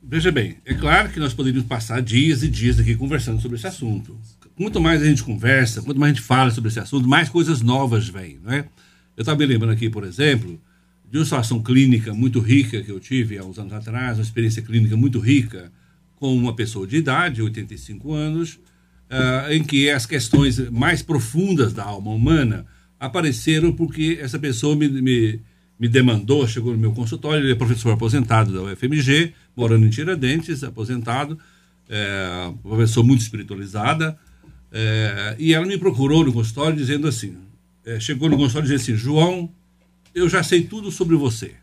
Veja 0.10 0.32
bem, 0.32 0.56
é 0.64 0.74
claro 0.74 1.10
que 1.10 1.20
nós 1.20 1.34
poderíamos 1.34 1.68
passar 1.68 2.02
dias 2.02 2.42
e 2.42 2.48
dias 2.48 2.80
aqui 2.80 2.96
conversando 2.96 3.42
sobre 3.42 3.58
esse 3.58 3.68
assunto. 3.68 4.18
Quanto 4.56 4.80
mais 4.80 5.02
a 5.02 5.06
gente 5.06 5.22
conversa, 5.22 5.82
quanto 5.82 6.00
mais 6.00 6.14
a 6.14 6.16
gente 6.16 6.26
fala 6.26 6.50
sobre 6.50 6.70
esse 6.70 6.80
assunto, 6.80 7.06
mais 7.10 7.28
coisas 7.28 7.62
novas 7.62 8.08
vêm, 8.08 8.40
não 8.42 8.54
é? 8.54 8.60
Eu 9.18 9.22
estava 9.22 9.38
me 9.38 9.46
lembrando 9.46 9.74
aqui, 9.74 9.90
por 9.90 10.06
exemplo, 10.06 10.58
de 11.12 11.18
uma 11.18 11.26
situação 11.26 11.62
clínica 11.62 12.14
muito 12.14 12.40
rica 12.40 12.82
que 12.82 12.90
eu 12.90 13.02
tive 13.02 13.38
há 13.38 13.44
uns 13.44 13.60
anos 13.60 13.74
atrás, 13.74 14.18
uma 14.18 14.24
experiência 14.24 14.62
clínica 14.62 14.96
muito 14.96 15.20
rica 15.20 15.74
com 16.16 16.34
uma 16.34 16.56
pessoa 16.56 16.88
de 16.88 16.96
idade, 16.96 17.42
85 17.42 18.14
anos, 18.14 18.54
uh, 19.12 19.52
em 19.52 19.62
que 19.62 19.90
as 19.90 20.06
questões 20.06 20.58
mais 20.70 21.02
profundas 21.02 21.74
da 21.74 21.84
alma 21.84 22.12
humana 22.12 22.66
apareceram 22.98 23.74
porque 23.74 24.18
essa 24.22 24.40
pessoa 24.40 24.74
me, 24.74 24.88
me 24.88 25.42
me 25.80 25.88
demandou, 25.88 26.48
chegou 26.48 26.74
no 26.74 26.78
meu 26.80 26.92
consultório, 26.92 27.44
ele 27.44 27.52
é 27.52 27.56
professor 27.56 27.92
aposentado 27.92 28.52
da 28.52 28.64
UFMG, 28.64 29.34
morando 29.58 29.88
em 29.88 29.90
Tiradentes, 29.90 30.64
aposentado, 30.64 31.40
é, 31.90 32.54
professor 32.62 33.04
muito 33.04 33.22
espiritualizada, 33.22 34.16
é, 34.72 35.36
e 35.40 35.52
ela 35.52 35.66
me 35.66 35.80
procurou 35.80 36.24
no 36.24 36.32
consultório 36.32 36.78
dizendo 36.78 37.08
assim, 37.08 37.36
é, 37.84 38.00
chegou 38.00 38.30
no 38.30 38.38
consultório 38.38 38.70
dizendo 38.70 38.82
assim, 38.82 38.96
João, 38.96 39.52
eu 40.14 40.30
já 40.30 40.44
sei 40.44 40.62
tudo 40.62 40.92
sobre 40.92 41.16
você. 41.16 41.56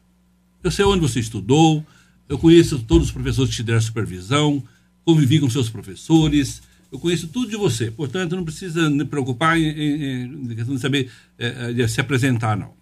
Eu 0.62 0.72
sei 0.72 0.84
onde 0.84 1.02
você 1.02 1.20
estudou, 1.20 1.86
eu 2.28 2.36
conheço 2.36 2.80
todos 2.80 3.06
os 3.08 3.12
professores 3.12 3.50
que 3.50 3.56
te 3.56 3.62
deram 3.62 3.80
supervisão, 3.80 4.62
convivi 5.04 5.38
com 5.38 5.48
seus 5.48 5.68
professores, 5.68 6.62
eu 6.90 6.98
conheço 6.98 7.28
tudo 7.28 7.48
de 7.48 7.56
você. 7.56 7.90
Portanto, 7.90 8.34
não 8.34 8.44
precisa 8.44 8.90
me 8.90 9.04
preocupar 9.04 9.58
em, 9.58 9.68
em, 9.68 10.52
em 10.52 10.78
saber 10.78 11.10
é, 11.38 11.72
de 11.72 11.86
se 11.86 12.00
apresentar, 12.00 12.56
não. 12.56 12.72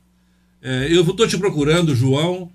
É, 0.63 0.87
eu 0.91 1.03
estou 1.03 1.27
te 1.27 1.37
procurando, 1.37 1.95
João, 1.95 2.51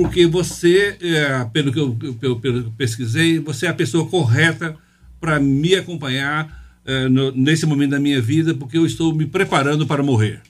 porque 0.00 0.26
você, 0.26 0.96
é, 0.98 1.44
pelo, 1.52 1.70
que 1.70 1.78
eu, 1.78 1.94
pelo, 2.18 2.40
pelo 2.40 2.64
que 2.64 2.70
pesquisei, 2.70 3.38
você 3.38 3.66
é 3.66 3.68
a 3.68 3.74
pessoa 3.74 4.08
correta 4.08 4.74
para 5.20 5.38
me 5.38 5.74
acompanhar 5.74 6.80
é, 6.86 7.06
no, 7.06 7.30
nesse 7.32 7.66
momento 7.66 7.90
da 7.90 8.00
minha 8.00 8.18
vida, 8.18 8.54
porque 8.54 8.78
eu 8.78 8.86
estou 8.86 9.14
me 9.14 9.26
preparando 9.26 9.86
para 9.86 10.02
morrer. 10.02 10.40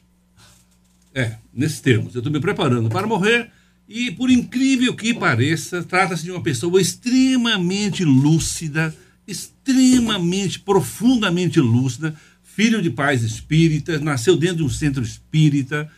É, 1.13 1.35
nesses 1.53 1.81
termos. 1.81 2.15
Eu 2.15 2.21
estou 2.21 2.33
me 2.33 2.39
preparando 2.39 2.89
para 2.89 3.09
morrer 3.09 3.51
e, 3.89 4.13
por 4.13 4.31
incrível 4.31 4.95
que 4.95 5.13
pareça, 5.13 5.83
trata-se 5.83 6.23
de 6.23 6.31
uma 6.31 6.45
pessoa 6.45 6.81
extremamente 6.81 8.05
lúcida, 8.05 8.95
extremamente, 9.27 10.61
profundamente 10.61 11.59
lúcida, 11.59 12.15
filho 12.45 12.81
de 12.81 12.91
pais 12.91 13.25
espíritas, 13.25 14.01
nasceu 14.01 14.37
dentro 14.37 14.59
de 14.59 14.63
um 14.63 14.71
centro 14.71 15.03
espírita, 15.03 15.91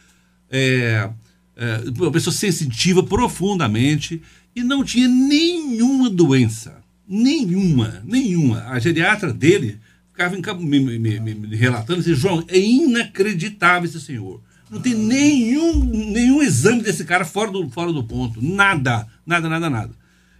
é, 0.48 1.10
é, 1.56 1.82
uma 1.98 2.10
pessoa 2.10 2.32
sensitiva 2.32 3.02
profundamente 3.02 4.22
e 4.54 4.62
não 4.62 4.84
tinha 4.84 5.08
nenhuma 5.08 6.08
doença. 6.10 6.82
Nenhuma, 7.08 8.02
nenhuma. 8.04 8.64
A 8.68 8.78
geriatra 8.78 9.32
dele 9.32 9.78
ficava 10.12 10.60
me, 10.60 10.80
me, 10.80 10.98
me, 10.98 11.34
me 11.34 11.56
relatando 11.56 12.00
assim, 12.00 12.14
João, 12.14 12.44
é 12.48 12.58
inacreditável 12.58 13.88
esse 13.88 14.00
senhor. 14.00 14.40
Não 14.70 14.80
tem 14.80 14.94
nenhum, 14.94 15.84
nenhum 15.84 16.42
exame 16.42 16.82
desse 16.82 17.04
cara 17.04 17.24
fora 17.24 17.50
do, 17.50 17.68
fora 17.68 17.92
do 17.92 18.02
ponto. 18.02 18.42
Nada, 18.42 19.06
nada, 19.26 19.48
nada, 19.48 19.68
nada. 19.68 19.92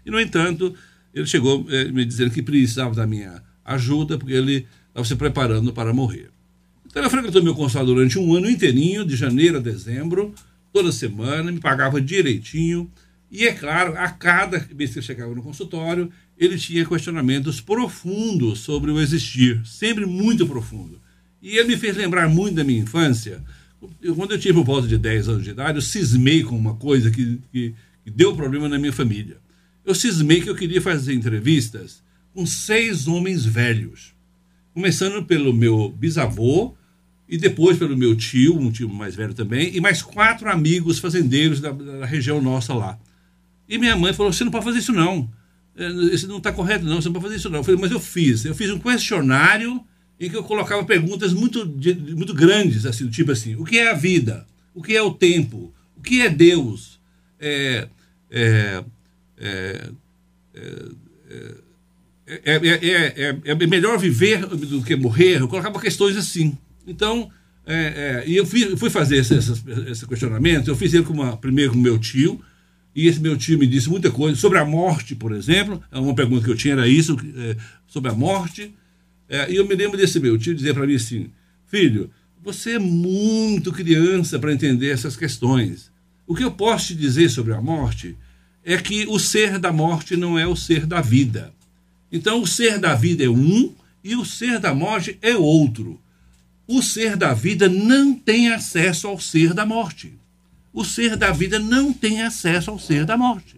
E, 0.07 0.11
no 0.11 0.19
entanto, 0.19 0.75
ele 1.13 1.27
chegou 1.27 1.67
eh, 1.69 1.91
me 1.93 2.05
dizendo 2.05 2.31
que 2.31 2.43
precisava 2.43 2.95
da 2.95 3.07
minha 3.07 3.43
ajuda, 3.65 4.17
porque 4.17 4.33
ele 4.33 4.67
estava 4.89 5.07
se 5.07 5.17
preparando 5.17 5.73
para 5.73 5.93
morrer. 5.93 6.31
Então, 6.87 7.03
ele 7.03 7.11
frequentou 7.11 7.43
meu 7.43 7.55
consultório 7.55 7.95
durante 7.95 8.19
um 8.19 8.35
ano 8.35 8.49
inteirinho, 8.49 9.05
de 9.05 9.17
janeiro 9.17 9.59
a 9.59 9.61
dezembro, 9.61 10.35
toda 10.73 10.91
semana, 10.91 11.53
me 11.53 11.61
pagava 11.61 12.01
direitinho. 12.01 12.91
E, 13.31 13.47
é 13.47 13.53
claro, 13.53 13.97
a 13.97 14.09
cada 14.09 14.59
vez 14.59 14.91
que 14.93 14.99
ele 14.99 15.07
chegava 15.07 15.35
no 15.35 15.43
consultório, 15.43 16.11
ele 16.37 16.59
tinha 16.59 16.85
questionamentos 16.85 17.61
profundos 17.61 18.61
sobre 18.61 18.91
o 18.91 19.01
existir, 19.01 19.61
sempre 19.65 20.07
muito 20.07 20.47
profundo. 20.47 21.01
E 21.41 21.57
ele 21.57 21.69
me 21.69 21.77
fez 21.77 21.97
lembrar 21.97 22.29
muito 22.29 22.57
da 22.57 22.65
minha 22.65 22.81
infância. 22.81 23.43
Eu, 24.01 24.15
quando 24.15 24.33
eu 24.33 24.39
tive 24.39 24.55
por 24.55 24.65
volta 24.65 24.87
de 24.87 24.97
10 24.97 25.29
anos 25.29 25.45
de 25.45 25.51
idade, 25.51 25.79
eu 25.79 25.83
cismei 25.83 26.43
com 26.43 26.57
uma 26.57 26.75
coisa 26.75 27.11
que, 27.11 27.41
que, 27.51 27.75
que 28.05 28.11
deu 28.11 28.35
problema 28.35 28.69
na 28.69 28.79
minha 28.79 28.93
família. 28.93 29.39
Eu 29.85 29.95
cismei 29.95 30.41
que 30.41 30.49
eu 30.49 30.55
queria 30.55 30.81
fazer 30.81 31.13
entrevistas 31.15 32.03
com 32.33 32.47
seis 32.47 33.09
homens 33.09 33.45
velhos. 33.45 34.15
Começando 34.73 35.25
pelo 35.25 35.53
meu 35.53 35.91
bisavô, 35.91 36.75
e 37.29 37.39
depois 37.39 37.79
pelo 37.79 37.97
meu 37.97 38.15
tio, 38.15 38.59
um 38.59 38.71
tio 38.71 38.89
mais 38.89 39.15
velho 39.15 39.35
também, 39.35 39.75
e 39.75 39.81
mais 39.81 40.03
quatro 40.03 40.51
amigos 40.51 40.99
fazendeiros 40.99 41.61
da, 41.61 41.71
da 41.71 42.07
região 42.07 42.41
nossa 42.43 42.75
lá. 42.75 42.99
E 43.69 43.79
minha 43.79 43.97
mãe 43.97 44.13
falou: 44.13 44.33
Você 44.33 44.45
não 44.45 44.51
pode 44.51 44.65
fazer 44.65 44.79
isso, 44.79 44.93
não. 44.93 45.31
É, 45.77 45.89
isso 46.15 46.29
não 46.29 46.39
está 46.39 46.53
correto, 46.53 46.85
não. 46.85 47.01
Você 47.01 47.09
não 47.09 47.15
pode 47.15 47.25
fazer 47.25 47.37
isso, 47.37 47.49
não. 47.49 47.61
Eu 47.61 47.65
falei: 47.65 47.81
Mas 47.81 47.91
eu 47.91 48.01
fiz. 48.01 48.45
Eu 48.45 48.55
fiz 48.55 48.71
um 48.71 48.79
questionário 48.79 49.83
em 50.21 50.29
que 50.29 50.37
eu 50.37 50.45
colocava 50.45 50.85
perguntas 50.85 51.33
muito, 51.33 51.67
muito 52.15 52.35
grandes, 52.35 52.85
assim, 52.85 53.09
tipo 53.09 53.33
assim: 53.33 53.57
O 53.57 53.65
que 53.65 53.79
é 53.79 53.91
a 53.91 53.95
vida? 53.95 54.47
O 54.75 54.83
que 54.83 54.95
é 54.95 55.03
o 55.03 55.13
tempo? 55.13 55.73
O 55.97 56.03
que 56.03 56.21
é 56.21 56.29
Deus? 56.29 57.01
É, 57.41 57.89
é, 58.31 58.85
é, 59.47 59.91
é, 63.17 63.41
é 63.45 63.67
melhor 63.67 63.99
viver 63.99 64.47
do 64.47 64.83
que 64.83 64.97
morrer? 64.97 65.41
Eu 65.41 65.49
colocava 65.49 65.81
questões 65.81 66.17
assim. 66.17 66.57
Então, 66.87 67.31
é, 67.67 67.75
é, 68.25 68.29
e 68.29 68.37
eu 68.37 68.45
fui, 68.45 68.77
fui 68.77 68.91
fazer 68.91 69.17
esse, 69.17 69.35
esse, 69.35 69.53
esse, 69.89 70.07
questionamento, 70.07 70.69
eu 70.69 70.77
fiz 70.77 70.93
ele 70.93 71.05
com 71.05 71.13
uma, 71.13 71.37
primeiro 71.37 71.73
com 71.73 71.79
meu 71.79 71.99
tio, 71.99 72.41
e 72.95 73.07
esse 73.07 73.21
meu 73.21 73.37
tio 73.37 73.59
me 73.59 73.67
disse 73.67 73.89
muita 73.89 74.11
coisa 74.11 74.39
sobre 74.39 74.59
a 74.59 74.65
morte, 74.65 75.15
por 75.15 75.33
exemplo. 75.33 75.83
É 75.91 75.99
uma 75.99 76.15
pergunta 76.15 76.45
que 76.45 76.51
eu 76.51 76.57
tinha 76.57 76.75
era 76.75 76.87
isso, 76.87 77.17
é, 77.37 77.57
sobre 77.87 78.11
a 78.11 78.15
morte. 78.15 78.75
É, 79.29 79.51
e 79.51 79.57
eu 79.57 79.67
me 79.67 79.75
lembro 79.75 79.97
desse 79.97 80.21
meu 80.21 80.37
tio 80.37 80.55
dizer 80.55 80.75
para 80.75 80.87
mim 80.87 80.97
assim: 80.97 81.31
Filho, 81.67 82.11
você 82.43 82.73
é 82.73 82.79
muito 82.79 83.73
criança 83.73 84.39
para 84.39 84.53
entender 84.53 84.91
essas 84.91 85.17
questões. 85.17 85.91
O 86.27 86.35
que 86.35 86.45
eu 86.45 86.51
posso 86.51 86.89
te 86.89 86.95
dizer 86.95 87.31
sobre 87.31 87.55
a 87.55 87.61
morte 87.61 88.17
é 88.65 88.77
que 88.77 89.07
o 89.09 89.19
ser 89.19 89.59
da 89.59 89.73
morte 89.73 90.17
não 90.17 90.39
é 90.39 90.47
o 90.47 90.57
ser 90.57 90.87
da 90.87 91.01
vida. 91.01 91.53
Então, 92.11 92.43
o 92.43 92.47
ser 92.47 92.79
da 92.79 92.95
vida 92.95 93.25
é 93.25 93.29
um 93.29 93.75
e 94.05 94.15
o 94.17 94.25
ser 94.25 94.59
da 94.59 94.75
morte 94.75 95.19
é 95.23 95.35
outro. 95.35 96.01
O 96.67 96.83
ser 96.83 97.17
da 97.17 97.35
vida 97.35 97.69
não 97.69 98.15
tem 98.15 98.51
acesso 98.51 99.09
ao 99.09 99.19
ser 99.19 99.53
da 99.53 99.67
morte. 99.67 100.15
O 100.73 100.85
ser 100.85 101.17
da 101.17 101.31
vida 101.31 101.59
não 101.59 101.93
tem 101.93 102.23
acesso 102.23 102.71
ao 102.71 102.79
ser 102.79 103.05
da 103.05 103.17
morte. 103.17 103.57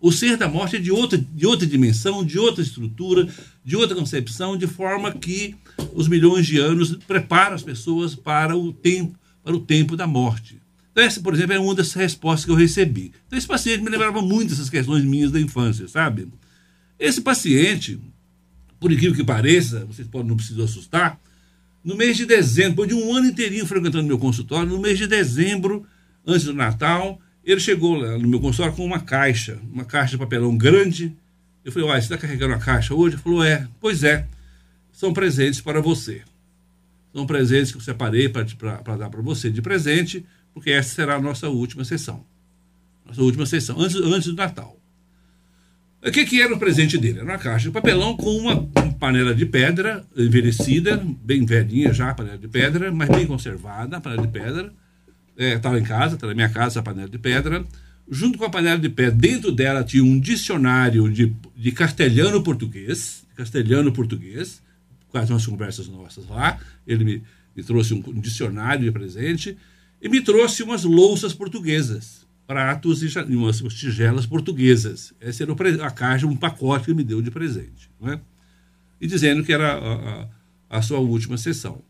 O 0.00 0.12
ser 0.12 0.36
da 0.36 0.48
morte 0.48 0.76
é 0.76 0.78
de 0.78 0.92
outra, 0.92 1.18
de 1.18 1.44
outra 1.44 1.66
dimensão, 1.66 2.24
de 2.24 2.38
outra 2.38 2.62
estrutura, 2.62 3.28
de 3.64 3.76
outra 3.76 3.96
concepção, 3.96 4.56
de 4.56 4.66
forma 4.66 5.12
que 5.12 5.56
os 5.92 6.06
milhões 6.06 6.46
de 6.46 6.58
anos 6.58 6.96
preparam 7.06 7.56
as 7.56 7.62
pessoas 7.62 8.14
para 8.14 8.56
o 8.56 8.72
tempo, 8.72 9.18
para 9.42 9.56
o 9.56 9.60
tempo 9.60 9.96
da 9.96 10.06
morte. 10.06 10.60
Então, 10.92 11.02
essa, 11.04 11.20
por 11.20 11.34
exemplo, 11.34 11.54
é 11.54 11.58
uma 11.58 11.74
das 11.74 11.92
respostas 11.92 12.44
que 12.44 12.50
eu 12.50 12.56
recebi. 12.56 13.12
Então, 13.26 13.36
esse 13.36 13.46
paciente 13.46 13.82
me 13.82 13.90
lembrava 13.90 14.22
muito 14.22 14.50
dessas 14.50 14.70
questões 14.70 15.04
minhas 15.04 15.32
da 15.32 15.40
infância, 15.40 15.88
sabe? 15.88 16.28
Esse 16.98 17.20
paciente, 17.20 18.00
por 18.78 18.92
incrível 18.92 19.16
que 19.16 19.24
pareça, 19.24 19.84
vocês 19.84 20.06
podem 20.06 20.28
não 20.28 20.36
precisam 20.36 20.64
assustar, 20.64 21.20
no 21.84 21.96
mês 21.96 22.16
de 22.16 22.26
dezembro, 22.26 22.70
depois 22.70 22.88
de 22.88 22.94
um 22.94 23.14
ano 23.14 23.26
inteirinho 23.26 23.66
frequentando 23.66 24.06
meu 24.06 24.18
consultório, 24.18 24.68
no 24.68 24.78
mês 24.78 24.98
de 24.98 25.06
dezembro, 25.06 25.86
antes 26.26 26.44
do 26.44 26.54
Natal, 26.54 27.20
ele 27.44 27.60
chegou 27.60 27.94
lá 27.94 28.18
no 28.18 28.28
meu 28.28 28.40
consultório 28.40 28.74
com 28.74 28.84
uma 28.84 29.00
caixa, 29.00 29.58
uma 29.72 29.84
caixa 29.84 30.12
de 30.12 30.18
papelão 30.18 30.56
grande. 30.56 31.16
Eu 31.64 31.72
falei, 31.72 31.88
uai, 31.88 32.00
você 32.00 32.06
está 32.06 32.18
carregando 32.18 32.54
a 32.54 32.58
caixa 32.58 32.94
hoje? 32.94 33.14
Ele 33.14 33.22
falou, 33.22 33.42
é. 33.42 33.66
Pois 33.80 34.04
é, 34.04 34.26
são 34.92 35.12
presentes 35.12 35.60
para 35.60 35.80
você. 35.80 36.22
São 37.14 37.26
presentes 37.26 37.72
que 37.72 37.78
eu 37.78 37.82
separei 37.82 38.28
para 38.28 38.96
dar 38.96 39.08
para 39.08 39.22
você 39.22 39.50
de 39.50 39.62
presente, 39.62 40.24
porque 40.52 40.70
essa 40.70 40.94
será 40.94 41.14
a 41.14 41.20
nossa 41.20 41.48
última 41.48 41.84
sessão. 41.84 42.24
Nossa 43.06 43.22
última 43.22 43.46
sessão, 43.46 43.80
antes, 43.80 43.96
antes 43.96 44.28
do 44.28 44.34
Natal. 44.34 44.77
O 46.00 46.12
que, 46.12 46.24
que 46.24 46.40
era 46.40 46.54
o 46.54 46.58
presente 46.58 46.96
dele? 46.96 47.18
Era 47.18 47.24
uma 47.24 47.38
caixa 47.38 47.66
de 47.66 47.72
papelão 47.72 48.16
com 48.16 48.30
uma 48.36 48.64
panela 49.00 49.34
de 49.34 49.44
pedra 49.44 50.04
envelhecida, 50.16 51.04
bem 51.24 51.44
velhinha 51.44 51.92
já, 51.92 52.14
panela 52.14 52.38
de 52.38 52.46
pedra, 52.46 52.92
mas 52.92 53.08
bem 53.08 53.26
conservada, 53.26 54.00
panela 54.00 54.22
de 54.22 54.32
pedra. 54.32 54.72
Estava 55.36 55.76
é, 55.76 55.80
em 55.80 55.82
casa, 55.82 56.14
estava 56.14 56.32
na 56.32 56.36
minha 56.36 56.48
casa 56.48 56.78
a 56.78 56.82
panela 56.84 57.08
de 57.08 57.18
pedra. 57.18 57.64
Junto 58.08 58.38
com 58.38 58.44
a 58.44 58.50
panela 58.50 58.78
de 58.78 58.88
pedra, 58.88 59.16
dentro 59.16 59.50
dela 59.50 59.82
tinha 59.82 60.04
um 60.04 60.20
dicionário 60.20 61.10
de, 61.10 61.34
de 61.56 61.72
castelhano 61.72 62.42
português, 62.44 63.24
castelhano 63.34 63.92
português, 63.92 64.62
quase 65.08 65.32
umas 65.32 65.46
conversas 65.46 65.88
nossas 65.88 66.28
lá. 66.28 66.60
Ele 66.86 67.04
me, 67.04 67.22
me 67.56 67.62
trouxe 67.64 67.92
um, 67.92 68.02
um 68.06 68.20
dicionário 68.20 68.84
de 68.84 68.92
presente 68.92 69.58
e 70.00 70.08
me 70.08 70.20
trouxe 70.20 70.62
umas 70.62 70.84
louças 70.84 71.34
portuguesas 71.34 72.17
pratos 72.48 73.02
e 73.02 73.36
umas 73.36 73.58
tigelas 73.74 74.24
portuguesas. 74.24 75.12
Essa 75.20 75.42
era 75.42 75.52
a 75.86 75.90
caixa, 75.90 76.26
um 76.26 76.34
pacote 76.34 76.86
que 76.86 76.94
me 76.94 77.04
deu 77.04 77.20
de 77.20 77.30
presente. 77.30 77.90
Né? 78.00 78.18
E 78.98 79.06
dizendo 79.06 79.44
que 79.44 79.52
era 79.52 79.74
a, 79.74 80.22
a, 80.22 80.28
a, 80.78 80.82
sua 80.82 80.98
última 80.98 81.36
sessão. 81.36 81.82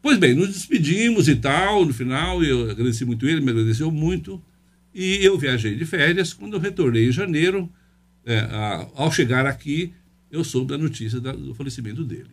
Pois 0.00 0.16
bem, 0.16 0.34
nos 0.34 0.48
despedimos 0.48 1.28
e 1.28 1.36
tal, 1.36 1.84
no 1.84 1.92
final, 1.92 2.42
eu 2.42 2.70
agradeci 2.70 3.04
muito 3.04 3.28
ele, 3.28 3.42
me 3.42 3.50
agradeceu 3.50 3.90
muito. 3.90 4.42
E 4.94 5.18
eu 5.22 5.36
viajei 5.36 5.76
de 5.76 5.84
férias. 5.84 6.32
Quando 6.32 6.54
eu 6.54 6.60
retornei 6.60 7.08
em 7.08 7.12
janeiro, 7.12 7.70
é, 8.24 8.38
a, 8.38 8.88
ao 8.94 9.12
chegar 9.12 9.44
aqui, 9.44 9.92
eu 10.30 10.42
soube 10.42 10.68
da 10.68 10.78
notícia 10.78 11.20
da, 11.20 11.32
do 11.32 11.54
falecimento 11.54 12.02
dele. 12.02 12.30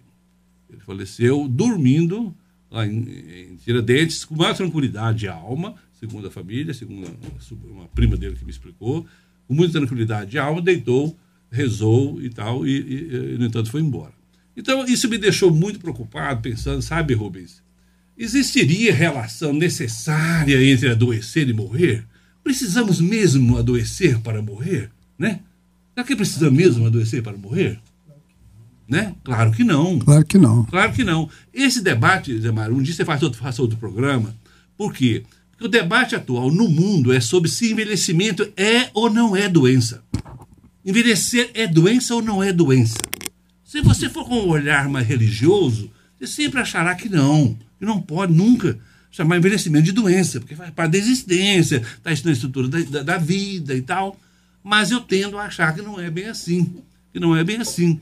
Ele 0.70 0.80
faleceu 0.80 1.46
dormindo 1.50 2.34
lá 2.72 2.88
em, 2.88 3.00
em 3.00 3.56
Tiradentes, 3.58 4.24
com 4.24 4.34
maior 4.34 4.56
tranquilidade 4.56 5.20
de 5.20 5.28
alma, 5.28 5.76
segundo 6.04 6.28
a 6.28 6.32
família, 6.32 6.74
segundo 6.74 7.08
uma 7.64 7.88
prima 7.88 8.18
dele 8.18 8.36
que 8.36 8.44
me 8.44 8.52
explicou, 8.52 9.06
com 9.48 9.54
muita 9.54 9.80
tranquilidade 9.80 10.32
de 10.32 10.38
alma, 10.38 10.62
deitou, 10.62 11.18
rezou 11.50 12.22
e 12.22 12.30
tal, 12.30 12.68
e, 12.68 12.72
e, 12.72 13.34
e, 13.34 13.38
no 13.38 13.46
entanto 13.46 13.72
foi 13.72 13.80
embora. 13.80 14.12
Então, 14.56 14.86
isso 14.86 15.08
me 15.08 15.18
deixou 15.18 15.50
muito 15.50 15.80
preocupado, 15.80 16.42
pensando, 16.42 16.82
sabe, 16.82 17.14
Rubens, 17.14 17.64
existiria 18.18 18.94
relação 18.94 19.54
necessária 19.54 20.62
entre 20.62 20.90
adoecer 20.90 21.48
e 21.48 21.54
morrer? 21.54 22.06
Precisamos 22.44 23.00
mesmo 23.00 23.58
adoecer 23.58 24.20
para 24.20 24.42
morrer? 24.42 24.92
Né? 25.18 25.40
Será 25.94 26.06
que 26.06 26.18
precisa 26.18 26.52
mesmo 26.52 26.86
adoecer 26.86 27.24
para 27.24 27.38
morrer? 27.38 27.80
Né? 28.88 29.16
Claro 29.24 29.52
que 29.54 29.64
não. 29.64 30.00
Claro 30.00 30.26
que 30.26 30.38
não. 30.38 30.66
Claro 30.66 30.92
que 30.92 31.04
não. 31.06 31.30
Esse 31.54 31.82
debate, 31.82 32.38
Zé 32.42 32.52
Mário, 32.52 32.76
um 32.76 32.84
dia 32.84 32.94
você 32.94 33.06
faz 33.06 33.24
outro, 33.24 33.40
faça 33.40 33.62
outro 33.62 33.78
programa, 33.78 34.36
por 34.78 34.94
quê? 34.94 35.24
O 35.62 35.68
debate 35.68 36.16
atual 36.16 36.52
no 36.52 36.68
mundo 36.68 37.14
é 37.14 37.20
sobre 37.20 37.50
se 37.50 37.72
envelhecimento 37.72 38.52
é 38.58 38.90
ou 38.94 39.10
não 39.10 39.36
é 39.36 39.48
doença. 39.48 40.04
Envelhecer 40.86 41.52
é 41.54 41.66
doença 41.66 42.16
ou 42.16 42.22
não 42.22 42.44
é 42.44 42.52
doença? 42.52 42.98
Se 43.64 43.82
você 43.82 44.10
for 44.10 44.26
com 44.26 44.36
um 44.36 44.50
olhar 44.50 44.90
mais 44.90 45.08
religioso, 45.08 45.90
você 46.18 46.28
sempre 46.28 46.60
achará 46.60 46.94
que 46.96 47.08
não, 47.08 47.58
que 47.80 47.86
não 47.86 48.02
pode 48.02 48.34
nunca 48.34 48.78
chamar 49.10 49.38
envelhecimento 49.38 49.86
de 49.86 49.92
doença, 49.92 50.40
porque 50.40 50.56
faz 50.56 50.72
parte 50.72 50.92
da 50.94 50.98
existência, 50.98 51.78
está 51.78 52.10
na 52.26 52.32
estrutura 52.32 52.68
da, 52.68 52.80
da, 52.82 53.04
da, 53.04 53.18
vida 53.18 53.76
e 53.76 53.82
tal. 53.82 54.20
Mas 54.64 54.92
eu 54.92 55.02
tendo 55.02 55.38
a 55.38 55.44
achar 55.44 55.74
que 55.74 55.82
não 55.82 56.00
é 56.00 56.10
bem 56.10 56.26
assim, 56.26 56.76
que 57.12 57.20
não 57.20 57.36
é 57.36 57.44
bem 57.44 57.58
assim, 57.58 58.00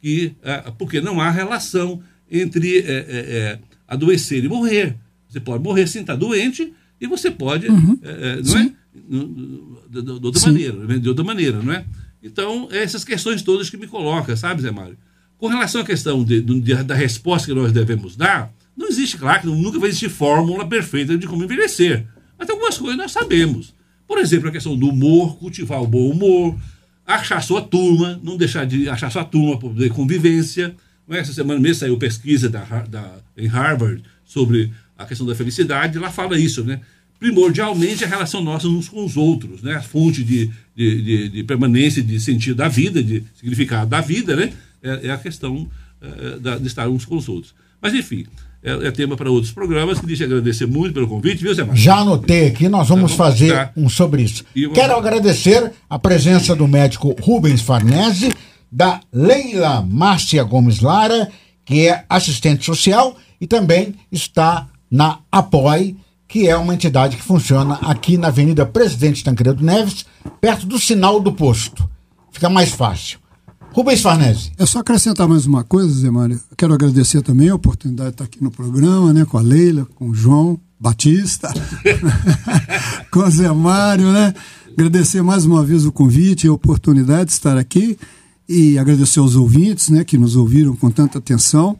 que, 0.00 0.34
é, 0.42 0.70
porque 0.78 1.00
não 1.00 1.20
há 1.20 1.30
relação 1.30 2.02
entre 2.30 2.78
é, 2.78 2.84
é, 2.86 3.58
adoecer 3.88 4.44
e 4.44 4.48
morrer. 4.48 4.94
Você 5.28 5.40
pode 5.40 5.64
morrer 5.64 5.86
sem 5.86 6.02
estar 6.02 6.16
doente 6.16 6.72
e 7.02 7.06
você 7.08 7.32
pode, 7.32 7.66
uhum. 7.66 7.98
é, 8.00 8.40
não 8.40 8.58
é? 8.58 8.72
De, 8.94 10.02
de, 10.02 10.02
de, 10.02 10.10
outra 10.24 10.40
maneira, 10.46 10.86
né? 10.86 10.98
de 10.98 11.08
outra 11.08 11.24
maneira, 11.24 11.60
não 11.60 11.72
é? 11.72 11.84
Então, 12.22 12.68
essas 12.70 13.02
questões 13.02 13.42
todas 13.42 13.68
que 13.68 13.76
me 13.76 13.88
colocam, 13.88 14.36
sabe, 14.36 14.62
Zé 14.62 14.70
Mário? 14.70 14.96
Com 15.36 15.48
relação 15.48 15.80
à 15.80 15.84
questão 15.84 16.22
de, 16.22 16.40
da 16.84 16.94
resposta 16.94 17.48
que 17.48 17.54
nós 17.54 17.72
devemos 17.72 18.14
dar, 18.14 18.54
não 18.76 18.86
existe, 18.86 19.18
claro, 19.18 19.52
nunca 19.52 19.80
vai 19.80 19.88
existir 19.88 20.08
fórmula 20.08 20.64
perfeita 20.64 21.18
de 21.18 21.26
como 21.26 21.42
envelhecer. 21.42 22.06
Mas 22.38 22.48
algumas 22.48 22.78
coisas 22.78 22.96
nós 22.96 23.10
sabemos. 23.10 23.74
Por 24.06 24.18
exemplo, 24.18 24.48
a 24.48 24.52
questão 24.52 24.76
do 24.76 24.88
humor, 24.88 25.36
cultivar 25.38 25.82
o 25.82 25.86
bom 25.88 26.08
humor, 26.08 26.56
achar 27.04 27.42
sua 27.42 27.60
turma, 27.60 28.20
não 28.22 28.36
deixar 28.36 28.64
de 28.64 28.88
achar 28.88 29.10
sua 29.10 29.24
turma 29.24 29.58
para 29.58 29.68
poder 29.68 29.90
convivência. 29.90 30.76
É? 31.10 31.18
Essa 31.18 31.32
semana 31.32 31.58
mesmo 31.58 31.80
saiu 31.80 31.98
pesquisa 31.98 32.48
da, 32.48 32.62
da, 32.88 33.16
em 33.36 33.48
Harvard 33.48 34.04
sobre 34.24 34.72
a 35.02 35.06
questão 35.06 35.26
da 35.26 35.34
felicidade, 35.34 35.98
lá 35.98 36.10
fala 36.10 36.38
isso, 36.38 36.64
né? 36.64 36.80
Primordialmente 37.18 38.04
a 38.04 38.08
relação 38.08 38.42
nossa 38.42 38.66
uns 38.66 38.88
com 38.88 39.04
os 39.04 39.16
outros, 39.16 39.62
né? 39.62 39.74
A 39.74 39.82
fonte 39.82 40.24
de, 40.24 40.50
de, 40.74 41.02
de, 41.02 41.28
de 41.28 41.44
permanência, 41.44 42.02
de 42.02 42.18
sentido 42.18 42.56
da 42.56 42.68
vida, 42.68 43.02
de 43.02 43.22
significado 43.34 43.90
da 43.90 44.00
vida, 44.00 44.34
né? 44.34 44.52
É, 44.82 45.08
é 45.08 45.10
a 45.10 45.18
questão 45.18 45.68
é, 46.00 46.38
da, 46.38 46.58
de 46.58 46.66
estar 46.66 46.88
uns 46.88 47.04
com 47.04 47.16
os 47.16 47.28
outros. 47.28 47.54
Mas, 47.80 47.94
enfim, 47.94 48.26
é, 48.62 48.86
é, 48.86 48.90
tema 48.90 49.16
para 49.16 49.30
outros 49.30 49.52
programas. 49.52 49.98
Queria 49.98 50.16
te 50.16 50.24
agradecer 50.24 50.66
muito 50.66 50.94
pelo 50.94 51.08
convite, 51.08 51.42
viu, 51.42 51.52
Zé 51.52 51.64
Marcos? 51.64 51.80
Já 51.80 51.96
anotei 51.96 52.46
aqui, 52.46 52.68
nós 52.68 52.88
vamos, 52.88 53.12
tá, 53.12 53.24
vamos 53.24 53.38
fazer 53.38 53.70
um 53.76 53.88
sobre 53.88 54.22
isso. 54.22 54.44
Vamos... 54.54 54.74
Quero 54.74 54.96
agradecer 54.96 55.72
a 55.90 55.98
presença 55.98 56.54
do 56.54 56.68
médico 56.68 57.14
Rubens 57.20 57.60
Farnese, 57.60 58.32
da 58.70 59.00
Leila 59.12 59.82
Márcia 59.82 60.42
Gomes 60.44 60.80
Lara, 60.80 61.28
que 61.64 61.88
é 61.88 62.04
assistente 62.08 62.64
social 62.64 63.16
e 63.40 63.46
também 63.46 63.94
está 64.10 64.68
na 64.92 65.20
APOI, 65.32 65.96
que 66.28 66.46
é 66.46 66.54
uma 66.54 66.74
entidade 66.74 67.16
que 67.16 67.22
funciona 67.22 67.76
aqui 67.76 68.18
na 68.18 68.28
Avenida 68.28 68.66
Presidente 68.66 69.24
Tancredo 69.24 69.64
Neves, 69.64 70.04
perto 70.38 70.66
do 70.66 70.78
sinal 70.78 71.18
do 71.18 71.32
posto. 71.32 71.88
Fica 72.30 72.50
mais 72.50 72.70
fácil. 72.70 73.18
Rubens 73.72 74.02
Farnese. 74.02 74.52
É 74.58 74.66
só 74.66 74.80
acrescentar 74.80 75.26
mais 75.26 75.46
uma 75.46 75.64
coisa, 75.64 75.88
Zé 75.88 76.10
Mário. 76.10 76.38
Quero 76.58 76.74
agradecer 76.74 77.22
também 77.22 77.48
a 77.48 77.54
oportunidade 77.54 78.10
de 78.10 78.14
estar 78.16 78.24
aqui 78.24 78.44
no 78.44 78.50
programa, 78.50 79.14
né, 79.14 79.24
com 79.24 79.38
a 79.38 79.40
Leila, 79.40 79.86
com 79.94 80.10
o 80.10 80.14
João 80.14 80.60
Batista, 80.78 81.50
com 83.10 83.20
o 83.20 83.30
Zé 83.30 83.50
Mário, 83.50 84.12
né? 84.12 84.34
Agradecer 84.72 85.22
mais 85.22 85.46
uma 85.46 85.64
vez 85.64 85.86
o 85.86 85.92
convite 85.92 86.46
e 86.46 86.50
a 86.50 86.52
oportunidade 86.52 87.26
de 87.26 87.32
estar 87.32 87.56
aqui 87.56 87.96
e 88.46 88.78
agradecer 88.78 89.20
aos 89.20 89.36
ouvintes, 89.36 89.88
né, 89.88 90.04
que 90.04 90.18
nos 90.18 90.36
ouviram 90.36 90.76
com 90.76 90.90
tanta 90.90 91.16
atenção. 91.18 91.78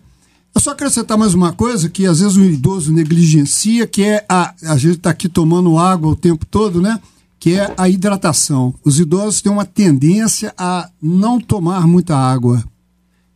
Eu 0.54 0.60
só 0.60 0.72
acrescentar 0.72 1.16
mais 1.16 1.32
uma 1.32 1.52
coisa 1.52 1.88
que 1.88 2.04
às 2.04 2.20
vezes 2.20 2.36
o 2.36 2.44
idoso 2.44 2.92
negligencia, 2.92 3.86
que 3.86 4.02
é 4.02 4.24
a, 4.28 4.54
a 4.66 4.76
gente 4.76 4.98
está 4.98 5.08
aqui 5.08 5.26
tomando 5.26 5.78
água 5.78 6.10
o 6.10 6.16
tempo 6.16 6.44
todo, 6.44 6.80
né? 6.80 7.00
Que 7.40 7.54
é 7.54 7.72
a 7.76 7.88
hidratação. 7.88 8.74
Os 8.84 9.00
idosos 9.00 9.40
têm 9.40 9.50
uma 9.50 9.64
tendência 9.64 10.52
a 10.56 10.90
não 11.00 11.40
tomar 11.40 11.86
muita 11.86 12.16
água. 12.16 12.62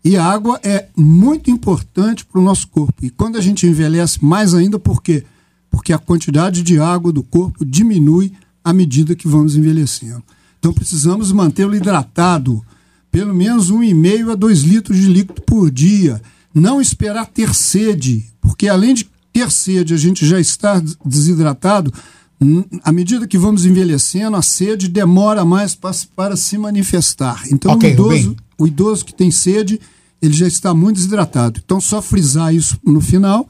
E 0.04 0.16
a 0.16 0.24
água 0.24 0.60
é 0.62 0.88
muito 0.94 1.50
importante 1.50 2.24
para 2.24 2.38
o 2.40 2.44
nosso 2.44 2.68
corpo. 2.68 3.04
E 3.04 3.10
quando 3.10 3.36
a 3.36 3.40
gente 3.40 3.66
envelhece, 3.66 4.22
mais 4.22 4.52
ainda, 4.52 4.78
por 4.78 5.02
quê? 5.02 5.24
Porque 5.70 5.94
a 5.94 5.98
quantidade 5.98 6.62
de 6.62 6.78
água 6.78 7.10
do 7.10 7.22
corpo 7.22 7.64
diminui 7.64 8.32
à 8.62 8.74
medida 8.74 9.16
que 9.16 9.26
vamos 9.26 9.56
envelhecendo. 9.56 10.22
Então 10.58 10.72
precisamos 10.72 11.32
mantê-lo 11.32 11.74
hidratado, 11.74 12.62
pelo 13.10 13.34
menos 13.34 13.72
1,5 13.72 14.32
a 14.32 14.34
2 14.34 14.60
litros 14.60 14.98
de 14.98 15.06
líquido 15.06 15.40
por 15.42 15.70
dia 15.70 16.20
não 16.58 16.80
esperar 16.80 17.26
ter 17.26 17.54
sede, 17.54 18.24
porque 18.40 18.66
além 18.66 18.94
de 18.94 19.06
ter 19.30 19.50
sede, 19.50 19.92
a 19.92 19.96
gente 19.98 20.24
já 20.26 20.40
está 20.40 20.82
desidratado. 21.04 21.92
À 22.82 22.90
medida 22.90 23.26
que 23.26 23.36
vamos 23.36 23.66
envelhecendo, 23.66 24.36
a 24.36 24.42
sede 24.42 24.88
demora 24.88 25.44
mais 25.44 25.74
para, 25.74 25.94
para 26.14 26.34
se 26.34 26.56
manifestar. 26.56 27.42
Então, 27.52 27.74
okay, 27.74 27.90
o, 27.90 27.92
idoso, 27.92 28.36
o 28.56 28.66
idoso 28.66 29.04
que 29.04 29.14
tem 29.14 29.30
sede, 29.30 29.78
ele 30.20 30.32
já 30.32 30.46
está 30.46 30.72
muito 30.72 30.96
desidratado. 30.96 31.60
Então, 31.62 31.78
só 31.78 32.00
frisar 32.00 32.54
isso 32.54 32.78
no 32.82 33.02
final. 33.02 33.46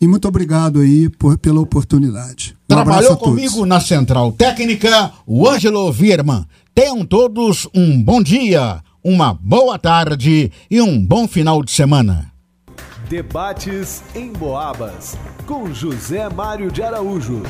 E 0.00 0.06
muito 0.08 0.26
obrigado 0.26 0.80
aí 0.80 1.08
por, 1.08 1.38
pela 1.38 1.60
oportunidade. 1.60 2.56
Um 2.64 2.74
Trabalhou 2.74 3.16
comigo 3.16 3.64
na 3.66 3.80
Central 3.80 4.32
Técnica, 4.32 5.12
o 5.24 5.48
Ângelo 5.48 5.92
Vierman. 5.92 6.44
Tenham 6.74 7.04
todos 7.04 7.68
um 7.72 8.02
bom 8.02 8.20
dia, 8.20 8.80
uma 9.02 9.32
boa 9.32 9.78
tarde 9.78 10.50
e 10.68 10.80
um 10.80 11.04
bom 11.04 11.26
final 11.28 11.62
de 11.62 11.70
semana. 11.70 12.32
Debates 13.08 14.02
em 14.14 14.30
Boabas, 14.30 15.16
com 15.46 15.72
José 15.72 16.28
Mário 16.28 16.70
de 16.70 16.82
Araújo. 16.82 17.42